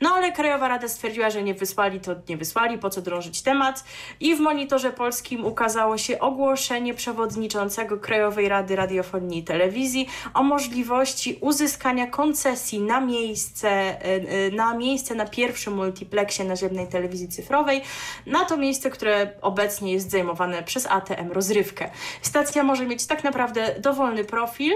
No 0.00 0.10
ale 0.10 0.32
Krajowa 0.32 0.68
Rada 0.68 0.88
stwierdziła, 0.88 1.30
że 1.30 1.42
nie 1.42 1.54
wysłali, 1.54 2.00
to 2.00 2.12
nie 2.28 2.36
wysłali, 2.36 2.78
po 2.78 2.90
co 2.90 3.02
drążyć 3.02 3.42
temat. 3.42 3.84
I 4.20 4.34
w 4.34 4.40
monitorze 4.40 4.92
polskim 4.92 5.44
ukazało 5.44 5.98
się 5.98 6.18
ogłoszenie 6.18 6.94
przewodniczącego 6.94 7.98
Krajowej 7.98 8.48
Rady 8.48 8.76
Radiofonii 8.76 9.38
i 9.38 9.44
Telewizji 9.44 10.08
o 10.34 10.42
możliwości 10.42 11.38
uzyskania 11.40 12.06
koncesji 12.06 12.80
na 12.80 13.00
miejsce, 13.00 13.68
e, 13.68 14.04
e, 14.04 14.50
na 14.50 14.74
miejsce 14.74 14.89
na 15.14 15.26
pierwszym 15.26 15.74
multiplexie 15.74 16.44
naziemnej 16.44 16.86
telewizji 16.86 17.28
cyfrowej, 17.28 17.82
na 18.26 18.44
to 18.44 18.56
miejsce, 18.56 18.90
które 18.90 19.32
obecnie 19.42 19.92
jest 19.92 20.10
zajmowane 20.10 20.62
przez 20.62 20.86
ATM 20.86 21.32
Rozrywkę. 21.32 21.90
Stacja 22.22 22.62
może 22.62 22.86
mieć 22.86 23.06
tak 23.06 23.24
naprawdę 23.24 23.74
dowolny 23.80 24.24
profil 24.24 24.72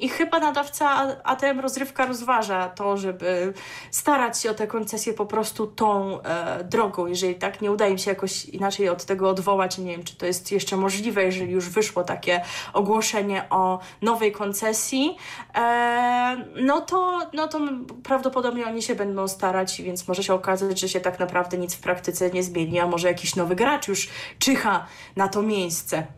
i 0.00 0.08
chyba 0.08 0.38
nadawca 0.38 1.16
ATM 1.24 1.60
Rozrywka 1.60 2.06
rozważa 2.06 2.68
to, 2.68 2.96
żeby 2.96 3.52
starać 3.90 4.40
się 4.40 4.50
o 4.50 4.54
tę 4.54 4.66
koncesję 4.66 5.12
po 5.12 5.26
prostu 5.26 5.66
tą 5.66 6.20
e, 6.22 6.64
drogą. 6.64 7.06
Jeżeli 7.06 7.34
tak 7.34 7.60
nie 7.60 7.72
uda 7.72 7.86
im 7.86 7.98
się 7.98 8.10
jakoś 8.10 8.44
inaczej 8.44 8.88
od 8.88 9.04
tego 9.04 9.30
odwołać, 9.30 9.78
nie 9.78 9.92
wiem, 9.92 10.04
czy 10.04 10.16
to 10.16 10.26
jest 10.26 10.52
jeszcze 10.52 10.76
możliwe, 10.76 11.24
jeżeli 11.24 11.52
już 11.52 11.68
wyszło 11.68 12.04
takie 12.04 12.40
ogłoszenie 12.72 13.44
o 13.50 13.78
nowej 14.02 14.32
koncesji, 14.32 15.16
e, 15.54 16.36
no, 16.56 16.80
to, 16.80 17.18
no 17.32 17.48
to 17.48 17.60
prawdopodobnie 18.02 18.66
oni 18.66 18.82
się 18.82 18.94
będą 18.94 19.28
starać, 19.28 19.82
więc 19.82 20.08
może 20.08 20.22
się 20.22 20.34
okazać, 20.34 20.80
że 20.80 20.88
się 20.88 21.00
tak 21.00 21.18
naprawdę 21.18 21.58
nic 21.58 21.74
w 21.74 21.80
praktyce 21.80 22.30
nie 22.30 22.42
zmieni, 22.42 22.80
a 22.80 22.86
może 22.86 23.08
jakiś 23.08 23.36
nowy 23.36 23.56
gracz 23.56 23.88
już 23.88 24.08
czyha 24.38 24.86
na 25.16 25.28
to 25.28 25.42
miejsce. 25.42 26.17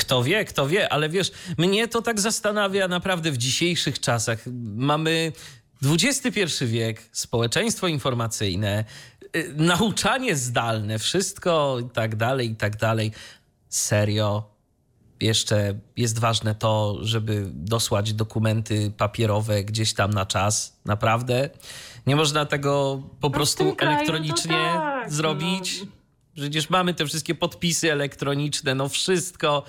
Kto 0.00 0.22
wie, 0.22 0.44
kto 0.44 0.68
wie, 0.68 0.92
ale 0.92 1.08
wiesz, 1.08 1.32
mnie 1.58 1.88
to 1.88 2.02
tak 2.02 2.20
zastanawia 2.20 2.88
naprawdę 2.88 3.30
w 3.30 3.36
dzisiejszych 3.38 4.00
czasach. 4.00 4.38
Mamy 4.76 5.32
XXI 5.84 6.40
wiek, 6.66 7.02
społeczeństwo 7.12 7.88
informacyjne, 7.88 8.84
y, 9.36 9.54
nauczanie 9.56 10.36
zdalne, 10.36 10.98
wszystko 10.98 11.78
i 11.86 11.90
tak 11.90 12.16
dalej, 12.16 12.50
i 12.50 12.56
tak 12.56 12.76
dalej. 12.76 13.12
Serio, 13.68 14.50
jeszcze 15.20 15.74
jest 15.96 16.18
ważne 16.18 16.54
to, 16.54 16.98
żeby 17.02 17.50
dosłać 17.54 18.12
dokumenty 18.12 18.92
papierowe 18.96 19.64
gdzieś 19.64 19.94
tam 19.94 20.10
na 20.10 20.26
czas. 20.26 20.80
Naprawdę. 20.84 21.50
Nie 22.06 22.16
można 22.16 22.46
tego 22.46 23.02
po 23.20 23.28
No 23.28 23.34
prostu 23.34 23.58
kraju 23.58 23.76
to 23.76 23.86
elektronicznie 23.86 24.72
tak, 24.74 25.12
zrobić. 25.12 25.80
no. 25.80 25.99
Przecież 26.34 26.70
mamy 26.70 26.94
te 26.94 27.06
wszystkie 27.06 27.34
podpisy 27.34 27.92
elektroniczne, 27.92 28.74
no 28.74 28.88
wszystko. 28.88 29.64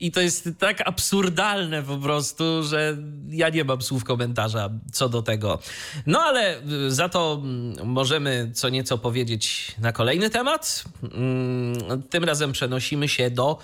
I 0.00 0.12
to 0.12 0.20
jest 0.20 0.48
tak 0.58 0.88
absurdalne 0.88 1.82
po 1.82 1.96
prostu, 1.96 2.62
że 2.62 2.96
ja 3.30 3.48
nie 3.48 3.64
mam 3.64 3.82
słów 3.82 4.04
komentarza 4.04 4.70
co 4.92 5.08
do 5.08 5.22
tego. 5.22 5.58
No 6.06 6.20
ale 6.20 6.62
y, 6.86 6.90
za 6.90 7.08
to 7.08 7.40
mm, 7.42 7.86
możemy 7.88 8.50
co 8.54 8.68
nieco 8.68 8.98
powiedzieć 8.98 9.74
na 9.78 9.92
kolejny 9.92 10.30
temat. 10.30 10.84
Mm, 11.02 12.02
Tym 12.02 12.24
razem 12.24 12.52
przenosimy 12.52 13.08
się 13.08 13.30
do 13.30 13.58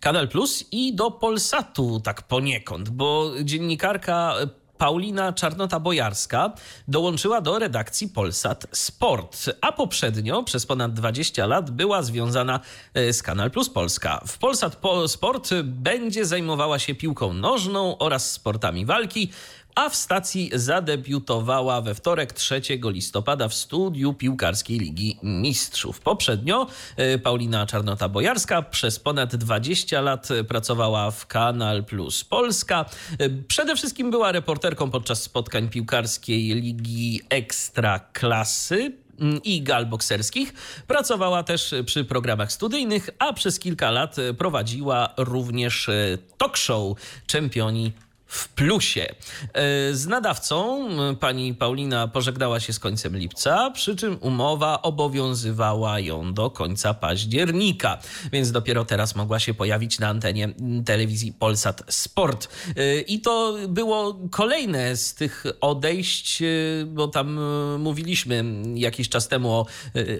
Kanal 0.00 0.28
Plus 0.28 0.64
i 0.72 0.94
do 0.94 1.10
Polsatu 1.10 2.00
tak 2.00 2.22
poniekąd, 2.22 2.88
bo 2.88 3.32
dziennikarka 3.42 4.34
Paulina 4.78 5.32
Czarnota-Bojarska 5.32 6.50
dołączyła 6.88 7.40
do 7.40 7.58
redakcji 7.58 8.08
Polsat 8.08 8.66
Sport, 8.72 9.50
a 9.60 9.72
poprzednio 9.72 10.42
przez 10.42 10.66
ponad 10.66 10.94
20 10.94 11.46
lat 11.46 11.70
była 11.70 12.02
związana 12.02 12.60
e, 12.94 13.12
z 13.12 13.22
Kanal 13.22 13.50
Plus 13.50 13.70
Polska. 13.70 14.20
W 14.26 14.38
Polsat 14.38 14.76
po 14.76 15.08
Sport 15.08 15.50
będzie 15.62 16.24
zajmowała 16.24 16.78
się 16.78 16.94
piłką 16.94 17.32
nożną 17.32 17.98
oraz 17.98 18.30
sportami 18.32 18.86
walki, 18.86 19.30
a 19.76 19.88
w 19.88 19.96
stacji 19.96 20.50
zadebiutowała 20.54 21.80
we 21.80 21.94
wtorek 21.94 22.32
3 22.32 22.60
listopada 22.84 23.48
w 23.48 23.54
studiu 23.54 24.14
piłkarskiej 24.14 24.78
Ligi 24.78 25.18
Mistrzów. 25.22 26.00
Poprzednio 26.00 26.66
e, 26.96 27.18
Paulina 27.18 27.66
Czarnota-Bojarska 27.66 28.62
przez 28.70 28.98
ponad 28.98 29.36
20 29.36 30.00
lat 30.00 30.28
pracowała 30.48 31.10
w 31.10 31.26
Kanal 31.26 31.84
Plus 31.84 32.24
Polska. 32.24 32.84
E, 33.18 33.28
Przede 33.28 33.76
wszystkim 33.76 34.10
była 34.10 34.32
reporterką 34.32 34.90
podczas 34.90 35.22
spotkań 35.22 35.68
piłkarskiej 35.68 36.54
Ligi 36.54 37.20
Ekstraklasy 37.28 38.92
mm, 39.20 39.42
i 39.42 39.62
gal 39.62 39.86
bokserskich. 39.86 40.52
Pracowała 40.86 41.42
też 41.42 41.74
przy 41.86 42.04
programach 42.04 42.52
studyjnych, 42.52 43.10
a 43.18 43.32
przez 43.32 43.58
kilka 43.58 43.90
lat 43.90 44.16
prowadziła 44.38 45.14
również 45.16 45.88
e, 45.88 46.18
talk 46.38 46.56
show 46.56 46.98
Czempioni 47.26 47.92
w 48.26 48.48
plusie. 48.48 49.06
E, 49.52 49.94
z 49.94 50.06
nadawcą 50.06 50.88
pani 51.20 51.54
Paulina 51.54 52.08
pożegnała 52.08 52.60
się 52.60 52.72
z 52.72 52.78
końcem 52.78 53.16
lipca, 53.16 53.70
przy 53.70 53.96
czym 53.96 54.18
umowa 54.20 54.82
obowiązywała 54.82 56.00
ją 56.00 56.34
do 56.34 56.50
końca 56.50 56.94
października, 56.94 57.98
więc 58.32 58.52
dopiero 58.52 58.84
teraz 58.84 59.16
mogła 59.16 59.38
się 59.38 59.54
pojawić 59.54 59.98
na 59.98 60.08
antenie 60.08 60.54
telewizji 60.84 61.32
Polsat 61.32 61.82
Sport. 61.88 62.48
E, 62.76 63.00
I 63.00 63.20
to 63.20 63.54
było 63.68 64.18
kolejne 64.30 64.96
z 64.96 65.14
tych 65.14 65.44
odejść, 65.60 66.42
e, 66.42 66.46
bo 66.86 67.08
tam 67.08 67.40
mówiliśmy 67.78 68.44
jakiś 68.74 69.08
czas 69.08 69.28
temu 69.28 69.52
o 69.52 69.66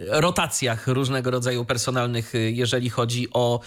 rotacjach 0.08 0.86
różnego 0.86 1.30
rodzaju 1.30 1.64
personalnych, 1.64 2.32
jeżeli 2.50 2.90
chodzi 2.90 3.28
o 3.32 3.60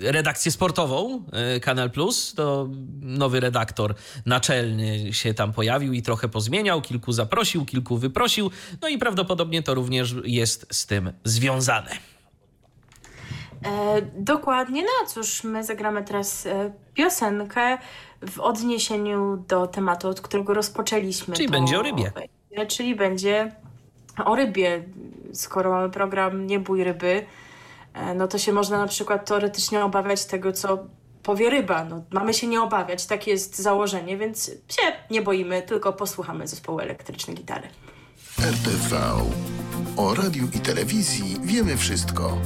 redakcję 0.00 0.52
sportową 0.52 1.24
Kanal 1.62 1.90
Plus. 1.90 2.34
To 2.34 2.68
nowy 3.00 3.40
redaktor 3.40 3.53
redaktor 3.54 3.94
naczelny 4.26 5.12
się 5.12 5.34
tam 5.34 5.52
pojawił 5.52 5.92
i 5.92 6.02
trochę 6.02 6.28
pozmieniał, 6.28 6.82
kilku 6.82 7.12
zaprosił, 7.12 7.64
kilku 7.64 7.98
wyprosił, 7.98 8.50
no 8.82 8.88
i 8.88 8.98
prawdopodobnie 8.98 9.62
to 9.62 9.74
również 9.74 10.14
jest 10.24 10.66
z 10.70 10.86
tym 10.86 11.12
związane. 11.24 11.90
E, 13.64 14.02
dokładnie, 14.18 14.82
no 14.82 15.06
cóż, 15.08 15.44
my 15.44 15.64
zagramy 15.64 16.04
teraz 16.04 16.46
e, 16.46 16.72
piosenkę 16.94 17.78
w 18.26 18.40
odniesieniu 18.40 19.44
do 19.48 19.66
tematu, 19.66 20.08
od 20.08 20.20
którego 20.20 20.54
rozpoczęliśmy. 20.54 21.34
Czyli 21.34 21.48
to, 21.48 21.52
będzie 21.52 21.78
o 21.78 21.82
rybie. 21.82 22.12
Czyli 22.68 22.94
będzie 22.94 23.52
o 24.24 24.34
rybie. 24.34 24.84
Skoro 25.32 25.70
mamy 25.70 25.90
program 25.90 26.46
Nie 26.46 26.58
bój 26.58 26.84
ryby, 26.84 27.26
e, 27.94 28.14
no 28.14 28.28
to 28.28 28.38
się 28.38 28.52
można 28.52 28.78
na 28.78 28.86
przykład 28.86 29.28
teoretycznie 29.28 29.84
obawiać 29.84 30.24
tego, 30.24 30.52
co 30.52 30.78
powie 31.24 31.50
ryba. 31.50 31.84
No, 31.84 32.02
mamy 32.10 32.34
się 32.34 32.46
nie 32.46 32.62
obawiać, 32.62 33.06
takie 33.06 33.30
jest 33.30 33.58
założenie, 33.58 34.16
więc 34.16 34.46
się 34.46 34.82
nie 35.10 35.22
boimy, 35.22 35.62
tylko 35.62 35.92
posłuchamy 35.92 36.48
zespołu 36.48 36.80
elektrycznej 36.80 37.36
gitary. 37.36 37.68
RTV. 38.38 39.00
O 39.96 40.14
radiu 40.14 40.48
i 40.54 40.60
telewizji 40.60 41.36
wiemy 41.42 41.76
wszystko. 41.76 42.38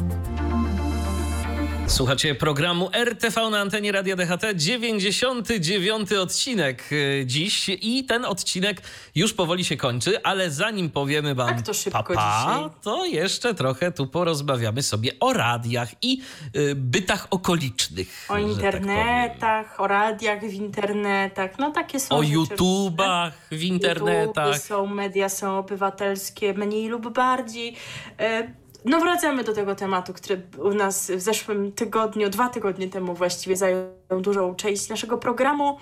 Słuchacie 1.89 2.35
programu 2.35 2.91
RTV 2.93 3.51
na 3.51 3.61
antenie 3.61 3.93
Radia 3.93 4.17
DHT, 4.17 4.55
99 4.55 6.13
odcinek 6.13 6.85
e, 6.93 7.27
dziś 7.27 7.69
i 7.69 8.05
ten 8.05 8.25
odcinek 8.25 8.83
już 9.15 9.35
powoli 9.35 9.65
się 9.65 9.77
kończy, 9.77 10.23
ale 10.23 10.51
zanim 10.51 10.91
powiemy 10.91 11.35
wam 11.35 11.49
tak 11.49 11.63
to 11.63 11.75
szybko 11.75 12.03
papa, 12.03 12.45
dzisiaj. 12.55 12.71
to 12.83 13.05
jeszcze 13.05 13.55
trochę 13.55 13.93
tu 13.93 14.07
porozmawiamy 14.07 14.83
sobie 14.83 15.11
o 15.21 15.33
radiach 15.33 15.89
i 16.03 16.23
y, 16.57 16.75
bytach 16.75 17.27
okolicznych. 17.31 18.27
O 18.29 18.33
tak 18.33 18.43
internetach, 18.43 19.39
tak 19.39 19.81
o 19.81 19.87
radiach 19.87 20.41
w 20.41 20.53
internetach, 20.53 21.59
no 21.59 21.71
takie 21.71 22.01
są 22.01 22.17
O 22.17 22.23
YouTubach 22.23 23.33
w 23.51 23.63
internetach. 23.63 24.47
YouTube 24.47 24.67
są, 24.67 24.87
media 24.87 25.29
są 25.29 25.59
obywatelskie, 25.59 26.55
mniej 26.55 26.89
lub 26.89 27.13
bardziej. 27.13 27.77
Y 28.21 28.68
no 28.85 29.01
wracamy 29.01 29.45
do 29.45 29.53
tego 29.53 29.75
tematu, 29.75 30.13
który 30.13 30.43
u 30.59 30.75
nas 30.75 31.11
w 31.11 31.21
zeszłym 31.21 31.73
tygodniu, 31.73 32.31
dwa 32.31 32.49
tygodnie 32.49 32.89
temu 32.89 33.15
właściwie 33.15 33.57
zajął 33.57 33.87
dużą 34.21 34.55
część 34.55 34.89
naszego 34.89 35.19
programu. 35.19 35.79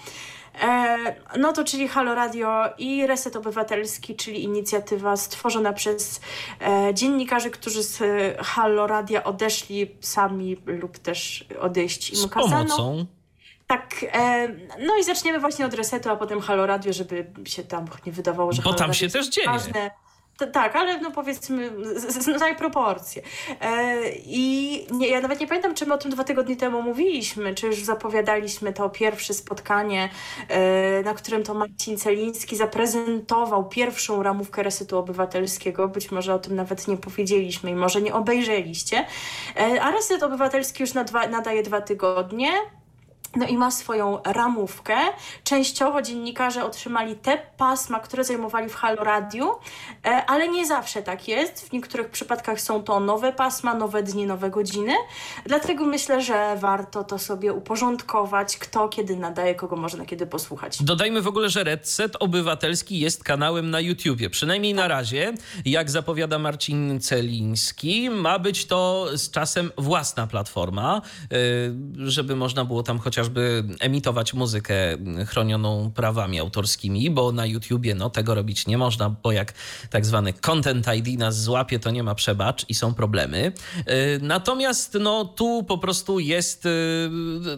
E, 0.63 0.97
no 1.39 1.53
to 1.53 1.65
czyli 1.65 1.89
Halo 1.89 2.15
Radio 2.15 2.65
i 2.79 3.07
Reset 3.07 3.37
Obywatelski, 3.37 4.17
czyli 4.17 4.45
inicjatywa 4.45 5.17
stworzona 5.17 5.73
przez 5.73 6.21
e, 6.61 6.95
dziennikarzy, 6.95 7.51
którzy 7.51 7.83
z 7.83 8.03
Halo 8.41 8.87
Radia 8.87 9.25
odeszli 9.25 9.97
sami 10.01 10.57
lub 10.67 10.99
też 10.99 11.45
odejść 11.61 12.11
im 12.11 12.17
z 12.17 12.27
kazano. 12.27 12.77
Pomocą. 12.77 13.07
Tak, 13.67 14.05
e, 14.13 14.49
no 14.87 14.97
i 15.01 15.05
zaczniemy 15.05 15.41
właśnie 15.41 15.67
od 15.67 15.75
Resetu, 15.75 16.11
a 16.11 16.17
potem 16.17 16.41
Halo 16.41 16.67
Radio, 16.67 16.93
żeby 16.93 17.27
się 17.45 17.63
tam 17.63 17.85
nie 18.07 18.13
wydawało, 18.13 18.53
że 18.53 18.63
Bo 18.63 18.69
Halo 18.69 18.79
tam 18.79 18.89
Radio 18.89 19.01
się 19.01 19.09
też 19.09 19.29
dzieje. 19.29 19.47
Ważne 19.47 19.91
tak, 20.53 20.77
ale 20.77 21.01
no 21.01 21.11
powiedzmy, 21.11 21.71
znaj 22.37 22.57
proporcje. 22.57 23.23
E, 23.61 23.97
I 24.27 24.87
nie, 24.91 25.09
ja 25.09 25.21
nawet 25.21 25.41
nie 25.41 25.47
pamiętam, 25.47 25.75
czy 25.75 25.87
my 25.87 25.95
o 25.95 25.99
tym 25.99 26.11
dwa 26.11 26.25
tygodnie 26.25 26.57
temu 26.57 26.83
mówiliśmy, 26.83 27.55
czy 27.55 27.67
już 27.67 27.85
zapowiadaliśmy 27.85 28.73
to 28.73 28.91
pierwsze 28.91 29.35
spotkanie, 29.35 30.09
e, 30.49 31.03
na 31.03 31.15
którym 31.15 31.43
to 31.43 31.55
Marcin 31.55 31.97
Celiński 31.97 32.57
zaprezentował 32.57 33.69
pierwszą 33.69 34.23
ramówkę 34.23 34.63
Resetu 34.63 34.99
Obywatelskiego. 34.99 35.89
Być 35.89 36.11
może 36.11 36.35
o 36.35 36.39
tym 36.39 36.57
nawet 36.57 36.89
nie 36.89 36.97
powiedzieliśmy 36.97 37.71
i 37.71 37.75
może 37.75 38.03
nie 38.03 38.15
obejrzeliście. 38.15 39.07
E, 39.57 39.83
a 39.83 39.91
Reset 39.91 40.23
Obywatelski 40.23 40.83
już 40.83 40.95
nadaje 41.31 41.63
dwa 41.63 41.81
tygodnie. 41.81 42.49
No 43.37 43.47
i 43.47 43.57
ma 43.57 43.71
swoją 43.71 44.23
ramówkę. 44.25 44.97
Częściowo 45.45 46.03
dziennikarze 46.03 46.65
otrzymali 46.65 47.17
te 47.17 47.39
pasma, 47.57 48.01
które 48.01 48.25
zajmowali 48.25 48.69
w 48.69 48.75
Halo 48.75 49.05
Radiu, 49.05 49.51
e, 50.05 50.09
ale 50.27 50.49
nie 50.49 50.67
zawsze 50.67 51.03
tak 51.03 51.29
jest. 51.29 51.69
W 51.69 51.73
niektórych 51.73 52.11
przypadkach 52.11 52.61
są 52.61 52.83
to 52.83 53.01
nowe 53.01 53.33
pasma, 53.33 53.75
nowe 53.75 54.03
dni, 54.03 54.27
nowe 54.27 54.51
godziny. 54.51 54.93
Dlatego 55.47 55.85
myślę, 55.85 56.23
że 56.23 56.57
warto 56.61 57.05
to 57.05 57.19
sobie 57.19 57.53
uporządkować, 57.53 58.57
kto 58.59 58.89
kiedy 58.89 59.17
nadaje, 59.17 59.55
kogo 59.55 59.77
można 59.77 60.07
kiedy 60.07 60.27
posłuchać. 60.27 60.83
Dodajmy 60.83 61.23
w 61.23 61.27
ogóle, 61.27 61.49
że 61.49 61.65
Redset 61.65 62.17
Obywatelski 62.21 63.01
jest 63.01 63.25
kanałem 63.25 63.71
na 63.71 63.81
YouTubie. 63.81 64.31
Przynajmniej 64.31 64.75
na 64.75 64.89
razie, 64.89 65.35
jak 65.65 65.91
zapowiada 65.91 66.39
Marcin 66.39 67.01
Celiński, 67.01 68.11
ma 68.11 68.39
być 68.39 68.67
to 68.67 69.09
z 69.15 69.31
czasem 69.31 69.71
własna 69.79 70.27
platforma, 70.27 71.03
e, 71.23 72.09
żeby 72.09 72.37
można 72.37 72.65
było 72.65 72.83
tam 72.83 72.99
chociaż 72.99 73.26
chociażby 73.27 73.65
emitować 73.81 74.35
muzykę 74.35 74.75
chronioną 75.27 75.91
prawami 75.95 76.41
autorskimi, 76.41 77.11
bo 77.11 77.33
na 77.33 77.47
YouTubie 77.47 77.95
no, 77.95 78.11
tego 78.11 78.35
robić 78.35 78.67
nie 78.67 78.79
można, 78.79 79.11
bo 79.11 79.33
jak 79.33 79.53
tak 79.91 80.07
zwany 80.07 80.33
Content 80.33 80.87
ID 80.97 81.19
nas 81.19 81.43
złapie, 81.43 81.79
to 81.79 81.91
nie 81.91 82.03
ma 82.03 82.15
przebacz 82.15 82.65
i 82.69 82.75
są 82.75 82.95
problemy. 82.95 83.53
Y, 83.79 84.19
natomiast 84.23 84.97
no, 85.01 85.25
tu 85.25 85.65
po 85.65 85.79
prostu 85.79 86.19
jest, 86.19 86.67
y, 86.67 86.71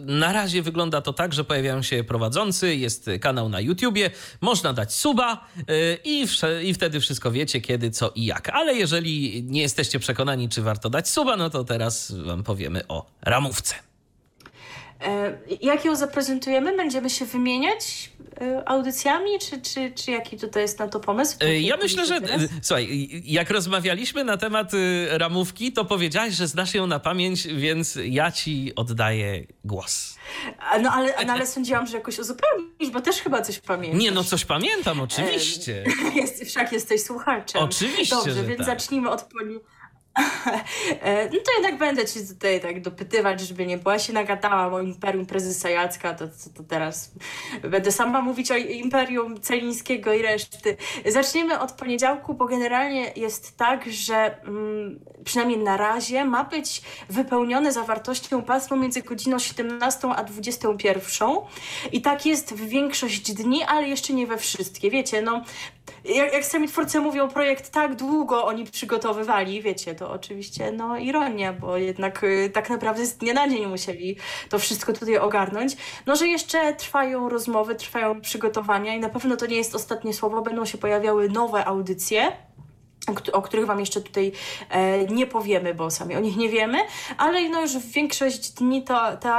na 0.05 0.33
razie 0.33 0.61
wygląda 0.61 1.01
to 1.01 1.13
tak, 1.13 1.33
że 1.33 1.43
pojawiają 1.43 1.81
się 1.81 2.03
prowadzący, 2.03 2.75
jest 2.75 3.09
kanał 3.21 3.49
na 3.49 3.59
YouTubie, 3.59 4.11
można 4.41 4.73
dać 4.73 4.93
suba 4.93 5.45
y, 5.59 5.97
i, 6.03 6.27
i 6.63 6.73
wtedy 6.73 6.99
wszystko 6.99 7.31
wiecie, 7.31 7.61
kiedy, 7.61 7.91
co 7.91 8.11
i 8.15 8.25
jak. 8.25 8.49
Ale 8.49 8.75
jeżeli 8.75 9.43
nie 9.43 9.61
jesteście 9.61 9.99
przekonani, 9.99 10.49
czy 10.49 10.61
warto 10.61 10.89
dać 10.89 11.09
suba, 11.09 11.37
no 11.37 11.49
to 11.49 11.63
teraz 11.63 12.11
wam 12.11 12.43
powiemy 12.43 12.87
o 12.87 13.05
ramówce. 13.21 13.88
E, 15.01 15.37
jak 15.61 15.85
ją 15.85 15.95
zaprezentujemy? 15.95 16.77
Będziemy 16.77 17.09
się 17.09 17.25
wymieniać 17.25 18.09
e, 18.41 18.69
audycjami, 18.69 19.39
czy, 19.39 19.61
czy, 19.61 19.91
czy 19.91 20.11
jaki 20.11 20.37
tutaj 20.37 20.61
jest 20.61 20.79
na 20.79 20.87
to 20.87 20.99
pomysł? 20.99 21.37
E, 21.39 21.59
ja 21.59 21.77
myślę, 21.77 22.05
że 22.05 22.21
teraz? 22.21 22.41
słuchaj, 22.61 23.09
jak 23.25 23.49
rozmawialiśmy 23.49 24.23
na 24.23 24.37
temat 24.37 24.71
ramówki, 25.09 25.71
to 25.73 25.85
powiedziałaś, 25.85 26.33
że 26.33 26.47
znasz 26.47 26.73
ją 26.73 26.87
na 26.87 26.99
pamięć, 26.99 27.47
więc 27.47 27.97
ja 28.03 28.31
ci 28.31 28.71
oddaję 28.75 29.43
głos. 29.63 30.15
No 30.81 30.91
ale, 30.91 31.25
no, 31.25 31.33
ale 31.33 31.47
sądziłam, 31.47 31.87
że 31.87 31.97
jakoś 31.97 32.19
uzupełnisz, 32.19 32.89
bo 32.93 33.01
też 33.01 33.15
chyba 33.21 33.41
coś 33.41 33.59
pamiętasz. 33.59 34.01
Nie, 34.01 34.11
no 34.11 34.23
coś 34.23 34.45
pamiętam, 34.45 35.01
oczywiście. 35.01 35.83
Jest, 36.15 36.43
wszak 36.43 36.71
jesteś 36.71 37.03
słuchaczem. 37.03 37.61
Oczywiście, 37.61 38.15
Dobrze, 38.15 38.43
więc 38.43 38.57
tak. 38.57 38.65
zacznijmy 38.65 39.09
od 39.09 39.21
poli 39.21 39.59
no 41.31 41.39
to 41.45 41.51
jednak 41.57 41.77
będę 41.77 42.05
ci 42.05 42.27
tutaj 42.27 42.61
tak 42.61 42.81
dopytywać, 42.81 43.41
żeby 43.41 43.65
nie 43.65 43.77
była 43.77 43.99
się 43.99 44.13
nagadała 44.13 44.67
o 44.75 44.81
Imperium 44.81 45.25
Prezesa 45.25 45.69
Jacka, 45.69 46.13
to, 46.13 46.27
to, 46.27 46.33
to 46.57 46.63
teraz 46.63 47.11
będę 47.61 47.91
sama 47.91 48.21
mówić 48.21 48.51
o 48.51 48.55
Imperium 48.55 49.41
Celińskiego 49.41 50.13
i 50.13 50.21
reszty. 50.21 50.77
Zaczniemy 51.05 51.59
od 51.59 51.71
poniedziałku, 51.71 52.33
bo 52.33 52.45
generalnie 52.45 53.11
jest 53.15 53.57
tak, 53.57 53.91
że 53.91 54.41
mm, 54.43 54.99
przynajmniej 55.25 55.57
na 55.59 55.77
razie 55.77 56.25
ma 56.25 56.43
być 56.43 56.81
wypełnione 57.09 57.71
zawartością 57.71 58.41
pasmo 58.41 58.77
między 58.77 59.01
godziną 59.01 59.39
17 59.39 60.07
a 60.15 60.23
21 60.23 61.29
i 61.91 62.01
tak 62.01 62.25
jest 62.25 62.53
w 62.53 62.67
większość 62.67 63.33
dni, 63.33 63.63
ale 63.63 63.87
jeszcze 63.87 64.13
nie 64.13 64.27
we 64.27 64.37
wszystkie. 64.37 64.91
Wiecie, 64.91 65.21
no 65.21 65.43
jak, 66.05 66.33
jak 66.33 66.45
sami 66.45 66.67
twórcy 66.67 66.99
mówią, 66.99 67.29
projekt 67.29 67.71
tak 67.71 67.95
długo 67.95 68.45
oni 68.45 68.65
przygotowywali, 68.65 69.61
wiecie, 69.61 69.95
to 69.95 70.11
oczywiście 70.11 70.71
no 70.71 70.97
ironia, 70.97 71.53
bo 71.53 71.77
jednak 71.77 72.23
y, 72.23 72.49
tak 72.53 72.69
naprawdę 72.69 73.05
z 73.05 73.17
dnia 73.17 73.33
na 73.33 73.49
dzień 73.49 73.65
musieli 73.65 74.15
to 74.49 74.59
wszystko 74.59 74.93
tutaj 74.93 75.17
ogarnąć. 75.17 75.77
No, 76.05 76.15
że 76.15 76.27
jeszcze 76.27 76.73
trwają 76.73 77.29
rozmowy, 77.29 77.75
trwają 77.75 78.21
przygotowania 78.21 78.95
i 78.95 78.99
na 78.99 79.09
pewno 79.09 79.37
to 79.37 79.45
nie 79.45 79.57
jest 79.57 79.75
ostatnie 79.75 80.13
słowo, 80.13 80.41
będą 80.41 80.65
się 80.65 80.77
pojawiały 80.77 81.29
nowe 81.29 81.65
audycje 81.65 82.31
o 83.33 83.41
których 83.41 83.65
Wam 83.65 83.79
jeszcze 83.79 84.01
tutaj 84.01 84.31
e, 84.69 85.05
nie 85.05 85.27
powiemy, 85.27 85.73
bo 85.73 85.91
sami 85.91 86.15
o 86.15 86.19
nich 86.19 86.37
nie 86.37 86.49
wiemy, 86.49 86.77
ale 87.17 87.49
no 87.49 87.61
już 87.61 87.77
w 87.77 87.91
większość 87.91 88.51
dni 88.51 88.83
to, 88.83 89.17
to, 89.17 89.29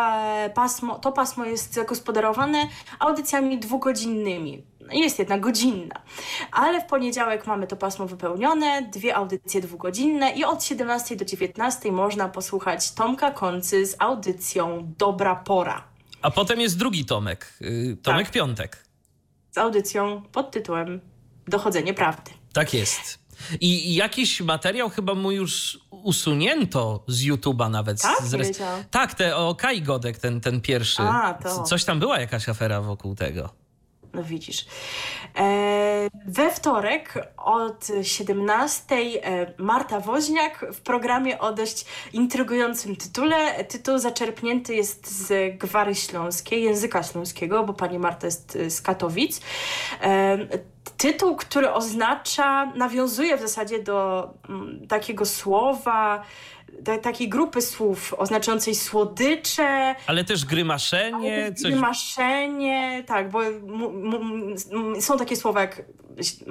pasmo, 0.54 0.98
to 0.98 1.12
pasmo 1.12 1.44
jest 1.44 1.74
zagospodarowane 1.74 2.68
audycjami 2.98 3.58
dwugodzinnymi 3.58 4.69
jest 4.92 5.18
jednak 5.18 5.40
godzinna. 5.40 5.94
Ale 6.52 6.80
w 6.80 6.86
poniedziałek 6.86 7.46
mamy 7.46 7.66
to 7.66 7.76
pasmo 7.76 8.06
wypełnione, 8.06 8.82
dwie 8.92 9.16
audycje 9.16 9.60
dwugodzinne 9.60 10.30
i 10.30 10.44
od 10.44 10.64
17 10.64 11.16
do 11.16 11.24
19 11.24 11.92
można 11.92 12.28
posłuchać 12.28 12.92
Tomka 12.92 13.30
Koncy 13.30 13.86
z 13.86 13.96
audycją 13.98 14.92
Dobra 14.98 15.36
Pora. 15.36 15.84
A 16.22 16.30
potem 16.30 16.60
jest 16.60 16.78
drugi 16.78 17.04
Tomek, 17.04 17.52
y, 17.62 17.96
Tomek 18.02 18.26
tak. 18.26 18.32
Piątek. 18.32 18.84
Z 19.50 19.58
audycją 19.58 20.22
pod 20.32 20.50
tytułem 20.50 21.00
Dochodzenie 21.48 21.94
Prawdy. 21.94 22.30
Tak 22.52 22.74
jest. 22.74 23.20
I 23.60 23.94
jakiś 23.94 24.40
materiał 24.40 24.90
chyba 24.90 25.14
mu 25.14 25.32
już 25.32 25.80
usunięto 25.90 27.04
z 27.08 27.22
YouTube'a 27.22 27.70
nawet. 27.70 28.02
Tak, 28.02 28.22
z 28.22 28.58
tak 28.90 29.14
te 29.14 29.36
o 29.36 29.54
Kai 29.54 29.82
Godek, 29.82 30.18
ten, 30.18 30.40
ten 30.40 30.60
pierwszy. 30.60 31.02
A, 31.02 31.34
to. 31.34 31.62
Coś 31.62 31.84
tam 31.84 32.00
była 32.00 32.20
jakaś 32.20 32.48
afera 32.48 32.80
wokół 32.80 33.14
tego. 33.14 33.59
No 34.14 34.24
widzisz. 34.24 34.66
E, 35.36 36.08
we 36.26 36.50
wtorek 36.50 37.28
od 37.36 37.88
17 38.02 38.94
e, 38.96 39.52
Marta 39.58 40.00
Woźniak 40.00 40.66
w 40.72 40.80
programie 40.80 41.38
o 41.38 41.52
dość 41.52 41.84
intrygującym 42.12 42.96
tytule. 42.96 43.64
Tytuł 43.64 43.98
zaczerpnięty 43.98 44.74
jest 44.74 45.26
z 45.26 45.58
gwary 45.58 45.94
śląskiej, 45.94 46.62
języka 46.62 47.02
śląskiego, 47.02 47.64
bo 47.64 47.72
pani 47.72 47.98
Marta 47.98 48.26
jest 48.26 48.56
e, 48.56 48.70
z 48.70 48.82
Katowic. 48.82 49.40
Tytuł, 50.96 51.36
który 51.36 51.72
oznacza, 51.72 52.72
nawiązuje 52.76 53.36
w 53.36 53.40
zasadzie 53.40 53.82
do 53.82 54.28
mm, 54.48 54.86
takiego 54.88 55.26
słowa, 55.26 56.22
takiej 57.02 57.28
grupy 57.28 57.62
słów 57.62 58.14
oznaczającej 58.18 58.74
słodycze. 58.74 59.94
Ale 60.06 60.24
też 60.24 60.44
grymaszenie. 60.44 61.42
Ale 61.42 61.54
coś... 61.54 61.72
Grymaszenie, 61.72 63.04
tak, 63.06 63.30
bo 63.30 63.40
są 65.00 65.18
takie 65.18 65.36
słowa, 65.36 65.60
jak 65.60 65.82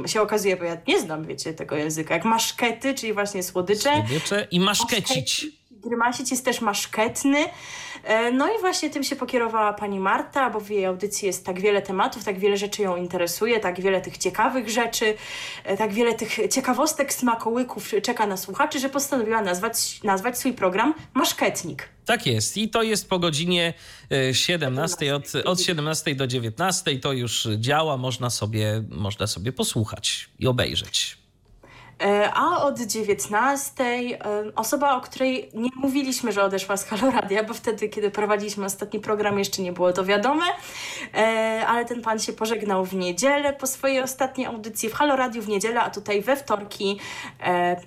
się 0.05 0.21
okazuje, 0.21 0.57
bo 0.57 0.63
ja 0.63 0.77
nie 0.87 0.99
znam, 0.99 1.25
wiecie, 1.25 1.53
tego 1.53 1.75
języka, 1.75 2.13
jak 2.13 2.25
maszkety, 2.25 2.93
czyli 2.93 3.13
właśnie 3.13 3.43
słodycze. 3.43 3.93
Słodycze 3.93 4.47
i 4.51 4.59
maszkecić. 4.59 5.47
Grymasić 5.71 6.31
jest 6.31 6.45
też 6.45 6.61
maszketny. 6.61 7.45
E, 8.03 8.31
no 8.31 8.47
i 8.47 8.59
właśnie 8.61 8.89
tym 8.89 9.03
się 9.03 9.15
pokierowała 9.15 9.73
pani 9.73 9.99
Marta, 9.99 10.49
bo 10.49 10.59
w 10.59 10.69
jej 10.69 10.85
audycji 10.85 11.25
jest 11.25 11.45
tak 11.45 11.61
wiele 11.61 11.81
tematów, 11.81 12.23
tak 12.23 12.39
wiele 12.39 12.57
rzeczy 12.57 12.81
ją 12.81 12.95
interesuje, 12.95 13.59
tak 13.59 13.81
wiele 13.81 14.01
tych 14.01 14.17
ciekawych 14.17 14.69
rzeczy, 14.69 15.15
e, 15.63 15.77
tak 15.77 15.93
wiele 15.93 16.13
tych 16.13 16.37
ciekawostek, 16.49 17.13
smakołyków 17.13 17.91
czeka 18.03 18.27
na 18.27 18.37
słuchaczy, 18.37 18.79
że 18.79 18.89
postanowiła 18.89 19.41
nazwać, 19.41 20.03
nazwać 20.03 20.39
swój 20.39 20.53
program 20.53 20.93
Maszketnik. 21.13 21.89
Tak 22.05 22.27
jest 22.27 22.57
i 22.57 22.69
to 22.69 22.83
jest 22.83 23.09
po 23.09 23.19
godzinie 23.19 23.73
17, 24.31 25.09
e, 25.09 25.15
od, 25.15 25.35
od 25.45 25.61
17 25.61 26.15
do 26.15 26.27
19 26.27 26.99
to 26.99 27.13
już 27.13 27.47
działa, 27.57 27.97
można 27.97 28.29
sobie, 28.29 28.83
można 28.89 29.27
sobie 29.27 29.51
posłuchać 29.51 30.29
i 30.39 30.47
obejrzeć. 30.47 31.18
E, 32.03 32.31
a 32.33 32.63
od 32.63 32.79
19 32.79 33.83
e, 33.83 34.17
osoba, 34.55 34.95
o 34.97 35.01
której 35.01 35.49
nie 35.53 35.69
mówiliśmy, 35.75 36.31
że 36.31 36.43
odeszła 36.43 36.77
z 36.77 36.85
Haloradia, 36.85 37.43
bo 37.43 37.53
wtedy, 37.53 37.89
kiedy 37.89 38.11
prowadziliśmy 38.11 38.65
ostatni 38.65 38.99
program, 38.99 39.39
jeszcze 39.39 39.61
nie 39.61 39.71
było 39.71 39.93
to 39.93 40.05
wiadome, 40.05 40.45
e, 41.13 41.63
ale 41.67 41.85
ten 41.85 42.01
pan 42.01 42.19
się 42.19 42.33
pożegnał 42.33 42.85
w 42.85 42.95
niedzielę 42.95 43.53
po 43.53 43.67
swojej 43.67 44.01
ostatniej 44.01 44.47
audycji 44.47 44.89
w 44.89 44.93
Haloradiu 44.93 45.41
w 45.41 45.47
niedzielę, 45.47 45.81
a 45.81 45.89
tutaj 45.89 46.21
we 46.21 46.35
wtorki 46.35 46.99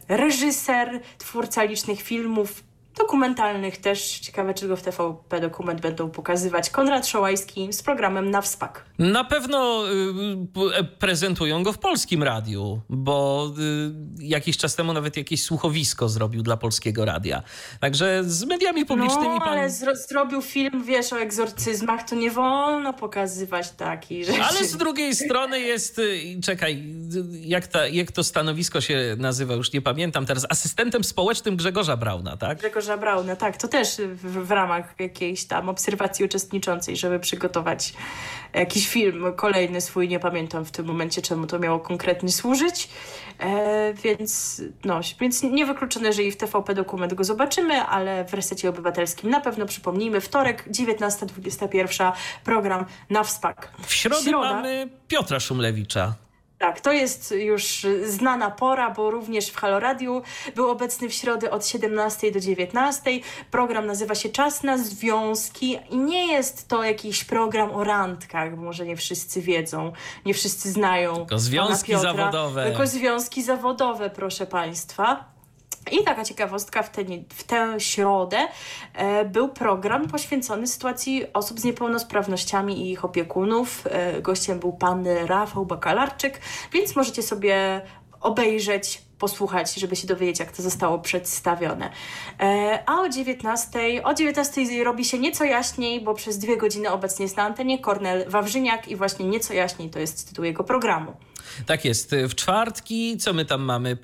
reżyser, 0.09 1.01
twórca 1.19 1.63
licznych 1.63 2.03
filmów, 2.03 2.63
dokumentalnych 2.97 3.77
też. 3.77 4.19
Ciekawe, 4.19 4.55
czy 4.55 4.69
go 4.69 4.77
w 4.77 4.83
TVP 4.83 5.41
Dokument 5.41 5.81
będą 5.81 6.11
pokazywać. 6.11 6.71
Konrad 6.71 7.07
Szołajski 7.07 7.73
z 7.73 7.83
programem 7.83 8.31
Na 8.31 8.41
Wspak. 8.41 8.85
Na 8.99 9.25
pewno 9.25 9.85
y, 9.89 10.81
y, 10.81 10.85
prezentują 10.85 11.63
go 11.63 11.73
w 11.73 11.79
polskim 11.79 12.23
radiu, 12.23 12.81
bo 12.89 13.51
y, 14.21 14.25
jakiś 14.25 14.57
czas 14.57 14.77
temu 14.77 14.93
nawet 14.93 15.17
jakieś 15.17 15.43
słuchowisko 15.43 16.09
zrobił 16.09 16.43
dla 16.43 16.57
polskiego 16.57 17.05
radia. 17.05 17.43
Także 17.81 18.25
z 18.25 18.45
mediami 18.45 18.87
publicznymi 18.87 19.29
no, 19.29 19.41
pan... 19.41 19.49
ale 19.49 19.71
zro 19.71 19.97
zrobił 19.97 20.43
film, 20.43 20.85
wiesz, 20.85 21.13
o 21.13 21.21
egzorcyzmach, 21.21 22.09
to 22.09 22.15
nie 22.15 22.31
wolno 22.31 22.93
pokazywać 22.93 23.71
takich 23.71 24.27
rzeczy. 24.27 24.43
Ale 24.43 24.65
z 24.65 24.77
drugiej 24.77 25.15
strony 25.25 25.61
jest, 25.61 26.01
czekaj, 26.45 26.95
jak, 27.41 27.67
ta, 27.67 27.87
jak 27.87 28.13
to 28.13 28.25
stanowisko 28.25 28.81
się 28.81 29.17
nazywa, 29.19 29.55
już 29.55 29.73
nie 29.73 29.83
pamiętam 29.83 30.27
teraz, 30.27 30.47
asystentem 30.49 31.05
społecznym 31.05 31.57
Grzegorza 31.57 31.97
Brauna, 31.97 32.37
tak? 32.37 32.59
Grzegorz 32.59 32.82
Grzegorza 32.83 33.01
Brauna, 33.01 33.37
tak, 33.37 33.57
to 33.57 33.69
też 33.69 33.97
w, 33.97 34.47
w, 34.47 34.51
ramach 34.51 34.95
jakiejś 34.99 35.45
tam 35.45 35.69
obserwacji 35.69 36.25
uczestniczącej, 36.25 36.97
żeby 36.97 37.21
przygotować 37.21 37.95
jakiś 38.53 38.89
film 38.89 39.25
kolejny 39.37 39.81
swój, 39.81 40.09
nie 40.09 40.19
pamiętam 40.21 40.65
w 40.65 40.71
tym 40.71 40.87
momencie, 40.87 41.23
czemu 41.23 41.47
to 41.47 41.59
miało 41.59 41.81
konkretnie 41.81 42.29
służyć, 42.33 42.89
e, 43.39 43.95
więc 43.95 44.63
no, 44.85 45.01
więc 45.21 45.43
niewykluczone, 45.43 46.13
że 46.13 46.23
i 46.23 46.33
w 46.33 46.37
TVP 46.37 46.75
dokument 46.75 47.15
go 47.15 47.25
zobaczymy, 47.25 47.83
ale 47.83 48.25
w 48.25 48.35
Resecie 48.35 48.69
Obywatelskim 48.69 49.31
na 49.31 49.41
pewno 49.41 49.67
przypomnijmy, 49.67 50.21
wtorek 50.21 50.69
19.21 50.69 52.13
program 52.45 52.85
na 53.11 53.23
wspak. 53.23 53.73
W 53.87 53.93
środę 53.93 54.23
Środa. 54.23 54.53
mamy 54.53 54.89
Piotra 55.09 55.41
Szumlewicza. 55.41 56.15
Tak, 56.63 56.81
to 56.81 56.93
jest 56.93 57.35
już 57.39 57.87
znana 58.05 58.51
pora, 58.51 58.91
bo 58.91 59.11
również 59.11 59.49
w 59.49 59.57
Halo 59.57 59.81
Radio 59.81 60.23
był 60.55 60.71
obecny 60.71 61.09
w 61.09 61.15
środę 61.15 61.51
od 61.51 61.67
17 61.67 62.33
do 62.33 62.41
19. 62.41 63.11
Program 63.51 63.87
nazywa 63.87 64.15
się 64.15 64.29
Czas 64.29 64.63
na 64.63 64.79
Związki 64.79 65.79
i 65.91 65.97
nie 65.97 66.33
jest 66.33 66.69
to 66.69 66.85
jakiś 66.85 67.25
program 67.25 67.71
o 67.71 67.85
randkach, 67.85 68.57
może 68.57 68.87
nie 68.87 68.97
wszyscy 68.97 69.41
wiedzą, 69.41 69.93
nie 70.27 70.35
wszyscy 70.35 70.71
znają. 70.71 71.15
Tylko 71.15 71.39
związki 71.39 71.93
Piotra, 71.93 72.13
zawodowe. 72.13 72.67
Tylko 72.67 72.87
związki 72.87 73.43
zawodowe, 73.43 74.11
proszę 74.11 74.47
Państwa. 74.47 75.32
I 75.91 76.05
taka 76.05 76.25
ciekawostka, 76.25 76.83
w, 76.83 76.91
te, 76.91 77.05
w 77.29 77.45
tę 77.45 77.81
środę 77.81 78.39
e, 78.95 79.25
był 79.25 79.49
program 79.49 80.09
poświęcony 80.09 80.67
sytuacji 80.67 81.33
osób 81.33 81.61
z 81.61 81.65
niepełnosprawnościami 81.65 82.81
i 82.81 82.91
ich 82.91 83.05
opiekunów. 83.05 83.87
E, 83.91 84.23
gościem 84.23 84.59
był 84.59 84.73
pan 84.73 85.07
Rafał 85.27 85.67
Bakalarczyk, 85.67 86.41
więc 86.73 86.97
możecie 86.97 87.23
sobie 87.23 87.81
obejrzeć 88.21 89.03
posłuchać, 89.19 89.75
żeby 89.75 89.97
się 89.97 90.07
dowiedzieć, 90.07 90.41
jak 90.41 90.53
to 90.53 90.63
zostało 90.63 90.99
przedstawione. 90.99 91.91
E, 92.41 92.83
a 92.87 93.01
o 93.01 93.09
19, 93.09 94.05
o 94.05 94.15
19 94.15 94.85
robi 94.85 95.05
się 95.05 95.19
nieco 95.19 95.45
jaśniej, 95.45 96.01
bo 96.01 96.15
przez 96.15 96.39
dwie 96.39 96.57
godziny 96.57 96.91
obecnie 96.91 97.23
jest 97.23 97.37
na 97.37 97.43
antenie 97.43 97.79
Kornel 97.79 98.25
Wawrzyniak 98.29 98.89
i 98.89 98.97
właśnie 98.97 99.27
nieco 99.27 99.55
jaśniej 99.55 99.91
to 99.91 99.99
jest 99.99 100.29
tytuł 100.29 100.45
jego 100.45 100.65
programu. 100.65 101.13
Tak 101.67 101.85
jest. 101.85 102.15
W 102.29 102.35
czwartki, 102.35 103.17
co 103.17 103.33
my 103.33 103.45
tam 103.45 103.63
mamy? 103.63 103.97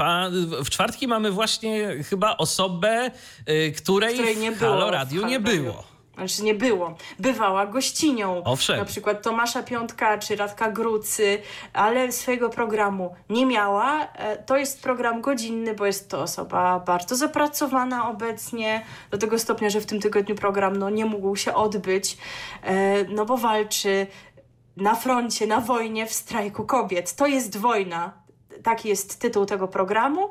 w 0.64 0.70
czwartki 0.70 1.08
mamy 1.08 1.30
właśnie 1.30 2.04
chyba 2.10 2.36
osobę, 2.36 3.10
y, 3.48 3.72
której, 3.76 4.14
której 4.14 4.36
nie 4.36 4.52
w 4.52 4.58
Halo 4.58 4.90
Radiu 4.90 5.26
nie 5.26 5.40
było. 5.40 5.98
Znaczy 6.18 6.42
nie 6.42 6.54
było. 6.54 6.94
Bywała 7.18 7.66
gościnią. 7.66 8.42
Owszem. 8.44 8.78
Na 8.78 8.84
przykład 8.84 9.22
Tomasza 9.22 9.62
Piątka 9.62 10.18
czy 10.18 10.36
Radka 10.36 10.70
Grucy, 10.70 11.38
ale 11.72 12.12
swojego 12.12 12.50
programu 12.50 13.14
nie 13.30 13.46
miała. 13.46 14.06
E, 14.12 14.36
to 14.36 14.56
jest 14.56 14.82
program 14.82 15.20
godzinny, 15.20 15.74
bo 15.74 15.86
jest 15.86 16.10
to 16.10 16.22
osoba 16.22 16.80
bardzo 16.80 17.16
zapracowana 17.16 18.10
obecnie, 18.10 18.84
do 19.10 19.18
tego 19.18 19.38
stopnia, 19.38 19.70
że 19.70 19.80
w 19.80 19.86
tym 19.86 20.00
tygodniu 20.00 20.34
program 20.34 20.76
no, 20.76 20.90
nie 20.90 21.04
mógł 21.04 21.36
się 21.36 21.54
odbyć, 21.54 22.18
e, 22.62 23.04
no 23.04 23.24
bo 23.24 23.36
walczy 23.36 24.06
na 24.80 24.94
froncie, 24.94 25.46
na 25.46 25.60
wojnie, 25.60 26.06
w 26.06 26.12
strajku 26.12 26.64
kobiet. 26.64 27.14
To 27.14 27.26
jest 27.26 27.56
wojna. 27.56 28.12
Taki 28.62 28.88
jest 28.88 29.20
tytuł 29.20 29.46
tego 29.46 29.68
programu. 29.68 30.28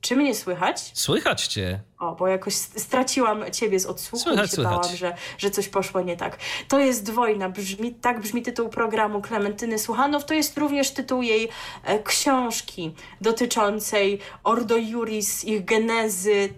Czy 0.00 0.16
mnie 0.16 0.34
słychać? 0.34 0.90
Słychać 0.94 1.46
cię. 1.46 1.80
O, 1.98 2.14
bo 2.14 2.28
jakoś 2.28 2.54
straciłam 2.54 3.44
ciebie 3.52 3.80
z 3.80 3.86
odsłuchu 3.86 4.24
słychać, 4.24 4.46
i 4.46 4.48
się 4.48 4.54
słychać. 4.54 4.74
bałam, 4.74 4.96
że, 4.96 5.16
że 5.38 5.50
coś 5.50 5.68
poszło 5.68 6.00
nie 6.00 6.16
tak. 6.16 6.38
To 6.68 6.78
jest 6.78 7.10
wojna. 7.10 7.48
Brzmi, 7.48 7.94
tak 7.94 8.20
brzmi 8.20 8.42
tytuł 8.42 8.68
programu 8.68 9.22
Klementyny 9.22 9.78
Słuchanow. 9.78 10.24
To 10.24 10.34
jest 10.34 10.58
również 10.58 10.90
tytuł 10.90 11.22
jej 11.22 11.48
e, 11.84 12.02
książki 12.02 12.94
dotyczącej 13.20 14.18
Ordo 14.44 14.76
Juris, 14.76 15.44
ich 15.44 15.64
genezy, 15.64 16.48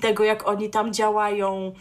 tego 0.00 0.24
jak 0.24 0.48
oni 0.48 0.70
tam 0.70 0.92
działają. 0.92 1.72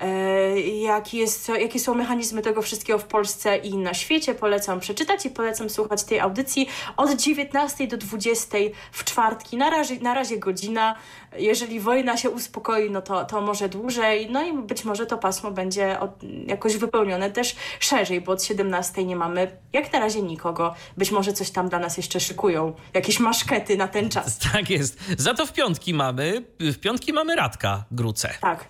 E, 0.00 0.60
jaki 0.60 1.18
jest, 1.18 1.48
jakie 1.48 1.80
są 1.80 1.94
mechanizmy 1.94 2.42
tego 2.42 2.62
wszystkiego 2.62 2.98
w 2.98 3.04
Polsce 3.04 3.56
i 3.56 3.76
na 3.76 3.94
świecie. 3.94 4.34
Polecam 4.34 4.80
przeczytać 4.80 5.26
i 5.26 5.30
polecam 5.30 5.70
słuchać 5.70 6.04
tej 6.04 6.20
audycji 6.20 6.68
od 6.96 7.12
19 7.12 7.86
do 7.86 7.96
20 7.96 8.58
w 8.92 9.04
czwartki. 9.04 9.56
Na 9.56 9.70
razie, 9.70 10.00
na 10.00 10.14
razie 10.14 10.38
godzina. 10.38 10.94
Jeżeli 11.38 11.80
wojna 11.80 12.16
się 12.16 12.30
uspokoi, 12.30 12.90
no 12.90 13.02
to, 13.02 13.24
to 13.24 13.40
może 13.40 13.68
dłużej. 13.68 14.30
No 14.30 14.44
i 14.44 14.52
być 14.52 14.84
może 14.84 15.06
to 15.06 15.18
pasmo 15.18 15.50
będzie 15.50 16.00
od, 16.00 16.10
jakoś 16.46 16.76
wypełnione 16.76 17.30
też 17.30 17.56
szerzej, 17.80 18.20
bo 18.20 18.32
od 18.32 18.42
17 18.42 19.04
nie 19.04 19.16
mamy 19.16 19.56
jak 19.72 19.92
na 19.92 19.98
razie 19.98 20.22
nikogo. 20.22 20.74
Być 20.96 21.10
może 21.10 21.32
coś 21.32 21.50
tam 21.50 21.68
dla 21.68 21.78
nas 21.78 21.96
jeszcze 21.96 22.20
szykują. 22.20 22.74
Jakieś 22.94 23.20
maszkety 23.20 23.76
na 23.76 23.88
ten 23.88 24.10
czas. 24.10 24.38
Tak 24.52 24.70
jest. 24.70 24.98
Za 25.18 25.34
to 25.34 25.46
w 25.46 25.52
piątki 25.52 25.94
mamy, 25.94 26.44
w 26.60 26.78
piątki 26.78 27.12
mamy 27.12 27.36
Radka 27.36 27.84
Gruce. 27.90 28.34
Tak. 28.40 28.64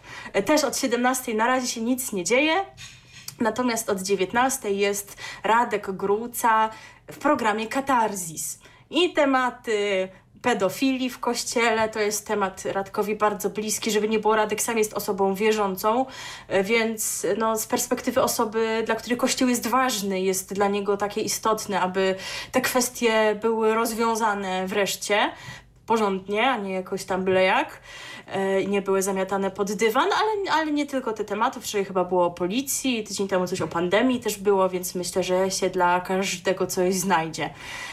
Też 0.45 0.65
od 0.65 0.77
17 0.77 1.07
18 1.07 1.35
na 1.35 1.47
razie 1.47 1.67
się 1.67 1.81
nic 1.81 2.13
nie 2.13 2.25
dzieje. 2.25 2.65
Natomiast 3.41 3.91
od 3.91 4.03
19 4.03 4.71
jest 4.71 5.17
Radek 5.45 5.91
Gruca 5.91 6.71
w 7.13 7.19
programie 7.19 7.67
Katarzis. 7.67 8.59
I 8.91 9.13
tematy 9.13 10.09
pedofilii 10.43 11.11
w 11.11 11.19
kościele. 11.19 11.89
To 11.89 12.01
jest 12.01 12.27
temat 12.27 12.65
Radkowi 12.65 13.17
bardzo 13.17 13.51
bliski, 13.51 13.91
żeby 13.91 14.09
nie 14.09 14.19
było, 14.19 14.37
Radek 14.37 14.63
sam 14.63 14.79
jest 14.79 14.95
osobą 14.95 15.35
wierzącą, 15.35 16.07
e, 16.49 16.65
więc 16.65 17.27
no, 17.39 17.57
z 17.57 17.67
perspektywy 17.67 18.23
osoby, 18.23 18.83
dla 18.87 18.95
której 18.95 19.19
kościół 19.19 19.49
jest 19.49 19.67
ważny, 19.67 20.21
jest 20.21 20.55
dla 20.55 20.69
niego 20.69 20.97
takie 20.97 21.21
istotne, 21.21 21.81
aby 21.81 22.15
te 22.53 22.61
kwestie 22.61 23.39
były 23.41 23.75
rozwiązane 23.75 24.67
wreszcie 24.67 25.31
porządnie, 25.87 26.51
a 26.51 26.57
nie 26.57 26.73
jakoś 26.73 27.05
tam 27.05 27.25
byle 27.25 27.43
jak. 27.43 27.81
E, 28.27 28.65
nie 28.65 28.83
były 28.83 29.03
zamiatane 29.03 29.51
pod 29.51 29.73
dywan, 29.73 30.09
ale, 30.13 30.53
ale 30.53 30.73
nie 30.73 30.87
tylko 30.87 31.13
te 31.13 31.25
tematy. 31.25 31.61
Wczoraj 31.61 31.85
chyba 31.85 32.05
było 32.05 32.27
o 32.27 32.31
policji, 32.31 33.05
tydzień 33.05 33.29
temu 33.29 33.47
coś 33.47 33.61
o 33.61 33.69
pandemii 33.69 34.21
też 34.21 34.39
było, 34.39 34.69
więc 34.69 34.95
myślę, 34.95 35.23
że 35.23 35.51
się 35.51 35.71
dla 35.71 36.01
każdego 36.01 36.67
coś 36.67 36.95
znajdzie. 36.95 37.51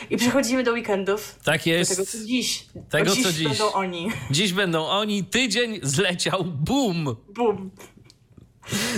I 0.10 0.18
przechodzimy 0.18 0.64
do 0.64 0.72
weekendów. 0.72 1.36
Tak 1.44 1.66
jest. 1.66 1.92
Do 1.92 1.96
tego, 1.96 2.12
co 2.12 2.18
dziś. 2.18 2.66
Tego, 2.90 3.12
dziś 3.12 3.24
co 3.24 3.32
dziś. 3.32 3.48
będą 3.48 3.72
oni. 3.72 4.12
Dziś 4.32 4.54
będą 4.54 4.86
oni. 4.86 5.24
Tydzień 5.24 5.80
zleciał. 5.84 6.44
Bum! 6.44 7.16
Bum. 7.30 7.72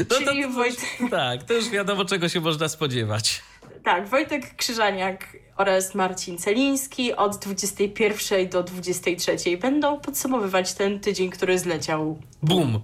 No 0.10 0.18
Czyli 0.18 0.44
to, 0.44 0.50
Wojtek... 0.50 0.90
Tak, 1.12 1.44
to 1.44 1.54
już 1.54 1.70
wiadomo, 1.70 2.06
czego 2.06 2.30
się 2.30 2.42
można 2.42 2.70
spodziewać. 2.70 3.42
Tak, 3.84 4.08
Wojtek 4.08 4.56
Krzyżaniak 4.56 5.28
oraz 5.58 5.96
Marcin 5.96 6.38
Celiński 6.38 7.14
od 7.14 7.38
21 7.38 8.50
do 8.50 8.64
23 8.64 9.58
będą 9.58 10.00
podsumowywać 10.00 10.74
ten 10.74 11.00
tydzień, 11.00 11.30
który 11.30 11.60
zleciał. 11.60 12.20
Bum. 12.44 12.80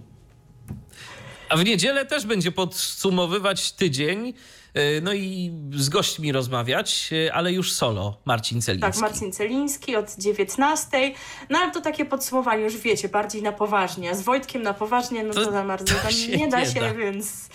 A 1.49 1.57
w 1.57 1.65
niedzielę 1.65 2.05
też 2.05 2.26
będzie 2.26 2.51
podsumowywać 2.51 3.72
tydzień. 3.72 4.34
Y, 4.78 5.01
No 5.01 5.13
i 5.13 5.51
z 5.72 5.89
gośćmi 5.89 6.32
rozmawiać, 6.32 7.09
y, 7.11 7.34
ale 7.34 7.53
już 7.53 7.72
solo 7.74 8.17
Marcin 8.26 8.61
Celiński. 8.61 8.91
Tak, 8.91 9.01
Marcin 9.01 9.32
Celiński 9.32 9.95
od 9.95 10.15
19. 10.17 11.11
No 11.49 11.59
ale 11.59 11.72
to 11.72 11.82
takie 11.82 12.05
podsumowanie, 12.05 12.63
już 12.63 12.78
wiecie, 12.78 13.09
bardziej 13.09 13.43
na 13.43 13.51
poważnie. 13.51 14.15
Z 14.15 14.22
Wojtkiem 14.22 14.61
na 14.61 14.74
poważnie, 14.74 15.24
no 15.24 15.34
to, 15.34 15.45
To 15.45 15.51
za 15.51 15.63
bardzo 15.63 15.95
tam 15.95 16.11
się, 16.11 16.38
nie 16.38 16.47
da 16.47 16.59
nie 16.59 16.65
się, 16.65 16.80
da. 16.80 16.93
więc. 16.93 17.49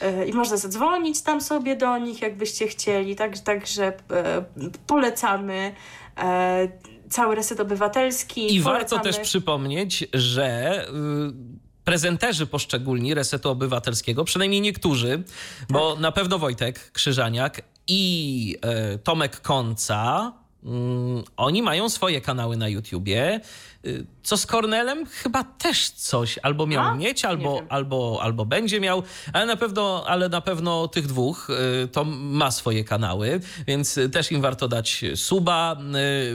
e, 0.00 0.26
I 0.26 0.32
można 0.32 0.56
zadzwonić 0.56 1.22
tam 1.22 1.40
sobie 1.40 1.76
do 1.76 1.98
nich, 1.98 2.22
jakbyście 2.22 2.66
chcieli. 2.68 3.16
Tak, 3.16 3.38
także 3.38 3.86
e, 3.86 4.44
polecamy. 4.86 5.74
E, 6.18 6.68
cały 7.10 7.34
reset 7.34 7.60
obywatelski. 7.60 8.54
I 8.54 8.60
warto 8.60 8.96
polecamy. 8.96 9.02
też 9.02 9.18
przypomnieć, 9.28 10.04
że 10.12 10.80
y, 10.88 11.63
prezenterzy 11.84 12.46
poszczególni 12.46 13.14
Resetu 13.14 13.50
Obywatelskiego, 13.50 14.24
przynajmniej 14.24 14.60
niektórzy, 14.60 15.22
bo 15.68 15.92
Tak. 15.92 16.00
na 16.00 16.12
pewno 16.12 16.38
Wojtek 16.38 16.92
Krzyżaniak 16.92 17.62
i 17.88 18.56
e, 18.62 18.98
Tomek 18.98 19.40
Konca, 19.40 20.32
mm, 20.64 21.24
oni 21.36 21.62
mają 21.62 21.88
swoje 21.88 22.20
kanały 22.20 22.56
na 22.56 22.68
YouTubie. 22.68 23.40
Y, 23.86 24.06
Co 24.22 24.36
z 24.36 24.46
Kornelem? 24.46 25.06
Chyba 25.06 25.44
też 25.44 25.90
coś 25.90 26.38
albo 26.42 26.66
miał 26.66 26.84
A? 26.84 26.94
mieć, 26.94 27.22
Nie 27.22 27.28
albo, 27.28 27.62
albo, 27.68 28.18
albo 28.22 28.44
będzie 28.44 28.80
miał, 28.80 29.02
ale 29.32 29.46
na 29.46 29.56
pewno, 29.56 30.04
ale 30.06 30.28
na 30.28 30.40
pewno 30.40 30.88
tych 30.88 31.06
dwóch 31.06 31.50
y, 31.84 31.88
to 31.88 32.04
ma 32.04 32.50
swoje 32.50 32.84
kanały, 32.84 33.40
więc 33.66 33.98
y, 33.98 34.10
też 34.10 34.32
im 34.32 34.40
warto 34.40 34.68
dać 34.68 35.04
suba. 35.14 35.76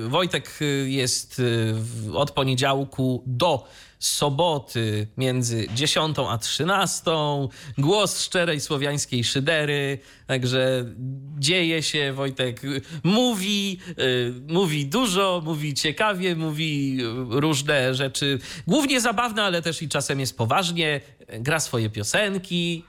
Y, 0.06 0.10
Wojtek 0.10 0.58
y, 0.62 0.90
jest 0.90 1.40
y, 1.40 1.76
od 2.14 2.32
poniedziałku 2.32 3.24
do 3.26 3.68
soboty 4.00 5.08
między 5.18 5.68
10 5.76 6.18
a 6.30 6.38
13. 6.38 7.12
Głos 7.78 8.22
szczerej 8.22 8.62
słowiańskiej 8.62 9.24
szydery. 9.24 10.00
Także 10.28 10.86
dzieje 11.40 11.84
się, 11.84 12.14
Wojtek 12.14 12.62
mówi, 13.04 13.80
y, 14.00 14.34
mówi 14.48 14.86
dużo, 14.86 15.42
mówi 15.46 15.74
ciekawie, 15.74 16.36
mówi 16.36 16.98
y, 17.02 17.40
różne 17.40 17.96
rzeczy, 17.96 18.40
głównie 18.68 19.02
zabawne, 19.02 19.44
ale 19.44 19.62
też 19.62 19.82
i 19.82 19.90
czasem 19.90 20.20
jest 20.20 20.38
poważnie. 20.38 21.02
Gra 21.40 21.60
swoje 21.60 21.90
piosenki. 21.90 22.84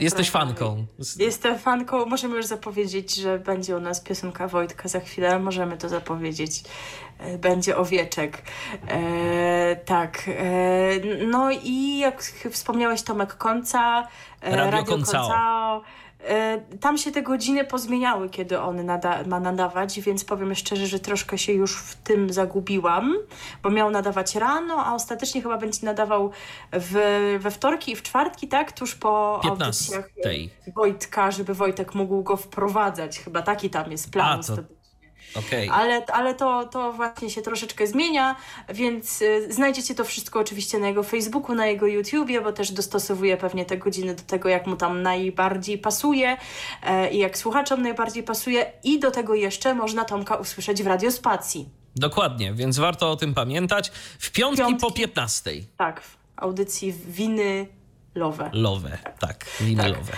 Jesteś 0.00 0.30
prawda. 0.30 0.54
fanką. 0.54 0.86
Jestem 1.18 1.58
fanką. 1.58 2.06
Możemy 2.06 2.36
już 2.36 2.46
zapowiedzieć, 2.46 3.14
że 3.14 3.38
będzie 3.38 3.76
u 3.76 3.80
nas 3.80 4.00
piosenka 4.00 4.48
Wojtka 4.48 4.88
za 4.88 5.00
chwilę. 5.00 5.38
Możemy 5.38 5.76
to 5.76 5.88
zapowiedzieć. 5.88 6.62
E, 7.18 7.38
Będzie 7.38 7.76
owieczek. 7.76 8.42
E, 8.88 9.76
tak. 9.76 10.22
E, 10.28 11.26
no 11.26 11.50
i 11.50 11.98
jak 11.98 12.22
wspomniałeś, 12.50 13.02
Tomek 13.02 13.34
Konca, 13.34 14.08
e, 14.40 14.56
Radio 14.56 14.84
Koncao. 14.84 15.22
Koncao. 15.22 15.82
E, 16.28 16.60
Tam 16.80 16.98
się 16.98 17.12
te 17.12 17.22
godziny 17.22 17.64
pozmieniały, 17.64 18.28
kiedy 18.30 18.60
on 18.60 18.86
nada 18.86 19.18
ma 19.26 19.40
nadawać, 19.40 20.00
więc 20.00 20.24
powiem 20.24 20.54
szczerze, 20.54 20.86
że 20.86 20.98
troszkę 21.00 21.38
się 21.38 21.52
już 21.52 21.76
w 21.82 21.94
tym 21.94 22.32
zagubiłam, 22.32 23.14
bo 23.62 23.70
miał 23.70 23.90
nadawać 23.90 24.34
rano, 24.36 24.84
a 24.86 24.94
ostatecznie 24.94 25.42
chyba 25.42 25.58
będzie 25.58 25.86
nadawał 25.86 26.30
w, 26.72 26.92
we 27.40 27.50
wtorki 27.50 27.92
i 27.92 27.96
w 27.96 28.02
czwartki, 28.02 28.48
tak? 28.48 28.72
Tuż 28.72 28.94
po 28.94 29.40
15. 29.42 29.96
audycjach. 29.96 30.10
Wojtka, 30.76 31.30
żeby 31.30 31.54
Wojtek 31.54 31.94
mógł 31.94 32.22
go 32.22 32.36
wprowadzać. 32.36 33.18
Chyba 33.18 33.42
taki 33.42 33.70
tam 33.70 33.90
jest 33.92 34.10
plan. 34.10 34.40
A, 34.40 34.42
to- 34.56 34.62
Okej. 35.34 35.68
Ale, 35.72 36.06
ale 36.06 36.34
to, 36.34 36.64
to 36.64 36.92
właśnie 36.92 37.30
się 37.30 37.42
troszeczkę 37.42 37.86
zmienia, 37.86 38.36
więc 38.68 39.22
y, 39.22 39.52
znajdziecie 39.52 39.94
to 39.94 40.04
wszystko 40.04 40.40
oczywiście 40.40 40.78
na 40.78 40.88
jego 40.88 41.02
Facebooku, 41.02 41.54
na 41.54 41.66
jego 41.66 41.86
YouTubie, 41.86 42.40
bo 42.40 42.52
też 42.52 42.72
dostosowuje 42.72 43.36
pewnie 43.36 43.64
te 43.64 43.78
godziny 43.78 44.14
do 44.14 44.22
tego, 44.22 44.48
jak 44.48 44.66
mu 44.66 44.76
tam 44.76 45.02
najbardziej 45.02 45.78
pasuje 45.78 46.36
e, 46.82 47.10
i 47.10 47.18
jak 47.18 47.38
słuchaczom 47.38 47.82
najbardziej 47.82 48.22
pasuje. 48.22 48.72
I 48.84 49.00
do 49.00 49.10
tego 49.10 49.34
jeszcze 49.34 49.74
można 49.74 50.04
Tomka 50.04 50.36
usłyszeć 50.36 50.82
w 50.82 50.86
radiospacji. 50.86 51.68
Dokładnie, 51.96 52.52
więc 52.52 52.78
warto 52.78 53.10
o 53.10 53.16
tym 53.16 53.34
pamiętać. 53.34 53.92
W 54.18 54.32
piątki, 54.32 54.62
Piątki. 54.62 54.80
po 54.80 54.90
15. 54.90 55.50
Tak, 55.76 56.00
w 56.00 56.16
audycji 56.36 56.92
Winy 56.92 57.66
Lowe. 58.14 58.50
Lowe, 58.52 58.98
tak, 59.18 59.46
winylowe. 59.60 60.12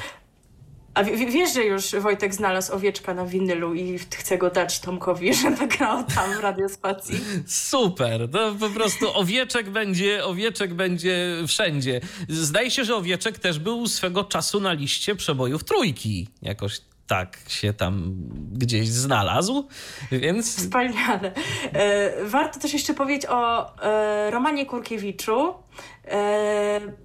A 0.97 1.03
w, 1.03 1.07
w- 1.07 1.31
wiesz, 1.33 1.55
że 1.55 1.65
już 1.65 1.91
Wojtek 1.95 2.35
znalazł 2.35 2.75
owieczka 2.75 3.15
na 3.15 3.27
winylu 3.27 3.75
i 3.75 3.99
chce 3.99 4.39
go 4.39 4.51
dać 4.51 4.81
Tomkowi, 4.81 5.35
żeby 5.43 5.67
grał 5.67 6.05
tam 6.05 6.33
w 6.35 6.41
radiospacji. 6.41 7.21
Super, 7.47 8.29
to 8.31 8.55
po 8.61 8.69
prostu 8.71 9.07
owieczek 9.19 9.71
będzie, 9.71 10.25
owieczek 10.25 10.75
będzie 10.75 11.37
wszędzie. 11.49 12.01
Zdaje 12.29 12.71
się, 12.71 12.85
że 12.85 12.97
owieczek 12.97 13.39
też 13.39 13.59
był 13.59 13.87
swego 13.87 14.25
czasu 14.25 14.61
na 14.61 14.73
liście 14.73 15.15
przebojów 15.15 15.65
trójki. 15.65 16.29
Jakoś 16.43 16.81
tak 17.07 17.39
się 17.49 17.73
tam 17.73 18.15
gdzieś 18.53 18.89
znalazł, 18.89 19.69
więc 20.13 20.57
Wspaniale. 20.57 21.33
E, 21.73 22.25
warto 22.25 22.61
też 22.61 22.73
jeszcze 22.73 22.95
powiedzieć 22.95 23.27
o 23.29 23.71
e, 23.83 24.31
Romanie 24.31 24.67
Kurkiewiczu, 24.67 25.55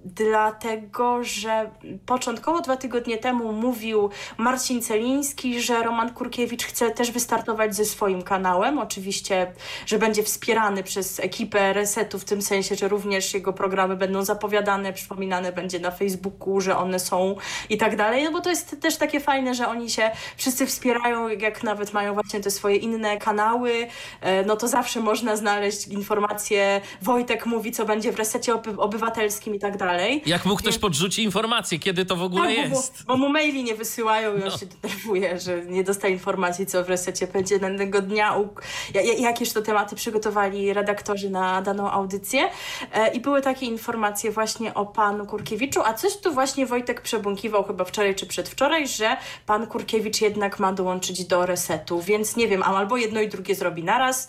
dlatego 0.04 1.24
że 1.24 1.70
początkowo 2.06 2.60
dwa 2.60 2.76
tygodnie 2.76 3.18
temu 3.18 3.52
mówił 3.52 4.10
Marcin 4.38 4.82
Celiński, 4.82 5.60
że 5.60 5.82
Roman 5.82 6.14
Kurkiewicz 6.14 6.64
chce 6.64 6.90
też 6.90 7.10
wystartować 7.12 7.76
ze 7.76 7.84
swoim 7.84 8.22
kanałem. 8.22 8.78
Oczywiście, 8.78 9.52
że 9.86 9.98
będzie 9.98 10.22
wspierany 10.22 10.82
przez 10.82 11.20
ekipę 11.20 11.72
Resetu, 11.72 12.18
w 12.18 12.24
tym 12.24 12.42
sensie, 12.42 12.74
że 12.74 12.88
również 12.88 13.34
jego 13.34 13.52
programy 13.52 13.96
będą 13.96 14.24
zapowiadane, 14.24 14.92
przypominane 14.92 15.52
będzie 15.52 15.80
na 15.80 15.90
Facebooku, 15.90 16.60
że 16.60 16.76
one 16.76 16.98
są 16.98 17.36
i 17.68 17.78
tak 17.78 17.96
dalej. 17.96 18.24
No 18.24 18.32
bo 18.32 18.40
to 18.40 18.50
jest 18.50 18.80
też 18.80 18.96
takie 18.96 19.20
fajne, 19.20 19.54
że 19.54 19.68
oni 19.68 19.90
się 19.90 20.10
wszyscy 20.36 20.66
wspierają, 20.66 21.28
jak 21.28 21.62
nawet 21.62 21.92
mają 21.92 22.14
właśnie 22.14 22.40
te 22.40 22.50
swoje 22.50 22.76
inne 22.76 23.18
kanały, 23.18 23.86
e, 24.20 24.44
no 24.44 24.56
to 24.56 24.68
zawsze 24.68 25.00
można 25.00 25.36
znaleźć 25.36 25.88
informacje, 25.88 26.80
Wojtek 27.02 27.46
mówi, 27.46 27.72
co 27.72 27.84
będzie 27.84 28.12
w 28.12 28.16
resecie 28.16 28.54
oby- 28.54 28.78
obywatelskim 28.96 29.54
i 29.54 29.58
tak 29.58 29.76
dalej. 29.76 30.22
jak 30.26 30.44
mu 30.46 30.56
ktoś 30.56 30.78
podrzuci 30.78 31.22
informację, 31.22 31.78
kiedy 31.78 32.04
to 32.06 32.16
w 32.16 32.22
ogóle 32.22 32.54
Tak, 32.56 32.70
bo, 32.70 32.76
jest. 32.76 33.04
bo 33.06 33.16
mu 33.16 33.28
maili 33.28 33.64
nie 33.64 33.74
wysyłają 33.74 34.38
i 34.38 34.42
on 34.42 34.50
się 34.50 34.66
denerwuje, 34.66 35.40
że 35.40 35.64
nie 35.66 35.84
dostaje 35.84 36.12
informacji, 36.14 36.66
co 36.66 36.84
w 36.84 36.88
resecie 36.88 37.26
będzie 37.26 37.58
danego 37.58 38.02
dnia. 38.02 38.36
U... 38.36 38.48
ja- 38.94 39.02
ja- 39.02 39.12
Jakież 39.18 39.52
to 39.52 39.62
tematy 39.62 39.96
przygotowali 39.96 40.72
redaktorzy 40.72 41.30
na 41.30 41.62
daną 41.62 41.90
audycję. 41.90 42.48
E, 42.92 43.08
I 43.14 43.20
były 43.20 43.42
takie 43.42 43.66
informacje 43.66 44.30
właśnie 44.30 44.74
o 44.74 44.86
panu 44.86 45.26
Kurkiewiczu, 45.26 45.80
a 45.84 45.94
coś 45.94 46.16
tu 46.16 46.32
właśnie 46.34 46.66
Wojtek 46.66 47.00
przebąkiwał 47.00 47.64
chyba 47.64 47.84
wczoraj 47.84 48.14
czy 48.14 48.26
przedwczoraj, 48.26 48.88
że 48.88 49.16
pan 49.46 49.66
Kurkiewicz 49.66 50.20
jednak 50.20 50.58
ma 50.58 50.72
dołączyć 50.72 51.24
do 51.24 51.46
resetu, 51.46 52.00
więc 52.02 52.36
nie 52.36 52.48
wiem, 52.48 52.62
albo 52.62 52.96
jedno 52.96 53.20
i 53.20 53.28
drugie 53.28 53.54
zrobi 53.54 53.84
naraz, 53.84 54.28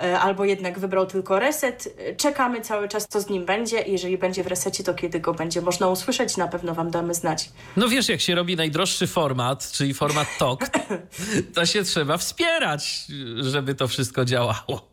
albo 0.00 0.44
jednak 0.44 0.78
wybrał 0.78 1.06
tylko 1.06 1.38
reset. 1.38 1.94
E, 1.98 2.16
Czekamy 2.16 2.60
cały 2.60 2.88
czas, 2.88 3.06
co 3.08 3.20
z 3.20 3.28
nim 3.28 3.44
będzie. 3.44 3.82
Jeżeli 3.82 4.18
będzie 4.18 4.44
w 4.44 4.46
resecie, 4.46 4.84
to 4.84 4.94
kiedy 4.94 5.20
go 5.20 5.34
będzie 5.34 5.60
można 5.60 5.88
usłyszeć, 5.88 6.36
na 6.36 6.48
pewno 6.48 6.74
wam 6.74 6.90
damy 6.90 7.14
znać. 7.14 7.50
No 7.76 7.88
wiesz, 7.88 8.08
jak 8.08 8.20
się 8.20 8.34
robi 8.34 8.56
najdroższy 8.56 9.06
format, 9.06 9.72
czyli 9.72 9.94
format 9.94 10.28
TOK, 10.38 10.64
to 11.54 11.66
się 11.66 11.82
trzeba 11.82 12.16
wspierać, 12.16 13.06
żeby 13.36 13.74
to 13.74 13.88
wszystko 13.88 14.24
działało. 14.24 14.90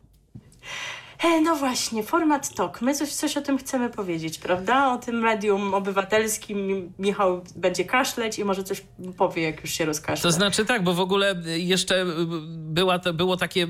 E, 1.24 1.42
no 1.42 1.56
właśnie, 1.56 2.04
format 2.04 2.56
TOK. 2.56 2.82
My 2.82 2.96
coś, 2.96 3.10
coś 3.10 3.38
o 3.38 3.42
tym 3.42 3.58
chcemy 3.58 3.90
powiedzieć, 3.90 4.38
prawda? 4.38 4.94
O 4.94 4.98
tym 4.98 5.20
medium 5.20 5.74
obywatelskim. 5.74 6.94
Michał 7.00 7.42
będzie 7.56 7.86
kaszleć 7.86 8.40
i 8.40 8.46
może 8.46 8.64
coś 8.64 8.84
powie, 9.18 9.44
jak 9.44 9.62
już 9.62 9.72
się 9.72 9.86
rozkaszle. 9.86 10.24
To 10.24 10.32
znaczy 10.32 10.66
tak, 10.66 10.84
bo 10.84 10.94
w 10.94 11.00
ogóle 11.00 11.36
jeszcze 11.46 12.06
była 12.48 13.00
to, 13.00 13.14
było 13.14 13.38
takie 13.38 13.68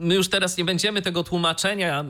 my 0.00 0.14
już 0.14 0.28
teraz 0.28 0.56
nie 0.56 0.64
będziemy 0.64 1.02
tego 1.02 1.24
tłumaczenia 1.24 2.04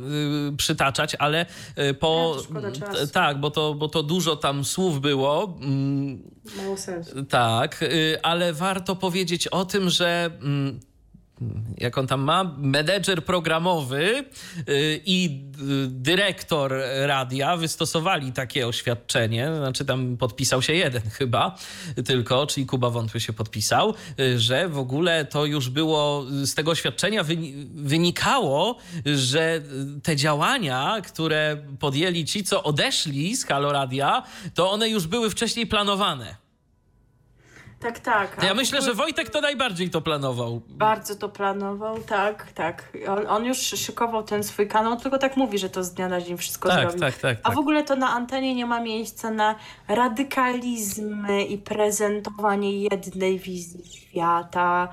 y, 0.52 0.56
przytaczać, 0.56 1.16
ale 1.18 1.46
y, 1.78 1.94
po. 1.94 2.36
Ja, 2.80 3.06
tak, 3.06 3.40
bo 3.40 3.50
to, 3.50 3.74
bo 3.74 3.88
to 3.88 4.02
dużo 4.02 4.36
tam 4.36 4.64
słów 4.64 5.00
było. 5.00 5.58
Mm, 5.60 6.22
Mało 6.56 6.76
sensu. 6.76 7.24
Tak, 7.24 7.82
y, 7.82 8.18
ale 8.22 8.52
warto 8.52 8.96
powiedzieć 8.96 9.48
o 9.48 9.64
tym, 9.64 9.90
że. 9.90 10.30
Mm, 10.42 10.80
jak 11.78 11.98
on 11.98 12.06
tam 12.06 12.20
ma, 12.20 12.44
menedżer 12.58 13.24
programowy 13.24 14.24
y, 14.68 15.00
i 15.06 15.44
y, 15.86 15.86
dyrektor 15.88 16.74
radia 17.06 17.56
wystosowali 17.56 18.32
takie 18.32 18.66
oświadczenie, 18.66 19.48
znaczy 19.56 19.84
tam 19.84 20.16
podpisał 20.16 20.62
się 20.62 20.72
jeden 20.72 21.02
chyba 21.10 21.58
tylko, 22.06 22.46
czyli 22.46 22.66
Kuba 22.66 22.90
Wątły 22.90 23.20
się 23.20 23.32
podpisał, 23.32 23.94
y, 24.20 24.38
że 24.38 24.68
w 24.68 24.78
ogóle 24.78 25.24
to 25.24 25.44
już 25.44 25.68
było, 25.68 26.26
z 26.42 26.54
tego 26.54 26.70
oświadczenia 26.70 27.24
wynikało, 27.74 28.76
że 29.04 29.62
te 30.02 30.16
działania, 30.16 30.96
które 31.06 31.56
podjęli 31.78 32.24
ci, 32.24 32.44
co 32.44 32.62
odeszli 32.62 33.36
z 33.36 33.44
Halo 33.44 33.72
Radia, 33.72 34.22
to 34.54 34.70
one 34.70 34.88
już 34.88 35.06
były 35.06 35.30
wcześniej 35.30 35.66
planowane. 35.66 36.39
Tak, 37.80 37.98
tak. 37.98 38.42
Ja 38.42 38.54
myślę, 38.54 38.82
że 38.82 38.94
Wojtek 38.94 39.30
to 39.30 39.40
najbardziej 39.40 39.90
to 39.90 40.00
planował. 40.00 40.60
Bardzo 40.68 41.16
to 41.16 41.28
planował, 41.28 41.98
tak, 41.98 42.52
tak. 42.52 42.92
On, 43.08 43.26
on, 43.26 43.44
już 43.44 43.58
szykował 43.58 44.22
ten 44.22 44.44
swój 44.44 44.68
kanał, 44.68 44.96
tylko 44.96 45.18
tak 45.18 45.36
mówi, 45.36 45.58
że 45.58 45.70
to 45.70 45.84
z 45.84 45.94
dnia 45.94 46.08
na 46.08 46.20
dzień 46.20 46.36
wszystko 46.36 46.68
tak, 46.68 46.80
zrobił. 46.80 47.00
Tak, 47.00 47.18
tak, 47.18 47.38
A 47.42 47.48
tak. 47.48 47.54
w 47.54 47.58
ogóle 47.58 47.84
to 47.84 47.96
na 47.96 48.10
antenie 48.10 48.54
nie 48.54 48.66
ma 48.66 48.80
miejsca 48.80 49.30
na 49.30 49.54
radykalizmy 49.88 51.44
i 51.44 51.58
prezentowanie 51.58 52.82
jednej 52.82 53.38
wizji 53.38 53.84
świata. 53.88 54.88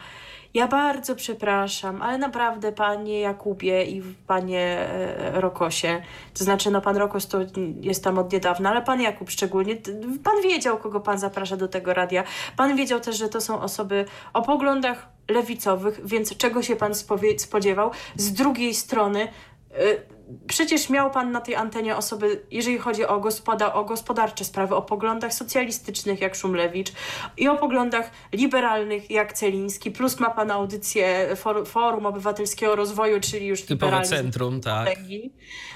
Ja 0.58 0.68
bardzo 0.68 1.16
przepraszam, 1.16 2.02
ale 2.02 2.18
naprawdę 2.18 2.72
panie 2.72 3.20
Jakubie 3.20 3.84
i 3.86 4.02
panie 4.28 4.62
e, 4.62 5.42
Rokosie, 5.42 6.02
to 6.34 6.44
znaczy 6.44 6.72
no 6.72 6.82
pan 6.82 6.98
Rokos 6.98 7.28
to 7.28 7.40
jest 7.82 8.04
tam 8.04 8.20
od 8.20 8.34
niedawna, 8.34 8.70
ale 8.70 8.82
pan 8.82 9.02
Jakub 9.02 9.30
szczególnie, 9.30 9.76
pan 10.24 10.42
wiedział, 10.44 10.78
kogo 10.78 11.00
pan 11.00 11.20
zaprasza 11.20 11.58
do 11.58 11.68
tego 11.68 11.94
radia. 11.94 12.24
Pan 12.56 12.76
wiedział 12.76 13.00
też, 13.00 13.18
że 13.18 13.30
to 13.30 13.42
są 13.42 13.62
osoby 13.62 14.06
o 14.34 14.42
poglądach 14.42 15.08
lewicowych, 15.30 16.00
więc 16.06 16.38
czego 16.38 16.62
się 16.62 16.76
pan 16.76 16.92
spodziewał? 17.38 17.92
Z 18.16 18.34
drugiej 18.34 18.74
strony 18.74 19.22
e, 19.22 20.17
przecież 20.48 20.90
miał 20.90 21.12
pan 21.12 21.32
na 21.32 21.42
tej 21.42 21.56
antenie 21.56 21.96
osoby, 21.96 22.42
jeżeli 22.52 22.78
chodzi 22.78 23.06
o, 23.06 23.20
gospoda, 23.20 23.74
o 23.74 23.84
gospodarcze 23.84 24.46
sprawy, 24.46 24.76
o 24.76 24.82
poglądach 24.82 25.34
socjalistycznych 25.34 26.22
jak 26.22 26.36
Szumlewicz 26.36 26.92
i 27.38 27.48
o 27.48 27.56
poglądach 27.56 28.12
liberalnych 28.34 29.12
jak 29.12 29.34
Celiński, 29.34 29.92
plus 29.92 30.20
ma 30.20 30.30
pan 30.30 30.52
audycję 30.52 31.36
For, 31.36 31.68
Forum 31.68 32.06
Obywatelskiego 32.06 32.76
Rozwoju, 32.76 33.20
czyli 33.20 33.48
już 33.48 33.62
Typowe 33.62 34.02
centrum, 34.02 34.62
tak. 34.62 34.90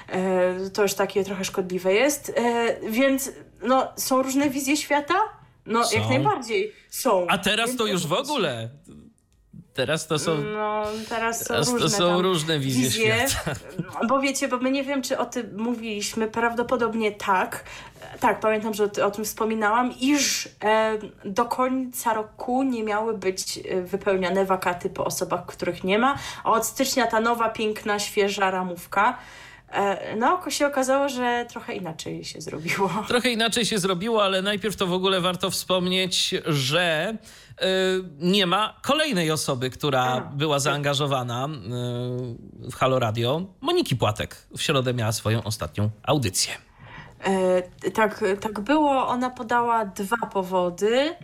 E, 0.07 0.69
to 0.69 0.81
już 0.81 0.93
takie 0.93 1.23
trochę 1.23 1.45
szkodliwe 1.45 1.93
jest. 1.93 2.33
E, 2.37 2.75
więc 2.89 3.31
no, 3.63 3.87
są 3.95 4.21
różne 4.21 4.49
wizje 4.49 4.77
świata? 4.77 5.15
No, 5.65 5.83
są. 5.83 5.99
jak 5.99 6.09
najbardziej 6.09 6.73
są. 6.89 7.25
A 7.29 7.37
teraz 7.37 7.75
to 7.75 7.85
już 7.85 8.07
w 8.07 8.13
ogóle. 8.13 8.69
Teraz 9.73 10.07
to 10.07 10.19
są. 10.19 10.37
No, 10.37 10.83
teraz 11.09 11.39
są 11.39 11.45
teraz 11.45 11.69
różne, 11.69 11.89
to 11.89 11.89
są 11.89 12.21
różne 12.21 12.59
wizje, 12.59 12.83
wizje 12.83 13.29
świata. 13.29 13.59
Bo 14.09 14.19
wiecie, 14.19 14.47
bo 14.47 14.57
my 14.57 14.71
nie 14.71 14.83
wiem, 14.83 15.01
czy 15.01 15.17
o 15.17 15.25
tym 15.25 15.57
mówiliśmy, 15.57 16.27
prawdopodobnie 16.27 17.11
tak. 17.11 17.63
Tak, 18.19 18.39
pamiętam, 18.39 18.73
że 18.73 18.83
o 19.05 19.11
tym 19.11 19.25
wspominałam, 19.25 19.93
iż 19.99 20.49
e, 20.63 20.97
do 21.25 21.45
końca 21.45 22.13
roku 22.13 22.63
nie 22.63 22.83
miały 22.83 23.17
być 23.17 23.57
e, 23.57 23.81
wypełniane 23.81 24.45
wakaty 24.45 24.89
po 24.89 25.05
osobach, 25.05 25.45
których 25.45 25.83
nie 25.83 25.99
ma, 25.99 26.17
a 26.43 26.51
od 26.51 26.65
stycznia 26.65 27.07
ta 27.07 27.19
nowa, 27.19 27.49
piękna, 27.49 27.99
świeża 27.99 28.51
ramówka. 28.51 29.17
E, 29.71 30.15
no, 30.15 30.41
się 30.49 30.67
okazało, 30.67 31.09
że 31.09 31.45
trochę 31.49 31.73
inaczej 31.73 32.23
się 32.23 32.41
zrobiło. 32.41 32.89
Trochę 33.07 33.29
inaczej 33.29 33.65
się 33.65 33.79
zrobiło, 33.79 34.23
ale 34.23 34.41
najpierw 34.41 34.75
to 34.75 34.87
w 34.87 34.93
ogóle 34.93 35.21
warto 35.21 35.51
wspomnieć, 35.51 36.35
że 36.45 37.17
y, 37.51 37.65
nie 38.19 38.45
ma 38.45 38.79
kolejnej 38.81 39.31
osoby, 39.31 39.69
która 39.69 40.03
A, 40.03 40.21
była 40.21 40.55
tak. 40.55 40.61
zaangażowana 40.61 41.47
y, 41.47 42.71
w 42.71 42.75
Halo 42.75 42.99
Radio. 42.99 43.41
Moniki 43.61 43.95
Płatek 43.95 44.47
w 44.57 44.61
środę 44.61 44.93
miała 44.93 45.11
swoją 45.11 45.43
ostatnią 45.43 45.89
audycję. 46.03 46.53
E, 47.23 47.91
tak, 47.91 48.23
tak 48.39 48.59
było. 48.59 49.07
Ona 49.07 49.29
podała 49.29 49.85
dwa 49.85 50.17
powody. 50.17 51.15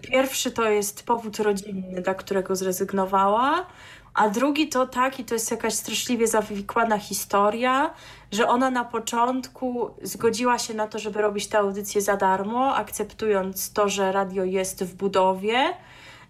Pierwszy 0.00 0.50
to 0.50 0.70
jest 0.70 1.06
powód 1.06 1.38
rodzinny, 1.38 2.02
dla 2.02 2.14
którego 2.14 2.56
zrezygnowała. 2.56 3.66
A 4.14 4.28
drugi 4.28 4.68
to 4.68 4.86
taki, 4.86 5.24
to 5.24 5.34
jest 5.34 5.50
jakaś 5.50 5.74
straszliwie 5.74 6.26
zawikłana 6.26 6.98
historia, 6.98 7.90
że 8.32 8.48
ona 8.48 8.70
na 8.70 8.84
początku 8.84 9.90
zgodziła 10.02 10.58
się 10.58 10.74
na 10.74 10.86
to, 10.86 10.98
żeby 10.98 11.22
robić 11.22 11.46
tę 11.46 11.58
audycję 11.58 12.00
za 12.00 12.16
darmo, 12.16 12.74
akceptując 12.74 13.72
to, 13.72 13.88
że 13.88 14.12
radio 14.12 14.44
jest 14.44 14.84
w 14.84 14.94
budowie 14.94 15.74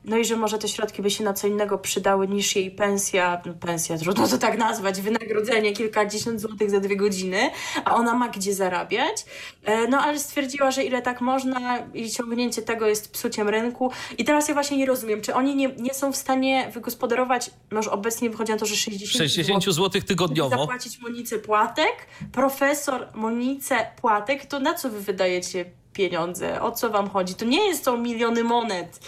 no 0.04 0.16
i 0.18 0.24
że 0.24 0.36
może 0.36 0.58
te 0.58 0.68
środki 0.68 1.02
by 1.02 1.10
się 1.10 1.24
na 1.24 1.32
co 1.32 1.46
innego 1.46 1.78
przydały 1.78 2.28
niż 2.28 2.56
jej 2.56 2.70
pensja, 2.70 3.42
no 3.46 3.54
pensja, 3.54 3.98
trudno 3.98 4.28
to 4.28 4.38
tak 4.38 4.58
nazwać, 4.58 5.00
wynagrodzenie 5.00 5.72
kilkadziesiąt 5.72 6.40
złotych 6.40 6.70
za 6.70 6.80
dwie 6.80 6.96
godziny, 6.96 7.50
a 7.84 7.94
ona 7.94 8.14
ma 8.14 8.28
gdzie 8.28 8.54
zarabiać. 8.54 9.24
E, 9.64 9.88
no 9.88 9.98
ale 9.98 10.18
stwierdziła, 10.18 10.70
że 10.70 10.84
ile 10.84 11.02
tak 11.02 11.20
można 11.20 11.78
i 11.94 12.10
ciągnięcie 12.10 12.62
tego 12.62 12.86
jest 12.86 13.12
psuciem 13.12 13.48
rynku. 13.48 13.90
I 14.18 14.24
teraz 14.24 14.48
ja 14.48 14.54
właśnie 14.54 14.76
nie 14.76 14.86
rozumiem, 14.86 15.20
czy 15.20 15.34
oni 15.34 15.56
nie, 15.56 15.68
nie 15.68 15.94
są 15.94 16.12
w 16.12 16.16
stanie 16.16 16.70
wygospodarować, 16.74 17.50
może 17.70 17.90
obecnie 17.90 18.30
wychodzi 18.30 18.52
na 18.52 18.58
to, 18.58 18.66
że 18.66 18.76
60, 18.76 19.12
60 19.12 19.64
zł 19.64 20.02
tygodniowo. 20.02 20.50
Zapłacić 20.50 21.00
Monice 21.00 21.38
Płatek, 21.38 22.06
profesor 22.32 23.08
Monice 23.14 23.86
Płatek, 24.00 24.46
to 24.46 24.60
na 24.60 24.74
co 24.74 24.90
wy 24.90 25.00
wydajecie 25.00 25.81
pieniądze, 25.92 26.62
o 26.62 26.72
co 26.72 26.90
wam 26.90 27.10
chodzi. 27.10 27.34
To 27.34 27.44
nie 27.44 27.66
jest 27.66 27.84
to 27.84 27.96
miliony 27.96 28.44
monet. 28.44 29.00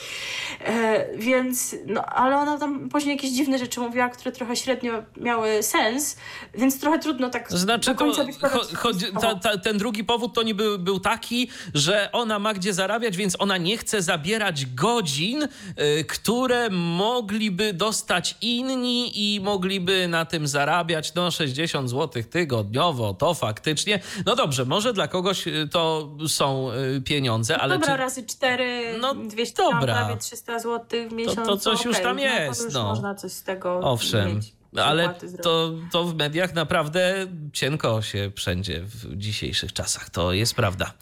E, 0.60 1.06
więc, 1.16 1.76
no, 1.86 2.04
ale 2.04 2.36
ona 2.36 2.58
tam 2.58 2.88
później 2.88 3.16
jakieś 3.16 3.30
dziwne 3.30 3.58
rzeczy 3.58 3.80
mówiła, 3.80 4.08
które 4.08 4.32
trochę 4.32 4.56
średnio 4.56 4.92
miały 5.16 5.62
sens, 5.62 6.16
więc 6.54 6.80
trochę 6.80 6.98
trudno 6.98 7.30
tak 7.30 7.52
znaczy, 7.52 7.90
do 7.90 7.96
końca 7.96 8.24
to, 8.40 9.20
ta, 9.20 9.34
ta, 9.34 9.58
Ten 9.58 9.78
drugi 9.78 10.04
powód 10.04 10.34
to 10.34 10.42
nie 10.42 10.54
był, 10.54 11.00
taki, 11.00 11.48
że 11.74 12.12
ona 12.12 12.38
ma 12.38 12.54
gdzie 12.54 12.74
zarabiać, 12.74 13.16
więc 13.16 13.36
ona 13.38 13.56
nie 13.56 13.78
chce 13.78 14.02
zabierać 14.02 14.66
godzin, 14.66 15.42
y, 15.42 16.04
które 16.04 16.70
mogliby 16.70 17.72
dostać 17.72 18.36
inni 18.40 19.34
i 19.34 19.40
mogliby 19.40 20.08
na 20.08 20.24
tym 20.24 20.48
zarabiać 20.48 21.14
no 21.14 21.30
60 21.30 21.90
zł 21.90 22.22
tygodniowo. 22.30 23.14
To 23.14 23.34
faktycznie, 23.34 24.00
no 24.26 24.36
dobrze, 24.36 24.64
może 24.64 24.92
dla 24.92 25.08
kogoś 25.08 25.46
y, 25.46 25.68
to 25.72 26.08
są 26.28 26.73
Y, 26.73 26.73
pieniądze, 27.04 27.58
ale... 27.58 27.74
Dobra, 27.74 27.94
czy... 27.94 28.00
razy 28.00 28.26
4, 28.26 28.98
no, 29.00 29.14
200, 29.14 29.62
dobra. 29.62 29.94
prawie 29.94 30.16
300 30.16 30.58
zł 30.58 31.08
w 31.08 31.12
miesiąc. 31.12 31.36
To, 31.36 31.44
to 31.44 31.56
coś 31.56 31.80
okay, 31.80 31.92
już 31.92 32.00
tam 32.00 32.18
jest. 32.18 32.72
No, 32.74 32.82
no. 32.82 32.88
można 32.88 33.14
coś 33.14 33.32
z 33.32 33.42
tego 33.42 33.80
Owszem. 33.82 34.34
mieć. 34.34 34.52
Ale 34.82 35.14
to, 35.42 35.72
to 35.92 36.04
w 36.04 36.14
mediach 36.14 36.54
naprawdę 36.54 37.26
cienko 37.52 38.02
się 38.02 38.30
wszędzie 38.36 38.80
w 38.80 39.16
dzisiejszych 39.16 39.72
czasach. 39.72 40.10
To 40.10 40.32
jest 40.32 40.54
prawda. 40.54 40.92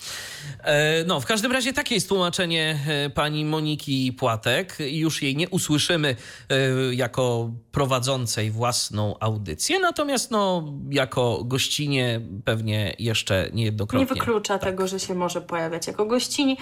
E, 0.64 1.04
no, 1.04 1.20
w 1.20 1.26
każdym 1.26 1.52
razie 1.52 1.72
takie 1.72 1.94
jest 1.94 2.08
tłumaczenie 2.08 2.78
e, 2.88 3.10
pani 3.10 3.44
Moniki 3.44 4.12
Płatek. 4.12 4.76
Już 4.80 5.22
jej 5.22 5.36
nie 5.36 5.48
usłyszymy 5.48 6.16
e, 6.48 6.94
jako 6.94 7.50
prowadzącej 7.72 8.50
własną 8.50 9.18
audycję, 9.20 9.78
natomiast 9.78 10.30
no, 10.30 10.72
jako 10.90 11.44
gościnie 11.44 12.20
pewnie 12.44 12.94
jeszcze 12.98 13.50
niejednokrotnie. 13.52 14.06
Nie 14.06 14.20
wyklucza 14.20 14.58
tak. 14.58 14.70
tego, 14.70 14.86
że 14.86 15.00
się 15.00 15.14
może 15.14 15.40
pojawiać 15.40 15.86
jako 15.86 16.06
gościni. 16.06 16.56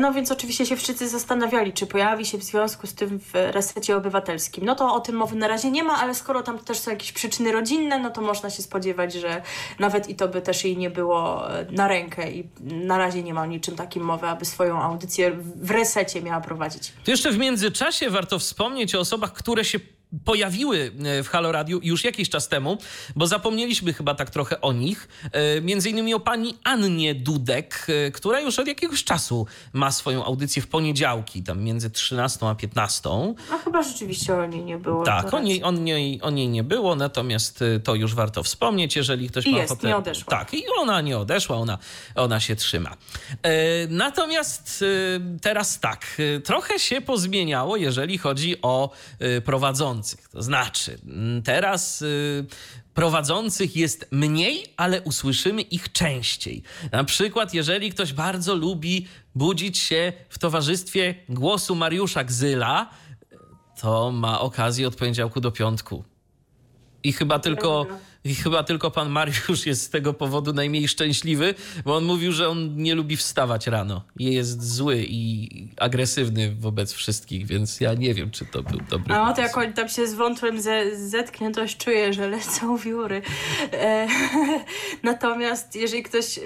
No 0.00 0.12
więc 0.12 0.30
oczywiście 0.30 0.66
się 0.66 0.76
wszyscy 0.76 1.08
zastanawiali, 1.08 1.72
czy 1.72 1.86
pojawi 1.86 2.26
się 2.26 2.38
w 2.38 2.42
związku 2.42 2.86
z 2.86 2.94
tym 2.94 3.20
w 3.20 3.30
resecie 3.34 3.96
obywatelskim. 3.96 4.64
No 4.64 4.74
to 4.74 4.94
o 4.94 5.00
tym 5.00 5.16
mowy 5.16 5.36
na 5.36 5.48
razie 5.48 5.70
nie 5.70 5.84
ma, 5.84 5.98
ale 6.00 6.14
skoro 6.14 6.42
tam 6.44 6.58
też 6.58 6.78
są 6.78 6.90
jakieś 6.90 7.12
przyczyny 7.12 7.52
rodzinne, 7.52 7.98
no 7.98 8.10
to 8.10 8.20
można 8.20 8.50
się 8.50 8.62
spodziewać, 8.62 9.12
że 9.12 9.42
nawet 9.78 10.08
i 10.08 10.14
to 10.14 10.28
by 10.28 10.42
też 10.42 10.64
jej 10.64 10.76
nie 10.76 10.90
było 10.90 11.50
e, 11.58 11.66
na 11.70 11.88
rękę 11.88 12.32
i 12.32 12.48
na 12.60 12.98
razie 12.98 13.22
nie 13.22 13.34
ma 13.34 13.42
o 13.42 13.46
niczym 13.46 13.76
takim 13.76 14.02
mowy, 14.02 14.26
aby 14.26 14.44
swoją 14.44 14.82
audycję 14.82 15.30
w 15.56 15.70
resecie 15.70 16.22
miała 16.22 16.40
prowadzić. 16.40 16.92
To 17.04 17.10
jeszcze 17.10 17.30
w 17.30 17.38
międzyczasie 17.38 18.10
warto 18.10 18.38
wspomnieć 18.38 18.94
o 18.94 19.00
osobach, 19.00 19.32
które 19.32 19.64
się 19.64 19.78
pojawiły 20.24 20.92
e, 21.04 21.22
w 21.22 21.28
Halo 21.28 21.52
Radio 21.52 21.78
już 21.82 22.04
jakiś 22.04 22.28
czas 22.30 22.48
temu, 22.48 22.78
bo 23.16 23.26
zapomnieliśmy 23.26 23.92
chyba 23.92 24.14
tak 24.14 24.30
trochę 24.30 24.60
o 24.60 24.72
nich. 24.72 25.08
E, 25.32 25.60
między 25.60 25.90
innymi 25.90 26.14
o 26.14 26.20
pani 26.20 26.54
Annie 26.64 27.14
Dudek, 27.14 27.86
e, 27.88 28.10
która 28.10 28.40
już 28.40 28.58
od 28.58 28.66
jakiegoś 28.66 29.04
czasu 29.04 29.46
ma 29.72 29.92
swoją 29.92 30.24
audycję 30.24 30.62
w 30.62 30.66
poniedziałki, 30.66 31.42
tam 31.42 31.62
między 31.62 31.90
13 31.90 32.46
a 32.48 32.54
15. 32.54 33.10
A 33.52 33.58
chyba 33.58 33.82
rzeczywiście 33.82 34.34
o 34.34 34.46
niej 34.46 34.64
nie 34.64 34.78
było. 34.78 35.04
Tak, 35.04 35.34
o 35.34 35.40
niej, 35.40 35.62
o, 35.62 35.72
niej, 35.72 36.22
o 36.22 36.30
niej 36.30 36.48
nie 36.48 36.64
było, 36.64 36.96
natomiast 36.96 37.64
to 37.84 37.94
już 37.94 38.14
warto 38.14 38.42
wspomnieć, 38.42 38.96
jeżeli 38.96 39.28
ktoś 39.28 39.46
I 39.46 39.50
ma 39.50 39.58
jest, 39.58 39.72
ochotę. 39.72 39.88
nie 39.88 39.96
odeszła. 39.96 40.30
Tak, 40.30 40.54
i 40.54 40.64
ona 40.80 41.00
nie 41.00 41.18
odeszła, 41.18 41.56
ona, 41.56 41.78
ona 42.14 42.40
się 42.40 42.56
trzyma. 42.56 42.96
Natomiast 43.88 44.84
teraz 45.42 45.80
tak, 45.80 46.06
trochę 46.44 46.78
się 46.78 47.00
pozmieniało, 47.00 47.76
jeżeli 47.76 48.18
chodzi 48.18 48.62
o 48.62 48.90
prowadzących 49.44 50.03
prowadzących. 50.04 50.28
To 50.28 50.42
znaczy, 50.42 50.98
mm, 51.06 51.42
teraz 51.42 52.02
y, 52.02 52.46
prowadzących 52.94 53.76
jest 53.76 54.06
mniej, 54.10 54.66
ale 54.76 55.02
usłyszymy 55.02 55.62
ich 55.62 55.92
częściej. 55.92 56.62
Na 56.92 57.04
przykład, 57.04 57.54
jeżeli 57.54 57.90
ktoś 57.90 58.12
bardzo 58.12 58.54
lubi 58.54 59.06
budzić 59.34 59.78
się 59.78 60.12
w 60.28 60.38
towarzystwie 60.38 61.14
głosu 61.28 61.74
Mariusza 61.74 62.24
Gzyla, 62.24 62.90
to 63.80 64.12
ma 64.12 64.40
okazję 64.40 64.88
od 64.88 64.96
poniedziałku 64.96 65.40
do 65.40 65.50
piątku. 65.50 66.04
I 67.02 67.12
chyba 67.12 67.38
tylko. 67.38 67.86
I 68.24 68.34
chyba 68.34 68.62
tylko 68.62 68.90
pan 68.90 69.10
Mariusz 69.10 69.66
jest 69.66 69.82
z 69.82 69.90
tego 69.90 70.14
powodu 70.14 70.52
najmniej 70.52 70.88
szczęśliwy, 70.88 71.54
bo 71.84 71.96
on 71.96 72.04
mówił, 72.04 72.32
że 72.32 72.48
on 72.48 72.76
nie 72.76 72.94
lubi 72.94 73.16
wstawać 73.16 73.66
rano. 73.66 74.04
Jest 74.16 74.74
zły 74.74 75.04
i 75.08 75.48
agresywny 75.76 76.54
wobec 76.54 76.92
wszystkich, 76.92 77.46
więc 77.46 77.80
ja 77.80 77.94
nie 77.94 78.14
wiem, 78.14 78.30
czy 78.30 78.44
to 78.46 78.62
był 78.62 78.80
dobry 78.90 79.14
A 79.14 79.32
to 79.32 79.42
jak 79.42 79.56
on 79.56 79.72
tam 79.72 79.88
się 79.88 80.06
z 80.06 80.14
wątłem 80.14 80.60
ze, 80.60 80.96
zetknie, 81.08 81.50
to 81.50 81.62
już 81.62 81.76
czuję, 81.76 82.12
że 82.12 82.28
lecą 82.28 82.76
wióry. 82.76 83.22
E, 83.72 84.08
natomiast 85.02 85.76
jeżeli 85.76 86.02
ktoś, 86.02 86.40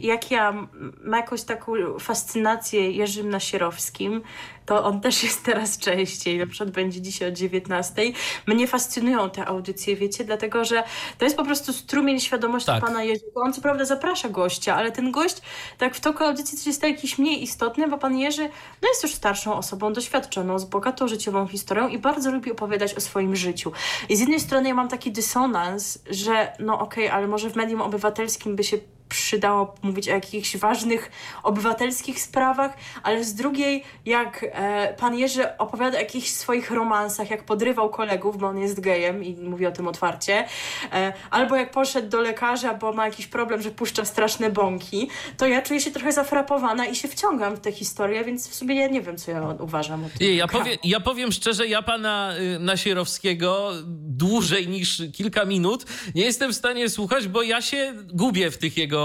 jak 0.00 0.30
ja, 0.30 0.68
ma 1.04 1.16
jakąś 1.16 1.42
taką 1.42 1.72
fascynację 1.98 2.90
Jerzym 2.90 3.30
Nasierowskim, 3.30 4.22
to 4.70 4.84
on 4.84 5.00
też 5.00 5.22
jest 5.24 5.42
teraz 5.42 5.78
częściej, 5.78 6.38
na 6.38 6.46
przykład 6.46 6.70
będzie 6.70 7.00
dzisiaj 7.00 7.28
o 7.28 7.32
19. 7.32 8.02
Mnie 8.46 8.66
fascynują 8.66 9.30
te 9.30 9.46
audycje, 9.46 9.96
wiecie, 9.96 10.24
dlatego 10.24 10.64
że 10.64 10.82
to 11.18 11.24
jest 11.24 11.36
po 11.36 11.44
prostu 11.44 11.72
strumień 11.72 12.20
świadomości 12.20 12.66
tak. 12.66 12.84
pana 12.84 13.02
Jerzego. 13.02 13.40
On 13.40 13.52
co 13.52 13.60
prawda 13.60 13.84
zaprasza 13.84 14.28
gościa, 14.28 14.74
ale 14.74 14.92
ten 14.92 15.10
gość 15.10 15.36
tak 15.78 15.94
w 15.94 16.00
toku 16.00 16.24
audycji 16.24 16.58
coś 16.58 16.66
jest 16.66 16.82
jakiś 16.82 17.18
mniej 17.18 17.42
istotny, 17.42 17.88
bo 17.88 17.98
pan 17.98 18.18
Jerzy 18.18 18.42
no 18.82 18.88
jest 18.88 19.02
już 19.02 19.14
starszą 19.14 19.56
osobą, 19.56 19.92
doświadczoną, 19.92 20.58
z 20.58 20.64
bogatą 20.64 21.08
życiową 21.08 21.46
historią 21.46 21.88
i 21.88 21.98
bardzo 21.98 22.30
lubi 22.30 22.52
opowiadać 22.52 22.94
o 22.94 23.00
swoim 23.00 23.36
życiu. 23.36 23.72
I 24.08 24.16
z 24.16 24.20
jednej 24.20 24.40
strony 24.40 24.68
ja 24.68 24.74
mam 24.74 24.88
taki 24.88 25.12
dysonans, 25.12 25.98
że 26.10 26.52
no 26.58 26.80
okej, 26.80 27.04
okay, 27.04 27.16
ale 27.16 27.26
może 27.26 27.50
w 27.50 27.56
medium 27.56 27.80
obywatelskim 27.80 28.56
by 28.56 28.64
się 28.64 28.78
przydało 29.10 29.74
mówić 29.82 30.08
o 30.08 30.12
jakichś 30.12 30.56
ważnych 30.56 31.10
obywatelskich 31.42 32.20
sprawach, 32.20 32.76
ale 33.02 33.24
z 33.24 33.34
drugiej, 33.34 33.84
jak 34.06 34.46
e, 34.52 34.94
pan 34.94 35.18
Jerzy 35.18 35.56
opowiada 35.58 35.98
o 35.98 36.00
jakichś 36.00 36.28
swoich 36.28 36.70
romansach, 36.70 37.30
jak 37.30 37.44
podrywał 37.44 37.90
kolegów, 37.90 38.38
bo 38.38 38.46
on 38.46 38.58
jest 38.58 38.80
gejem 38.80 39.24
i 39.24 39.36
mówi 39.36 39.66
o 39.66 39.72
tym 39.72 39.88
otwarcie, 39.88 40.46
e, 40.92 41.12
albo 41.30 41.56
jak 41.56 41.70
poszedł 41.70 42.08
do 42.08 42.20
lekarza, 42.20 42.74
bo 42.74 42.92
ma 42.92 43.04
jakiś 43.04 43.26
problem, 43.26 43.62
że 43.62 43.70
puszcza 43.70 44.04
straszne 44.04 44.50
bąki, 44.50 45.08
to 45.36 45.46
ja 45.46 45.62
czuję 45.62 45.80
się 45.80 45.90
trochę 45.90 46.12
zafrapowana 46.12 46.86
i 46.86 46.96
się 46.96 47.08
wciągam 47.08 47.56
w 47.56 47.60
tę 47.60 47.72
historię, 47.72 48.24
więc 48.24 48.48
w 48.48 48.54
sumie 48.54 48.74
ja 48.74 48.88
nie 48.88 49.02
wiem, 49.02 49.16
co 49.16 49.30
ja 49.30 49.56
uważam 49.58 50.04
o 50.04 50.08
tym. 50.18 50.36
Ja, 50.36 50.48
powie, 50.48 50.78
ja 50.84 51.00
powiem 51.00 51.32
szczerze, 51.32 51.66
ja 51.66 51.82
pana 51.82 52.34
y, 52.56 52.58
Nasierowskiego 52.58 53.72
dłużej 53.86 54.68
niż 54.68 55.02
kilka 55.12 55.44
minut 55.44 55.86
nie 56.14 56.24
jestem 56.24 56.52
w 56.52 56.56
stanie 56.56 56.88
słuchać, 56.88 57.28
bo 57.28 57.42
ja 57.42 57.62
się 57.62 57.94
gubię 58.12 58.50
w 58.50 58.58
tych 58.58 58.76
jego 58.76 58.99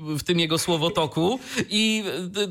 w 0.00 0.22
tym 0.22 0.40
jego 0.40 0.58
słowotoku 0.58 1.40
i 1.70 2.04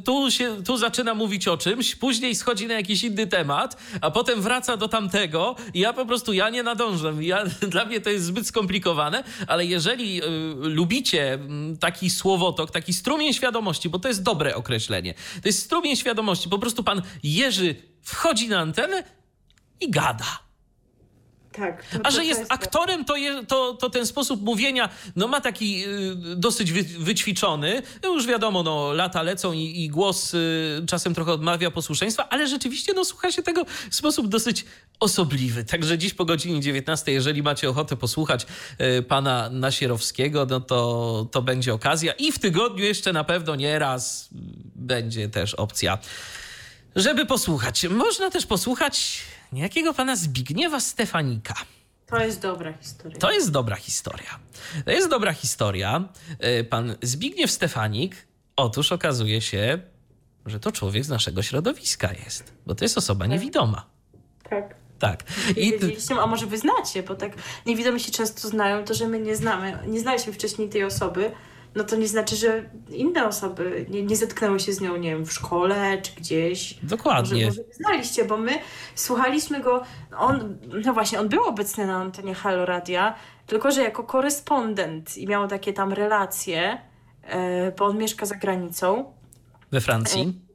tu, 0.05 0.31
się, 0.31 0.63
tu 0.63 0.77
zaczyna 0.77 1.13
mówić 1.13 1.47
o 1.47 1.57
czymś, 1.57 1.95
później 1.95 2.35
schodzi 2.35 2.67
na 2.67 2.73
jakiś 2.73 3.03
inny 3.03 3.27
temat, 3.27 3.77
a 4.01 4.11
potem 4.11 4.41
wraca 4.41 4.77
do 4.77 4.87
tamtego 4.87 5.55
i 5.73 5.79
ja 5.79 5.93
po 5.93 6.05
prostu, 6.05 6.33
ja 6.33 6.49
nie 6.49 6.63
nadążam. 6.63 7.23
Ja, 7.23 7.43
dla 7.73 7.85
mnie 7.85 8.01
to 8.01 8.09
jest 8.09 8.25
zbyt 8.25 8.47
skomplikowane, 8.47 9.23
ale 9.47 9.65
jeżeli 9.65 10.23
y, 10.23 10.27
lubicie 10.59 11.39
taki 11.79 12.09
słowotok, 12.09 12.71
taki 12.71 12.93
strumień 12.93 13.33
świadomości, 13.33 13.89
bo 13.89 13.99
to 13.99 14.07
jest 14.07 14.23
dobre 14.23 14.55
określenie, 14.55 15.13
to 15.13 15.49
jest 15.49 15.63
strumień 15.63 15.95
świadomości, 15.95 16.49
po 16.49 16.59
prostu 16.59 16.83
pan 16.83 17.01
Jerzy 17.23 17.75
wchodzi 18.01 18.49
na 18.49 18.59
antenę 18.59 19.03
i 19.79 19.91
gada. 19.91 20.48
Tak, 21.51 21.85
to, 21.85 21.99
A 22.03 22.11
że 22.11 22.25
jest, 22.25 22.45
aktorem, 22.49 23.05
to, 23.05 23.15
je, 23.15 23.45
to, 23.45 23.73
to 23.73 23.89
ten 23.89 24.05
sposób 24.05 24.41
mówienia 24.41 24.89
no, 25.15 25.27
ma 25.27 25.41
taki 25.41 25.85
y, 25.85 26.35
dosyć 26.35 26.71
wy, 26.71 26.83
wyćwiczony. 26.83 27.81
No, 28.03 28.09
już 28.09 28.27
wiadomo, 28.27 28.63
no, 28.63 28.93
lata 28.93 29.21
lecą 29.21 29.53
i, 29.53 29.83
i 29.83 29.89
głos 29.89 30.33
y, 30.33 30.83
czasem 30.87 31.15
trochę 31.15 31.31
odmawia 31.31 31.71
posłuszeństwa, 31.71 32.29
ale 32.29 32.47
rzeczywiście 32.47 32.93
no, 32.93 33.05
słucha 33.05 33.31
się 33.31 33.43
tego 33.43 33.65
w 33.89 33.95
sposób 33.95 34.27
dosyć 34.27 34.65
osobliwy. 34.99 35.63
Także 35.63 35.97
dziś 35.97 36.13
po 36.13 36.25
godzinie 36.25 36.61
19, 36.61 37.11
jeżeli 37.11 37.43
macie 37.43 37.69
ochotę 37.69 37.95
posłuchać 37.95 38.45
y, 38.81 39.03
pana 39.03 39.49
Nasierowskiego, 39.49 40.45
no 40.49 40.59
to, 40.59 41.27
to 41.31 41.41
będzie 41.41 41.73
okazja. 41.73 42.13
I 42.13 42.31
w 42.31 42.39
tygodniu 42.39 42.83
jeszcze 42.83 43.13
na 43.13 43.23
pewno 43.23 43.55
nie 43.55 43.79
raz 43.79 44.29
będzie 44.75 45.29
też 45.29 45.53
opcja, 45.53 45.97
żeby 46.95 47.25
posłuchać. 47.25 47.87
Można 47.89 48.29
też 48.29 48.45
posłuchać 48.45 49.21
niejakiego 49.51 49.93
pana 49.93 50.15
Zbigniewa 50.15 50.79
Stefanika. 50.79 51.53
To 52.05 52.19
jest 52.19 52.41
dobra 52.41 52.73
historia. 52.73 53.17
To 53.17 53.31
jest 53.31 53.51
dobra 53.51 53.75
historia. 53.75 54.39
To 54.85 54.91
jest 54.91 55.09
dobra 55.09 55.33
historia. 55.33 56.09
E, 56.39 56.63
pan 56.63 56.95
Zbigniew 57.01 57.51
Stefanik, 57.51 58.15
otóż 58.55 58.91
okazuje 58.91 59.41
się, 59.41 59.79
że 60.45 60.59
to 60.59 60.71
człowiek 60.71 61.03
z 61.03 61.09
naszego 61.09 61.43
środowiska 61.43 62.09
jest, 62.25 62.53
bo 62.65 62.75
to 62.75 62.85
jest 62.85 62.97
osoba 62.97 63.25
tak. 63.25 63.31
niewidoma. 63.31 63.85
Tak. 64.49 64.75
Tak. 64.99 65.23
I 65.57 65.73
a 66.21 66.27
może 66.27 66.45
wy 66.45 66.57
znacie, 66.57 67.03
bo 67.03 67.15
tak 67.15 67.31
niewidomi 67.65 67.99
się 67.99 68.11
często 68.11 68.47
znają, 68.47 68.85
to 68.85 68.93
że 68.93 69.07
my 69.07 69.19
nie 69.19 69.35
znamy, 69.35 69.79
nie 69.87 69.99
znaliśmy 69.99 70.33
wcześniej 70.33 70.69
tej 70.69 70.83
osoby, 70.83 71.31
no 71.79 71.85
to 71.85 71.95
nie 71.95 72.07
znaczy, 72.07 72.35
że 72.35 72.69
inne 72.89 73.27
osoby 73.27 73.85
nie, 73.89 74.03
nie 74.03 74.15
zetknęły 74.15 74.59
się 74.59 74.73
z 74.73 74.81
nią, 74.81 74.97
nie 74.97 75.09
wiem, 75.09 75.25
w 75.25 75.33
szkole 75.33 76.01
czy 76.01 76.11
gdzieś. 76.15 76.73
Dokładnie. 76.83 77.45
Może, 77.45 77.61
może 77.61 77.73
znaliście, 77.73 78.25
bo 78.25 78.37
my 78.37 78.51
słuchaliśmy 78.95 79.59
go, 79.59 79.83
on, 80.17 80.57
no 80.85 80.93
właśnie, 80.93 81.19
on 81.19 81.29
był 81.29 81.43
obecny 81.43 81.87
na 81.87 81.95
antenie 81.95 82.35
Halo 82.35 82.65
Radia, 82.65 83.15
tylko 83.47 83.71
że 83.71 83.83
jako 83.83 84.03
korespondent 84.03 85.17
i 85.17 85.27
miał 85.27 85.47
takie 85.47 85.73
tam 85.73 85.93
relacje, 85.93 86.81
e, 87.23 87.71
bo 87.71 87.85
on 87.85 87.97
mieszka 87.97 88.25
za 88.25 88.35
granicą. 88.35 89.13
We 89.71 89.81
Francji? 89.81 90.48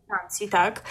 Tak. 0.51 0.83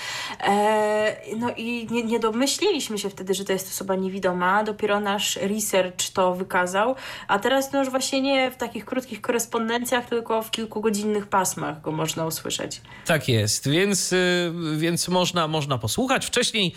E, 0.44 1.16
no 1.38 1.52
i 1.58 1.88
nie, 1.92 2.04
nie 2.04 2.20
domyśliliśmy 2.20 2.98
się 2.98 3.10
wtedy, 3.10 3.34
że 3.34 3.46
to 3.46 3.54
jest 3.54 3.68
osoba 3.68 3.96
niewidoma. 3.96 4.64
Dopiero 4.64 5.00
nasz 5.00 5.36
research 5.36 6.10
to 6.14 6.36
wykazał. 6.36 6.96
A 7.28 7.40
teraz 7.40 7.72
no 7.72 7.80
już 7.80 7.90
właśnie 7.90 8.22
nie 8.22 8.52
w 8.52 8.56
takich 8.56 8.86
krótkich 8.86 9.22
korespondencjach, 9.22 10.06
tylko 10.06 10.42
w 10.42 10.52
kilkugodzinnych 10.52 11.28
pasmach 11.28 11.82
go 11.82 11.92
można 11.92 12.26
usłyszeć. 12.26 12.82
Tak 13.06 13.28
jest, 13.30 13.70
więc, 13.70 14.14
y, 14.14 14.54
więc 14.78 15.08
można, 15.08 15.48
można 15.48 15.78
posłuchać. 15.78 16.26
Wcześniej 16.26 16.74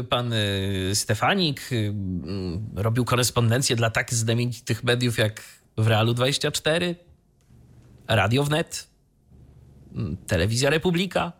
y, 0.00 0.04
pan 0.04 0.32
y, 0.32 0.90
Stefanik 0.94 1.60
robił 2.76 3.04
korespondencję 3.04 3.76
dla 3.76 3.90
tak 3.90 4.14
znamienitych 4.14 4.84
mediów 4.84 5.18
jak 5.18 5.42
w 5.76 5.86
Realu 5.86 6.14
24, 6.14 6.96
Radio 8.08 8.44
Wnet, 8.44 8.88
Telewizja 10.26 10.70
Republika, 10.70 11.32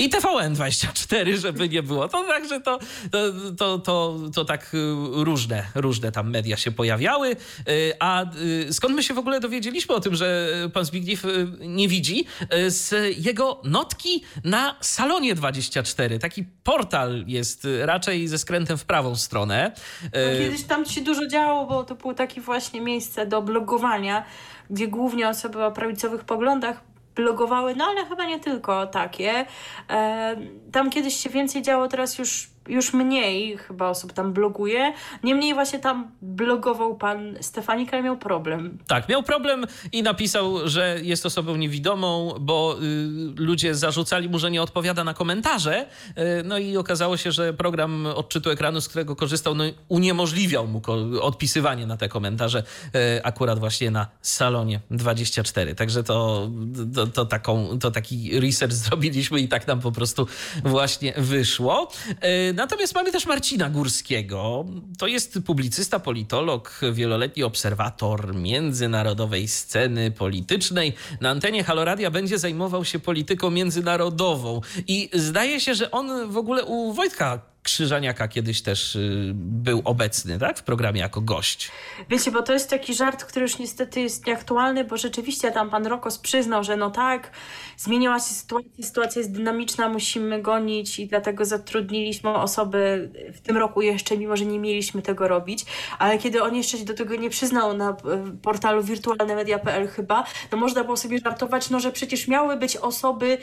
i 0.00 0.10
TVN24, 0.10 1.36
żeby 1.36 1.68
nie 1.68 1.82
było. 1.82 2.08
To 2.08 2.24
także 2.24 2.60
to, 2.60 2.78
to, 3.10 3.18
to, 3.58 3.78
to, 3.78 4.18
to 4.34 4.44
tak 4.44 4.74
y, 4.74 4.78
różne, 5.24 5.66
różne 5.74 6.12
tam 6.12 6.30
media 6.30 6.56
się 6.56 6.70
pojawiały. 6.70 7.30
Y, 7.68 7.92
a 8.00 8.24
y, 8.68 8.72
skąd 8.72 8.94
my 8.94 9.02
się 9.02 9.14
w 9.14 9.18
ogóle 9.18 9.40
dowiedzieliśmy 9.40 9.94
o 9.94 10.00
tym, 10.00 10.14
że 10.14 10.50
pan 10.72 10.84
Zbigniew 10.84 11.22
nie 11.60 11.88
widzi? 11.88 12.24
Z 12.68 12.94
jego 13.18 13.60
notki 13.64 14.24
na 14.44 14.76
Salonie 14.80 15.34
24. 15.34 16.18
Taki 16.18 16.44
portal 16.64 17.24
jest 17.26 17.66
raczej 17.82 18.28
ze 18.28 18.38
skrętem 18.38 18.78
w 18.78 18.84
prawą 18.84 19.16
stronę. 19.16 19.72
No, 20.02 20.10
kiedyś 20.38 20.62
tam 20.62 20.86
się 20.86 21.00
dużo 21.00 21.26
działo, 21.26 21.66
bo 21.66 21.84
to 21.84 21.94
było 21.94 22.14
takie 22.14 22.40
właśnie 22.40 22.80
miejsce 22.80 23.26
do 23.26 23.42
blogowania, 23.42 24.24
gdzie 24.70 24.88
głównie 24.88 25.28
osoby 25.28 25.64
o 25.64 25.72
prawicowych 25.72 26.24
poglądach 26.24 26.89
blogowały, 27.20 27.74
no 27.74 27.84
ale 27.84 28.06
chyba 28.06 28.24
nie 28.24 28.40
tylko 28.40 28.86
takie. 28.86 29.46
E, 29.90 30.36
tam 30.72 30.90
kiedyś 30.90 31.16
się 31.16 31.30
więcej 31.30 31.62
działo, 31.62 31.88
teraz 31.88 32.18
już 32.18 32.48
już 32.68 32.92
mniej 32.92 33.58
chyba 33.58 33.88
osób 33.88 34.12
tam 34.12 34.32
bloguje. 34.32 34.92
Niemniej 35.22 35.54
właśnie 35.54 35.78
tam 35.78 36.10
blogował 36.22 36.96
pan 36.96 37.36
Stefanik, 37.40 37.94
ale 37.94 38.02
miał 38.02 38.16
problem. 38.16 38.78
Tak, 38.86 39.08
miał 39.08 39.22
problem 39.22 39.66
i 39.92 40.02
napisał, 40.02 40.68
że 40.68 40.98
jest 41.02 41.26
osobą 41.26 41.56
niewidomą, 41.56 42.34
bo 42.40 42.76
y, 42.82 43.42
ludzie 43.42 43.74
zarzucali 43.74 44.28
mu, 44.28 44.38
że 44.38 44.50
nie 44.50 44.62
odpowiada 44.62 45.04
na 45.04 45.14
komentarze. 45.14 45.86
Y, 46.18 46.42
no 46.44 46.58
i 46.58 46.76
okazało 46.76 47.16
się, 47.16 47.32
że 47.32 47.54
program 47.54 48.06
odczytu 48.06 48.50
ekranu, 48.50 48.80
z 48.80 48.88
którego 48.88 49.16
korzystał, 49.16 49.54
no, 49.54 49.64
uniemożliwiał 49.88 50.66
mu 50.66 50.82
odpisywanie 51.20 51.86
na 51.86 51.96
te 51.96 52.08
komentarze 52.08 52.62
y, 53.18 53.24
akurat 53.24 53.58
właśnie 53.58 53.90
na 53.90 54.06
salonie 54.22 54.80
24. 54.90 55.74
Także 55.74 56.04
to, 56.04 56.48
to, 56.94 57.06
to, 57.06 57.26
taką, 57.26 57.78
to 57.78 57.90
taki 57.90 58.40
research 58.40 58.72
zrobiliśmy 58.84 59.40
i 59.40 59.48
tak 59.48 59.66
nam 59.66 59.80
po 59.80 59.92
prostu 59.92 60.26
właśnie 60.64 61.12
wyszło. 61.16 61.92
Y, 62.24 62.49
Natomiast 62.54 62.94
mamy 62.94 63.12
też 63.12 63.26
Marcina 63.26 63.70
Górskiego. 63.70 64.64
To 64.98 65.06
jest 65.06 65.38
publicysta, 65.46 66.00
politolog, 66.00 66.80
wieloletni 66.92 67.42
obserwator 67.42 68.34
międzynarodowej 68.34 69.48
sceny 69.48 70.10
politycznej. 70.10 70.94
Na 71.20 71.30
antenie 71.30 71.64
Haloradia 71.64 72.10
będzie 72.10 72.38
zajmował 72.38 72.84
się 72.84 72.98
polityką 72.98 73.50
międzynarodową. 73.50 74.60
I 74.86 75.10
zdaje 75.12 75.60
się, 75.60 75.74
że 75.74 75.90
on 75.90 76.30
w 76.30 76.36
ogóle 76.36 76.64
u 76.64 76.92
Wojtka 76.92 77.50
Krzyżaniaka 77.62 78.28
kiedyś 78.28 78.62
też 78.62 78.96
y, 78.96 79.32
był 79.34 79.82
obecny, 79.84 80.38
tak? 80.38 80.58
W 80.58 80.62
programie 80.62 81.00
jako 81.00 81.20
gość. 81.20 81.70
Wiecie, 82.08 82.30
bo 82.30 82.42
to 82.42 82.52
jest 82.52 82.70
taki 82.70 82.94
żart, 82.94 83.24
który 83.24 83.42
już 83.42 83.58
niestety 83.58 84.00
jest 84.00 84.26
nieaktualny, 84.26 84.84
bo 84.84 84.96
rzeczywiście 84.96 85.50
tam 85.50 85.70
pan 85.70 85.86
Rokos 85.86 86.18
przyznał, 86.18 86.64
że 86.64 86.76
no 86.76 86.90
tak, 86.90 87.30
zmieniła 87.76 88.18
się 88.18 88.24
sytuacja, 88.34 88.70
sytuacja 88.82 89.20
jest 89.20 89.32
dynamiczna, 89.32 89.88
musimy 89.88 90.42
gonić 90.42 90.98
i 90.98 91.06
dlatego 91.06 91.44
zatrudniliśmy 91.44 92.30
osoby 92.30 93.10
w 93.34 93.40
tym 93.40 93.56
roku 93.56 93.82
jeszcze, 93.82 94.16
mimo 94.16 94.36
że 94.36 94.46
nie 94.46 94.58
mieliśmy 94.58 95.02
tego 95.02 95.28
robić, 95.28 95.64
ale 95.98 96.18
kiedy 96.18 96.42
on 96.42 96.54
jeszcze 96.54 96.78
się 96.78 96.84
do 96.84 96.94
tego 96.94 97.16
nie 97.16 97.30
przyznał 97.30 97.76
na 97.76 97.90
e, 97.90 97.96
portalu 98.42 98.82
wirtualnemedia.pl 98.82 99.88
chyba, 99.88 100.24
no 100.52 100.58
można 100.58 100.84
było 100.84 100.96
sobie 100.96 101.18
żartować, 101.18 101.70
no 101.70 101.80
że 101.80 101.92
przecież 101.92 102.28
miały 102.28 102.56
być 102.56 102.76
osoby, 102.76 103.38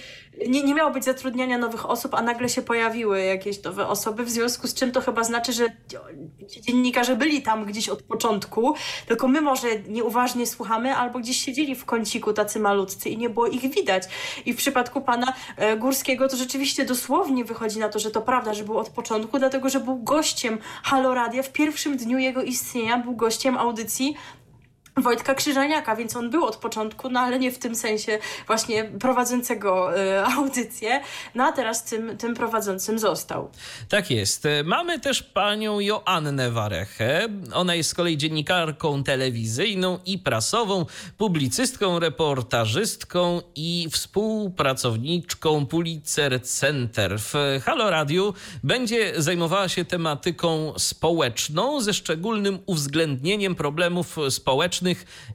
nie, 0.48 0.64
nie 0.64 0.74
miało 0.74 0.92
być 0.92 1.04
zatrudniania 1.04 1.58
nowych 1.58 1.90
osób, 1.90 2.14
a 2.14 2.22
nagle 2.22 2.50
się 2.50 2.62
pojawiły 2.62 3.22
jakieś 3.22 3.64
nowe 3.64 3.88
osoby, 3.88 4.07
w 4.14 4.30
związku 4.30 4.68
z 4.68 4.74
czym 4.74 4.92
to 4.92 5.02
chyba 5.02 5.24
znaczy, 5.24 5.54
że 5.54 5.66
dziennikarze 6.62 7.16
byli 7.16 7.42
tam 7.42 7.66
gdzieś 7.66 7.90
od 7.90 8.02
początku, 8.04 8.76
tylko 9.08 9.28
my 9.28 9.42
może 9.42 9.68
nieuważnie 9.80 10.48
słuchamy, 10.48 10.96
albo 10.96 11.20
gdzieś 11.20 11.38
siedzieli 11.38 11.76
w 11.76 11.86
kąciku 11.86 12.34
tacy 12.34 12.60
malutcy 12.60 13.10
i 13.10 13.18
nie 13.18 13.30
było 13.30 13.48
ich 13.48 13.74
widać. 13.74 14.04
I 14.46 14.54
w 14.54 14.58
przypadku 14.58 15.02
pana 15.02 15.34
e, 15.58 15.78
Górskiego 15.78 16.30
to 16.30 16.38
rzeczywiście 16.38 16.86
dosłownie 16.86 17.46
wychodzi 17.46 17.80
na 17.80 17.90
to, 17.90 18.00
że 18.00 18.12
to 18.12 18.22
prawda, 18.22 18.54
że 18.54 18.64
był 18.64 18.78
od 18.78 18.90
początku, 18.90 19.40
dlatego 19.40 19.70
że 19.70 19.80
był 19.80 20.04
gościem 20.04 20.58
Halo 20.84 21.14
Radia 21.14 21.44
w 21.44 21.52
pierwszym 21.52 21.98
dniu 21.98 22.18
jego 22.18 22.44
istnienia, 22.44 22.98
był 22.98 23.16
gościem 23.16 23.58
audycji 23.58 24.16
Wojtka 24.98 25.36
Krzyżaniaka, 25.36 25.96
więc 25.96 26.16
on 26.16 26.30
był 26.30 26.46
od 26.46 26.56
początku, 26.56 27.10
no 27.10 27.20
ale 27.20 27.40
nie 27.40 27.52
w 27.52 27.60
tym 27.60 27.76
sensie 27.76 28.20
właśnie 28.48 28.84
prowadzącego 28.84 30.00
y, 30.00 30.26
audycję, 30.38 31.02
no 31.36 31.44
a 31.44 31.52
teraz 31.52 31.84
tym, 31.84 32.18
tym 32.18 32.34
prowadzącym 32.34 33.00
został. 33.00 33.50
Tak 33.90 34.12
jest. 34.12 34.44
Mamy 34.66 35.00
też 35.00 35.24
panią 35.24 35.80
Joannę 35.80 36.52
Warechę. 36.52 37.28
Ona 37.54 37.76
jest 37.76 37.90
z 37.90 37.94
kolei 37.94 38.18
dziennikarką 38.18 39.04
telewizyjną 39.04 40.00
i 40.06 40.20
prasową, 40.20 40.86
publicystką, 41.18 42.00
reportażystką 42.00 43.42
i 43.56 43.88
współpracowniczką 43.92 45.66
Pulitzer 45.66 46.42
Center. 46.42 47.20
W 47.20 47.34
Halo 47.66 47.90
Radiu 47.90 48.34
będzie 48.64 49.14
zajmowała 49.18 49.70
się 49.70 49.86
tematyką 49.86 50.74
społeczną 50.78 51.82
ze 51.82 51.94
szczególnym 51.94 52.60
uwzględnieniem 52.66 53.56
problemów 53.56 54.18
społecznych 54.30 54.87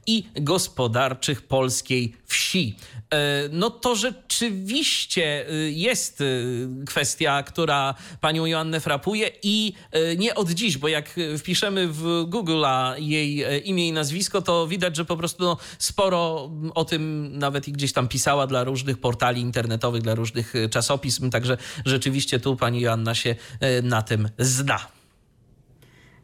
i 0.07 0.23
gospodarczych 0.35 1.41
polskiej 1.41 2.15
wsi. 2.25 2.75
E, 3.13 3.49
no 3.51 3.69
to 3.69 3.95
rzeczywiście 3.95 5.49
y, 5.51 5.71
jest 5.71 6.21
y, 6.21 6.67
kwestia, 6.87 7.43
która 7.43 7.95
panią 8.21 8.45
Joannę 8.45 8.79
frapuje 8.79 9.31
i 9.43 9.73
nie 10.17 10.35
od 10.35 10.51
dziś, 10.51 10.77
bo 10.77 10.87
jak 10.87 11.15
wpiszemy 11.37 11.87
w 11.87 12.03
Google'a 12.29 12.95
jej 12.97 13.43
e, 13.43 13.57
imię 13.57 13.87
i 13.87 13.91
nazwisko, 13.91 14.41
to 14.41 14.67
widać, 14.67 14.95
że 14.95 15.05
po 15.05 15.17
prostu 15.17 15.43
no, 15.43 15.57
sporo 15.79 16.51
o 16.75 16.85
tym 16.85 17.31
nawet 17.37 17.67
i 17.67 17.71
gdzieś 17.71 17.93
tam 17.93 18.07
pisała 18.07 18.47
dla 18.47 18.63
różnych 18.63 18.97
portali 18.97 19.41
internetowych, 19.41 20.01
dla 20.01 20.15
różnych 20.15 20.53
czasopism, 20.69 21.29
także 21.29 21.57
rzeczywiście 21.85 22.39
tu 22.39 22.55
pani 22.55 22.81
Joanna 22.81 23.15
się 23.15 23.35
e, 23.59 23.81
na 23.81 24.01
tym 24.01 24.29
zna. 24.39 25.02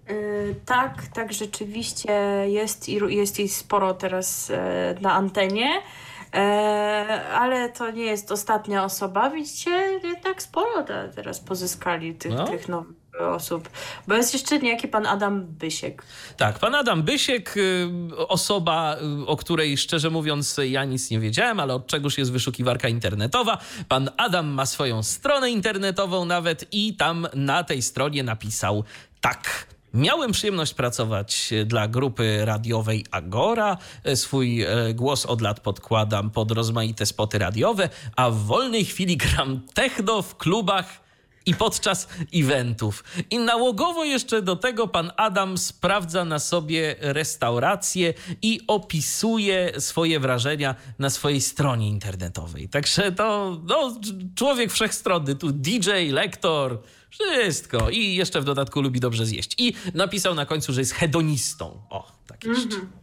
Yy, 0.10 0.56
tak, 0.65 1.07
tak 1.14 1.34
rzeczywiście 1.34 2.11
jest 2.48 2.90
i 2.90 3.15
jest 3.15 3.40
jej 3.40 3.49
sporo 3.49 3.94
teraz 3.94 4.52
e, 4.52 4.95
na 5.02 5.14
antenie. 5.14 5.81
E, 6.34 6.40
ale 7.34 7.69
to 7.69 7.91
nie 7.91 8.03
jest 8.03 8.31
ostatnia 8.31 8.84
osoba. 8.84 9.30
Widzicie, 9.30 9.99
tak 10.23 10.41
sporo 10.41 10.86
teraz 11.15 11.40
pozyskali 11.40 12.15
tych, 12.15 12.31
no. 12.31 12.48
tych 12.48 12.69
nowych 12.69 12.99
osób. 13.19 13.69
Bo 14.07 14.15
jest 14.15 14.34
jeszcze 14.34 14.60
niejaki 14.60 14.88
pan 14.88 15.06
Adam 15.06 15.45
Bysiek. 15.45 16.03
Tak, 16.38 16.60
pan 16.60 16.76
Adam 16.76 17.03
Bysiek, 17.03 17.57
y, 17.57 17.88
osoba, 18.27 18.98
y, 19.23 19.27
o 19.27 19.38
której 19.38 19.77
szczerze 19.77 20.10
mówiąc 20.10 20.60
ja 20.64 20.86
nic 20.86 21.11
nie 21.11 21.19
wiedziałem, 21.19 21.60
ale 21.60 21.73
od 21.73 21.88
czegoż 21.88 22.18
jest 22.18 22.31
wyszukiwarka 22.31 22.88
internetowa. 22.88 23.57
Pan 23.88 24.10
Adam 24.18 24.48
ma 24.48 24.65
swoją 24.65 25.03
stronę 25.03 25.52
internetową 25.52 26.26
nawet 26.26 26.65
i 26.72 26.95
tam 26.95 27.27
na 27.34 27.64
tej 27.64 27.81
stronie 27.81 28.23
napisał 28.23 28.84
tak. 29.22 29.65
Miałem 29.94 30.32
przyjemność 30.32 30.74
pracować 30.74 31.53
e, 31.53 31.66
dla 31.66 31.88
grupy 31.88 32.45
radiowej 32.45 33.06
Agora. 33.11 33.78
E, 34.03 34.16
swój 34.16 34.61
e, 34.61 34.94
głos 34.94 35.26
od 35.26 35.41
lat 35.41 35.60
podkładam 35.60 36.32
pod 36.32 36.52
rozmaite 36.52 37.06
spoty 37.06 37.40
radiowe, 37.40 37.90
a 38.16 38.30
w 38.30 38.38
wolnej 38.38 38.86
chwili 38.86 39.18
gram 39.18 39.61
techno 39.74 40.22
w 40.22 40.38
klubach 40.38 41.09
i 41.49 41.55
podczas 41.55 42.07
eventów. 42.34 43.03
I 43.30 43.39
nałogowo 43.39 44.05
jeszcze 44.05 44.41
do 44.41 44.55
tego 44.55 44.88
pan 44.88 45.11
Adam 45.17 45.57
sprawdza 45.57 46.26
na 46.26 46.39
sobie 46.39 46.95
restaurację 46.99 48.13
i 48.41 48.61
opisuje 48.67 49.81
swoje 49.81 50.19
wrażenia 50.19 50.76
na 50.99 51.09
swojej 51.09 51.41
stronie 51.41 51.89
internetowej. 51.89 52.69
Także 52.69 53.11
to 53.11 53.57
no, 53.67 53.99
człowiek 54.35 54.71
wszechstronny, 54.71 55.35
tu 55.35 55.51
DJ, 55.51 55.89
lektor, 56.11 56.81
wszystko. 57.09 57.89
I 57.89 58.15
jeszcze 58.15 58.41
w 58.41 58.43
dodatku 58.43 58.81
lubi 58.81 58.99
dobrze 58.99 59.26
zjeść. 59.26 59.55
I 59.57 59.73
napisał 59.93 60.35
na 60.35 60.45
końcu, 60.45 60.73
że 60.73 60.81
jest 60.81 60.93
hedonistą. 60.93 61.81
O, 61.89 62.11
tak 62.27 62.43
jeszcze. 62.43 62.76
Mm 62.76 62.88
-hmm. 62.88 62.99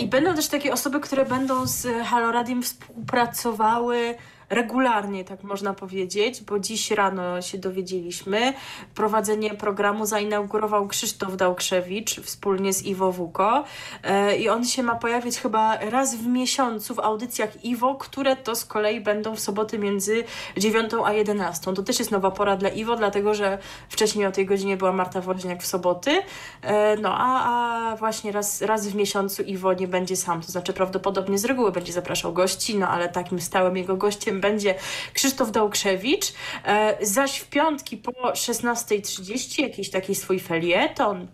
I 0.00 0.06
będą 0.06 0.34
też 0.34 0.48
takie 0.48 0.72
osoby, 0.72 1.00
które 1.00 1.26
będą 1.26 1.66
z 1.66 1.86
Haloradiem 2.06 2.62
współpracowały 2.62 4.14
regularnie, 4.52 5.24
tak 5.24 5.42
można 5.42 5.74
powiedzieć, 5.74 6.42
bo 6.42 6.58
dziś 6.58 6.90
rano 6.90 7.42
się 7.42 7.58
dowiedzieliśmy. 7.58 8.52
Prowadzenie 8.94 9.54
programu 9.54 10.06
zainaugurował 10.06 10.88
Krzysztof 10.88 11.36
Dałkrzewicz 11.36 12.20
wspólnie 12.20 12.72
z 12.72 12.82
Iwo 12.82 13.12
Wuko 13.12 13.64
e, 14.02 14.36
i 14.36 14.48
on 14.48 14.64
się 14.64 14.82
ma 14.82 14.94
pojawić 14.94 15.38
chyba 15.38 15.76
raz 15.76 16.16
w 16.16 16.26
miesiącu 16.26 16.94
w 16.94 17.00
audycjach 17.00 17.64
Iwo, 17.64 17.94
które 17.94 18.36
to 18.36 18.56
z 18.56 18.64
kolei 18.64 19.00
będą 19.00 19.36
w 19.36 19.40
soboty 19.40 19.78
między 19.78 20.24
9 20.56 20.90
a 21.04 21.12
11. 21.12 21.74
To 21.74 21.82
też 21.82 21.98
jest 21.98 22.10
nowa 22.10 22.30
pora 22.30 22.56
dla 22.56 22.68
Iwo, 22.68 22.96
dlatego 22.96 23.34
że 23.34 23.58
wcześniej 23.88 24.26
o 24.26 24.32
tej 24.32 24.46
godzinie 24.46 24.76
była 24.76 24.92
Marta 24.92 25.20
Woźniak 25.20 25.62
w 25.62 25.66
soboty, 25.66 26.22
e, 26.62 26.96
no 26.96 27.14
a, 27.18 27.44
a 27.92 27.96
właśnie 27.96 28.32
raz, 28.32 28.62
raz 28.62 28.88
w 28.88 28.94
miesiącu 28.94 29.42
Iwo 29.42 29.72
nie 29.72 29.88
będzie 29.88 30.16
sam, 30.16 30.40
to 30.40 30.52
znaczy 30.52 30.72
prawdopodobnie 30.72 31.38
z 31.38 31.44
reguły 31.44 31.72
będzie 31.72 31.92
zapraszał 31.92 32.32
gości, 32.32 32.78
no 32.78 32.88
ale 32.88 33.08
takim 33.08 33.40
stałym 33.40 33.76
jego 33.76 33.96
gościem 33.96 34.41
będzie 34.42 34.74
Krzysztof 35.14 35.50
Dałkrzewicz, 35.50 36.32
e, 36.64 36.96
zaś 37.06 37.38
w 37.38 37.48
piątki 37.48 37.96
po 37.96 38.12
16.30 38.12 39.62
jakiś 39.62 39.90
taki 39.90 40.14
swój 40.14 40.40
felieton, 40.40 41.28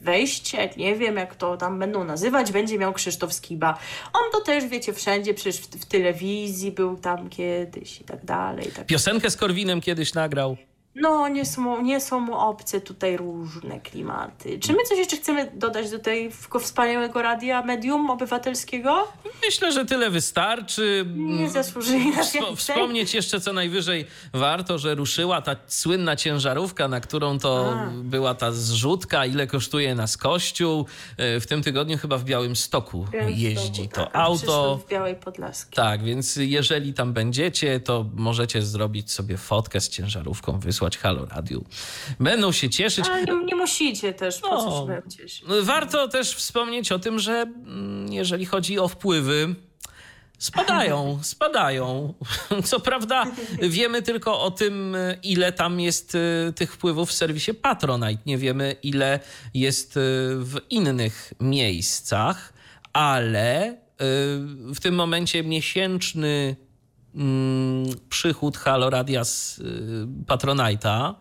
wejście, 0.00 0.70
nie 0.76 0.96
wiem 0.96 1.16
jak 1.16 1.34
to 1.34 1.56
tam 1.56 1.78
będą 1.78 2.04
nazywać, 2.04 2.52
będzie 2.52 2.78
miał 2.78 2.92
Krzysztof 2.92 3.32
Skiba. 3.32 3.78
On 4.12 4.32
to 4.32 4.40
też, 4.40 4.66
wiecie, 4.66 4.92
wszędzie, 4.92 5.34
przecież 5.34 5.56
w, 5.56 5.66
w 5.66 5.86
telewizji 5.86 6.72
był 6.72 6.96
tam 6.96 7.28
kiedyś 7.28 8.00
i 8.00 8.04
tak 8.04 8.24
dalej. 8.24 8.66
Tak. 8.76 8.86
Piosenkę 8.86 9.30
z 9.30 9.36
Korwinem 9.36 9.80
kiedyś 9.80 10.14
nagrał. 10.14 10.56
No, 10.94 11.28
nie 11.28 11.44
są, 11.46 11.82
nie 11.82 12.00
są 12.00 12.20
mu 12.20 12.34
obce 12.34 12.80
tutaj 12.80 13.16
różne 13.16 13.80
klimaty. 13.80 14.58
Czy 14.58 14.72
my 14.72 14.78
coś 14.88 14.98
jeszcze 14.98 15.16
chcemy 15.16 15.50
dodać 15.54 15.90
do 15.90 15.98
tego 15.98 16.58
wspaniałego 16.60 17.22
radia 17.22 17.62
medium 17.62 18.10
obywatelskiego? 18.10 19.08
Myślę, 19.46 19.72
że 19.72 19.84
tyle 19.84 20.10
wystarczy. 20.10 21.04
Nie 21.16 21.50
zasłużyli 21.50 22.10
na 22.10 22.22
Wsp- 22.22 22.56
Wspomnieć 22.56 23.14
jeszcze 23.14 23.40
co 23.40 23.52
najwyżej 23.52 24.06
warto, 24.32 24.78
że 24.78 24.94
ruszyła 24.94 25.42
ta 25.42 25.56
słynna 25.66 26.16
ciężarówka, 26.16 26.88
na 26.88 27.00
którą 27.00 27.38
to 27.38 27.72
A. 27.74 27.90
była 28.02 28.34
ta 28.34 28.52
zrzutka, 28.52 29.26
ile 29.26 29.46
kosztuje 29.46 29.94
nas 29.94 30.16
kościół. 30.16 30.86
E, 31.16 31.40
w 31.40 31.46
tym 31.46 31.62
tygodniu 31.62 31.98
chyba 31.98 32.18
w 32.18 32.24
Białym 32.24 32.56
Stoku 32.56 33.06
jeździ 33.28 33.82
Stoku, 33.84 33.94
to 33.94 34.04
tak, 34.04 34.16
auto. 34.16 34.80
w 34.86 34.88
Białej 34.90 35.16
Podlaskiej. 35.16 35.74
Tak, 35.76 36.02
więc 36.04 36.36
jeżeli 36.36 36.94
tam 36.94 37.12
będziecie, 37.12 37.80
to 37.80 38.06
możecie 38.14 38.62
zrobić 38.62 39.12
sobie 39.12 39.36
fotkę 39.36 39.80
z 39.80 39.88
ciężarówką, 39.88 40.60
wysłać 40.60 40.79
wysłać 40.80 40.98
Halo 40.98 41.26
Radiu. 41.26 41.64
Będą 42.20 42.52
się 42.52 42.70
cieszyć. 42.70 43.04
Ale 43.08 43.24
nie, 43.24 43.44
nie 43.44 43.56
musicie 43.56 44.12
też, 44.12 44.42
no, 44.42 44.86
Warto 45.62 46.08
też 46.08 46.34
wspomnieć 46.34 46.92
o 46.92 46.98
tym, 46.98 47.18
że 47.18 47.32
mm, 47.32 48.12
jeżeli 48.12 48.46
chodzi 48.46 48.78
o 48.78 48.88
wpływy, 48.88 49.54
spadają, 50.38 51.18
spadają. 51.22 52.14
Co 52.64 52.80
prawda 52.80 53.24
wiemy 53.62 54.02
tylko 54.02 54.40
o 54.40 54.50
tym, 54.50 54.96
ile 55.22 55.52
tam 55.52 55.80
jest 55.80 56.14
y, 56.14 56.52
tych 56.56 56.72
wpływów 56.72 57.08
w 57.08 57.12
serwisie 57.12 57.54
Patronite. 57.54 58.22
Nie 58.26 58.38
wiemy, 58.38 58.76
ile 58.82 59.20
jest 59.54 59.96
y, 59.96 60.00
w 60.36 60.56
innych 60.70 61.32
miejscach, 61.40 62.52
ale 62.92 63.72
y, 63.72 63.76
w 64.74 64.80
tym 64.80 64.94
momencie 64.94 65.42
miesięczny 65.42 66.56
przychód 68.08 68.56
Halo 68.56 68.90
Radia 68.90 69.24
z 69.24 69.58
y, 69.58 69.62
Patronite'a, 70.26 71.14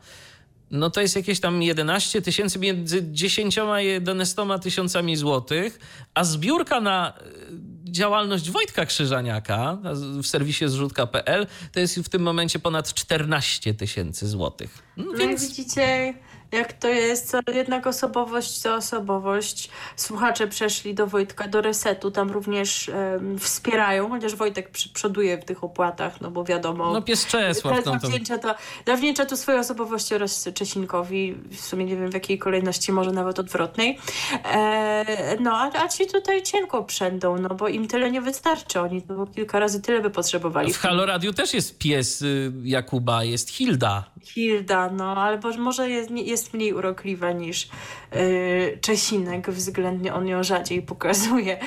no 0.71 0.89
to 0.89 1.01
jest 1.01 1.15
jakieś 1.15 1.39
tam 1.39 1.61
11 1.61 2.21
tysięcy, 2.21 2.59
między 2.59 3.11
10 3.11 3.57
a 3.57 3.81
11 3.81 4.45
tysiącami 4.61 5.15
złotych, 5.15 5.79
a 6.13 6.23
zbiórka 6.23 6.81
na 6.81 7.13
y, 7.17 7.91
działalność 7.91 8.51
Wojtka 8.51 8.85
Krzyżaniaka 8.85 9.77
w 10.23 10.27
serwisie 10.27 10.67
zrzutka.pl 10.67 11.47
to 11.71 11.79
jest 11.79 11.99
w 11.99 12.09
tym 12.09 12.21
momencie 12.21 12.59
ponad 12.59 12.93
14 12.93 13.73
tysięcy 13.73 14.27
złotych. 14.27 14.83
No, 14.97 15.05
no 15.05 15.17
więc... 15.17 15.49
widzicie, 15.49 16.13
jak 16.51 16.73
to 16.73 16.87
jest, 16.87 17.35
jednak 17.53 17.87
osobowość 17.87 18.61
to 18.61 18.75
osobowość. 18.75 19.69
Słuchacze 19.95 20.47
przeszli 20.47 20.93
do 20.93 21.07
Wojtka, 21.07 21.47
do 21.47 21.61
resetu, 21.61 22.11
tam 22.11 22.31
również 22.31 22.91
um, 23.13 23.39
wspierają, 23.39 24.09
chociaż 24.09 24.35
Wojtek 24.35 24.69
przoduje 24.93 25.37
w 25.37 25.45
tych 25.45 25.63
opłatach, 25.63 26.21
no 26.21 26.31
bo 26.31 26.43
wiadomo. 26.43 26.93
No 26.93 27.01
pies 27.01 27.25
Czesław. 27.25 27.85
No, 27.85 27.99
zawdzięcza, 27.99 28.37
to, 28.37 28.55
zawdzięcza 28.87 29.25
to 29.25 29.37
swojej 29.37 29.61
osobowości 29.61 30.15
oraz 30.15 30.49
Czesinkowi, 30.53 31.35
w 31.51 31.61
sumie 31.61 31.85
nie 31.85 31.95
wiem 31.95 32.11
w 32.11 32.13
jakiej 32.13 32.39
kolejności, 32.39 32.91
może 32.91 33.11
nawet 33.11 33.39
odwrotnej. 33.39 33.99
E, 34.45 35.37
no, 35.39 35.57
a, 35.57 35.83
a 35.83 35.87
ci 35.87 36.07
tutaj 36.07 36.43
cienko 36.43 36.83
przędą, 36.83 37.37
no 37.37 37.49
bo 37.49 37.67
im 37.67 37.87
tyle 37.87 38.11
nie 38.11 38.21
wystarczy, 38.21 38.79
oni 38.79 39.01
to 39.01 39.27
kilka 39.35 39.59
razy 39.59 39.81
tyle 39.81 40.01
by 40.01 40.09
potrzebowali. 40.09 40.73
W 40.73 40.77
Halo 40.77 41.05
Radio 41.05 41.33
też 41.33 41.53
jest 41.53 41.77
pies 41.77 42.21
y, 42.21 42.51
Jakuba, 42.63 43.23
jest 43.23 43.49
Hilda. 43.49 44.03
Hilda, 44.23 44.89
no, 44.91 45.15
albo 45.17 45.49
może 45.57 45.89
jest, 45.89 46.11
jest 46.11 46.38
mniej 46.53 46.73
urokliwa 46.73 47.31
niż 47.31 47.69
yy, 48.11 48.77
Czesinek, 48.81 49.49
względnie 49.49 50.13
on 50.13 50.27
ją 50.27 50.43
rzadziej 50.43 50.81
pokazuje. 50.81 51.59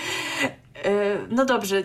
Yy, 0.85 1.27
no 1.31 1.45
dobrze, 1.45 1.83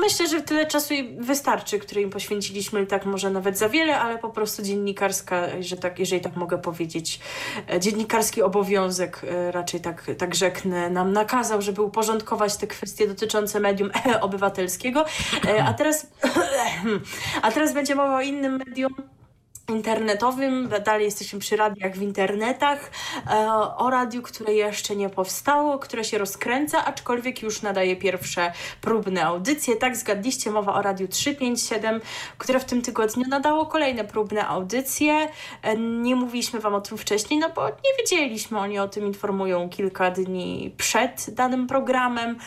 myślę, 0.00 0.28
że 0.28 0.42
tyle 0.42 0.66
czasu 0.66 0.94
wystarczy, 1.18 1.78
który 1.78 2.00
im 2.00 2.10
poświęciliśmy, 2.10 2.86
tak 2.86 3.06
może 3.06 3.30
nawet 3.30 3.58
za 3.58 3.68
wiele, 3.68 4.00
ale 4.00 4.18
po 4.18 4.28
prostu 4.28 4.62
dziennikarska, 4.62 5.46
że 5.60 5.76
tak, 5.76 5.98
jeżeli 5.98 6.22
tak 6.22 6.36
mogę 6.36 6.58
powiedzieć, 6.58 7.20
e, 7.72 7.80
dziennikarski 7.80 8.42
obowiązek, 8.42 9.20
e, 9.24 9.52
raczej 9.52 9.80
tak, 9.80 10.10
tak 10.18 10.34
rzeknę, 10.34 10.90
nam 10.90 11.12
nakazał, 11.12 11.62
żeby 11.62 11.82
uporządkować 11.82 12.56
te 12.56 12.66
kwestie 12.66 13.08
dotyczące 13.08 13.60
medium 13.60 13.90
obywatelskiego. 14.20 15.04
A 15.66 15.74
teraz, 15.74 16.06
a 17.42 17.52
teraz 17.52 17.74
będzie 17.74 17.94
mowa 17.94 18.16
o 18.16 18.20
innym 18.20 18.62
medium, 18.66 18.94
internetowym, 19.68 20.68
dalej 20.84 21.04
jesteśmy 21.04 21.38
przy 21.38 21.56
radiach 21.56 21.96
w 21.96 22.02
internetach, 22.02 22.90
e, 23.30 23.50
o 23.76 23.90
radiu, 23.90 24.22
które 24.22 24.54
jeszcze 24.54 24.96
nie 24.96 25.10
powstało, 25.10 25.78
które 25.78 26.04
się 26.04 26.18
rozkręca, 26.18 26.84
aczkolwiek 26.84 27.42
już 27.42 27.62
nadaje 27.62 27.96
pierwsze 27.96 28.52
próbne 28.80 29.24
audycje. 29.24 29.76
Tak, 29.76 29.96
zgadliście, 29.96 30.50
mowa 30.50 30.74
o 30.74 30.82
Radiu 30.82 31.08
357, 31.08 32.00
które 32.38 32.60
w 32.60 32.64
tym 32.64 32.82
tygodniu 32.82 33.24
nadało 33.28 33.66
kolejne 33.66 34.04
próbne 34.04 34.46
audycje. 34.46 35.28
E, 35.62 35.76
nie 35.76 36.16
mówiliśmy 36.16 36.60
Wam 36.60 36.74
o 36.74 36.80
tym 36.80 36.98
wcześniej, 36.98 37.40
no 37.40 37.50
bo 37.50 37.68
nie 37.68 37.90
wiedzieliśmy, 37.98 38.58
oni 38.58 38.78
o 38.78 38.88
tym 38.88 39.06
informują 39.06 39.68
kilka 39.68 40.10
dni 40.10 40.74
przed 40.76 41.26
danym 41.28 41.66
programem. 41.66 42.38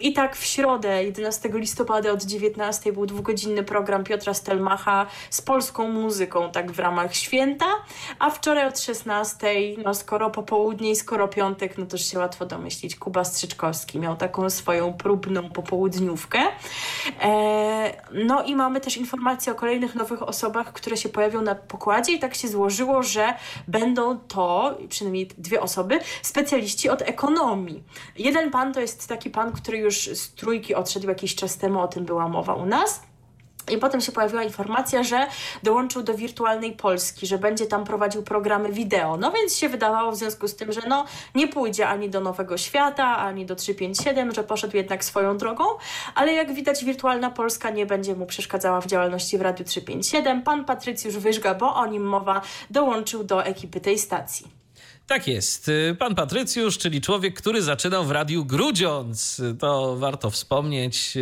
I 0.00 0.12
tak 0.12 0.36
w 0.36 0.44
środę, 0.44 1.04
11 1.04 1.48
listopada 1.52 2.10
od 2.10 2.22
19 2.22 2.92
był 2.92 3.06
dwugodzinny 3.06 3.62
program 3.62 4.04
Piotra 4.04 4.34
Stelmacha 4.34 5.06
z 5.30 5.42
polską 5.42 5.88
muzyką, 5.88 6.50
tak 6.50 6.63
tak 6.64 6.72
w 6.72 6.78
ramach 6.78 7.16
święta, 7.16 7.66
a 8.18 8.30
wczoraj 8.30 8.68
od 8.68 8.80
16, 8.80 9.46
no 9.84 9.94
skoro 9.94 10.30
popołudnie 10.30 10.90
i 10.90 10.96
skoro 10.96 11.28
piątek, 11.28 11.78
no 11.78 11.86
to 11.86 11.98
się 11.98 12.18
łatwo 12.18 12.46
domyślić, 12.46 12.96
Kuba 12.96 13.24
Strzyczkowski 13.24 13.98
miał 13.98 14.16
taką 14.16 14.50
swoją 14.50 14.92
próbną 14.92 15.50
popołudniówkę. 15.50 16.38
E, 17.20 18.02
no 18.12 18.42
i 18.42 18.56
mamy 18.56 18.80
też 18.80 18.96
informacje 18.96 19.52
o 19.52 19.54
kolejnych 19.54 19.94
nowych 19.94 20.22
osobach, 20.22 20.72
które 20.72 20.96
się 20.96 21.08
pojawią 21.08 21.42
na 21.42 21.54
pokładzie 21.54 22.12
i 22.12 22.18
tak 22.18 22.34
się 22.34 22.48
złożyło, 22.48 23.02
że 23.02 23.34
będą 23.68 24.18
to, 24.18 24.78
przynajmniej 24.88 25.26
dwie 25.38 25.60
osoby, 25.60 25.98
specjaliści 26.22 26.88
od 26.88 27.02
ekonomii. 27.02 27.82
Jeden 28.18 28.50
pan 28.50 28.72
to 28.72 28.80
jest 28.80 29.08
taki 29.08 29.30
pan, 29.30 29.52
który 29.52 29.78
już 29.78 30.06
z 30.06 30.34
trójki 30.34 30.74
odszedł 30.74 31.08
jakiś 31.08 31.34
czas 31.34 31.58
temu, 31.58 31.80
o 31.80 31.88
tym 31.88 32.04
była 32.04 32.28
mowa 32.28 32.54
u 32.54 32.66
nas. 32.66 33.13
I 33.72 33.78
potem 33.78 34.00
się 34.00 34.12
pojawiła 34.12 34.42
informacja, 34.42 35.02
że 35.02 35.26
dołączył 35.62 36.02
do 36.02 36.14
Wirtualnej 36.14 36.72
Polski, 36.72 37.26
że 37.26 37.38
będzie 37.38 37.66
tam 37.66 37.84
prowadził 37.84 38.22
programy 38.22 38.72
wideo. 38.72 39.16
No 39.16 39.32
więc 39.32 39.56
się 39.56 39.68
wydawało 39.68 40.12
w 40.12 40.16
związku 40.16 40.48
z 40.48 40.56
tym, 40.56 40.72
że 40.72 40.80
no 40.88 41.04
nie 41.34 41.48
pójdzie 41.48 41.88
ani 41.88 42.10
do 42.10 42.20
Nowego 42.20 42.56
Świata, 42.56 43.16
ani 43.16 43.46
do 43.46 43.56
357, 43.56 44.34
że 44.34 44.44
poszedł 44.44 44.76
jednak 44.76 45.04
swoją 45.04 45.36
drogą, 45.36 45.64
ale 46.14 46.32
jak 46.32 46.54
widać 46.54 46.84
Wirtualna 46.84 47.30
Polska 47.30 47.70
nie 47.70 47.86
będzie 47.86 48.14
mu 48.14 48.26
przeszkadzała 48.26 48.80
w 48.80 48.86
działalności 48.86 49.38
w 49.38 49.42
Radiu 49.42 49.64
357. 49.64 50.42
Pan 50.42 50.64
Patrycjusz 50.64 51.16
Wyżga, 51.16 51.54
bo 51.54 51.74
o 51.74 51.86
nim 51.86 52.02
mowa, 52.02 52.40
dołączył 52.70 53.24
do 53.24 53.44
ekipy 53.44 53.80
tej 53.80 53.98
stacji. 53.98 54.53
Tak 55.06 55.28
jest. 55.28 55.70
Pan 55.98 56.14
Patrycjusz, 56.14 56.78
czyli 56.78 57.00
człowiek, 57.00 57.34
który 57.34 57.62
zaczynał 57.62 58.04
w 58.04 58.10
Radiu 58.10 58.44
Grudziądz. 58.44 59.42
To 59.58 59.96
warto 59.96 60.30
wspomnieć. 60.30 61.14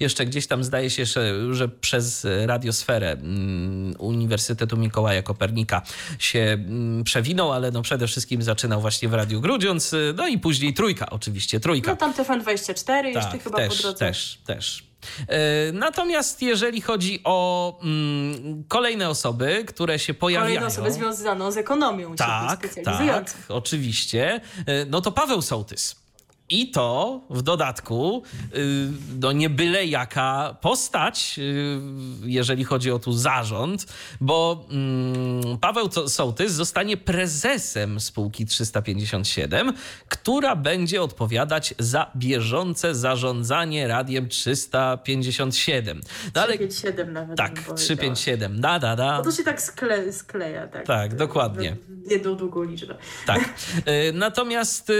Jeszcze 0.00 0.26
gdzieś 0.26 0.46
tam 0.46 0.64
zdaje 0.64 0.90
się, 0.90 1.06
że, 1.06 1.54
że 1.54 1.68
przez 1.68 2.26
radiosferę 2.46 3.12
mm, 3.12 3.94
Uniwersytetu 3.98 4.76
Mikołaja 4.76 5.22
Kopernika 5.22 5.82
się 6.18 6.38
mm, 6.40 7.04
przewinął, 7.04 7.52
ale 7.52 7.70
no 7.70 7.82
przede 7.82 8.06
wszystkim 8.06 8.42
zaczynał 8.42 8.80
właśnie 8.80 9.08
w 9.08 9.14
Radiu 9.14 9.40
Grudziądz. 9.40 9.94
No 10.14 10.28
i 10.28 10.38
później 10.38 10.74
trójka, 10.74 11.10
oczywiście, 11.10 11.60
trójka. 11.60 11.90
No 11.90 11.96
tam 11.96 12.12
TFN24 12.12 12.84
tak, 12.84 13.14
jeszcze 13.14 13.38
chyba 13.38 13.56
też, 13.56 13.76
po 13.76 13.82
drodze. 13.82 13.98
Też, 13.98 14.38
też. 14.46 14.85
E, 15.28 15.72
natomiast 15.72 16.42
jeżeli 16.42 16.80
chodzi 16.80 17.20
o 17.24 17.78
mm, 17.82 18.64
kolejne 18.68 19.08
osoby, 19.08 19.64
które 19.66 19.98
się 19.98 20.14
pojawiają... 20.14 20.46
Kolejne 20.46 20.66
osoby 20.66 20.92
związane 20.92 21.52
z 21.52 21.56
ekonomią. 21.56 22.16
Tak, 22.16 22.68
tak, 22.84 23.34
oczywiście. 23.48 24.40
E, 24.66 24.84
no 24.84 25.00
to 25.00 25.12
Paweł 25.12 25.42
Sołtys. 25.42 26.05
I 26.50 26.70
to 26.70 27.20
w 27.30 27.42
dodatku, 27.42 28.22
y, 28.54 28.88
no 29.20 29.32
nie 29.32 29.50
byle 29.50 29.86
jaka 29.86 30.56
postać, 30.60 31.34
y, 31.38 31.80
jeżeli 32.24 32.64
chodzi 32.64 32.90
o 32.90 32.98
tu 32.98 33.12
zarząd, 33.12 33.86
bo 34.20 34.66
mm, 34.70 35.58
Paweł 35.58 35.88
Sołtys 36.08 36.52
zostanie 36.52 36.96
prezesem 36.96 38.00
spółki 38.00 38.46
357, 38.46 39.72
która 40.08 40.56
będzie 40.56 41.02
odpowiadać 41.02 41.74
za 41.78 42.10
bieżące 42.16 42.94
zarządzanie 42.94 43.88
radiem 43.88 44.28
357. 44.28 46.00
No, 46.34 46.42
ale, 46.42 46.52
357 46.52 47.12
nawet. 47.12 47.38
Tak, 47.38 47.52
357, 47.76 48.60
da, 48.60 48.78
da, 48.78 48.96
da. 48.96 49.18
No 49.18 49.24
to 49.24 49.32
się 49.32 49.44
tak 49.44 49.62
skle, 49.62 50.12
skleja. 50.12 50.68
Tak, 50.68 50.86
tak 50.86 51.14
dokładnie. 51.14 51.76
Jedną 52.10 52.36
długą 52.36 52.62
liczbę. 52.62 52.94
Tak. 53.26 53.54
Y, 53.88 54.12
natomiast 54.12 54.92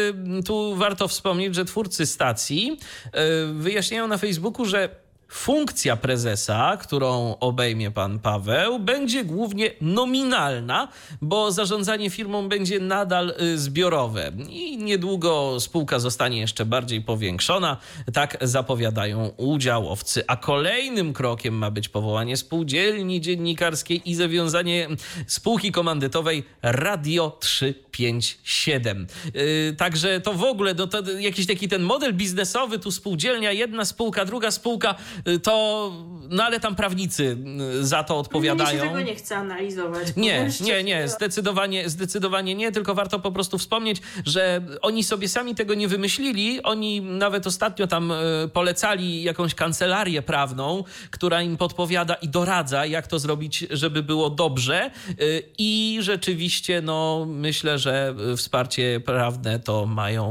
tu 0.47 0.77
warto 0.77 1.09
wspomnieć, 1.09 1.36
wspomnieć, 1.37 1.55
że 1.55 1.65
twórcy 1.65 2.07
stacji 2.07 2.79
e, 3.13 3.47
wyjaśniają 3.53 4.09
na 4.09 4.19
Facebooku, 4.19 4.65
że 4.65 5.06
Funkcja 5.29 5.97
prezesa, 5.97 6.77
którą 6.81 7.37
obejmie 7.41 7.91
pan 7.91 8.19
Paweł, 8.19 8.79
będzie 8.79 9.25
głównie 9.25 9.71
nominalna, 9.81 10.89
bo 11.21 11.53
zarządzanie 11.53 12.11
firmą 12.11 12.49
będzie 12.49 12.81
nadal 12.81 13.35
y, 13.41 13.59
zbiorowe 13.59 14.33
i 14.49 14.79
niedługo 14.79 15.61
spółka 15.61 15.99
zostanie 15.99 16.41
jeszcze 16.41 16.65
bardziej 16.67 17.01
powiększona. 17.01 17.77
Tak 18.13 18.37
zapowiadają 18.41 19.29
udziałowcy. 19.37 20.25
A 20.27 20.37
kolejnym 20.37 21.13
krokiem 21.13 21.55
ma 21.55 21.71
być 21.71 21.89
powołanie 21.89 22.37
spółdzielni 22.37 23.21
dziennikarskiej 23.21 24.11
i 24.11 24.15
zawiązanie 24.15 24.89
spółki 25.27 25.73
komandytowej 25.73 26.45
Radio 26.63 27.37
357. 27.41 29.07
Yy, 29.35 29.75
także 29.79 30.21
to 30.21 30.33
w 30.33 30.45
ogóle 30.45 30.75
no 30.75 30.87
to 30.87 31.11
jakiś 31.11 31.47
taki 31.47 31.69
ten 31.69 31.83
model 31.83 32.15
biznesowy, 32.15 32.79
tu 32.79 32.91
spółdzielnia, 32.91 33.53
jedna 33.53 33.85
spółka, 33.85 34.25
druga 34.25 34.51
spółka 34.51 34.95
to, 35.43 35.93
no 36.29 36.45
ale 36.45 36.61
tam 36.61 36.77
prawnicy 36.77 37.37
y, 37.81 37.87
za 37.87 38.05
to 38.05 38.19
odpowiadają. 38.19 38.71
Mnie 38.71 38.81
się 38.81 38.89
tego 38.89 39.01
nie 39.01 39.15
chcę 39.15 39.37
analizować. 39.37 40.17
Nie, 40.17 40.49
nie, 40.61 40.85
nie, 40.85 41.09
zdecydowanie, 41.09 41.89
zdecydowanie 41.89 42.55
nie, 42.55 42.73
tylko 42.73 42.95
warto 42.95 43.19
po 43.19 43.33
prostu 43.33 43.59
wspomnieć, 43.59 44.03
że 44.27 44.61
oni 44.83 45.05
sobie 45.05 45.29
sami 45.29 45.55
tego 45.55 45.75
nie 45.75 45.89
wymyślili. 45.89 46.63
Oni 46.63 47.01
nawet 47.01 47.47
ostatnio 47.47 47.87
tam 47.87 48.13
y, 48.13 48.15
polecali 48.53 49.23
jakąś 49.23 49.55
kancelarię 49.55 50.23
prawną, 50.23 50.85
która 51.11 51.43
im 51.43 51.57
podpowiada 51.57 52.15
i 52.15 52.29
doradza, 52.29 52.87
jak 52.87 53.07
to 53.07 53.19
zrobić, 53.19 53.67
żeby 53.71 54.03
było 54.03 54.31
dobrze. 54.31 54.91
Y, 55.21 55.43
I 55.59 55.99
rzeczywiście, 56.01 56.83
no, 56.83 57.27
myślę, 57.29 57.79
że 57.79 58.15
wsparcie 58.37 59.01
prawne 59.05 59.61
to 59.61 59.87
mają 59.87 60.27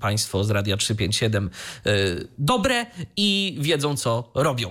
państwo 0.00 0.44
z 0.44 0.50
Radia 0.50 0.76
357 0.76 1.50
dobre 2.38 2.86
i 3.16 3.56
wiedzą, 3.60 3.96
co 3.96 4.07
co 4.08 4.30
robią. 4.34 4.70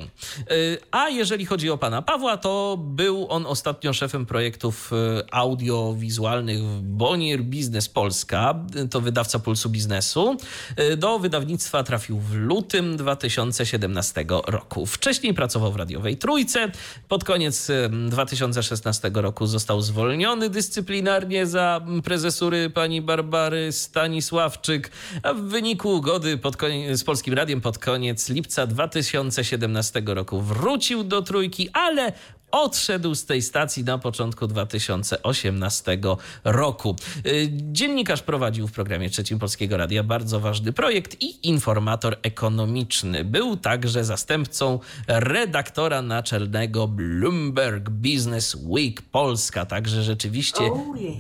Y, 0.52 0.78
a 0.92 1.10
jeżeli 1.10 1.46
chodzi 1.46 1.70
o 1.70 1.78
pana 1.78 2.02
Pawła, 2.02 2.38
to 2.38 2.78
był 2.80 3.28
on 3.30 3.46
ostatnio 3.46 3.94
szefem 3.94 4.26
projektów 4.26 4.92
y, 4.94 4.96
audiowizualnych 5.32 6.64
w 6.64 6.82
Bonier 6.82 7.42
Biznes 7.44 7.90
Polska, 7.90 8.56
to 8.92 9.02
wydawca 9.02 9.40
Pulsu 9.40 9.70
Biznesu. 9.70 10.38
Y, 10.80 10.98
do 10.98 11.20
wydawnictwa 11.20 11.84
trafił 11.84 12.20
w 12.20 12.34
lutym 12.34 12.98
2017 12.98 14.26
roku. 14.48 14.86
Wcześniej 14.86 15.34
pracował 15.34 15.72
w 15.72 15.76
radiowej 15.76 16.18
Trójce. 16.18 16.72
Pod 17.08 17.24
koniec 17.24 17.72
2016 18.10 19.12
roku 19.14 19.48
został 19.48 19.82
zwolniony 19.82 20.50
dyscyplinarnie 20.50 21.46
za 21.46 21.82
prezesury 22.04 22.70
pani 22.70 23.02
Barbary 23.02 23.72
Stanisławczyk, 23.72 24.92
a 25.24 25.34
w 25.34 25.42
wyniku 25.42 25.90
ugody 25.90 26.38
pod 26.38 26.58
z 26.94 27.04
Polskim 27.04 27.34
Radiem 27.34 27.62
pod 27.62 27.78
koniec 27.78 28.30
lipca 28.30 28.68
2000 28.68 29.27
2017 29.30 30.02
roku 30.06 30.42
wrócił 30.42 31.04
do 31.04 31.22
trójki, 31.22 31.70
ale 31.74 32.14
odszedł 32.52 33.16
z 33.16 33.26
tej 33.26 33.42
stacji 33.42 33.84
na 33.84 33.98
początku 33.98 34.48
2018 34.48 35.98
roku. 36.44 36.96
Y, 37.26 37.50
dziennikarz 37.52 38.22
prowadził 38.22 38.68
w 38.68 38.72
programie 38.72 39.10
Trzecim 39.10 39.40
Polskiego 39.40 39.78
Radia 39.78 40.04
bardzo 40.04 40.40
ważny 40.40 40.74
projekt 40.74 41.22
i 41.22 41.48
informator 41.48 42.18
ekonomiczny. 42.22 43.24
Był 43.24 43.58
także 43.58 44.06
zastępcą 44.06 44.80
redaktora 45.08 46.02
naczelnego 46.02 46.88
Bloomberg 46.88 47.90
Business 47.90 48.56
Week 48.56 49.02
Polska, 49.02 49.66
także 49.66 50.04
rzeczywiście 50.04 50.62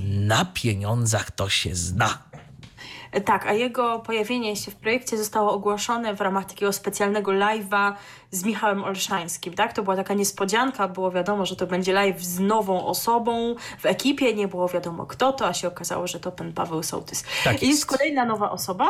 na 0.05 0.45
pieniądzach 0.45 1.31
to 1.31 1.49
się 1.49 1.75
zna. 1.75 2.27
Tak, 3.25 3.47
a 3.47 3.53
jego 3.53 3.99
pojawienie 3.99 4.55
się 4.55 4.71
w 4.71 4.75
projekcie 4.75 5.17
zostało 5.17 5.51
ogłoszone 5.51 6.13
w 6.13 6.21
ramach 6.21 6.45
takiego 6.45 6.73
specjalnego 6.73 7.31
live'a 7.31 7.93
z 8.31 8.43
Michałem 8.43 8.83
Olszańskim, 8.83 9.53
tak? 9.53 9.73
To 9.73 9.83
była 9.83 9.95
taka 9.95 10.13
niespodzianka, 10.13 10.87
było 10.87 11.11
wiadomo, 11.11 11.45
że 11.45 11.55
to 11.55 11.67
będzie 11.67 11.93
live 11.93 12.23
z 12.23 12.39
nową 12.39 12.85
osobą 12.85 13.55
w 13.79 13.85
ekipie, 13.85 14.33
nie 14.33 14.47
było 14.47 14.67
wiadomo 14.67 15.05
kto 15.05 15.33
to, 15.33 15.47
a 15.47 15.53
się 15.53 15.67
okazało, 15.67 16.07
że 16.07 16.19
to 16.19 16.31
pan 16.31 16.53
Paweł 16.53 16.83
Sołtys. 16.83 17.23
Tak 17.43 17.63
I 17.63 17.67
jest 17.67 17.79
jest. 17.79 17.85
kolejna 17.85 18.25
nowa 18.25 18.51
osoba, 18.51 18.89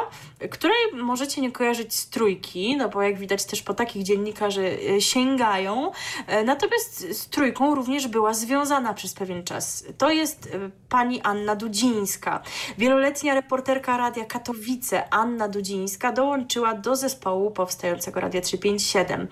której 0.49 0.77
możecie 0.93 1.41
nie 1.41 1.51
kojarzyć 1.51 1.95
z 1.95 2.09
trójki, 2.09 2.77
no 2.77 2.89
bo 2.89 3.01
jak 3.01 3.19
widać 3.19 3.45
też 3.45 3.61
po 3.61 3.73
takich 3.73 4.03
dziennikarzy 4.03 4.77
e, 4.95 5.01
sięgają, 5.01 5.91
E, 6.27 6.43
natomiast 6.43 7.17
z 7.17 7.29
trójką 7.29 7.75
również 7.75 8.07
była 8.07 8.33
związana 8.33 8.93
przez 8.93 9.13
pewien 9.13 9.43
czas. 9.43 9.85
To 9.97 10.11
jest 10.11 10.49
e, 10.53 10.69
pani 10.89 11.21
Anna 11.21 11.55
Dudzińska. 11.55 12.41
Wieloletnia 12.77 13.33
reporterka 13.33 13.97
Radia 13.97 14.25
Katowice 14.25 15.13
Anna 15.13 15.47
Dudzińska 15.47 16.11
dołączyła 16.11 16.73
do 16.73 16.95
zespołu 16.95 17.51
powstającego 17.51 18.19
Radia 18.19 18.41
357. 18.41 19.26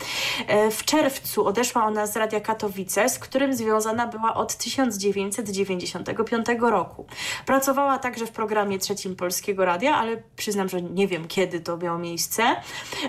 E, 0.48 0.72
W 0.72 0.86
czerwcu 0.86 1.46
odeszła 1.46 1.86
ona 1.86 2.08
z 2.08 2.16
Radia 2.16 2.40
Katowice, 2.40 3.10
z 3.10 3.20
którym 3.20 3.54
związana 3.54 4.08
była 4.08 4.34
od 4.34 4.56
1995 4.56 6.46
roku. 6.60 7.06
Pracowała 7.46 7.98
także 7.98 8.26
w 8.26 8.32
programie 8.32 8.80
trzecim 8.80 9.16
Polskiego 9.16 9.66
Radia, 9.66 9.96
ale 9.96 10.18
przyznam, 10.36 10.70
że 10.70 10.82
nie 10.82 11.08
wiem 11.08 11.28
kiedy 11.28 11.60
to 11.60 11.78
miało 11.78 11.98
miejsce, 11.98 12.56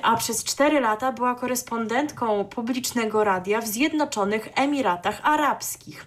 a 0.02 0.16
przez 0.16 0.44
4 0.44 0.80
lata 0.80 1.12
była 1.12 1.34
korespondentką 1.34 2.44
publicznego 2.44 3.24
radia 3.24 3.60
w 3.60 3.66
Zjednoczonych 3.66 4.48
Emiratach 4.54 5.20
Arabskich. 5.22 6.06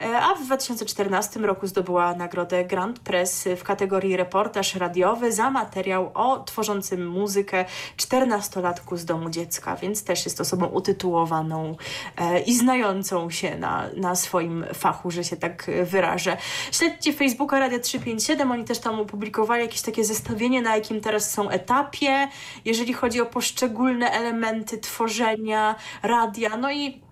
E, 0.00 0.20
A 0.20 0.34
w 0.34 0.44
2014 0.44 1.40
roku 1.40 1.66
zdobyła 1.66 2.14
nagrodę 2.14 2.64
Grand 2.64 2.98
Press 2.98 3.48
w 3.56 3.62
kategorii 3.62 4.16
reportaż 4.16 4.74
radiowy 4.74 5.32
za 5.32 5.50
materiał 5.50 6.10
o 6.14 6.40
tworzącym 6.40 7.08
muzykę 7.08 7.64
14-latku 7.96 8.96
z 8.96 9.04
domu 9.04 9.30
dziecka, 9.30 9.76
więc 9.76 10.04
też 10.04 10.15
jest 10.24 10.40
osobą 10.40 10.66
utytułowaną 10.66 11.76
e, 12.16 12.40
i 12.40 12.54
znającą 12.54 13.30
się 13.30 13.58
na, 13.58 13.86
na 13.96 14.14
swoim 14.14 14.64
fachu, 14.74 15.10
że 15.10 15.24
się 15.24 15.36
tak 15.36 15.70
wyrażę. 15.84 16.36
Śledźcie 16.72 17.12
Facebooka 17.12 17.58
Radia 17.58 17.78
357, 17.78 18.50
oni 18.50 18.64
też 18.64 18.78
tam 18.78 19.00
opublikowali 19.00 19.62
jakieś 19.62 19.82
takie 19.82 20.04
zestawienie, 20.04 20.62
na 20.62 20.76
jakim 20.76 21.00
teraz 21.00 21.30
są 21.30 21.48
etapie, 21.48 22.28
jeżeli 22.64 22.92
chodzi 22.92 23.20
o 23.20 23.26
poszczególne 23.26 24.10
elementy 24.10 24.78
tworzenia 24.78 25.74
radia. 26.02 26.56
No 26.56 26.72
i 26.72 27.05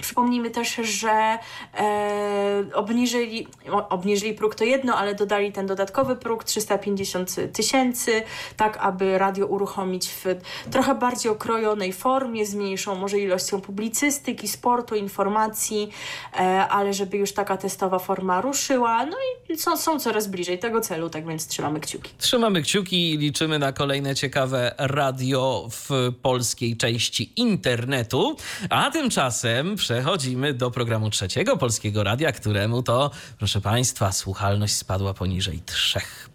Przypomnijmy 0.00 0.50
też, 0.50 0.74
że 0.74 1.38
e, 1.78 2.64
obniżyli, 2.74 3.46
obniżyli 3.88 4.34
próg 4.34 4.54
to 4.54 4.64
jedno, 4.64 4.96
ale 4.96 5.14
dodali 5.14 5.52
ten 5.52 5.66
dodatkowy 5.66 6.16
próg 6.16 6.44
350 6.44 7.36
tysięcy, 7.52 8.22
tak 8.56 8.76
aby 8.76 9.18
radio 9.18 9.46
uruchomić 9.46 10.08
w 10.08 10.24
trochę 10.70 10.94
bardziej 10.94 11.32
okrojonej 11.32 11.92
formie, 11.92 12.46
z 12.46 12.54
mniejszą 12.54 12.94
może 12.94 13.18
ilością 13.18 13.60
publicystyki, 13.60 14.48
sportu, 14.48 14.94
informacji, 14.94 15.90
e, 16.34 16.38
ale 16.68 16.92
żeby 16.92 17.16
już 17.16 17.32
taka 17.32 17.56
testowa 17.56 17.98
forma 17.98 18.40
ruszyła. 18.40 19.06
No 19.06 19.16
i 19.48 19.58
są, 19.58 19.76
są 19.76 20.00
coraz 20.00 20.26
bliżej 20.26 20.58
tego 20.58 20.80
celu, 20.80 21.10
tak 21.10 21.26
więc 21.26 21.46
trzymamy 21.46 21.80
kciuki. 21.80 22.10
Trzymamy 22.18 22.62
kciuki 22.62 23.14
i 23.14 23.18
liczymy 23.18 23.58
na 23.58 23.72
kolejne 23.72 24.14
ciekawe 24.14 24.74
radio 24.78 25.68
w 25.70 26.12
polskiej 26.22 26.76
części 26.76 27.32
internetu. 27.36 28.36
A 28.70 28.90
tymczasem 28.90 29.76
przechodzimy 29.90 30.54
do 30.54 30.70
programu 30.70 31.10
trzeciego 31.10 31.56
polskiego 31.56 32.04
radia, 32.04 32.32
któremu 32.32 32.82
to, 32.82 33.10
proszę 33.38 33.60
Państwa, 33.60 34.12
słuchalność 34.12 34.74
spadła 34.76 35.14
poniżej 35.14 35.62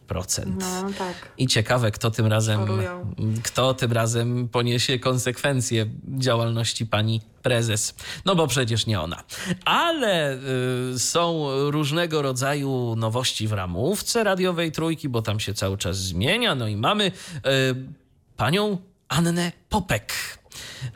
3%. 0.08 0.46
No 0.46 0.90
tak. 0.98 1.16
I 1.38 1.48
ciekawe, 1.48 1.92
kto 1.92 2.12
tym 2.12 2.26
razem, 2.26 2.60
Chorują. 2.60 3.16
kto 3.44 3.74
tym 3.74 3.92
razem 3.92 4.50
poniesie 4.50 5.00
konsekwencje 5.00 5.86
działalności 6.18 6.86
pani 6.86 7.22
prezes. 7.42 7.96
No 8.26 8.36
bo 8.36 8.48
przecież 8.48 8.86
nie 8.86 9.02
ona. 9.02 9.24
Ale 9.66 10.38
y, 10.94 11.00
są 11.00 11.48
różnego 11.72 12.22
rodzaju 12.22 12.96
nowości 12.96 13.48
w 13.48 13.54
ramówce 13.54 14.24
radiowej 14.24 14.72
trójki, 14.72 15.10
bo 15.10 15.22
tam 15.22 15.40
się 15.40 15.54
cały 15.54 15.78
czas 15.78 15.98
zmienia. 15.98 16.56
No 16.56 16.68
i 16.68 16.76
mamy 16.76 17.06
y, 17.06 17.12
panią 18.38 18.78
Annę 19.08 19.52
Popek. 19.70 20.14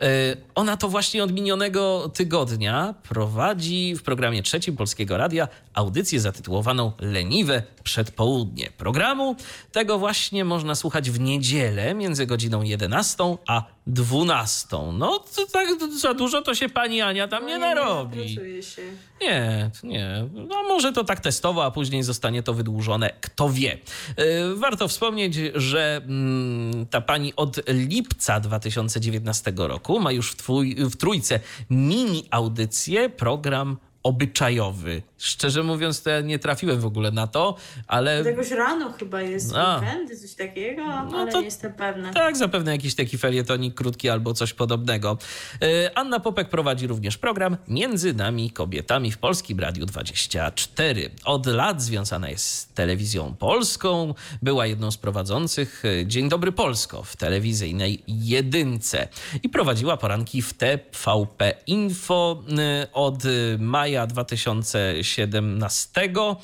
Y, 0.03 0.37
Ona 0.55 0.77
to 0.77 0.89
właśnie 0.89 1.23
od 1.23 1.31
minionego 1.31 2.11
tygodnia 2.13 2.93
prowadzi 3.09 3.95
w 3.95 4.03
programie 4.03 4.43
trzecim 4.43 4.75
Polskiego 4.75 5.17
Radia 5.17 5.47
audycję 5.73 6.19
zatytułowaną 6.19 6.91
Leniwe 6.99 7.63
Przedpołudnie. 7.83 8.69
Programu 8.77 9.35
tego 9.71 9.99
właśnie 9.99 10.45
można 10.45 10.75
słuchać 10.75 11.11
w 11.11 11.19
niedzielę 11.19 11.93
między 11.93 12.25
godziną 12.25 12.61
11 12.61 13.37
a 13.47 13.63
12. 13.87 14.67
No 14.93 15.19
to 15.35 15.45
tak 15.45 15.67
za 15.99 16.13
dużo 16.13 16.41
to 16.41 16.55
się 16.55 16.69
pani 16.69 17.01
Ania 17.01 17.27
tam 17.27 17.45
nie 17.45 17.57
narobi. 17.57 18.29
się. 18.63 18.81
Nie, 19.21 19.71
nie. 19.83 20.27
No 20.33 20.63
może 20.63 20.93
to 20.93 21.03
tak 21.03 21.19
testowo, 21.19 21.65
a 21.65 21.71
później 21.71 22.03
zostanie 22.03 22.43
to 22.43 22.53
wydłużone. 22.53 23.13
Kto 23.21 23.49
wie. 23.49 23.77
Yy, 24.17 24.55
Warto 24.55 24.87
wspomnieć, 24.87 25.35
że 25.55 26.01
mm, 26.05 26.85
ta 26.85 27.01
pani 27.01 27.33
od 27.35 27.59
lipca 27.67 28.39
2019 28.39 29.53
roku 29.57 29.78
ma 29.99 30.11
już 30.11 30.31
w, 30.31 30.35
twój, 30.35 30.75
w 30.75 30.95
trójce 30.95 31.39
mini 31.69 32.27
audycję, 32.31 33.09
program 33.09 33.77
obyczajowy. 34.03 35.01
Szczerze 35.17 35.63
mówiąc, 35.63 36.03
to 36.03 36.09
ja 36.09 36.21
nie 36.21 36.39
trafiłem 36.39 36.79
w 36.79 36.85
ogóle 36.85 37.11
na 37.11 37.27
to, 37.27 37.55
ale 37.87 38.23
Jakoś 38.23 38.51
rano 38.51 38.93
chyba 38.99 39.21
jest 39.21 39.55
A. 39.55 39.79
weekendy, 39.79 40.17
coś 40.17 40.33
takiego, 40.33 40.83
ale 40.85 41.31
to- 41.31 41.39
nie 41.39 41.45
jestem 41.45 41.73
pewna. 41.73 42.13
Tak, 42.13 42.37
zapewne 42.37 42.71
jakiś 42.71 42.95
taki 42.95 43.17
felietonik 43.17 43.73
krótki 43.75 44.09
albo 44.09 44.33
coś 44.33 44.53
podobnego. 44.53 45.17
Yy, 45.61 45.95
Anna 45.95 46.19
Popek 46.19 46.49
prowadzi 46.49 46.87
również 46.87 47.17
program 47.17 47.57
Między 47.67 48.13
nami 48.13 48.51
kobietami 48.51 49.11
w 49.11 49.17
Polskim 49.17 49.59
Radiu 49.59 49.85
24. 49.85 51.09
Od 51.25 51.45
lat 51.45 51.81
związana 51.81 52.29
jest 52.29 52.45
z 52.49 52.67
telewizją 52.67 53.35
polską. 53.39 54.13
Była 54.41 54.65
jedną 54.65 54.91
z 54.91 54.97
prowadzących 54.97 55.81
yy, 55.83 56.05
Dzień 56.05 56.29
Dobry 56.29 56.51
Polsko 56.51 57.03
w 57.03 57.15
telewizyjnej 57.15 58.03
jedynce 58.07 59.07
i 59.43 59.49
prowadziła 59.49 59.97
poranki 59.97 60.41
w 60.41 60.53
TVP 60.53 61.53
Info 61.67 62.43
yy, 62.47 62.57
od 62.93 63.23
yy, 63.25 63.57
maja 63.89 64.05
2017 64.05 66.37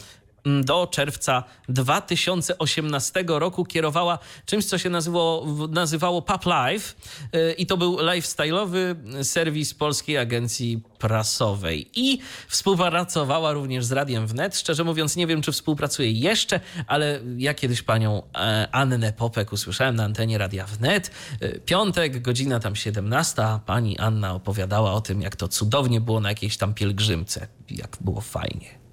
do 0.64 0.88
czerwca 0.88 1.44
2018 1.70 3.24
roku 3.28 3.66
kierowała 3.66 4.20
czymś, 4.46 4.66
co 4.66 4.78
się 4.78 4.90
nazywało, 4.90 5.46
nazywało 5.68 6.22
Pub 6.22 6.46
Live 6.46 6.96
yy, 7.34 7.52
i 7.52 7.66
to 7.66 7.78
był 7.78 7.98
lifestyle'owy 7.98 8.96
serwis 9.24 9.74
Polskiej 9.74 10.18
Agencji 10.18 10.82
Prasowej 11.00 11.90
i 11.96 12.20
współpracowała 12.48 13.54
również 13.54 13.86
z 13.86 13.92
Radiem 13.92 14.28
Wnet. 14.28 14.58
Szczerze 14.58 14.84
mówiąc 14.84 15.16
nie 15.16 15.28
wiem, 15.28 15.42
czy 15.42 15.52
współpracuje 15.52 16.12
jeszcze, 16.12 16.60
ale 16.88 17.20
ja 17.38 17.54
kiedyś 17.54 17.82
panią 17.82 18.22
e, 18.36 18.68
Annę 18.72 19.14
Popek 19.14 19.54
usłyszałem 19.54 19.96
na 19.96 20.04
antenie 20.04 20.38
Radia 20.38 20.66
Wnet. 20.66 21.12
Yy, 21.42 21.62
Piątek, 21.66 22.22
godzina 22.22 22.60
tam 22.60 22.76
17, 22.76 23.44
a 23.44 23.60
pani 23.60 23.98
Anna 23.98 24.34
opowiadała 24.34 24.94
o 24.94 25.02
tym, 25.02 25.22
jak 25.22 25.36
to 25.36 25.48
cudownie 25.48 26.02
było 26.02 26.20
na 26.20 26.30
jakiejś 26.30 26.58
tam 26.58 26.74
pielgrzymce, 26.74 27.48
jak 27.70 27.98
było 28.02 28.22
fajnie. 28.22 28.85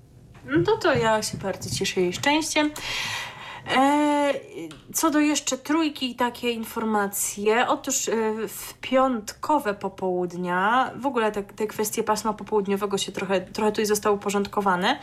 No 0.58 0.76
to, 0.76 0.94
ja 0.94 1.22
się 1.22 1.38
bardzo 1.38 1.70
cieszę 1.70 2.00
jej 2.00 2.12
szczęściem. 2.12 2.70
E, 3.70 4.02
co 4.94 5.10
do 5.10 5.20
jeszcze 5.20 5.58
trójki 5.58 6.10
i 6.10 6.14
takie 6.14 6.50
informacje, 6.50 7.68
otóż 7.68 8.08
e, 8.08 8.12
w 8.48 8.74
piątkowe 8.74 9.74
popołudnia, 9.74 10.90
w 10.96 11.06
ogóle 11.06 11.32
te, 11.32 11.42
te 11.42 11.66
kwestie 11.66 12.02
pasma 12.02 12.32
popołudniowego 12.32 12.98
się 12.98 13.12
trochę, 13.12 13.40
trochę 13.40 13.70
tutaj 13.70 13.86
zostały 13.86 14.16
uporządkowane 14.16 14.98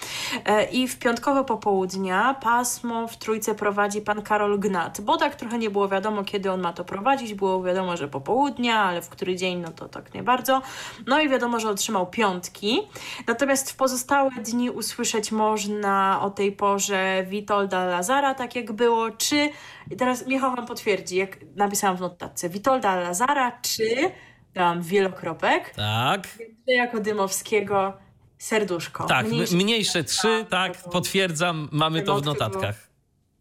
e, 0.46 0.66
i 0.66 0.88
w 0.88 1.00
piątkowe 1.00 1.44
popołudnia 1.44 2.36
pasmo 2.42 3.08
w 3.08 3.18
trójce 3.18 3.56
prowadzi 3.56 4.02
pan 4.02 4.22
Karol 4.22 4.60
Gnat, 4.60 5.02
bo 5.02 5.18
tak 5.18 5.36
trochę 5.36 5.58
nie 5.58 5.70
było 5.70 5.88
wiadomo, 5.88 6.24
kiedy 6.24 6.52
on 6.52 6.62
ma 6.62 6.74
to 6.74 6.86
prowadzić, 6.86 7.34
było 7.34 7.64
wiadomo, 7.64 7.98
że 7.98 8.08
popołudnia, 8.08 8.80
ale 8.80 9.02
w 9.02 9.10
który 9.10 9.36
dzień, 9.36 9.60
no 9.60 9.72
to 9.72 9.90
tak 9.90 10.14
nie 10.14 10.24
bardzo. 10.24 10.62
No 11.08 11.22
i 11.22 11.30
wiadomo, 11.30 11.60
że 11.60 11.70
otrzymał 11.70 12.08
piątki, 12.08 12.82
natomiast 13.28 13.72
w 13.72 13.76
pozostałe 13.76 14.32
dni 14.32 14.70
usłyszeć 14.70 15.32
można 15.32 16.22
o 16.22 16.30
tej 16.30 16.52
porze 16.52 17.26
Witolda 17.28 17.86
Lazara, 17.86 18.34
tak 18.34 18.49
jak 18.56 18.72
było, 18.72 19.12
czy, 19.12 19.50
teraz 19.98 20.28
Michał 20.28 20.56
wam 20.56 20.66
potwierdzi, 20.66 21.16
jak 21.16 21.38
napisałam 21.56 21.98
w 21.98 22.02
notatce, 22.02 22.50
Witolda 22.50 22.96
Lazara, 22.96 23.60
czy, 23.62 24.12
dałam 24.54 24.82
wielokropek, 24.82 25.70
Tak, 25.76 26.28
Jędrzeja 26.40 26.88
Kodymowskiego, 26.88 27.98
serduszko. 28.38 29.04
Tak, 29.06 29.28
mniejsze, 29.28 29.56
mniejsze 29.56 30.04
trzy, 30.04 30.46
tak, 30.50 30.78
potwierdzam, 30.92 31.70
mamy 31.72 32.02
to 32.02 32.16
w 32.16 32.26
notatkach 32.26 32.89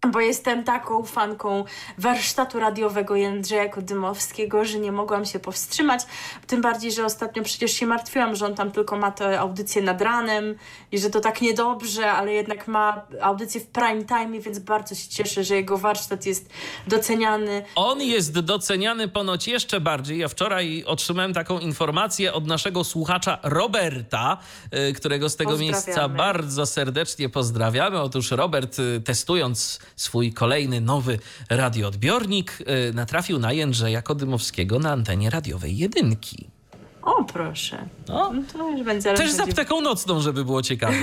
bo 0.06 0.20
jestem 0.20 0.64
taką 0.64 1.04
fanką 1.04 1.64
warsztatu 1.98 2.58
radiowego 2.58 3.16
Jędrzeja 3.16 3.68
Kodymowskiego, 3.68 4.64
że 4.64 4.78
nie 4.78 4.92
mogłam 4.92 5.24
się 5.24 5.38
powstrzymać. 5.38 6.02
Tym 6.46 6.62
bardziej, 6.62 6.92
że 6.92 7.04
ostatnio 7.04 7.42
przecież 7.42 7.72
się 7.72 7.86
martwiłam, 7.86 8.36
że 8.36 8.46
on 8.46 8.54
tam 8.54 8.70
tylko 8.70 8.96
ma 8.96 9.10
te 9.10 9.40
audycje 9.40 9.82
nad 9.82 10.02
ranem 10.02 10.54
i 10.92 10.98
że 10.98 11.10
to 11.10 11.20
tak 11.20 11.40
niedobrze, 11.40 12.12
ale 12.12 12.32
jednak 12.32 12.68
ma 12.68 13.02
audycje 13.20 13.60
w 13.60 13.66
prime 13.66 14.04
time, 14.04 14.40
więc 14.40 14.58
bardzo 14.58 14.94
się 14.94 15.08
cieszę, 15.08 15.44
że 15.44 15.54
jego 15.54 15.78
warsztat 15.78 16.26
jest 16.26 16.50
doceniany. 16.86 17.64
On 17.74 18.00
jest 18.00 18.38
doceniany 18.38 19.08
ponoć 19.08 19.48
jeszcze 19.48 19.80
bardziej. 19.80 20.18
Ja 20.18 20.28
wczoraj 20.28 20.84
otrzymałem 20.86 21.34
taką 21.34 21.58
informację 21.58 22.32
od 22.32 22.46
naszego 22.46 22.84
słuchacza 22.84 23.38
Roberta, 23.42 24.38
y, 24.88 24.92
którego 24.92 25.28
z 25.28 25.36
tego 25.36 25.58
miejsca 25.58 26.08
bardzo 26.08 26.66
serdecznie 26.66 27.28
pozdrawiamy. 27.28 28.00
Otóż 28.00 28.30
Robert 28.30 28.78
y, 28.78 29.00
testując 29.00 29.80
swój 29.98 30.32
kolejny 30.32 30.80
nowy 30.80 31.18
radioodbiornik, 31.50 32.58
y, 32.60 32.94
natrafił 32.94 33.38
na 33.38 33.52
Jędrzeja 33.52 34.02
Kodymowskiego 34.02 34.78
na 34.78 34.92
antenie 34.92 35.30
radiowej 35.30 35.76
jedynki. 35.76 36.48
O, 37.08 37.24
proszę. 37.24 37.88
No, 38.08 38.32
to 38.52 38.70
już 38.70 38.82
będzie 38.82 39.14
Też 39.14 39.30
z 39.32 39.40
apteką 39.40 39.80
nocną, 39.80 40.20
żeby 40.20 40.44
było 40.44 40.62
ciekawe. 40.62 40.96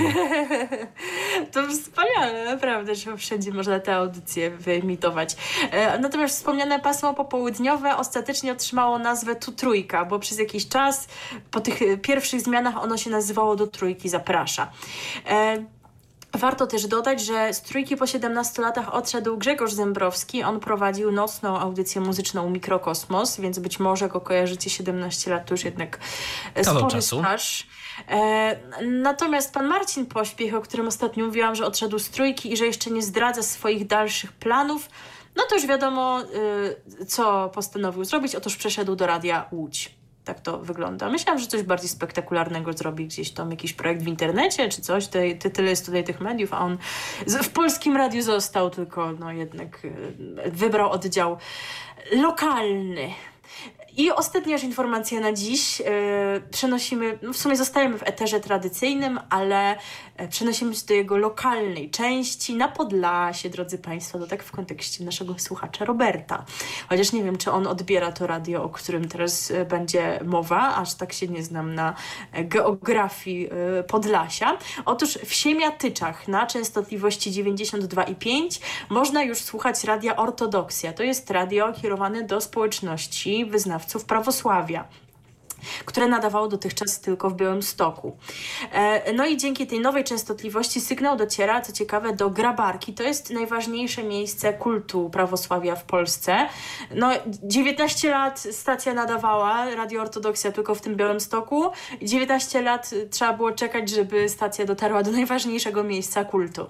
to 1.52 1.68
wspaniale, 1.68 2.44
naprawdę, 2.44 2.94
że 2.94 3.16
wszędzie 3.16 3.52
można 3.52 3.80
te 3.80 3.94
audycje 3.94 4.50
wyemitować. 4.50 5.36
E, 5.70 5.98
natomiast 5.98 6.36
wspomniane 6.36 6.80
pasmo 6.80 7.14
popołudniowe 7.14 7.96
ostatecznie 7.96 8.52
otrzymało 8.52 8.98
nazwę 8.98 9.36
Tu 9.36 9.52
Trójka, 9.52 10.04
bo 10.04 10.18
przez 10.18 10.38
jakiś 10.38 10.68
czas 10.68 11.08
po 11.50 11.60
tych 11.60 11.80
pierwszych 12.02 12.40
zmianach 12.40 12.82
ono 12.82 12.96
się 12.96 13.10
nazywało 13.10 13.56
Do 13.56 13.66
Trójki 13.66 14.08
Zaprasza. 14.08 14.70
E, 15.26 15.64
Warto 16.32 16.66
też 16.66 16.86
dodać, 16.86 17.20
że 17.20 17.54
z 17.54 17.62
trójki 17.62 17.96
po 17.96 18.06
17 18.06 18.62
latach 18.62 18.94
odszedł 18.94 19.36
Grzegorz 19.36 19.72
Zembrowski. 19.72 20.42
On 20.42 20.60
prowadził 20.60 21.12
nocną 21.12 21.58
audycję 21.58 22.00
muzyczną 22.00 22.50
Mikrokosmos, 22.50 23.40
więc 23.40 23.58
być 23.58 23.80
może 23.80 24.08
go 24.08 24.20
kojarzycie 24.20 24.70
17 24.70 25.30
lat, 25.30 25.46
to 25.46 25.54
już 25.54 25.64
jednak 25.64 25.98
e, 26.54 26.64
Kawał 26.64 26.80
spory 26.80 26.92
czasu. 26.94 27.18
staż. 27.18 27.66
E, 28.08 28.56
natomiast 28.82 29.54
pan 29.54 29.66
Marcin 29.66 30.06
Pośpiech, 30.06 30.54
o 30.54 30.60
którym 30.60 30.86
ostatnio 30.88 31.26
mówiłam, 31.26 31.54
że 31.54 31.66
odszedł 31.66 31.98
z 31.98 32.10
trójki 32.10 32.52
i 32.52 32.56
że 32.56 32.66
jeszcze 32.66 32.90
nie 32.90 33.02
zdradza 33.02 33.42
swoich 33.42 33.86
dalszych 33.86 34.32
planów, 34.32 34.88
no 35.36 35.42
to 35.48 35.54
już 35.54 35.66
wiadomo, 35.66 36.20
y, 37.00 37.06
co 37.06 37.48
postanowił 37.54 38.04
zrobić. 38.04 38.34
Otóż 38.34 38.56
przeszedł 38.56 38.96
do 38.96 39.06
Radia 39.06 39.48
Łódź 39.52 39.94
tak 40.26 40.40
to 40.40 40.58
wygląda. 40.58 41.10
Myślałam, 41.10 41.40
że 41.40 41.46
coś 41.46 41.62
bardziej 41.62 41.88
spektakularnego 41.88 42.72
zrobi 42.72 43.06
gdzieś 43.06 43.30
tam, 43.30 43.50
jakiś 43.50 43.72
projekt 43.72 44.02
w 44.02 44.06
internecie 44.06 44.68
czy 44.68 44.82
coś. 44.82 45.06
Te, 45.06 45.34
te, 45.34 45.50
tyle 45.50 45.70
jest 45.70 45.86
tutaj 45.86 46.04
tych 46.04 46.20
mediów, 46.20 46.54
a 46.54 46.58
on 46.58 46.78
w 47.26 47.48
polskim 47.48 47.96
radiu 47.96 48.22
został, 48.22 48.70
tylko 48.70 49.12
no 49.12 49.32
jednak 49.32 49.82
e, 50.44 50.50
wybrał 50.50 50.90
oddział 50.90 51.36
lokalny. 52.12 53.10
I 53.96 54.12
ostatnia 54.12 54.52
już 54.52 54.64
informacja 54.64 55.20
na 55.20 55.32
dziś. 55.32 55.80
Yy, 55.80 55.86
przenosimy, 56.50 57.18
no 57.22 57.32
w 57.32 57.36
sumie 57.36 57.56
zostajemy 57.56 57.98
w 57.98 58.02
eterze 58.02 58.40
tradycyjnym, 58.40 59.20
ale 59.30 59.76
przenosimy 60.30 60.74
się 60.74 60.86
do 60.86 60.94
jego 60.94 61.16
lokalnej 61.16 61.90
części 61.90 62.54
na 62.54 62.68
Podlasie, 62.68 63.50
drodzy 63.50 63.78
Państwo, 63.78 64.18
to 64.18 64.26
tak 64.26 64.42
w 64.42 64.50
kontekście 64.50 65.04
naszego 65.04 65.38
słuchacza 65.38 65.84
Roberta. 65.84 66.44
Chociaż 66.88 67.12
nie 67.12 67.24
wiem, 67.24 67.38
czy 67.38 67.52
on 67.52 67.66
odbiera 67.66 68.12
to 68.12 68.26
radio, 68.26 68.64
o 68.64 68.68
którym 68.68 69.08
teraz 69.08 69.50
e, 69.50 69.64
będzie 69.64 70.20
mowa, 70.24 70.76
aż 70.76 70.94
tak 70.94 71.12
się 71.12 71.28
nie 71.28 71.42
znam 71.42 71.74
na 71.74 71.94
geografii 72.44 73.48
Podlasia. 73.88 74.58
Otóż 74.84 75.18
w 75.24 75.34
Siemiatyczach 75.34 76.28
na 76.28 76.46
częstotliwości 76.46 77.30
92,5 77.30 78.60
można 78.88 79.22
już 79.22 79.38
słuchać 79.38 79.84
radia 79.84 80.16
Ortodoksja. 80.16 80.92
To 80.92 81.02
jest 81.02 81.30
radio 81.30 81.72
kierowane 81.72 82.22
do 82.22 82.40
społeczności 82.40 83.44
wyznawców 83.44 84.04
prawosławia 84.04 84.84
które 85.84 86.08
nadawało 86.08 86.48
dotychczas 86.48 87.00
tylko 87.00 87.30
w 87.30 87.34
Białymstoku. 87.34 88.16
E, 88.72 89.12
no 89.12 89.26
i 89.26 89.36
dzięki 89.36 89.66
tej 89.66 89.80
nowej 89.80 90.04
częstotliwości 90.04 90.80
sygnał 90.80 91.16
dociera, 91.16 91.60
co 91.60 91.72
ciekawe, 91.72 92.12
do 92.12 92.30
Grabarki. 92.30 92.94
To 92.94 93.02
jest 93.02 93.30
najważniejsze 93.30 94.02
miejsce 94.02 94.52
kultu 94.52 95.10
prawosławia 95.10 95.76
w 95.76 95.84
Polsce. 95.84 96.48
No, 96.94 97.10
19 97.42 98.10
lat 98.10 98.40
stacja 98.40 98.94
nadawała, 98.94 99.74
Radio 99.74 100.02
Ortodoksja 100.02 100.52
tylko 100.52 100.74
w 100.74 100.80
tym 100.80 100.96
Białymstoku. 100.96 101.64
19 102.02 102.62
lat 102.62 102.90
trzeba 103.10 103.32
było 103.32 103.52
czekać, 103.52 103.90
żeby 103.90 104.28
stacja 104.28 104.64
dotarła 104.64 105.02
do 105.02 105.10
najważniejszego 105.10 105.84
miejsca 105.84 106.24
kultu. 106.24 106.66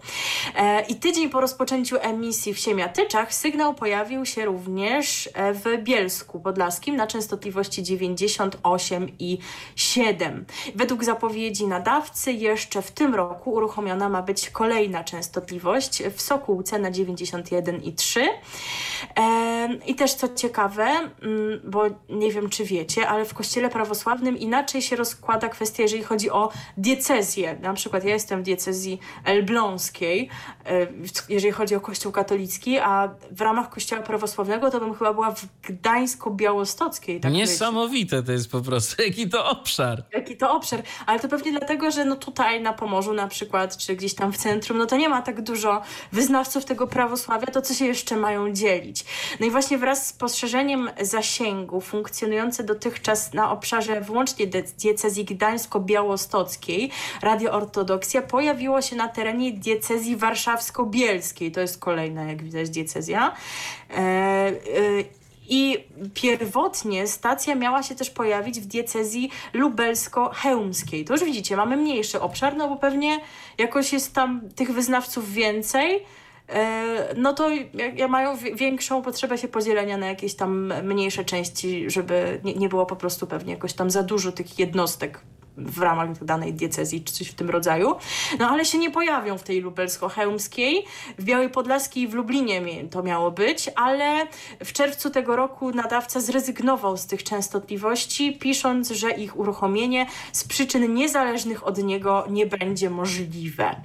E, 0.57 0.81
I 0.81 0.95
tydzień 0.95 1.31
po 1.31 1.41
rozpoczęciu 1.41 1.97
emisji 2.01 2.55
w 2.55 2.59
Siemiatyczach 2.59 3.35
sygnał 3.35 3.75
pojawił 3.75 4.27
się 4.27 4.45
również 4.45 5.29
e, 5.35 5.53
w 5.53 5.65
Bielsku 5.83 6.41
Podlaskim 6.41 6.97
na 6.97 7.07
częstotliwości 7.07 7.83
98 7.83 8.86
8 8.87 9.09
i 9.19 9.39
7. 9.77 10.45
Według 10.75 11.05
zapowiedzi 11.05 11.67
nadawcy 11.67 12.33
jeszcze 12.33 12.83
w 12.83 12.91
tym 12.91 13.15
roku 13.15 13.53
uruchomiona 13.53 14.09
ma 14.09 14.23
być 14.23 14.51
kolejna 14.51 15.05
częstotliwość 15.05 16.03
w 16.17 16.23
Sokółce 16.23 16.79
na 16.79 16.91
91,3. 16.91 18.21
I 19.87 19.95
też 19.95 20.15
co 20.15 20.35
ciekawe, 20.35 20.85
mm, 20.85 21.11
bo 21.65 21.83
nie 22.09 22.33
wiem 22.33 22.49
czy 22.49 22.65
wiecie, 22.65 23.09
ale 23.09 23.25
w 23.25 23.35
kościele 23.35 23.69
prawosławnym 23.69 24.39
inaczej 24.39 24.83
się 24.83 24.97
rozkłada 24.97 25.49
kwestia, 25.49 25.83
jeżeli 25.83 26.03
chodzi 26.03 26.31
o 26.31 26.53
diecezję. 26.77 27.59
Na 27.63 27.75
przykład 27.75 28.05
ja 28.05 28.15
jestem 28.15 28.41
w 28.41 28.43
diecezji 28.43 28.99
elbląskiej, 29.25 30.29
jeżeli 31.29 31.53
chodzi 31.53 31.75
o 31.75 31.81
kościół 31.81 32.13
katolicki, 32.13 32.79
a 32.79 33.09
w 33.31 33.41
ramach 33.41 33.71
kościoła 33.71 34.03
prawosławnego 34.03 34.71
to 34.71 34.81
bym 34.81 34.95
chyba 34.95 35.15
była 35.15 35.35
w 35.35 35.47
Gdańsko-Białostockiej. 35.63 37.21
Tak 37.21 37.33
Niesamowite 37.33 38.23
to 38.23 38.33
jest 38.33 38.51
po 38.51 38.61
prostu. 38.67 39.03
Jaki 39.07 39.29
to 39.29 39.51
obszar. 39.51 40.03
Jaki 40.13 40.37
to 40.37 40.53
obszar. 40.53 40.83
Ale 41.07 41.21
to 41.21 41.29
pewnie 41.29 41.53
dlatego, 41.53 41.91
że 41.91 42.05
no 42.05 42.17
tutaj 42.17 42.61
na 42.63 42.73
Pomorzu 42.73 43.13
na 43.13 43.29
przykład, 43.29 43.77
czy 43.77 43.97
gdzieś 43.97 44.15
tam 44.15 44.33
w 44.33 44.37
centrum, 44.37 44.79
no 44.79 44.87
to 44.87 44.97
nie 44.97 45.09
ma 45.09 45.23
tak 45.23 45.43
dużo 45.43 45.83
wyznawców 46.13 46.65
tego 46.65 46.87
prawosławia, 46.87 47.47
to 47.47 47.63
co 47.63 47.75
się 47.75 47.87
jeszcze 47.87 48.17
mają 48.17 48.53
dzielić. 48.53 49.05
No 49.41 49.47
i 49.47 49.51
właśnie 49.51 49.79
wraz 49.79 50.07
z 50.07 50.13
poszerzeniem 50.13 50.91
zasięgu 51.01 51.81
funkcjonujące 51.81 52.65
dotychczas 52.65 53.35
na 53.35 53.51
obszarze 53.51 54.01
wyłącznie 54.01 54.47
diecezji 54.79 55.25
gdańsko-białostockiej 55.25 56.91
Radio 57.23 57.53
Ortodoksja 57.53 58.23
pojawiło 58.23 58.83
się 58.83 58.97
na 58.97 59.09
terenie 59.09 59.53
diecezji 59.53 60.17
warszawsko-bielskiej. 60.17 61.53
To 61.53 61.61
jest 61.61 61.79
kolejna, 61.79 62.25
jak 62.25 62.43
widać, 62.43 62.71
diecezja. 62.71 63.35
E, 63.91 63.97
e, 63.97 64.53
i 65.49 65.85
pierwotnie 66.15 67.07
stacja 67.07 67.55
miała 67.55 67.83
się 67.83 67.95
też 67.95 68.11
pojawić 68.11 68.61
w 68.61 68.67
diecezji 68.67 69.31
lubelsko-chełmskiej. 69.53 71.05
To 71.05 71.13
już 71.13 71.25
widzicie, 71.25 71.57
mamy 71.57 71.77
mniejszy 71.77 72.21
obszar, 72.21 72.57
no 72.57 72.69
bo 72.69 72.77
pewnie 72.77 73.21
jakoś 73.59 73.93
jest 73.93 74.15
tam 74.15 74.41
tych 74.55 74.73
wyznawców 74.73 75.33
więcej, 75.33 76.05
e, 76.49 77.15
no 77.17 77.33
to 77.33 77.49
mają 78.09 78.37
większą 78.55 79.03
potrzebę 79.03 79.39
się 79.39 79.49
podzielenia 79.49 79.97
na 79.97 80.07
jakieś 80.07 80.35
tam 80.35 80.73
mniejsze 80.83 81.25
części, 81.25 81.91
żeby 81.91 82.41
nie 82.57 82.69
było 82.69 82.87
po 82.87 82.97
prostu 82.97 83.27
pewnie 83.27 83.53
jakoś 83.53 83.73
tam 83.73 83.91
za 83.91 84.03
dużo 84.03 84.33
tych 84.33 84.59
jednostek 84.59 85.21
w 85.57 85.79
ramach 85.79 86.25
danej 86.25 86.55
diecezji 86.55 87.05
czy 87.05 87.13
coś 87.13 87.29
w 87.29 87.35
tym 87.35 87.51
rodzaju. 87.51 87.95
No 88.39 88.49
ale 88.49 88.65
się 88.65 88.79
nie 88.79 88.91
pojawią 88.91 89.39
w 89.39 89.43
tej 89.43 89.63
lubelsko-chełmskiej. 89.63 90.85
W 91.19 91.25
Białej 91.25 91.51
Podlaskiej 91.51 92.03
i 92.03 92.09
w 92.09 92.15
Lublinie 92.15 92.63
to 92.91 93.03
miało 93.03 93.31
być, 93.31 93.71
ale 93.77 94.27
w 94.65 94.73
czerwcu 94.73 95.11
tego 95.11 95.37
roku 95.37 95.71
nadawca 95.71 96.21
zrezygnował 96.21 96.97
z 96.97 97.07
tych 97.07 97.23
częstotliwości, 97.23 98.39
pisząc, 98.39 98.91
że 98.91 99.11
ich 99.11 99.39
uruchomienie 99.39 100.07
z 100.33 100.45
przyczyn 100.45 100.95
niezależnych 100.95 101.67
od 101.67 101.79
niego 101.79 102.25
nie 102.31 102.47
będzie 102.47 102.91
możliwe. 102.91 103.81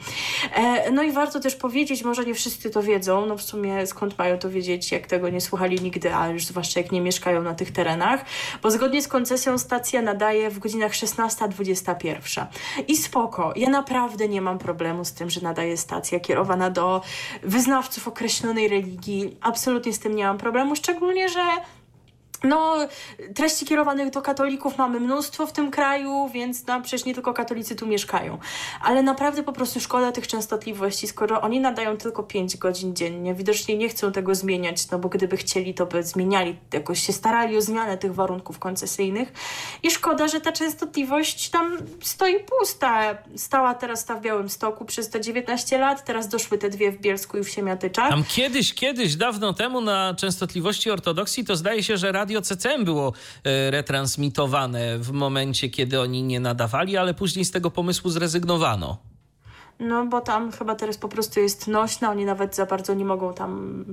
E, 0.54 0.92
no 0.92 1.04
i 1.04 1.12
warto 1.12 1.40
też 1.40 1.56
powiedzieć, 1.56 2.04
może 2.04 2.26
nie 2.26 2.34
wszyscy 2.34 2.70
to 2.70 2.84
wiedzą, 2.84 3.26
no 3.26 3.38
w 3.38 3.42
sumie 3.42 3.88
skąd 3.88 4.18
mają 4.18 4.38
to 4.38 4.50
wiedzieć, 4.50 4.92
jak 4.92 5.08
tego 5.08 5.30
nie 5.30 5.42
słuchali 5.42 5.82
nigdy, 5.82 6.16
a 6.16 6.28
już 6.28 6.46
zwłaszcza 6.46 6.80
jak 6.80 6.92
nie 6.92 7.02
mieszkają 7.02 7.44
na 7.44 7.54
tych 7.54 7.72
terenach, 7.72 8.26
bo 8.62 8.72
zgodnie 8.72 9.02
z 9.02 9.08
koncesją 9.08 9.58
stacja 9.58 10.02
nadaje 10.02 10.50
w 10.50 10.60
godzinach 10.60 10.96
16 10.96 11.50
21. 11.62 12.46
I 12.88 12.98
spoko, 12.98 13.54
ja 13.56 13.70
naprawdę 13.70 14.28
nie 14.28 14.42
mam 14.42 14.58
problemu 14.60 15.06
z 15.06 15.14
tym, 15.14 15.30
że 15.30 15.42
nadaje 15.42 15.78
stacja 15.78 16.20
kierowana 16.20 16.70
do 16.70 17.02
wyznawców 17.44 18.08
określonej 18.08 18.68
religii. 18.68 19.38
Absolutnie 19.42 19.94
z 19.94 20.00
tym 20.00 20.16
nie 20.16 20.24
mam 20.24 20.38
problemu, 20.38 20.76
szczególnie, 20.76 21.30
że 21.30 21.42
no, 22.44 22.88
treści 23.36 23.66
kierowanych 23.66 24.10
do 24.10 24.22
katolików 24.22 24.78
mamy 24.78 25.00
mnóstwo 25.00 25.48
w 25.48 25.52
tym 25.52 25.72
kraju, 25.72 26.30
więc 26.34 26.68
no, 26.68 26.82
przecież 26.82 27.06
nie 27.06 27.14
tylko 27.14 27.34
katolicy 27.34 27.76
tu 27.76 27.88
mieszkają. 27.88 28.38
Ale 28.82 29.04
naprawdę 29.04 29.44
po 29.44 29.54
prostu 29.54 29.80
szkoda 29.80 30.12
tych 30.12 30.28
częstotliwości, 30.28 31.08
skoro 31.08 31.42
oni 31.42 31.60
nadają 31.60 31.98
tylko 31.98 32.24
5 32.24 32.58
godzin 32.58 32.96
dziennie. 32.96 33.34
Widocznie 33.34 33.78
nie 33.78 33.90
chcą 33.90 34.12
tego 34.12 34.36
zmieniać, 34.36 34.90
no 34.90 35.00
bo 35.00 35.10
gdyby 35.10 35.38
chcieli, 35.38 35.74
to 35.74 35.86
by 35.86 36.04
zmieniali, 36.04 36.56
jakoś 36.74 37.06
się 37.08 37.14
starali 37.14 37.58
o 37.58 37.62
zmianę 37.62 37.98
tych 37.98 38.16
warunków 38.16 38.60
koncesyjnych. 38.60 39.34
I 39.84 39.92
szkoda, 39.92 40.28
że 40.28 40.42
ta 40.42 40.52
częstotliwość 40.52 41.50
tam 41.50 41.78
stoi 42.02 42.36
pusta. 42.40 43.18
Stała 43.36 43.74
teraz 43.74 44.06
ta 44.06 44.16
w 44.16 44.22
Białym 44.22 44.50
Stoku 44.50 44.86
przez 44.86 45.10
te 45.10 45.22
19 45.22 45.78
lat, 45.78 46.06
teraz 46.06 46.28
doszły 46.28 46.58
te 46.58 46.70
dwie 46.70 46.92
w 46.92 46.98
Bielsku 46.98 47.38
i 47.38 47.44
w 47.44 47.50
Siemiatyczach. 47.50 48.10
Tam 48.10 48.24
kiedyś, 48.24 48.74
kiedyś, 48.74 49.16
dawno 49.16 49.54
temu 49.54 49.82
na 49.82 50.14
częstotliwości 50.14 50.92
ortodoksji 50.92 51.46
to 51.46 51.56
zdaje 51.56 51.84
się, 51.84 51.98
że 51.98 52.12
radio 52.12 52.31
Radio 52.32 52.42
CCM 52.56 52.86
było 52.86 53.14
e, 53.44 53.72
retransmitowane 53.72 55.00
w 55.00 55.12
momencie, 55.12 55.70
kiedy 55.70 56.02
oni 56.02 56.24
nie 56.24 56.40
nadawali, 56.40 56.98
ale 56.98 57.14
później 57.14 57.46
z 57.46 57.52
tego 57.52 57.72
pomysłu 57.72 58.10
zrezygnowano. 58.10 59.11
No 59.82 60.06
bo 60.06 60.22
tam 60.22 60.52
chyba 60.52 60.76
teraz 60.76 60.98
po 60.98 61.08
prostu 61.08 61.40
jest 61.40 61.68
nośna, 61.68 62.12
oni 62.12 62.26
nawet 62.26 62.56
za 62.56 62.66
bardzo 62.66 62.94
nie 62.94 63.06
mogą 63.06 63.34
tam 63.34 63.86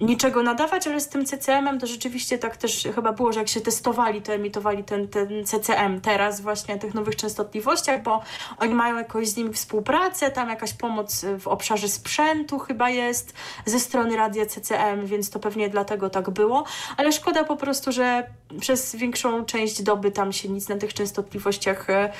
niczego 0.00 0.42
nadawać, 0.42 0.86
ale 0.86 1.00
z 1.00 1.08
tym 1.08 1.24
CCM-em 1.26 1.78
to 1.78 1.86
rzeczywiście 1.86 2.38
tak 2.38 2.56
też 2.56 2.88
chyba 2.94 3.12
było, 3.12 3.32
że 3.32 3.40
jak 3.40 3.48
się 3.48 3.60
testowali, 3.60 4.22
to 4.22 4.32
emitowali 4.32 4.84
ten, 4.84 5.08
ten 5.08 5.28
CCM 5.44 6.00
teraz 6.00 6.40
właśnie 6.40 6.74
na 6.74 6.80
tych 6.80 6.94
nowych 6.94 7.16
częstotliwościach, 7.16 8.02
bo 8.02 8.22
oni 8.58 8.74
mają 8.74 8.96
jakoś 8.96 9.28
z 9.28 9.36
nimi 9.36 9.52
współpracę, 9.52 10.30
tam 10.30 10.48
jakaś 10.48 10.72
pomoc 10.72 11.24
w 11.38 11.48
obszarze 11.48 11.88
sprzętu 11.88 12.58
chyba 12.58 12.90
jest 12.90 13.34
ze 13.66 13.80
strony 13.80 14.16
radia 14.16 14.46
CCM, 14.46 15.06
więc 15.06 15.30
to 15.30 15.38
pewnie 15.38 15.68
dlatego 15.68 16.10
tak 16.10 16.30
było, 16.30 16.64
ale 16.96 17.12
szkoda 17.12 17.44
po 17.44 17.56
prostu, 17.56 17.92
że 17.92 18.26
przez 18.60 18.96
większą 18.96 19.44
część 19.44 19.82
doby 19.82 20.10
tam 20.10 20.32
się 20.32 20.48
nic 20.48 20.68
na 20.68 20.76
tych 20.76 20.94
częstotliwościach 20.94 21.90
e, 21.90 22.12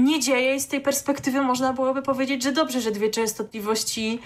nie 0.00 0.20
dzieje 0.20 0.56
i 0.56 0.60
z 0.60 0.66
tej 0.66 0.80
perspektywy 0.80 1.42
można 1.42 1.72
byłoby 1.72 2.02
powiedzieć, 2.02 2.42
że 2.42 2.52
dobrze, 2.52 2.80
że 2.80 2.90
dwie 2.90 3.10
częstotliwości 3.10 4.20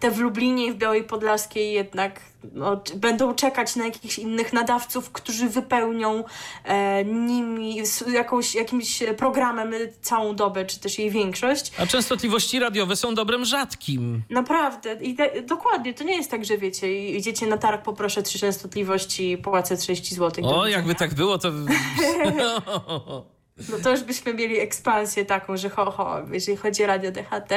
te 0.00 0.10
w 0.10 0.18
Lublinie 0.18 0.66
i 0.66 0.72
w 0.72 0.76
Białej 0.76 1.04
Podlaskiej 1.04 1.72
jednak 1.72 2.20
no, 2.52 2.82
będą 2.96 3.34
czekać 3.34 3.76
na 3.76 3.84
jakichś 3.84 4.18
innych 4.18 4.52
nadawców, 4.52 5.10
którzy 5.10 5.48
wypełnią 5.48 6.24
e, 6.64 7.04
nimi 7.04 7.82
jakąś, 8.12 8.54
jakimś 8.54 9.02
programem 9.16 9.72
całą 10.02 10.36
dobę, 10.36 10.64
czy 10.64 10.80
też 10.80 10.98
jej 10.98 11.10
większość. 11.10 11.72
A 11.78 11.86
częstotliwości 11.86 12.58
radiowe 12.58 12.96
są 12.96 13.14
dobrem 13.14 13.44
rzadkim. 13.44 14.22
Naprawdę. 14.30 14.98
I 15.02 15.14
te, 15.14 15.42
dokładnie. 15.42 15.94
To 15.94 16.04
nie 16.04 16.16
jest 16.16 16.30
tak, 16.30 16.44
że 16.44 16.58
wiecie, 16.58 17.08
idziecie 17.08 17.46
na 17.46 17.58
targ, 17.58 17.82
poproszę 17.82 18.22
trzy 18.22 18.38
częstotliwości, 18.38 19.38
płacę 19.38 19.76
30 19.76 20.14
zł. 20.14 20.44
O, 20.46 20.66
jakby 20.66 20.94
tak 20.94 21.14
było, 21.14 21.38
to... 21.38 21.52
No 23.70 23.78
to 23.82 23.90
już 23.90 24.00
byśmy 24.00 24.34
mieli 24.34 24.58
ekspansję 24.58 25.24
taką, 25.24 25.56
że 25.56 25.70
ho, 25.70 25.90
ho, 25.90 26.16
jeżeli 26.32 26.58
chodzi 26.58 26.84
o 26.84 26.86
radio 26.86 27.12
DHT. 27.12 27.52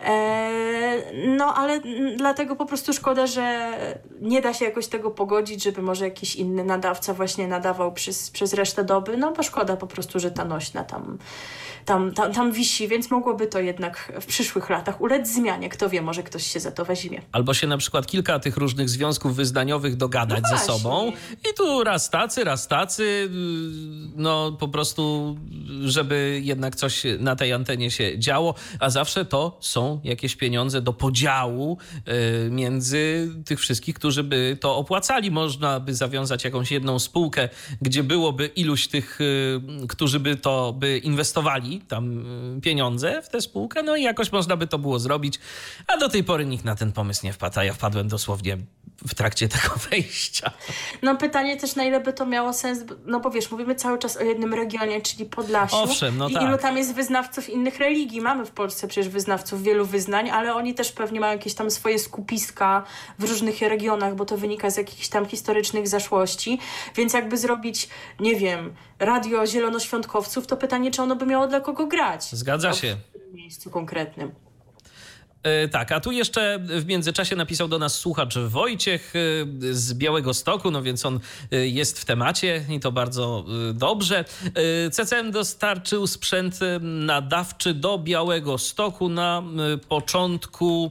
E, 0.00 1.02
no 1.26 1.54
ale 1.54 1.80
dlatego 2.16 2.56
po 2.56 2.66
prostu 2.66 2.92
szkoda, 2.92 3.26
że 3.26 3.72
nie 4.20 4.40
da 4.40 4.54
się 4.54 4.64
jakoś 4.64 4.86
tego 4.86 5.10
pogodzić, 5.10 5.62
żeby 5.62 5.82
może 5.82 6.04
jakiś 6.04 6.36
inny 6.36 6.64
nadawca 6.64 7.14
właśnie 7.14 7.48
nadawał 7.48 7.92
przez, 7.92 8.30
przez 8.30 8.52
resztę 8.52 8.84
doby, 8.84 9.16
no 9.16 9.32
bo 9.32 9.42
szkoda 9.42 9.76
po 9.76 9.86
prostu, 9.86 10.20
że 10.20 10.30
ta 10.30 10.44
nośna 10.44 10.84
tam 10.84 11.18
tam, 11.88 12.12
tam, 12.12 12.32
tam 12.32 12.52
wisi, 12.52 12.88
więc 12.88 13.10
mogłoby 13.10 13.46
to 13.46 13.60
jednak 13.60 14.12
w 14.20 14.26
przyszłych 14.26 14.70
latach 14.70 15.00
ulec 15.00 15.28
zmianie. 15.28 15.68
Kto 15.68 15.88
wie, 15.88 16.02
może 16.02 16.22
ktoś 16.22 16.46
się 16.46 16.60
za 16.60 16.72
to 16.72 16.84
weźmie. 16.84 17.22
Albo 17.32 17.54
się 17.54 17.66
na 17.66 17.78
przykład 17.78 18.06
kilka 18.06 18.38
tych 18.38 18.56
różnych 18.56 18.88
związków 18.88 19.36
wyznaniowych 19.36 19.96
dogadać 19.96 20.42
no 20.42 20.58
ze 20.58 20.64
sobą 20.64 21.12
i 21.50 21.54
tu 21.56 21.84
raz 21.84 22.10
tacy, 22.10 22.44
raz 22.44 22.68
tacy, 22.68 23.30
no 24.16 24.52
po 24.52 24.68
prostu, 24.68 25.17
żeby 25.84 26.40
jednak 26.44 26.76
coś 26.76 27.02
na 27.18 27.36
tej 27.36 27.52
antenie 27.52 27.90
się 27.90 28.18
działo, 28.18 28.54
a 28.80 28.90
zawsze 28.90 29.24
to 29.24 29.58
są 29.60 30.00
jakieś 30.04 30.36
pieniądze 30.36 30.82
do 30.82 30.92
podziału 30.92 31.78
y, 32.46 32.50
między 32.50 33.30
tych 33.44 33.60
wszystkich, 33.60 33.94
którzy 33.94 34.22
by 34.22 34.56
to 34.60 34.76
opłacali. 34.76 35.30
Można 35.30 35.80
by 35.80 35.94
zawiązać 35.94 36.44
jakąś 36.44 36.70
jedną 36.70 36.98
spółkę, 36.98 37.48
gdzie 37.82 38.02
byłoby 38.02 38.46
iluś 38.46 38.88
tych, 38.88 39.20
y, 39.20 39.60
którzy 39.88 40.20
by 40.20 40.36
to 40.36 40.72
by 40.72 40.98
inwestowali 40.98 41.80
tam 41.88 42.18
y, 42.58 42.60
pieniądze 42.60 43.22
w 43.22 43.28
tę 43.28 43.40
spółkę, 43.40 43.82
no 43.82 43.96
i 43.96 44.02
jakoś 44.02 44.32
można 44.32 44.56
by 44.56 44.66
to 44.66 44.78
było 44.78 44.98
zrobić, 44.98 45.38
a 45.86 45.96
do 45.96 46.08
tej 46.08 46.24
pory 46.24 46.46
nikt 46.46 46.64
na 46.64 46.76
ten 46.76 46.92
pomysł 46.92 47.26
nie 47.26 47.32
wpadł, 47.32 47.60
ja 47.60 47.74
wpadłem 47.74 48.08
dosłownie 48.08 48.58
w 49.06 49.14
trakcie 49.14 49.48
tego 49.48 49.74
wejścia. 49.90 50.50
No 51.02 51.16
pytanie 51.16 51.56
też, 51.56 51.76
na 51.76 51.84
ile 51.84 52.00
by 52.00 52.12
to 52.12 52.26
miało 52.26 52.52
sens, 52.52 52.78
no 53.06 53.20
bo 53.20 53.30
wiesz, 53.30 53.50
mówimy 53.50 53.74
cały 53.74 53.98
czas 53.98 54.16
o 54.16 54.22
jednym 54.22 54.54
regionie, 54.54 55.00
czyli 55.00 55.24
Podlasiu. 55.24 55.76
Owszem, 55.76 56.18
no 56.18 56.28
I 56.28 56.34
tak. 56.34 56.42
ilu 56.42 56.58
tam 56.58 56.76
jest 56.76 56.94
wyznawców 56.94 57.48
innych 57.48 57.78
religii. 57.78 58.20
Mamy 58.20 58.46
w 58.46 58.50
Polsce 58.50 58.88
przecież 58.88 59.08
wyznawców 59.08 59.62
wielu 59.62 59.86
wyznań, 59.86 60.30
ale 60.30 60.54
oni 60.54 60.74
też 60.74 60.92
pewnie 60.92 61.20
mają 61.20 61.32
jakieś 61.32 61.54
tam 61.54 61.70
swoje 61.70 61.98
skupiska 61.98 62.84
w 63.18 63.24
różnych 63.24 63.60
regionach, 63.60 64.14
bo 64.14 64.24
to 64.24 64.36
wynika 64.36 64.70
z 64.70 64.76
jakichś 64.76 65.08
tam 65.08 65.26
historycznych 65.26 65.88
zaszłości. 65.88 66.58
Więc 66.96 67.12
jakby 67.12 67.36
zrobić, 67.36 67.88
nie 68.20 68.36
wiem, 68.36 68.74
radio 68.98 69.46
zielonoświątkowców, 69.46 70.46
to 70.46 70.56
pytanie, 70.56 70.90
czy 70.90 71.02
ono 71.02 71.16
by 71.16 71.26
miało 71.26 71.46
dla 71.46 71.60
kogo 71.60 71.86
grać. 71.86 72.24
Zgadza 72.24 72.72
się. 72.72 72.96
W 73.30 73.34
miejscu 73.34 73.70
konkretnym. 73.70 74.47
E, 75.42 75.68
tak, 75.68 75.92
a 75.92 76.00
tu 76.00 76.12
jeszcze 76.12 76.58
w 76.62 76.86
międzyczasie 76.86 77.36
napisał 77.36 77.68
do 77.68 77.78
nas 77.78 77.94
słuchacz 77.94 78.38
Wojciech 78.38 79.12
e, 79.16 79.18
z 79.74 79.94
Białego 79.94 80.34
Stoku, 80.34 80.70
no 80.70 80.82
więc 80.82 81.06
on 81.06 81.20
e, 81.52 81.68
jest 81.68 82.00
w 82.00 82.04
temacie 82.04 82.64
i 82.68 82.80
to 82.80 82.92
bardzo 82.92 83.44
dobrze. 83.74 84.24
CCM 84.92 85.30
dostarczył 85.30 86.06
sprzęt 86.06 86.58
nadawczy 86.80 87.74
do 87.74 87.98
Białego 87.98 88.58
Stoku 88.58 89.08
na 89.08 89.42
początku 89.88 90.90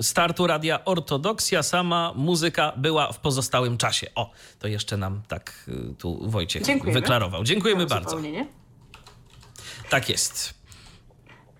startu 0.00 0.46
radia 0.46 0.84
Ortodoksja. 0.84 1.62
Sama 1.62 2.12
muzyka 2.16 2.72
była 2.76 3.12
w 3.12 3.20
pozostałym 3.20 3.78
czasie. 3.78 4.06
O, 4.14 4.30
to 4.58 4.68
jeszcze 4.68 4.96
nam 4.96 5.22
tak 5.28 5.70
tu 5.98 6.30
Wojciech 6.30 6.62
Dziękujemy. 6.62 7.00
wyklarował. 7.00 7.44
Dziękujemy 7.44 7.86
bardzo. 7.86 8.18
Tak 9.90 10.08
jest. 10.08 10.63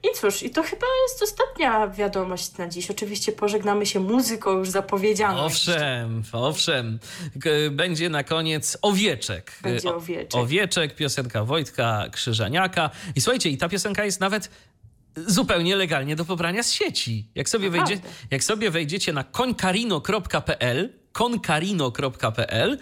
I 0.05 0.17
cóż, 0.17 0.43
i 0.43 0.51
to 0.51 0.63
chyba 0.63 0.87
jest 1.03 1.23
ostatnia 1.23 1.89
wiadomość 1.89 2.57
na 2.57 2.69
dziś. 2.69 2.91
Oczywiście 2.91 3.33
pożegnamy 3.33 3.87
się 3.87 4.01
muzyką 4.01 4.59
już 4.59 4.71
zapowiedzianą. 4.71 5.41
Owszem, 5.41 6.23
owszem. 6.33 6.99
Będzie 7.71 8.09
na 8.09 8.25
koniec 8.25 8.79
Owieczek. 8.83 9.53
Będzie 9.63 9.95
Owieczek. 9.95 10.41
Owieczek, 10.41 10.95
piosenka 10.95 11.45
Wojtka 11.45 12.05
Krzyżaniaka. 12.13 12.91
I 13.15 13.21
słuchajcie, 13.21 13.51
i 13.51 13.59
ta 13.59 13.69
piosenka 13.69 14.05
jest 14.05 14.21
nawet 14.21 14.51
zupełnie 15.17 15.77
legalnie 15.77 16.17
do 16.17 16.25
pobrania 16.25 16.63
z 16.63 16.73
sieci. 16.73 17.29
Jak 17.35 17.49
sobie, 17.49 17.71
wejdzie, 17.71 17.99
jak 18.31 18.45
sobie 18.45 18.71
wejdziecie 18.71 19.13
na 19.13 19.25
konkarino.pl, 19.25 20.93
konkarino.pl, 21.13 22.79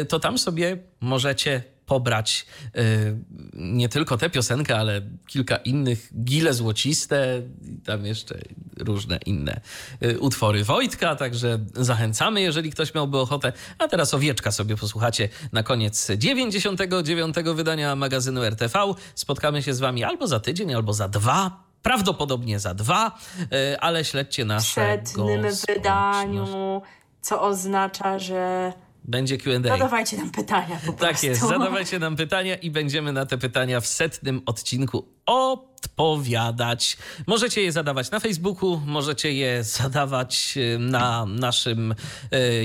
y, 0.00 0.04
to 0.04 0.20
tam 0.20 0.38
sobie 0.38 0.78
możecie 1.00 1.62
pobrać 1.90 2.46
y, 2.76 3.16
nie 3.54 3.88
tylko 3.88 4.16
tę 4.16 4.30
piosenkę, 4.30 4.78
ale 4.78 5.02
kilka 5.26 5.56
innych, 5.56 6.10
Gile 6.24 6.54
Złociste 6.54 7.42
i 7.62 7.80
tam 7.80 8.06
jeszcze 8.06 8.38
różne 8.78 9.18
inne 9.26 9.60
y, 10.02 10.20
utwory 10.20 10.64
Wojtka, 10.64 11.16
także 11.16 11.58
zachęcamy, 11.74 12.40
jeżeli 12.40 12.70
ktoś 12.70 12.94
miałby 12.94 13.18
ochotę. 13.18 13.52
A 13.78 13.88
teraz 13.88 14.14
Owieczka 14.14 14.52
sobie 14.52 14.76
posłuchacie 14.76 15.28
na 15.52 15.62
koniec 15.62 16.10
99. 16.16 17.36
wydania 17.54 17.96
magazynu 17.96 18.44
RTV. 18.44 18.94
Spotkamy 19.14 19.62
się 19.62 19.74
z 19.74 19.80
wami 19.80 20.04
albo 20.04 20.26
za 20.26 20.40
tydzień, 20.40 20.74
albo 20.74 20.92
za 20.92 21.08
dwa 21.08 21.70
prawdopodobnie 21.82 22.58
za 22.58 22.74
dwa, 22.74 23.18
y, 23.40 23.80
ale 23.80 24.04
śledźcie 24.04 24.44
naszego... 24.44 25.02
W 25.02 25.08
setnym 25.08 25.46
wydaniu, 25.68 26.82
co 27.20 27.42
oznacza, 27.42 28.18
że 28.18 28.72
będzie 29.04 29.38
Q&A. 29.38 29.68
Zadawajcie 29.68 30.16
nam 30.16 30.30
pytania 30.30 30.80
po 30.86 30.92
Tak 30.92 31.22
jest, 31.22 31.40
zadawajcie 31.40 31.98
nam 31.98 32.16
pytania 32.16 32.56
i 32.56 32.70
będziemy 32.70 33.12
na 33.12 33.26
te 33.26 33.38
pytania 33.38 33.80
w 33.80 33.86
setnym 33.86 34.42
odcinku 34.46 35.08
odpowiadać. 35.26 36.96
Możecie 37.26 37.62
je 37.62 37.72
zadawać 37.72 38.10
na 38.10 38.20
Facebooku, 38.20 38.82
możecie 38.86 39.32
je 39.32 39.64
zadawać 39.64 40.54
y, 40.56 40.78
na 40.78 41.26
naszym 41.26 41.92
y, 41.92 41.96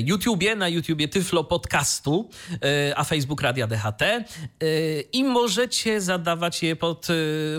YouTubie, 0.05 0.55
na 0.55 0.69
YouTubie 0.69 1.07
Tyflo 1.07 1.43
Podcastu, 1.43 2.29
y, 2.53 2.57
a 2.95 3.03
Facebook 3.03 3.41
Radia 3.41 3.67
DHT 3.67 4.01
i 5.13 5.23
możecie 5.23 6.01
zadawać 6.01 6.63
je 6.63 6.75
pod, 6.75 7.07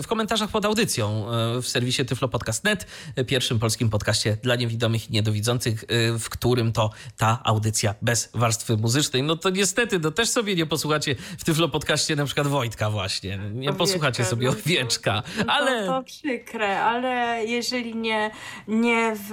w 0.01 0.07
komentarzach 0.07 0.49
pod 0.49 0.65
audycją 0.65 1.25
w 1.61 1.67
serwisie 1.67 2.05
Tyflo 2.05 2.27
Podcast.net, 2.27 2.87
pierwszym 3.27 3.59
polskim 3.59 3.89
podcaście 3.89 4.37
dla 4.43 4.55
niewidomych 4.55 5.09
i 5.09 5.13
niedowidzących, 5.13 5.85
w 6.19 6.29
którym 6.29 6.71
to 6.73 6.91
ta 7.17 7.41
audycja 7.43 7.95
bez 8.01 8.29
warstwy 8.33 8.77
muzycznej. 8.77 9.23
No 9.23 9.35
to 9.35 9.49
niestety, 9.49 9.99
no 9.99 10.11
też 10.11 10.29
sobie 10.29 10.55
nie 10.55 10.65
posłuchacie 10.65 11.15
w 11.37 11.43
Tyflo 11.43 11.69
Podcaście 11.69 12.15
na 12.15 12.25
przykład 12.25 12.47
Wojtka 12.47 12.89
właśnie. 12.89 13.39
Nie 13.53 13.73
posłuchacie 13.73 14.25
sobie 14.25 14.49
o 14.49 14.53
wieczku 14.65 14.96
Agnieszka, 14.97 15.23
ale... 15.47 15.85
No 15.85 15.97
to 15.97 16.03
przykre, 16.03 16.83
ale 16.83 17.45
jeżeli 17.45 17.95
nie, 17.95 18.31
nie 18.67 19.13
w 19.15 19.31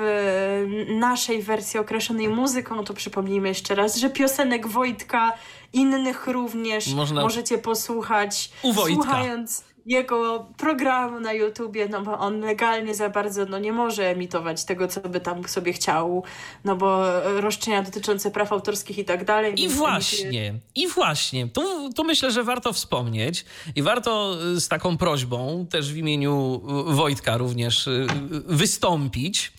naszej 0.89 1.43
wersji 1.43 1.81
określonej 1.81 2.28
muzyką, 2.28 2.85
to 2.85 2.95
przypomnijmy 2.95 3.49
jeszcze 3.49 3.74
raz, 3.74 3.97
że 3.97 4.11
piosenek 4.11 4.66
Wojtka, 4.66 5.32
innych 5.73 6.27
również 6.27 6.95
Można... 6.95 7.23
możecie 7.23 7.59
posłuchać, 7.59 8.51
U 8.62 8.73
Wojtka. 8.73 8.95
słuchając 8.95 9.65
jego 9.86 10.47
programu 10.56 11.20
na 11.20 11.32
YouTubie, 11.32 11.89
no 11.89 12.02
bo 12.02 12.19
on 12.19 12.40
legalnie 12.40 12.94
za 12.94 13.11
bardzo 13.11 13.44
no, 13.44 13.59
nie 13.59 13.73
może 13.73 14.11
emitować 14.11 14.65
tego, 14.65 14.89
co 14.89 15.01
by 15.01 15.20
tam 15.20 15.48
sobie 15.48 15.73
chciał, 15.73 16.24
no 16.65 16.77
bo 16.77 17.05
roszczenia 17.40 17.82
dotyczące 17.82 18.31
praw 18.31 18.52
autorskich 18.52 18.98
i 18.98 19.05
tak 19.05 19.24
dalej. 19.24 19.62
I 19.62 19.69
właśnie, 19.69 20.55
i 20.74 20.89
właśnie. 20.89 21.48
Tu, 21.48 21.93
tu 21.93 22.05
myślę, 22.05 22.31
że 22.31 22.44
warto 22.44 22.73
wspomnieć 22.73 23.44
i 23.77 23.82
warto 23.82 24.36
y, 24.56 24.61
z 24.61 24.69
taką 24.69 24.97
prośbą 24.97 25.66
też 25.70 25.93
w 25.93 25.97
imieniu 25.97 26.62
y, 26.90 26.94
Wojtka 26.94 27.36
również 27.36 27.86
y, 27.86 28.06
wystąpić 28.47 29.52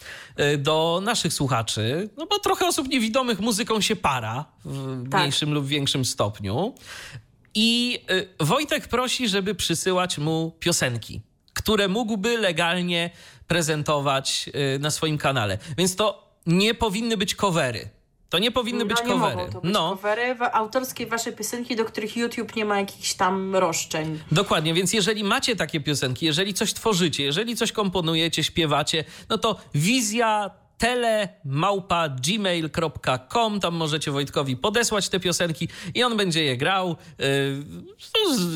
do 0.58 1.02
naszych 1.04 1.34
słuchaczy, 1.34 2.10
no 2.18 2.26
bo 2.26 2.40
trochę 2.40 2.68
osób 2.68 2.88
niewidomych 2.88 3.40
muzyką 3.40 3.82
się 3.82 3.96
para 3.96 4.46
w 4.66 5.10
tak. 5.10 5.22
mniejszym 5.22 5.54
lub 5.54 5.66
większym 5.66 6.06
stopniu. 6.06 6.74
I 7.56 8.00
y, 8.12 8.46
Wojtek 8.46 8.88
prosi, 8.88 9.28
żeby 9.28 9.56
przysyłać 9.56 10.18
mu 10.18 10.52
piosenki, 10.60 11.22
które 11.54 11.88
mógłby 11.88 12.38
legalnie 12.38 13.10
prezentować 13.48 14.50
y, 14.76 14.80
na 14.80 14.92
swoim 14.92 15.18
kanale. 15.18 15.58
Więc 15.78 15.96
to 15.96 16.26
nie 16.46 16.74
powinny 16.74 17.18
być 17.18 17.36
covery. 17.36 17.90
To 18.30 18.40
nie 18.40 18.52
powinny 18.52 18.80
no, 18.80 18.86
być 18.86 18.98
nie 19.04 19.08
covery. 19.08 19.46
Być 19.46 19.74
no. 19.74 19.90
covery 19.90 20.36
autorskie 20.52 21.08
wasze 21.08 21.32
piosenki, 21.32 21.76
do 21.76 21.86
których 21.86 22.18
YouTube 22.18 22.56
nie 22.56 22.66
ma 22.66 22.80
jakichś 22.80 23.14
tam 23.14 23.56
roszczeń. 23.56 24.20
Dokładnie, 24.32 24.74
więc 24.74 24.94
jeżeli 24.94 25.24
macie 25.24 25.56
takie 25.56 25.80
piosenki, 25.80 26.26
jeżeli 26.26 26.54
coś 26.54 26.74
tworzycie, 26.74 27.24
jeżeli 27.24 27.56
coś 27.56 27.72
komponujecie, 27.72 28.44
śpiewacie, 28.44 29.04
no 29.30 29.38
to 29.38 29.60
wizja 29.76 30.52
telemałpa.gmail.com. 30.78 33.60
Tam 33.60 33.76
możecie 33.76 34.12
Wojtkowi 34.12 34.58
podesłać 34.58 35.10
te 35.10 35.20
piosenki 35.20 35.68
i 35.94 36.04
on 36.04 36.18
będzie 36.18 36.44
je 36.44 36.58
grał. 36.58 36.96
Y, 37.22 37.64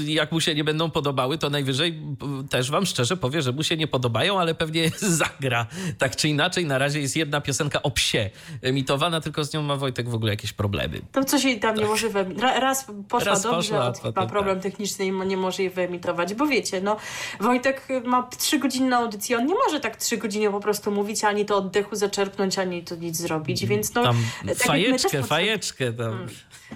jak 0.06 0.32
mu 0.32 0.42
się 0.42 0.56
nie 0.56 0.64
będą 0.64 0.92
podobały, 0.92 1.38
to 1.38 1.50
najwyżej 1.50 2.02
też 2.50 2.72
wam 2.72 2.86
szczerze 2.86 3.18
powie, 3.18 3.42
że 3.42 3.52
mu 3.52 3.64
się 3.64 3.78
nie 3.78 3.88
podobają, 3.88 4.40
ale 4.40 4.56
pewnie 4.56 4.92
zagra. 5.22 5.68
Tak 5.98 6.16
czy 6.16 6.30
inaczej, 6.30 6.66
na 6.66 6.78
razie 6.78 7.02
jest 7.02 7.16
jedna 7.16 7.42
piosenka 7.42 7.82
o 7.82 7.92
psie 7.92 8.30
emitowana, 8.62 9.22
tylko 9.22 9.44
z 9.44 9.54
nią 9.54 9.62
ma 9.62 9.76
Wojtek 9.76 10.10
w 10.10 10.16
ogóle 10.16 10.32
jakieś 10.32 10.54
problemy. 10.54 11.02
To 11.12 11.24
coś 11.24 11.44
jej 11.44 11.60
tam 11.60 11.76
tak. 11.76 11.84
nie 11.84 11.90
może 11.90 12.10
wyemitować. 12.10 12.62
Raz 12.62 12.86
poszła 13.10 13.32
Raz 13.32 13.44
dobrze, 13.44 13.58
poszła, 13.58 13.94
a 14.16 14.22
ma 14.22 14.28
problem 14.28 14.56
tak. 14.56 14.64
techniczny 14.64 15.06
i 15.06 15.12
nie 15.12 15.38
może 15.38 15.64
jej 15.64 15.72
wyemitować, 15.72 16.34
bo 16.34 16.48
wiecie, 16.48 16.82
no 16.82 16.98
Wojtek 17.40 17.88
ma 18.06 18.24
trzy 18.24 18.60
godziny 18.60 18.90
na 18.90 18.98
audycję, 18.98 19.38
on 19.38 19.46
nie 19.46 19.56
może 19.56 19.80
tak 19.80 19.98
trzy 19.98 20.18
godziny 20.18 20.52
po 20.52 20.60
prostu 20.60 20.92
mówić, 20.92 21.24
ani 21.24 21.46
to 21.46 21.58
oddechu 21.58 21.96
za 21.96 22.09
zaczerpnąć, 22.10 22.60
ani 22.60 22.84
tu 22.84 22.96
nic 22.96 23.18
zrobić, 23.18 23.66
więc 23.66 23.94
no... 23.94 24.04
Tam 24.04 24.24
tak 24.48 24.58
fajeczkę, 24.58 25.24
fajeczkę 25.24 25.94
tam. 25.94 26.12
Hmm. 26.12 26.30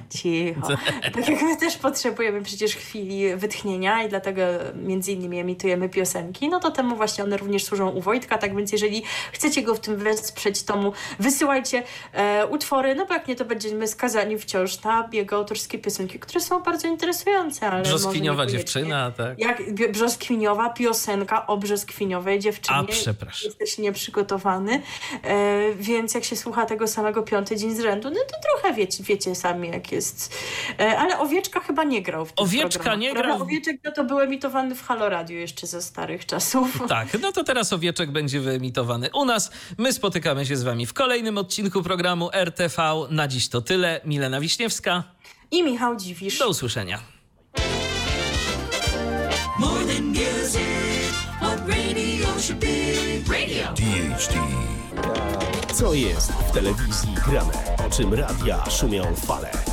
Cicho. 0.10 0.68
Tak 1.14 1.30
jak 1.30 1.42
my 1.42 1.58
też 1.58 1.78
potrzebujemy 1.78 2.42
przecież 2.42 2.76
chwili 2.76 3.36
wytchnienia 3.36 4.04
i 4.04 4.10
dlatego 4.10 4.42
między 4.76 5.12
innymi 5.12 5.40
emitujemy 5.40 5.90
piosenki, 5.90 6.50
no 6.50 6.60
to 6.60 6.72
temu 6.72 6.96
właśnie 6.96 7.24
one 7.24 7.38
również 7.38 7.64
służą 7.64 7.90
u 7.90 8.02
Wojtka, 8.02 8.38
tak 8.38 8.56
więc 8.56 8.72
jeżeli 8.72 9.04
chcecie 9.32 9.62
go 9.62 9.76
w 9.76 9.80
tym 9.80 9.98
wesprzeć, 9.98 10.64
to 10.64 10.78
mu 10.78 10.94
wysyłajcie 11.20 11.84
e, 12.14 12.48
utwory, 12.48 12.96
no 12.96 13.06
bo 13.06 13.14
jak 13.14 13.28
nie, 13.28 13.36
to 13.36 13.46
będziemy 13.46 13.88
skazani 13.88 14.38
wciąż 14.38 14.84
na 14.84 15.10
jego 15.12 15.36
autorskie 15.36 15.80
piosenki, 15.80 16.20
które 16.20 16.42
są 16.42 16.64
bardzo 16.64 16.88
interesujące, 16.88 17.68
ale 17.70 17.84
Brzoskwiniowa 17.84 18.46
dziewczyna, 18.46 19.12
tak. 19.12 19.40
Jak 19.40 19.92
brzoskwiniowa 19.92 20.70
piosenka 20.70 21.48
o 21.48 21.58
brzoskwiniowej 21.58 22.40
dziewczynie. 22.40 22.78
A, 22.78 22.84
przepraszam. 22.84 23.48
Jesteś 23.50 23.78
nieprzygotowany, 23.78 24.82
e, 25.24 25.74
więc 25.76 26.14
jak 26.14 26.24
się 26.24 26.36
słucha 26.36 26.66
tego 26.66 26.88
samego 26.88 27.24
piąty 27.24 27.56
dzień 27.56 27.76
z 27.76 27.80
rzędu, 27.80 28.10
no 28.10 28.20
to 28.32 28.38
trochę 28.50 28.76
wiecie, 28.76 29.04
wiecie 29.04 29.36
sami, 29.36 29.70
jak 29.70 29.83
jest. 29.92 30.34
E, 30.80 30.98
ale 31.00 31.20
Owieczka 31.20 31.60
chyba 31.60 31.84
nie 31.84 32.02
grał 32.02 32.26
w 32.26 32.34
tym 32.34 32.44
Owieczka 32.46 32.70
programach. 32.84 33.00
nie 33.00 33.14
grał. 33.14 33.42
Owieczek 33.42 33.78
no 33.84 33.92
to 33.92 34.04
był 34.04 34.20
emitowany 34.20 34.76
w 34.76 34.84
Halo 34.84 35.10
Radio 35.10 35.38
jeszcze 35.40 35.68
ze 35.68 35.82
starych 35.82 36.26
czasów. 36.26 36.80
Tak, 36.88 37.08
no 37.22 37.32
to 37.32 37.44
teraz 37.44 37.74
Owieczek 37.74 38.12
będzie 38.12 38.40
wyemitowany 38.40 39.10
u 39.14 39.26
nas. 39.26 39.52
My 39.78 39.94
spotykamy 39.94 40.46
się 40.46 40.58
z 40.58 40.64
wami 40.64 40.86
w 40.86 40.94
kolejnym 40.94 41.38
odcinku 41.38 41.84
programu 41.84 42.30
RTV. 42.34 42.84
Na 43.10 43.28
dziś 43.28 43.50
to 43.50 43.62
tyle. 43.62 44.02
Milena 44.06 44.40
Wiśniewska 44.40 45.04
i 45.52 45.64
Michał 45.64 45.96
Dziwisz. 45.96 46.40
Do 46.40 46.50
usłyszenia. 46.50 47.00
Co 55.74 55.94
jest 55.94 56.32
w 56.32 56.52
telewizji 56.52 57.14
grane? 57.28 57.52
O 57.88 57.90
czym 57.90 58.14
radia 58.14 58.70
szumią 58.70 59.16
fale? 59.16 59.73